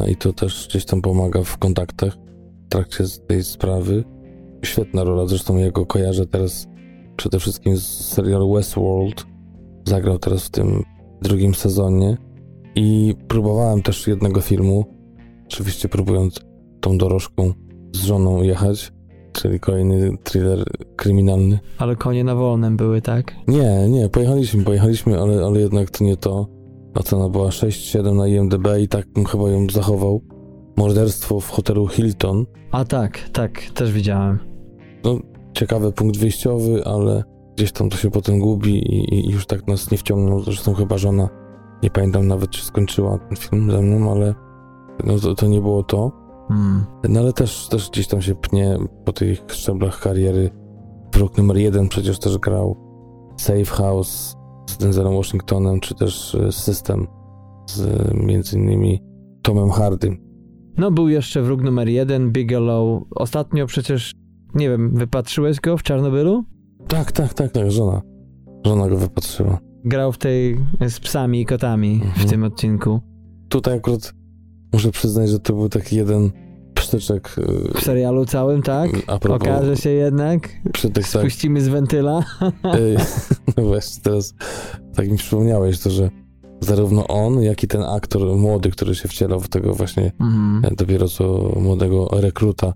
i 0.09 0.15
to 0.15 0.33
też 0.33 0.67
gdzieś 0.69 0.85
tam 0.85 1.01
pomaga 1.01 1.43
w 1.43 1.57
kontaktach 1.57 2.17
w 2.65 2.69
trakcie 2.69 3.03
tej 3.27 3.43
sprawy. 3.43 4.03
Świetna 4.65 5.03
rola, 5.03 5.27
zresztą 5.27 5.57
jego 5.57 5.85
kojarzę 5.85 6.25
teraz 6.27 6.67
przede 7.17 7.39
wszystkim 7.39 7.77
z 7.77 7.83
serialu 7.83 8.53
Westworld. 8.53 9.25
Zagrał 9.87 10.19
teraz 10.19 10.45
w 10.45 10.49
tym 10.49 10.83
drugim 11.21 11.55
sezonie 11.55 12.17
i 12.75 13.15
próbowałem 13.27 13.81
też 13.81 14.07
jednego 14.07 14.41
filmu, 14.41 14.85
oczywiście 15.45 15.89
próbując 15.89 16.39
tą 16.81 16.97
dorożką 16.97 17.53
z 17.95 18.03
żoną 18.03 18.41
jechać, 18.41 18.91
czyli 19.33 19.59
kolejny 19.59 20.17
thriller 20.23 20.63
kryminalny. 20.95 21.59
Ale 21.77 21.95
konie 21.95 22.23
na 22.23 22.35
wolnym 22.35 22.77
były, 22.77 23.01
tak? 23.01 23.35
Nie, 23.47 23.89
nie, 23.89 24.09
pojechaliśmy, 24.09 24.63
pojechaliśmy, 24.63 25.19
ale, 25.19 25.45
ale 25.45 25.59
jednak 25.59 25.89
to 25.89 26.03
nie 26.03 26.17
to. 26.17 26.47
Ocena 26.95 27.29
była 27.29 27.49
6-7 27.49 28.15
na 28.15 28.27
IMDb 28.27 28.67
i 28.79 28.87
tak 28.87 29.07
bym 29.07 29.25
chyba 29.25 29.49
ją 29.49 29.67
zachował. 29.69 30.21
Morderstwo 30.77 31.39
w 31.39 31.49
hotelu 31.49 31.87
Hilton. 31.87 32.45
A 32.71 32.85
tak, 32.85 33.29
tak, 33.29 33.61
też 33.61 33.91
widziałem. 33.91 34.39
No, 35.03 35.19
ciekawy 35.53 35.91
punkt 35.91 36.17
wyjściowy, 36.17 36.85
ale 36.85 37.23
gdzieś 37.55 37.71
tam 37.71 37.89
to 37.89 37.97
się 37.97 38.11
potem 38.11 38.39
gubi 38.39 38.73
i, 38.73 39.15
i 39.15 39.29
już 39.29 39.45
tak 39.45 39.67
nas 39.67 39.91
nie 39.91 39.97
wciągnął. 39.97 40.39
Zresztą 40.39 40.73
chyba 40.73 40.97
żona, 40.97 41.29
nie 41.83 41.89
pamiętam 41.89 42.27
nawet, 42.27 42.49
czy 42.49 42.65
skończyła 42.65 43.17
ten 43.17 43.37
film 43.37 43.71
ze 43.71 43.81
mną, 43.81 44.11
ale 44.11 44.35
no 45.05 45.19
to, 45.19 45.35
to 45.35 45.47
nie 45.47 45.61
było 45.61 45.83
to. 45.83 46.11
Hmm. 46.47 46.85
No 47.09 47.19
ale 47.19 47.33
też, 47.33 47.67
też 47.67 47.89
gdzieś 47.89 48.07
tam 48.07 48.21
się 48.21 48.35
pnie 48.35 48.77
po 49.05 49.13
tych 49.13 49.43
szczeblach 49.47 49.99
kariery. 49.99 50.49
Wróg 51.13 51.37
numer 51.37 51.57
jeden 51.57 51.89
przecież 51.89 52.19
też 52.19 52.37
grał. 52.37 52.77
Safe 53.37 53.65
House 53.65 54.35
Denzelem 54.81 55.15
Washingtonem, 55.15 55.79
czy 55.79 55.95
też 55.95 56.35
e, 56.35 56.51
System 56.51 57.07
z 57.67 58.13
między 58.13 58.57
innymi 58.57 59.01
Tomem 59.41 59.69
Hardym. 59.69 60.17
No 60.77 60.91
był 60.91 61.09
jeszcze 61.09 61.41
wróg 61.41 61.61
numer 61.61 61.89
jeden, 61.89 62.31
Bigelow. 62.31 63.03
Ostatnio 63.15 63.65
przecież, 63.65 64.13
nie 64.55 64.69
wiem, 64.69 64.95
wypatrzyłeś 64.95 65.59
go 65.59 65.77
w 65.77 65.83
Czarnobylu? 65.83 66.43
Tak, 66.87 67.11
tak, 67.11 67.33
tak, 67.33 67.51
tak, 67.51 67.71
żona. 67.71 68.01
Żona 68.65 68.89
go 68.89 68.97
wypatrzyła. 68.97 69.59
Grał 69.85 70.11
w 70.11 70.17
tej 70.17 70.57
z 70.89 70.99
psami 70.99 71.41
i 71.41 71.45
kotami 71.45 71.93
mhm. 71.93 72.13
w 72.13 72.29
tym 72.29 72.43
odcinku. 72.43 72.99
Tutaj 73.49 73.77
akurat 73.77 74.13
Muszę 74.73 74.91
przyznać, 74.91 75.29
że 75.29 75.39
to 75.39 75.53
był 75.53 75.69
taki 75.69 75.95
jeden 75.95 76.31
Y, 77.37 77.79
w 77.79 77.81
serialu 77.81 78.25
całym, 78.25 78.61
tak? 78.61 78.91
A 79.07 79.19
propos, 79.19 79.47
Okaże 79.47 79.77
się 79.77 79.89
jednak. 79.89 80.49
Przytyk, 80.73 81.03
tak. 81.09 81.21
Spuścimy 81.21 81.61
z 81.61 81.67
wentyla. 81.67 82.23
no 83.57 83.63
właśnie, 83.63 84.03
teraz 84.03 84.33
tak 84.95 85.09
mi 85.11 85.17
przypomniałeś 85.17 85.79
to, 85.79 85.89
że 85.89 86.09
zarówno 86.59 87.07
on, 87.07 87.41
jak 87.41 87.63
i 87.63 87.67
ten 87.67 87.83
aktor 87.83 88.37
młody, 88.37 88.71
który 88.71 88.95
się 88.95 89.07
wcielał 89.07 89.39
w 89.39 89.49
tego 89.49 89.73
właśnie 89.73 90.11
mm. 90.19 90.61
dopiero 90.75 91.07
co 91.07 91.53
młodego 91.59 92.09
rekruta, 92.11 92.73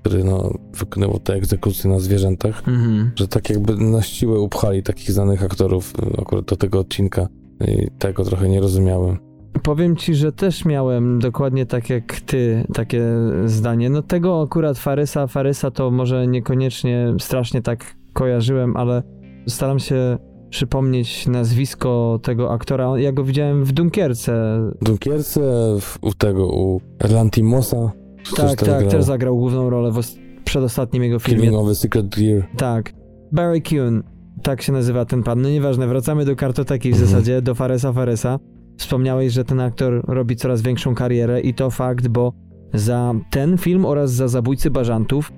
który 0.00 0.24
no, 0.24 0.54
wykonywał 0.74 1.18
te 1.18 1.34
egzekucje 1.34 1.90
na 1.90 1.98
zwierzętach, 1.98 2.68
mm. 2.68 3.10
że 3.16 3.28
tak 3.28 3.50
jakby 3.50 3.76
na 3.76 4.02
siłę 4.02 4.40
upchali 4.40 4.82
takich 4.82 5.12
znanych 5.12 5.42
aktorów 5.42 5.92
y, 6.16 6.20
akurat 6.20 6.44
do 6.44 6.56
tego 6.56 6.78
odcinka 6.78 7.28
i 7.68 7.90
tego 7.98 8.24
trochę 8.24 8.48
nie 8.48 8.60
rozumiałem. 8.60 9.31
Powiem 9.62 9.96
ci, 9.96 10.14
że 10.14 10.32
też 10.32 10.64
miałem 10.64 11.18
dokładnie 11.18 11.66
tak 11.66 11.90
jak 11.90 12.20
ty 12.20 12.64
takie 12.74 13.04
zdanie. 13.44 13.90
No 13.90 14.02
tego 14.02 14.42
akurat 14.42 14.78
Farysa, 14.78 15.26
Farysa 15.26 15.70
to 15.70 15.90
może 15.90 16.26
niekoniecznie 16.26 17.14
strasznie 17.18 17.62
tak 17.62 17.96
kojarzyłem, 18.12 18.76
ale 18.76 19.02
staram 19.46 19.78
się 19.78 20.18
przypomnieć 20.50 21.26
nazwisko 21.26 22.20
tego 22.22 22.52
aktora. 22.52 22.98
Ja 22.98 23.12
go 23.12 23.24
widziałem 23.24 23.64
w 23.64 23.72
Dunkierce. 23.72 24.60
W 24.80 24.84
Dunkierce, 24.84 25.40
w, 25.80 25.98
u 26.02 26.14
tego, 26.14 26.46
u 26.46 26.80
Erlantimosa. 27.00 27.92
Tak, 28.36 28.56
tak, 28.56 28.78
grał. 28.78 28.90
też 28.90 29.04
zagrał 29.04 29.36
główną 29.36 29.70
rolę 29.70 29.90
w 29.92 30.00
przedostatnim 30.44 31.02
jego 31.02 31.18
filmie. 31.18 31.40
Killing 31.40 31.58
of 31.58 31.68
a 31.68 31.74
Secret 31.74 32.08
Deer. 32.08 32.46
Tak. 32.56 32.92
Barry 33.32 33.62
Kuhn, 33.62 34.02
tak 34.42 34.62
się 34.62 34.72
nazywa 34.72 35.04
ten 35.04 35.22
pan. 35.22 35.42
No 35.42 35.48
nieważne, 35.48 35.86
wracamy 35.86 36.24
do 36.24 36.36
kartoteki 36.36 36.90
w 36.90 36.92
mhm. 36.92 37.10
zasadzie, 37.10 37.42
do 37.42 37.54
Faresa 37.54 37.92
Faresa. 37.92 38.38
Wspomniałeś, 38.82 39.32
że 39.32 39.44
ten 39.44 39.60
aktor 39.60 40.04
robi 40.08 40.36
coraz 40.36 40.62
większą 40.62 40.94
karierę 40.94 41.40
i 41.40 41.54
to 41.54 41.70
fakt, 41.70 42.08
bo 42.08 42.32
za 42.74 43.14
ten 43.30 43.58
film 43.58 43.84
oraz 43.84 44.12
za 44.12 44.28
Zabójcy 44.28 44.70
Bażantów 44.70 45.32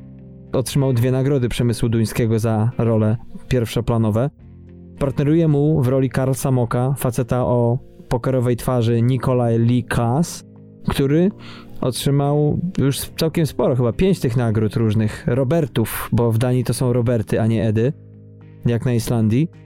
otrzymał 0.52 0.92
dwie 0.92 1.12
nagrody 1.12 1.48
przemysłu 1.48 1.88
duńskiego 1.88 2.38
za 2.38 2.70
role 2.78 3.16
pierwszoplanowe. 3.48 4.30
Partneruje 4.98 5.48
mu 5.48 5.82
w 5.82 5.88
roli 5.88 6.10
Karl 6.10 6.32
Samoka, 6.32 6.94
faceta 6.98 7.46
o 7.46 7.78
pokerowej 8.08 8.56
twarzy 8.56 9.02
Nikolaj 9.02 9.58
Lee 9.58 9.84
Klaas, 9.84 10.44
który 10.88 11.30
otrzymał 11.80 12.58
już 12.78 12.98
całkiem 12.98 13.46
sporo, 13.46 13.76
chyba 13.76 13.92
pięć 13.92 14.20
tych 14.20 14.36
nagród 14.36 14.76
różnych, 14.76 15.24
Robertów, 15.26 16.08
bo 16.12 16.32
w 16.32 16.38
Danii 16.38 16.64
to 16.64 16.74
są 16.74 16.92
Roberty, 16.92 17.40
a 17.40 17.46
nie 17.46 17.68
Edy, 17.68 17.92
jak 18.66 18.84
na 18.84 18.94
Islandii. 18.94 19.63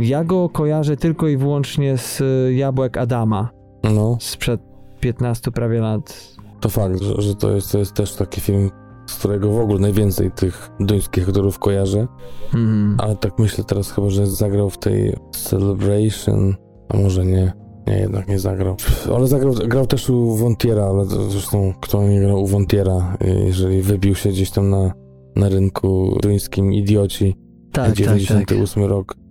Ja 0.00 0.24
go 0.24 0.48
kojarzę 0.48 0.96
tylko 0.96 1.28
i 1.28 1.36
wyłącznie 1.36 1.98
z 1.98 2.20
y, 2.20 2.54
Jabłek 2.54 2.96
Adama. 2.96 3.50
No. 3.94 4.16
Sprzed 4.20 4.60
15 5.00 5.50
prawie 5.50 5.80
lat. 5.80 6.36
To 6.60 6.68
fakt, 6.68 7.02
że, 7.02 7.22
że 7.22 7.34
to, 7.34 7.50
jest, 7.50 7.72
to 7.72 7.78
jest 7.78 7.92
też 7.94 8.14
taki 8.14 8.40
film, 8.40 8.70
z 9.06 9.14
którego 9.14 9.52
w 9.52 9.60
ogóle 9.60 9.78
najwięcej 9.78 10.30
tych 10.30 10.70
duńskich 10.80 11.28
aktorów 11.28 11.58
kojarzę. 11.58 12.06
Mm. 12.54 12.96
Ale 12.98 13.16
tak 13.16 13.38
myślę 13.38 13.64
teraz 13.64 13.90
chyba, 13.90 14.10
że 14.10 14.26
zagrał 14.26 14.70
w 14.70 14.78
tej 14.78 15.16
Celebration, 15.30 16.54
a 16.88 16.96
może 16.96 17.24
nie. 17.24 17.52
Nie, 17.86 17.98
jednak 17.98 18.28
nie 18.28 18.38
zagrał. 18.38 18.76
Ale 19.14 19.26
zagrał, 19.26 19.54
grał 19.54 19.86
też 19.86 20.10
u 20.10 20.36
Wontiera, 20.36 20.84
ale 20.84 21.04
zresztą 21.04 21.72
kto 21.80 22.08
nie 22.08 22.20
grał 22.20 22.42
u 22.42 22.46
Wontiera, 22.46 23.16
jeżeli 23.46 23.82
wybił 23.82 24.14
się 24.14 24.30
gdzieś 24.30 24.50
tam 24.50 24.70
na, 24.70 24.92
na 25.36 25.48
rynku 25.48 26.18
duńskim 26.22 26.72
idioci. 26.72 27.36
Tak, 27.72 27.92
98 27.92 28.82
tak, 28.82 28.82
tak. 28.82 28.90
rok 28.90 29.27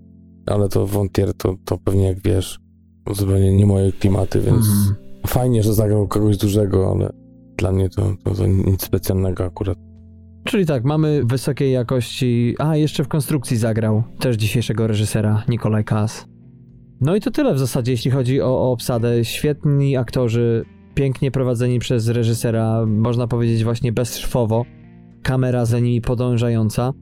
ale 0.48 0.70
to 0.70 0.88
Wątier 0.88 1.34
to, 1.34 1.56
to 1.66 1.78
pewnie 1.78 2.04
jak 2.04 2.22
wiesz, 2.24 2.60
zupełnie 3.12 3.54
nie 3.54 3.66
moje 3.66 3.92
klimaty, 3.92 4.42
więc 4.42 4.66
mm. 4.68 4.96
fajnie, 5.28 5.64
że 5.64 5.74
zagrał 5.74 6.08
kogoś 6.08 6.38
dużego, 6.38 6.92
ale 6.92 7.14
dla 7.58 7.72
mnie 7.72 7.90
to, 7.90 8.14
to, 8.24 8.32
to 8.32 8.48
nic 8.48 8.86
specjalnego 8.86 9.46
akurat. 9.46 9.78
Czyli 10.44 10.66
tak, 10.66 10.84
mamy 10.84 11.22
wysokiej 11.26 11.72
jakości. 11.72 12.56
A, 12.60 12.76
jeszcze 12.76 13.04
w 13.04 13.08
konstrukcji 13.08 13.58
zagrał 13.58 14.04
też 14.20 14.36
dzisiejszego 14.36 14.88
reżysera 14.88 15.44
Nikolaj 15.50 15.84
Kas. 15.84 16.26
No 17.02 17.16
i 17.16 17.22
to 17.22 17.32
tyle 17.32 17.54
w 17.54 17.60
zasadzie, 17.60 17.92
jeśli 17.92 18.12
chodzi 18.12 18.42
o, 18.42 18.48
o 18.48 18.72
obsadę. 18.72 19.26
Świetni 19.26 19.98
aktorzy, 19.98 20.66
pięknie 20.96 21.32
prowadzeni 21.32 21.80
przez 21.80 22.08
reżysera, 22.08 22.86
można 22.86 23.28
powiedzieć 23.28 23.64
właśnie 23.64 23.92
bezszwowo. 23.92 24.66
kamera 25.24 25.66
za 25.66 25.80
nimi 25.80 26.02
podążająca. 26.02 26.94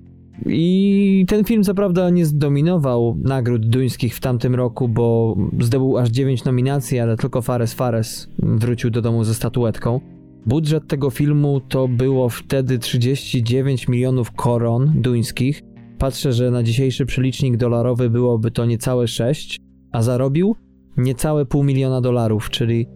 I 0.45 1.25
ten 1.27 1.43
film 1.43 1.63
co 1.63 1.75
prawda 1.75 2.09
nie 2.09 2.25
zdominował 2.25 3.17
nagród 3.23 3.65
duńskich 3.69 4.15
w 4.15 4.19
tamtym 4.19 4.55
roku, 4.55 4.89
bo 4.89 5.37
zdobył 5.59 5.97
aż 5.97 6.09
9 6.09 6.43
nominacji, 6.43 6.99
ale 6.99 7.17
tylko 7.17 7.41
Fares 7.41 7.73
Fares 7.73 8.29
wrócił 8.39 8.89
do 8.89 9.01
domu 9.01 9.23
ze 9.23 9.33
statuetką. 9.33 9.99
Budżet 10.45 10.87
tego 10.87 11.09
filmu 11.09 11.61
to 11.69 11.87
było 11.87 12.29
wtedy 12.29 12.79
39 12.79 13.87
milionów 13.87 14.31
koron 14.31 14.91
duńskich. 14.95 15.61
Patrzę, 15.97 16.33
że 16.33 16.51
na 16.51 16.63
dzisiejszy 16.63 17.05
przelicznik 17.05 17.57
dolarowy 17.57 18.09
byłoby 18.09 18.51
to 18.51 18.65
niecałe 18.65 19.07
6, 19.07 19.59
a 19.91 20.01
zarobił 20.01 20.55
niecałe 20.97 21.45
pół 21.45 21.63
miliona 21.63 22.01
dolarów, 22.01 22.49
czyli 22.49 22.87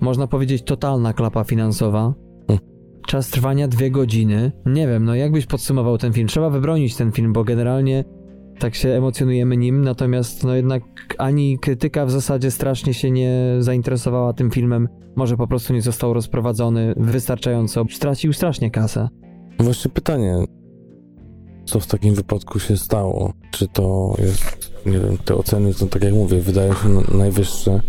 można 0.00 0.26
powiedzieć 0.26 0.62
totalna 0.62 1.12
klapa 1.12 1.44
finansowa. 1.44 2.14
Czas 3.10 3.28
trwania 3.28 3.68
dwie 3.68 3.90
godziny. 3.90 4.52
Nie 4.66 4.88
wiem, 4.88 5.04
no 5.04 5.14
jakbyś 5.14 5.46
podsumował 5.46 5.98
ten 5.98 6.12
film? 6.12 6.28
Trzeba 6.28 6.50
wybronić 6.50 6.96
ten 6.96 7.12
film, 7.12 7.32
bo 7.32 7.44
generalnie 7.44 8.04
tak 8.58 8.74
się 8.74 8.88
emocjonujemy 8.88 9.56
nim, 9.56 9.82
natomiast 9.82 10.44
no 10.44 10.54
jednak 10.54 10.82
ani 11.18 11.58
krytyka 11.58 12.06
w 12.06 12.10
zasadzie 12.10 12.50
strasznie 12.50 12.94
się 12.94 13.10
nie 13.10 13.56
zainteresowała 13.58 14.32
tym 14.32 14.50
filmem, 14.50 14.88
może 15.16 15.36
po 15.36 15.46
prostu 15.46 15.72
nie 15.72 15.82
został 15.82 16.14
rozprowadzony 16.14 16.94
wystarczająco, 16.96 17.84
stracił 17.90 18.32
strasznie 18.32 18.70
kasę. 18.70 19.08
Właśnie 19.58 19.90
pytanie, 19.90 20.44
co 21.64 21.80
w 21.80 21.86
takim 21.86 22.14
wypadku 22.14 22.58
się 22.58 22.76
stało? 22.76 23.32
Czy 23.50 23.68
to 23.68 24.14
jest, 24.18 24.72
nie 24.86 24.98
wiem, 24.98 25.18
te 25.24 25.34
oceny, 25.34 25.74
to 25.74 25.86
tak 25.86 26.02
jak 26.04 26.14
mówię, 26.14 26.40
wydają 26.40 26.74
się 26.74 27.16
najwyższe, 27.18 27.80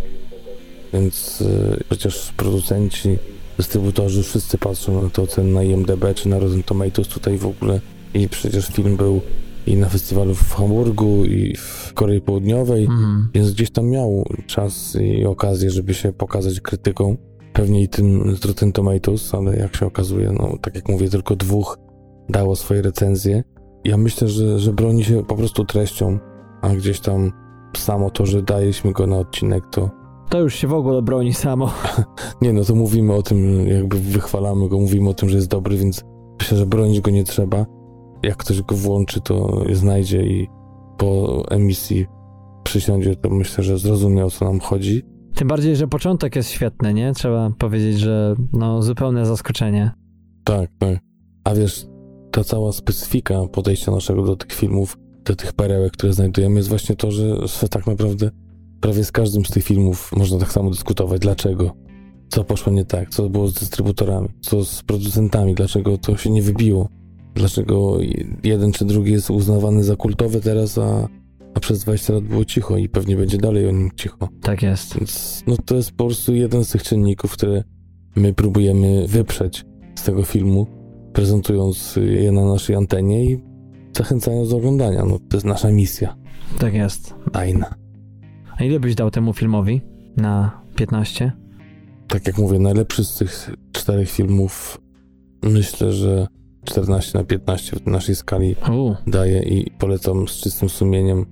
więc 0.94 1.40
yy, 1.40 1.80
przecież 1.90 2.34
producenci, 2.38 3.18
dystrybutorzy 3.58 4.24
wszyscy 4.24 4.58
patrzą 4.58 5.04
na 5.04 5.10
te 5.10 5.22
oceny 5.22 5.52
na 5.52 5.64
IMDB 5.64 6.06
czy 6.16 6.30
na 6.30 6.40
Rotten 6.40 6.64
Tomatoes 6.64 7.08
tutaj 7.08 7.38
w 7.38 7.46
ogóle 7.46 7.80
i 8.14 8.30
przecież 8.30 8.68
film 8.68 8.98
był 8.98 9.22
i 9.68 9.76
na 9.76 9.90
festiwalu 9.90 10.36
w 10.36 10.54
Hamburgu 10.54 11.26
i 11.26 11.56
w 11.58 11.92
Korei 11.94 12.22
Południowej, 12.22 12.84
mhm. 12.84 13.30
więc 13.34 13.52
gdzieś 13.52 13.72
tam 13.72 13.88
miał 13.88 14.26
czas 14.48 14.98
i 15.02 15.26
okazję, 15.26 15.72
żeby 15.72 15.94
się 15.94 16.14
pokazać 16.14 16.62
krytyką. 16.62 17.18
Pewnie 17.54 17.84
i 17.84 17.90
tym 17.90 18.36
z 18.36 18.46
Rotten 18.46 18.72
Tomatoes, 18.72 19.34
ale 19.34 19.58
jak 19.58 19.76
się 19.76 19.86
okazuje, 19.86 20.32
no 20.32 20.58
tak 20.62 20.76
jak 20.76 20.90
mówię, 20.90 21.10
tylko 21.10 21.36
dwóch 21.36 21.78
dało 22.30 22.56
swoje 22.56 22.82
recenzje. 22.82 23.44
Ja 23.86 23.98
myślę, 23.98 24.28
że, 24.28 24.60
że 24.60 24.74
broni 24.74 25.04
się 25.04 25.26
po 25.26 25.36
prostu 25.36 25.66
treścią, 25.66 26.20
a 26.62 26.70
gdzieś 26.70 27.00
tam 27.00 27.32
samo 27.78 28.10
to, 28.10 28.26
że 28.26 28.42
daliśmy 28.42 28.92
go 28.92 29.08
na 29.08 29.18
odcinek, 29.18 29.64
to... 29.72 30.01
To 30.32 30.40
już 30.40 30.56
się 30.56 30.68
w 30.68 30.74
ogóle 30.74 31.02
broni 31.02 31.34
samo. 31.34 31.74
nie, 32.42 32.54
no 32.54 32.64
to 32.64 32.76
mówimy 32.76 33.14
o 33.14 33.24
tym, 33.24 33.68
jakby 33.68 34.00
wychwalamy 34.00 34.70
go, 34.70 34.80
mówimy 34.80 35.10
o 35.10 35.14
tym, 35.14 35.30
że 35.30 35.36
jest 35.36 35.50
dobry, 35.50 35.78
więc 35.78 36.04
myślę, 36.40 36.58
że 36.58 36.66
bronić 36.66 37.02
go 37.02 37.12
nie 37.12 37.24
trzeba 37.24 37.66
jak 38.24 38.38
ktoś 38.38 38.62
go 38.62 38.76
włączy, 38.76 39.22
to 39.22 39.64
znajdzie 39.74 40.24
i 40.24 40.48
po 40.98 41.44
emisji 41.50 42.06
przysiądzie, 42.64 43.16
to 43.16 43.30
myślę, 43.30 43.64
że 43.64 43.78
zrozumie 43.78 44.26
o 44.26 44.30
co 44.30 44.46
nam 44.46 44.60
chodzi. 44.60 45.04
Tym 45.36 45.48
bardziej, 45.48 45.76
że 45.76 45.88
początek 45.88 46.36
jest 46.36 46.50
świetny, 46.50 46.94
nie? 46.94 47.14
Trzeba 47.14 47.50
powiedzieć, 47.58 48.00
że 48.00 48.36
no 48.54 48.82
zupełne 48.82 49.26
zaskoczenie. 49.26 49.92
Tak, 50.44 50.70
tak. 50.80 51.00
A 51.44 51.54
wiesz, 51.54 51.86
ta 52.32 52.44
cała 52.44 52.72
specyfika 52.72 53.48
podejścia 53.52 53.92
naszego 53.92 54.24
do 54.24 54.36
tych 54.36 54.52
filmów, 54.52 54.98
do 55.26 55.36
tych 55.36 55.54
perełek, 55.54 55.94
które 55.94 56.14
znajdujemy, 56.14 56.56
jest 56.56 56.70
właśnie 56.70 56.96
to, 56.96 57.12
że 57.12 57.38
tak 57.70 57.88
naprawdę 57.88 58.30
prawie 58.82 59.04
z 59.04 59.12
każdym 59.12 59.46
z 59.46 59.50
tych 59.50 59.64
filmów 59.64 60.12
można 60.18 60.40
tak 60.40 60.52
samo 60.52 60.70
dyskutować. 60.70 61.22
Dlaczego? 61.22 61.72
Co 62.30 62.44
poszło 62.44 62.74
nie 62.74 62.86
tak? 62.86 63.10
Co 63.10 63.30
było 63.30 63.48
z 63.48 63.54
dystrybutorami? 63.54 64.30
Co 64.42 64.66
z 64.66 64.84
producentami? 64.84 65.56
Dlaczego 65.56 65.98
to 65.98 66.18
się 66.18 66.30
nie 66.30 66.42
wybiło? 66.42 66.90
dlaczego 67.36 67.98
jeden 68.44 68.72
czy 68.72 68.86
drugi 68.86 69.12
jest 69.12 69.30
uznawany 69.30 69.84
za 69.84 69.96
kultowy 69.96 70.42
teraz, 70.42 70.78
a, 70.78 71.08
a 71.54 71.60
przez 71.60 71.80
20 71.80 72.14
lat 72.14 72.24
było 72.24 72.46
cicho 72.46 72.78
i 72.78 72.90
pewnie 72.90 73.16
będzie 73.16 73.38
dalej 73.38 73.68
o 73.68 73.72
nim 73.72 73.90
cicho. 73.96 74.30
Tak 74.42 74.62
jest. 74.62 74.98
Więc 74.98 75.44
no, 75.48 75.56
to 75.66 75.76
jest 75.76 75.92
po 75.92 76.06
prostu 76.06 76.36
jeden 76.36 76.66
z 76.66 76.72
tych 76.72 76.84
czynników, 76.84 77.32
które 77.32 77.64
my 78.16 78.34
próbujemy 78.34 79.08
wyprzeć 79.08 79.66
z 79.96 80.04
tego 80.04 80.24
filmu, 80.24 80.68
prezentując 81.14 82.00
je 82.02 82.32
na 82.32 82.46
naszej 82.46 82.76
antenie 82.76 83.26
i 83.26 83.40
zachęcając 83.98 84.50
do 84.50 84.58
oglądania. 84.58 85.06
No, 85.06 85.20
to 85.30 85.38
jest 85.38 85.46
nasza 85.46 85.72
misja. 85.72 86.16
Tak 86.60 86.74
jest. 86.74 87.14
Tajna. 87.32 87.81
A 88.62 88.64
ile 88.64 88.80
byś 88.80 88.96
dał 88.96 89.12
temu 89.12 89.34
filmowi 89.34 89.82
na 90.18 90.62
15? 90.76 91.32
Tak 92.08 92.28
jak 92.28 92.38
mówię, 92.38 92.60
najlepszy 92.60 93.06
z 93.06 93.16
tych 93.16 93.52
czterech 93.72 94.12
filmów 94.12 94.82
myślę, 95.44 95.94
że 95.94 96.28
14 96.66 97.18
na 97.18 97.24
15 97.24 97.78
w 97.80 97.86
naszej 97.86 98.16
skali 98.16 98.56
U. 98.72 98.96
daję 99.08 99.44
i 99.44 99.72
polecam 99.80 100.28
z 100.28 100.32
czystym 100.32 100.70
sumieniem. 100.70 101.26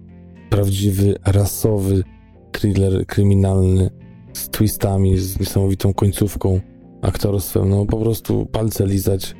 Prawdziwy, 0.49 1.15
rasowy 1.25 2.03
thriller 2.51 3.05
kryminalny 3.05 3.89
z 4.33 4.49
twistami, 4.49 5.17
z 5.17 5.39
niesamowitą 5.39 5.93
końcówką, 5.93 6.59
aktorstwem. 7.01 7.69
No 7.69 7.85
po 7.85 7.97
prostu 7.97 8.45
palce 8.45 8.87
lizać, 8.87 9.35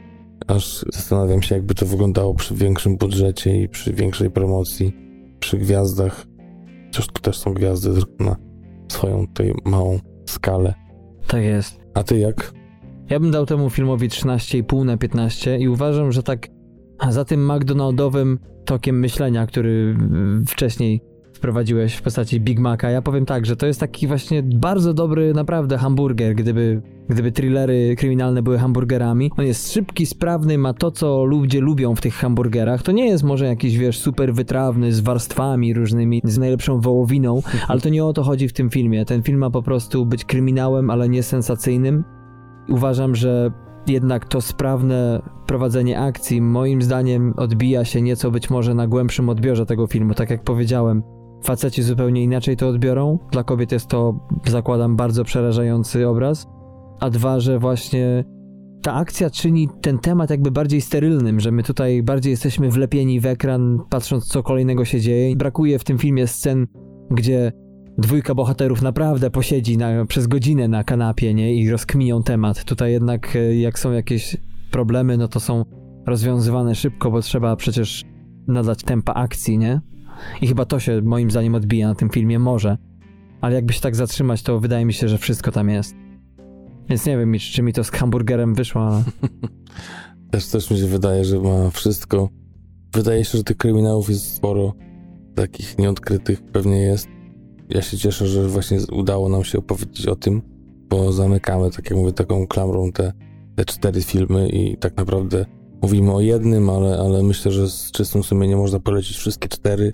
aż 0.47 0.85
zastanawiam 0.93 1.41
się, 1.41 1.55
jakby 1.55 1.75
to 1.75 1.85
wyglądało 1.85 2.33
przy 2.33 2.55
większym 2.55 2.97
budżecie 2.97 3.61
i 3.61 3.69
przy 3.69 3.93
większej 3.93 4.31
promocji, 4.31 4.93
przy 5.39 5.57
gwiazdach. 5.57 6.28
Chociaż 6.89 7.07
tu 7.07 7.21
też 7.21 7.37
są 7.37 7.53
gwiazdy 7.53 7.89
na 8.19 8.35
swoją 8.91 9.27
tutaj 9.27 9.53
małą 9.65 9.99
skalę. 10.25 10.73
Tak 11.27 11.43
jest. 11.43 11.79
A 11.93 12.03
ty 12.03 12.19
jak? 12.19 12.53
Ja 13.09 13.19
bym 13.19 13.31
dał 13.31 13.45
temu 13.45 13.69
filmowi 13.69 14.09
13,5 14.09 14.85
na 14.85 14.97
15 14.97 15.57
i 15.57 15.67
uważam, 15.67 16.11
że 16.11 16.23
tak 16.23 16.47
za 17.09 17.25
tym 17.25 17.55
McDonaldowym 17.55 18.39
tokiem 18.65 18.99
myślenia, 18.99 19.47
który 19.47 19.97
wcześniej 20.47 21.01
wprowadziłeś 21.39 21.95
w 21.95 22.01
postaci 22.01 22.41
Big 22.41 22.59
Maca, 22.59 22.89
ja 22.89 23.01
powiem 23.01 23.25
tak, 23.25 23.45
że 23.45 23.55
to 23.55 23.67
jest 23.67 23.79
taki 23.79 24.07
właśnie 24.07 24.43
bardzo 24.43 24.93
dobry 24.93 25.33
naprawdę 25.33 25.77
hamburger, 25.77 26.35
gdyby, 26.35 26.81
gdyby 27.09 27.31
thrillery 27.31 27.95
kryminalne 27.97 28.41
były 28.41 28.57
hamburgerami. 28.57 29.31
On 29.37 29.45
jest 29.45 29.73
szybki, 29.73 30.05
sprawny, 30.05 30.57
ma 30.57 30.73
to, 30.73 30.91
co 30.91 31.23
ludzie 31.23 31.61
lubią 31.61 31.95
w 31.95 32.01
tych 32.01 32.13
hamburgerach. 32.13 32.83
To 32.83 32.91
nie 32.91 33.07
jest 33.07 33.23
może 33.23 33.45
jakiś, 33.45 33.77
wiesz, 33.77 33.99
super 33.99 34.33
wytrawny, 34.33 34.93
z 34.93 34.99
warstwami 34.99 35.73
różnymi, 35.73 36.21
z 36.23 36.37
najlepszą 36.37 36.81
wołowiną, 36.81 37.41
ale 37.67 37.81
to 37.81 37.89
nie 37.89 38.05
o 38.05 38.13
to 38.13 38.23
chodzi 38.23 38.47
w 38.47 38.53
tym 38.53 38.69
filmie. 38.69 39.05
Ten 39.05 39.23
film 39.23 39.39
ma 39.39 39.49
po 39.49 39.63
prostu 39.63 40.05
być 40.05 40.25
kryminałem, 40.25 40.89
ale 40.89 41.09
nie 41.09 41.23
sensacyjnym 41.23 42.03
uważam, 42.69 43.15
że 43.15 43.51
jednak 43.87 44.25
to 44.25 44.41
sprawne 44.41 45.21
prowadzenie 45.47 45.99
akcji 45.99 46.41
moim 46.41 46.81
zdaniem 46.81 47.33
odbija 47.37 47.85
się 47.85 48.01
nieco 48.01 48.31
być 48.31 48.49
może 48.49 48.73
na 48.73 48.87
głębszym 48.87 49.29
odbiorze 49.29 49.65
tego 49.65 49.87
filmu. 49.87 50.13
Tak 50.13 50.29
jak 50.29 50.43
powiedziałem, 50.43 51.03
faceci 51.43 51.83
zupełnie 51.83 52.23
inaczej 52.23 52.57
to 52.57 52.67
odbiorą. 52.67 53.19
Dla 53.31 53.43
kobiet 53.43 53.71
jest 53.71 53.87
to, 53.87 54.27
zakładam, 54.47 54.95
bardzo 54.95 55.23
przerażający 55.23 56.07
obraz. 56.07 56.47
A 56.99 57.09
dwa, 57.09 57.39
że 57.39 57.59
właśnie 57.59 58.23
ta 58.81 58.93
akcja 58.93 59.29
czyni 59.29 59.69
ten 59.81 59.99
temat 59.99 60.29
jakby 60.29 60.51
bardziej 60.51 60.81
sterylnym, 60.81 61.39
że 61.39 61.51
my 61.51 61.63
tutaj 61.63 62.03
bardziej 62.03 62.31
jesteśmy 62.31 62.69
wlepieni 62.69 63.19
w 63.19 63.25
ekran, 63.25 63.79
patrząc 63.89 64.27
co 64.27 64.43
kolejnego 64.43 64.85
się 64.85 65.01
dzieje. 65.01 65.35
Brakuje 65.35 65.79
w 65.79 65.83
tym 65.83 65.97
filmie 65.97 66.27
scen, 66.27 66.67
gdzie 67.11 67.51
dwójka 67.97 68.35
bohaterów 68.35 68.81
naprawdę 68.81 69.29
posiedzi 69.29 69.77
na, 69.77 70.05
przez 70.05 70.27
godzinę 70.27 70.67
na 70.67 70.83
kanapie, 70.83 71.33
nie? 71.33 71.55
I 71.55 71.69
rozkminią 71.69 72.23
temat. 72.23 72.63
Tutaj 72.63 72.91
jednak 72.91 73.35
e, 73.35 73.55
jak 73.55 73.79
są 73.79 73.91
jakieś 73.91 74.37
problemy, 74.71 75.17
no 75.17 75.27
to 75.27 75.39
są 75.39 75.65
rozwiązywane 76.07 76.75
szybko, 76.75 77.11
bo 77.11 77.21
trzeba 77.21 77.55
przecież 77.55 78.05
nadać 78.47 78.83
tempa 78.83 79.13
akcji, 79.13 79.57
nie? 79.57 79.81
I 80.41 80.47
chyba 80.47 80.65
to 80.65 80.79
się 80.79 81.01
moim 81.01 81.31
zdaniem 81.31 81.55
odbija 81.55 81.87
na 81.87 81.95
tym 81.95 82.09
filmie, 82.09 82.39
może. 82.39 82.77
Ale 83.41 83.55
jakby 83.55 83.73
się 83.73 83.81
tak 83.81 83.95
zatrzymać, 83.95 84.43
to 84.43 84.59
wydaje 84.59 84.85
mi 84.85 84.93
się, 84.93 85.07
że 85.07 85.17
wszystko 85.17 85.51
tam 85.51 85.69
jest. 85.69 85.95
Więc 86.89 87.05
nie 87.05 87.17
wiem, 87.17 87.33
czy 87.39 87.61
mi 87.61 87.73
to 87.73 87.83
z 87.83 87.91
hamburgerem 87.91 88.55
wyszło, 88.55 88.81
ale... 88.81 89.03
też, 90.31 90.47
też 90.47 90.71
mi 90.71 90.77
się 90.77 90.87
wydaje, 90.87 91.25
że 91.25 91.39
ma 91.39 91.69
wszystko. 91.69 92.29
Wydaje 92.93 93.25
się, 93.25 93.37
że 93.37 93.43
tych 93.43 93.57
kryminałów 93.57 94.09
jest 94.09 94.35
sporo. 94.35 94.73
Takich 95.35 95.77
nieodkrytych 95.77 96.41
pewnie 96.41 96.81
jest 96.81 97.07
ja 97.69 97.81
się 97.81 97.97
cieszę, 97.97 98.27
że 98.27 98.47
właśnie 98.47 98.77
udało 98.91 99.29
nam 99.29 99.43
się 99.43 99.57
opowiedzieć 99.57 100.07
o 100.07 100.15
tym, 100.15 100.41
bo 100.89 101.11
zamykamy, 101.11 101.71
tak 101.71 101.89
jak 101.89 101.99
mówię, 101.99 102.13
taką 102.13 102.47
klamrą 102.47 102.91
te, 102.91 103.13
te 103.55 103.65
cztery 103.65 104.01
filmy 104.01 104.49
i 104.49 104.77
tak 104.77 104.97
naprawdę 104.97 105.45
mówimy 105.81 106.13
o 106.13 106.21
jednym, 106.21 106.69
ale, 106.69 106.97
ale 106.99 107.23
myślę, 107.23 107.51
że 107.51 107.69
z 107.69 107.91
czystym 107.91 108.23
sumieniem 108.23 108.59
można 108.59 108.79
polecić 108.79 109.17
wszystkie 109.17 109.49
cztery. 109.49 109.93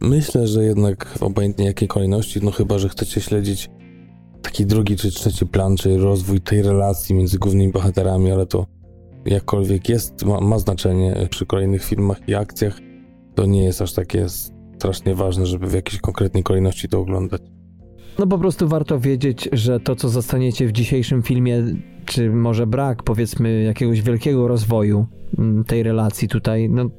Myślę, 0.00 0.46
że 0.46 0.64
jednak 0.64 1.14
obojętnie 1.20 1.64
jakiej 1.64 1.88
kolejności, 1.88 2.40
no 2.42 2.50
chyba, 2.50 2.78
że 2.78 2.88
chcecie 2.88 3.20
śledzić 3.20 3.70
taki 4.42 4.66
drugi 4.66 4.96
czy 4.96 5.10
trzeci 5.10 5.46
plan, 5.46 5.76
czy 5.76 5.98
rozwój 5.98 6.40
tej 6.40 6.62
relacji 6.62 7.14
między 7.14 7.38
głównymi 7.38 7.72
bohaterami, 7.72 8.30
ale 8.30 8.46
to 8.46 8.66
jakkolwiek 9.24 9.88
jest, 9.88 10.24
ma, 10.24 10.40
ma 10.40 10.58
znaczenie 10.58 11.28
przy 11.30 11.46
kolejnych 11.46 11.84
filmach 11.84 12.28
i 12.28 12.34
akcjach, 12.34 12.80
to 13.34 13.46
nie 13.46 13.64
jest 13.64 13.82
aż 13.82 13.92
takie 13.92 14.26
strasznie 14.76 15.14
ważne, 15.14 15.46
żeby 15.46 15.66
w 15.66 15.72
jakiejś 15.72 16.00
konkretnej 16.00 16.42
kolejności 16.42 16.88
to 16.88 17.00
oglądać. 17.00 17.42
No 18.18 18.26
po 18.26 18.38
prostu 18.38 18.68
warto 18.68 19.00
wiedzieć, 19.00 19.48
że 19.52 19.80
to, 19.80 19.96
co 19.96 20.08
zostaniecie 20.08 20.66
w 20.66 20.72
dzisiejszym 20.72 21.22
filmie, 21.22 21.64
czy 22.04 22.30
może 22.30 22.66
brak, 22.66 23.02
powiedzmy, 23.02 23.62
jakiegoś 23.62 24.02
wielkiego 24.02 24.48
rozwoju 24.48 25.06
mm, 25.38 25.64
tej 25.64 25.82
relacji 25.82 26.28
tutaj, 26.28 26.70
no 26.70 26.90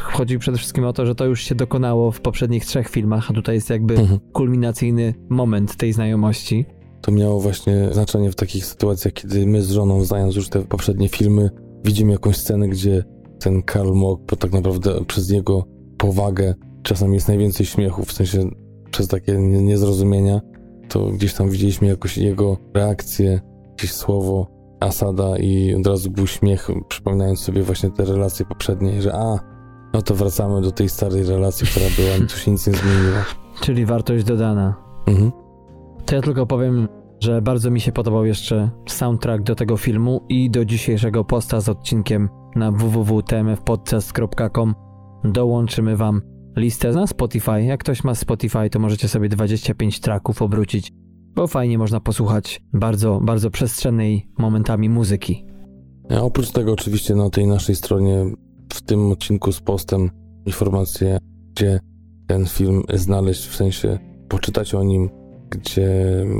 chodzi 0.00 0.38
przede 0.38 0.58
wszystkim 0.58 0.84
o 0.84 0.92
to, 0.92 1.06
że 1.06 1.14
to 1.14 1.24
już 1.24 1.42
się 1.42 1.54
dokonało 1.54 2.12
w 2.12 2.20
poprzednich 2.20 2.64
trzech 2.64 2.88
filmach, 2.88 3.30
a 3.30 3.34
tutaj 3.34 3.54
jest 3.54 3.70
jakby 3.70 3.94
mhm. 3.94 4.20
kulminacyjny 4.32 5.14
moment 5.28 5.76
tej 5.76 5.92
znajomości. 5.92 6.64
To 7.00 7.12
miało 7.12 7.40
właśnie 7.40 7.88
znaczenie 7.92 8.30
w 8.30 8.34
takich 8.34 8.66
sytuacjach, 8.66 9.14
kiedy 9.14 9.46
my 9.46 9.62
z 9.62 9.70
żoną, 9.70 10.04
znając 10.04 10.36
już 10.36 10.48
te 10.48 10.62
poprzednie 10.62 11.08
filmy, 11.08 11.50
widzimy 11.84 12.12
jakąś 12.12 12.36
scenę, 12.36 12.68
gdzie 12.68 13.04
ten 13.40 13.62
Karl 13.62 13.92
Mock, 13.92 14.22
bo 14.30 14.36
tak 14.36 14.52
naprawdę 14.52 15.04
przez 15.04 15.30
jego 15.30 15.64
powagę 15.98 16.54
czasem 16.82 17.14
jest 17.14 17.28
najwięcej 17.28 17.66
śmiechu, 17.66 18.04
w 18.04 18.12
sensie 18.12 18.50
przez 18.90 19.08
takie 19.08 19.36
niezrozumienia, 19.38 20.40
to 20.88 21.06
gdzieś 21.06 21.34
tam 21.34 21.50
widzieliśmy 21.50 21.88
jakoś 21.88 22.18
jego 22.18 22.56
reakcję, 22.74 23.40
jakieś 23.70 23.92
słowo 23.92 24.46
Asada 24.80 25.38
i 25.38 25.74
od 25.74 25.86
razu 25.86 26.10
był 26.10 26.26
śmiech, 26.26 26.68
przypominając 26.88 27.40
sobie 27.40 27.62
właśnie 27.62 27.90
te 27.90 28.04
relacje 28.04 28.46
poprzednie, 28.46 29.02
że 29.02 29.12
a, 29.14 29.51
no 29.92 30.02
to 30.02 30.14
wracamy 30.14 30.60
do 30.60 30.72
tej 30.72 30.88
starej 30.88 31.24
relacji, 31.24 31.66
która 31.66 31.86
była, 31.96 32.28
tu 32.28 32.36
się 32.36 32.50
nic 32.50 32.66
nie 32.66 32.72
zmieniło. 32.72 33.16
Czyli 33.60 33.86
wartość 33.86 34.24
dodana. 34.24 34.74
Mhm. 35.06 35.32
To 36.06 36.14
ja 36.14 36.22
tylko 36.22 36.46
powiem, 36.46 36.88
że 37.20 37.42
bardzo 37.42 37.70
mi 37.70 37.80
się 37.80 37.92
podobał 37.92 38.24
jeszcze 38.24 38.70
soundtrack 38.88 39.42
do 39.42 39.54
tego 39.54 39.76
filmu 39.76 40.20
i 40.28 40.50
do 40.50 40.64
dzisiejszego 40.64 41.24
posta 41.24 41.60
z 41.60 41.68
odcinkiem 41.68 42.28
na 42.56 42.72
www.tmfpodcast.com 42.72 44.74
dołączymy 45.24 45.96
wam 45.96 46.22
listę 46.56 46.92
na 46.92 47.06
Spotify. 47.06 47.62
Jak 47.62 47.80
ktoś 47.80 48.04
ma 48.04 48.14
Spotify, 48.14 48.70
to 48.70 48.78
możecie 48.78 49.08
sobie 49.08 49.28
25 49.28 50.00
tracków 50.00 50.42
obrócić, 50.42 50.92
bo 51.34 51.46
fajnie 51.46 51.78
można 51.78 52.00
posłuchać 52.00 52.62
bardzo, 52.72 53.20
bardzo 53.20 53.50
przestrzennej 53.50 54.28
momentami 54.38 54.88
muzyki. 54.88 55.46
A 56.10 56.20
oprócz 56.20 56.50
tego 56.50 56.72
oczywiście 56.72 57.14
na 57.14 57.30
tej 57.30 57.46
naszej 57.46 57.76
stronie 57.76 58.24
w 58.72 58.82
tym 58.82 59.12
odcinku 59.12 59.52
z 59.52 59.60
postem 59.60 60.10
informacje, 60.46 61.18
gdzie 61.54 61.80
ten 62.26 62.46
film 62.46 62.82
znaleźć, 62.94 63.46
w 63.46 63.56
sensie 63.56 63.98
poczytać 64.28 64.74
o 64.74 64.82
nim, 64.84 65.10
gdzie 65.50 65.90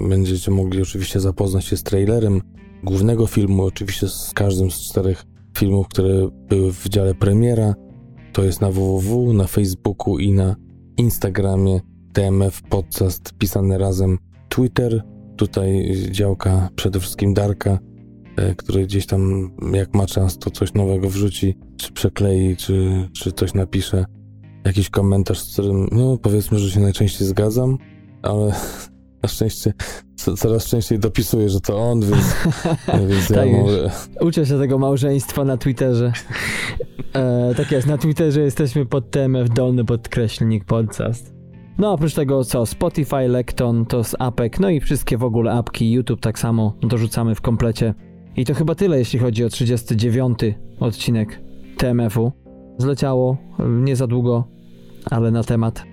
będziecie 0.09 0.51
mogli 0.51 0.83
oczywiście 0.83 1.21
zapoznać 1.21 1.65
się 1.65 1.77
z 1.77 1.83
trailerem 1.83 2.41
głównego 2.85 3.27
filmu, 3.27 3.65
oczywiście 3.65 4.09
z 4.09 4.33
każdym 4.35 4.71
z 4.71 4.81
czterech 4.81 5.25
filmów, 5.59 5.89
które 5.89 6.29
były 6.49 6.73
w 6.73 6.89
dziale 6.89 7.15
premiera. 7.15 7.75
To 8.33 8.45
jest 8.45 8.61
na 8.61 8.71
www, 8.71 9.33
na 9.33 9.47
Facebooku 9.47 10.19
i 10.19 10.33
na 10.33 10.57
Instagramie 10.97 11.81
TMF 12.13 12.63
Podcast 12.63 13.33
pisane 13.39 13.79
razem. 13.79 14.19
Twitter, 14.49 15.03
tutaj 15.37 15.97
działka 16.11 16.69
przede 16.77 17.01
wszystkim 17.01 17.35
Darka, 17.35 17.79
który 18.57 18.83
gdzieś 18.87 19.07
tam 19.07 19.51
jak 19.73 19.95
ma 19.95 20.07
czas 20.07 20.39
to 20.39 20.51
coś 20.51 20.75
nowego 20.75 21.11
wrzuci, 21.11 21.59
czy 21.77 21.93
przeklei, 21.93 22.57
czy, 22.57 23.09
czy 23.13 23.33
coś 23.33 23.55
napisze. 23.55 24.05
Jakiś 24.65 24.91
komentarz, 24.91 25.39
z 25.39 25.53
którym 25.53 25.89
no 25.93 26.19
powiedzmy, 26.19 26.59
że 26.59 26.71
się 26.71 26.81
najczęściej 26.81 27.29
zgadzam, 27.29 27.79
ale 28.23 28.47
na 29.23 29.29
szczęście 29.29 29.73
coraz 30.37 30.67
częściej 30.67 30.99
dopisuję, 30.99 31.49
że 31.49 31.61
to 31.61 31.77
on, 31.77 32.01
więc, 32.01 32.37
więc 33.09 33.31
ja 33.31 33.37
tak 33.37 33.51
mogę... 33.51 33.91
Uczę 34.21 34.47
się 34.47 34.59
tego 34.59 34.79
małżeństwa 34.79 35.45
na 35.45 35.57
Twitterze. 35.57 36.13
E, 37.15 37.55
tak 37.57 37.73
jest, 37.73 37.87
na 37.87 37.99
Twitterze 37.99 38.41
jesteśmy 38.41 38.87
pod 38.87 39.11
TMF 39.11 39.49
dolny 39.51 39.85
podkreślnik 39.85 40.65
podcast. 40.65 41.35
No 41.79 41.93
oprócz 41.93 42.15
tego 42.15 42.45
co, 42.45 42.67
Spotify, 42.67 43.29
Lekton, 43.29 43.87
to 43.87 44.05
z 44.05 44.15
apek, 44.19 44.61
no 44.61 44.71
i 44.71 44.81
wszystkie 44.81 45.19
w 45.19 45.25
ogóle 45.25 45.53
apki, 45.53 45.93
YouTube 45.93 46.21
tak 46.21 46.39
samo 46.39 46.77
dorzucamy 46.83 47.35
w 47.35 47.41
komplecie. 47.41 47.95
I 48.37 48.45
to 48.45 48.55
chyba 48.55 48.75
tyle, 48.75 48.99
jeśli 48.99 49.19
chodzi 49.19 49.45
o 49.45 49.49
39 49.49 50.39
odcinek 50.81 51.41
TMF-u. 51.77 52.33
Zleciało 52.79 53.37
nie 53.69 53.97
za 53.97 54.07
długo, 54.07 54.49
ale 55.11 55.31
na 55.31 55.45
temat. 55.45 55.85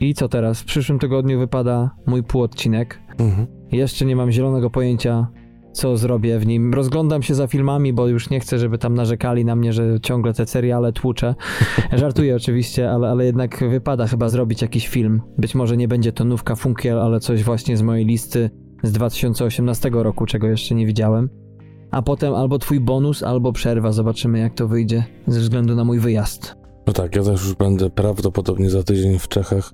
I 0.00 0.14
co 0.14 0.28
teraz? 0.28 0.60
W 0.60 0.64
przyszłym 0.64 0.98
tygodniu 0.98 1.38
wypada 1.38 1.90
mój 2.06 2.22
półodcinek. 2.22 3.00
Mhm. 3.18 3.46
Jeszcze 3.72 4.04
nie 4.04 4.16
mam 4.16 4.30
zielonego 4.30 4.70
pojęcia, 4.70 5.26
co 5.72 5.96
zrobię 5.96 6.38
w 6.38 6.46
nim. 6.46 6.74
Rozglądam 6.74 7.22
się 7.22 7.34
za 7.34 7.46
filmami, 7.46 7.92
bo 7.92 8.08
już 8.08 8.30
nie 8.30 8.40
chcę, 8.40 8.58
żeby 8.58 8.78
tam 8.78 8.94
narzekali 8.94 9.44
na 9.44 9.56
mnie, 9.56 9.72
że 9.72 10.00
ciągle 10.00 10.34
te 10.34 10.46
seriale 10.46 10.92
tłuczę. 10.92 11.34
Żartuję 11.92 12.36
oczywiście, 12.36 12.90
ale, 12.90 13.08
ale 13.08 13.24
jednak 13.24 13.64
wypada 13.70 14.06
chyba 14.06 14.28
zrobić 14.28 14.62
jakiś 14.62 14.88
film. 14.88 15.22
Być 15.38 15.54
może 15.54 15.76
nie 15.76 15.88
będzie 15.88 16.12
to 16.12 16.24
nówka 16.24 16.54
Funkiel, 16.54 17.00
ale 17.00 17.20
coś 17.20 17.42
właśnie 17.42 17.76
z 17.76 17.82
mojej 17.82 18.06
listy 18.06 18.50
z 18.82 18.92
2018 18.92 19.90
roku, 19.92 20.26
czego 20.26 20.46
jeszcze 20.46 20.74
nie 20.74 20.86
widziałem. 20.86 21.45
A 21.90 22.02
potem 22.02 22.34
albo 22.34 22.58
twój 22.58 22.80
bonus, 22.80 23.22
albo 23.22 23.52
przerwa. 23.52 23.92
Zobaczymy, 23.92 24.38
jak 24.38 24.54
to 24.54 24.68
wyjdzie 24.68 25.04
ze 25.26 25.40
względu 25.40 25.74
na 25.74 25.84
mój 25.84 25.98
wyjazd. 25.98 26.56
No 26.86 26.92
tak, 26.92 27.16
ja 27.16 27.22
też 27.22 27.44
już 27.44 27.54
będę 27.54 27.90
prawdopodobnie 27.90 28.70
za 28.70 28.82
tydzień 28.82 29.18
w 29.18 29.28
Czechach 29.28 29.72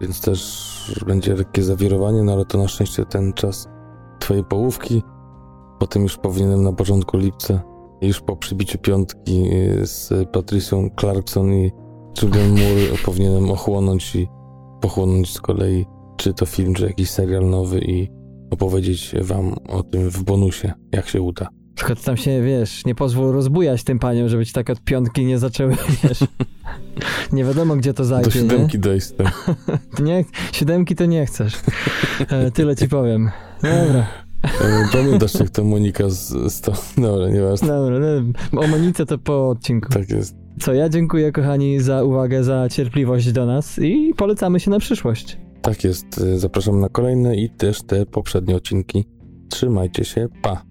więc 0.00 0.20
też 0.20 0.94
będzie 1.06 1.34
lekkie 1.34 1.62
zawirowanie, 1.62 2.22
no 2.22 2.32
ale 2.32 2.44
to 2.44 2.58
na 2.58 2.68
szczęście 2.68 3.04
ten 3.04 3.32
czas 3.32 3.68
twojej 4.18 4.44
połówki. 4.44 5.02
Potem 5.78 6.02
już 6.02 6.16
powinienem 6.16 6.62
na 6.62 6.72
początku 6.72 7.18
lipca, 7.18 7.62
już 8.00 8.20
po 8.20 8.36
przybiciu 8.36 8.78
piątki 8.78 9.50
z 9.82 10.28
Patricią 10.32 10.90
Clarkson 11.00 11.52
i 11.52 11.72
Julian 12.22 12.50
Moore 12.50 12.98
powinienem 13.06 13.50
ochłonąć 13.50 14.16
i 14.16 14.28
pochłonąć 14.80 15.34
z 15.34 15.40
kolei 15.40 15.86
czy 16.16 16.34
to 16.34 16.46
film, 16.46 16.74
czy 16.74 16.86
jakiś 16.86 17.10
serial 17.10 17.50
nowy 17.50 17.78
i 17.78 18.10
opowiedzieć 18.50 19.14
wam 19.20 19.54
o 19.68 19.82
tym 19.82 20.10
w 20.10 20.24
bonusie, 20.24 20.72
jak 20.92 21.08
się 21.08 21.22
uda. 21.22 21.48
Tylko 21.78 21.96
tam 21.96 22.16
się, 22.16 22.42
wiesz, 22.42 22.84
nie 22.84 22.94
pozwól 22.94 23.32
rozbujać 23.32 23.84
tym 23.84 23.98
paniom, 23.98 24.28
żeby 24.28 24.46
ci 24.46 24.52
tak 24.52 24.70
od 24.70 24.80
piątki 24.80 25.24
nie 25.24 25.38
zaczęły, 25.38 25.76
wiesz. 26.04 26.18
nie 27.32 27.44
wiadomo, 27.44 27.76
gdzie 27.76 27.94
to 27.94 28.04
zajdzie, 28.04 28.30
Do 28.30 28.30
siódemki 28.30 28.78
dojść. 28.78 29.12
Tak. 29.12 29.56
nie, 30.04 30.24
siódemki 30.52 30.96
to 30.96 31.06
nie 31.06 31.26
chcesz. 31.26 31.54
E, 32.28 32.50
tyle 32.50 32.76
ci 32.76 32.88
powiem. 32.88 33.30
Dobra. 33.62 34.06
E, 34.42 34.88
pamiętasz, 34.92 35.34
jak 35.34 35.50
to 35.50 35.64
Monika 35.64 36.10
z, 36.10 36.52
z 36.52 36.60
to... 36.60 36.72
Dobra, 36.96 37.28
nieważne. 37.28 37.68
Dobra, 37.68 37.98
no, 38.52 38.60
o 38.60 38.66
Monice 38.66 39.06
to 39.06 39.18
po 39.18 39.48
odcinku. 39.48 39.88
Tak 39.88 40.10
jest. 40.10 40.36
Co, 40.60 40.74
ja 40.74 40.88
dziękuję, 40.88 41.32
kochani, 41.32 41.80
za 41.80 42.04
uwagę, 42.04 42.44
za 42.44 42.68
cierpliwość 42.68 43.32
do 43.32 43.46
nas 43.46 43.78
i 43.78 44.14
polecamy 44.16 44.60
się 44.60 44.70
na 44.70 44.78
przyszłość. 44.78 45.38
Tak 45.68 45.84
jest. 45.84 46.06
Zapraszam 46.36 46.80
na 46.80 46.88
kolejne 46.88 47.36
i 47.36 47.50
też 47.50 47.82
te 47.82 48.06
poprzednie 48.06 48.56
odcinki. 48.56 49.04
Trzymajcie 49.50 50.04
się. 50.04 50.28
Pa! 50.42 50.62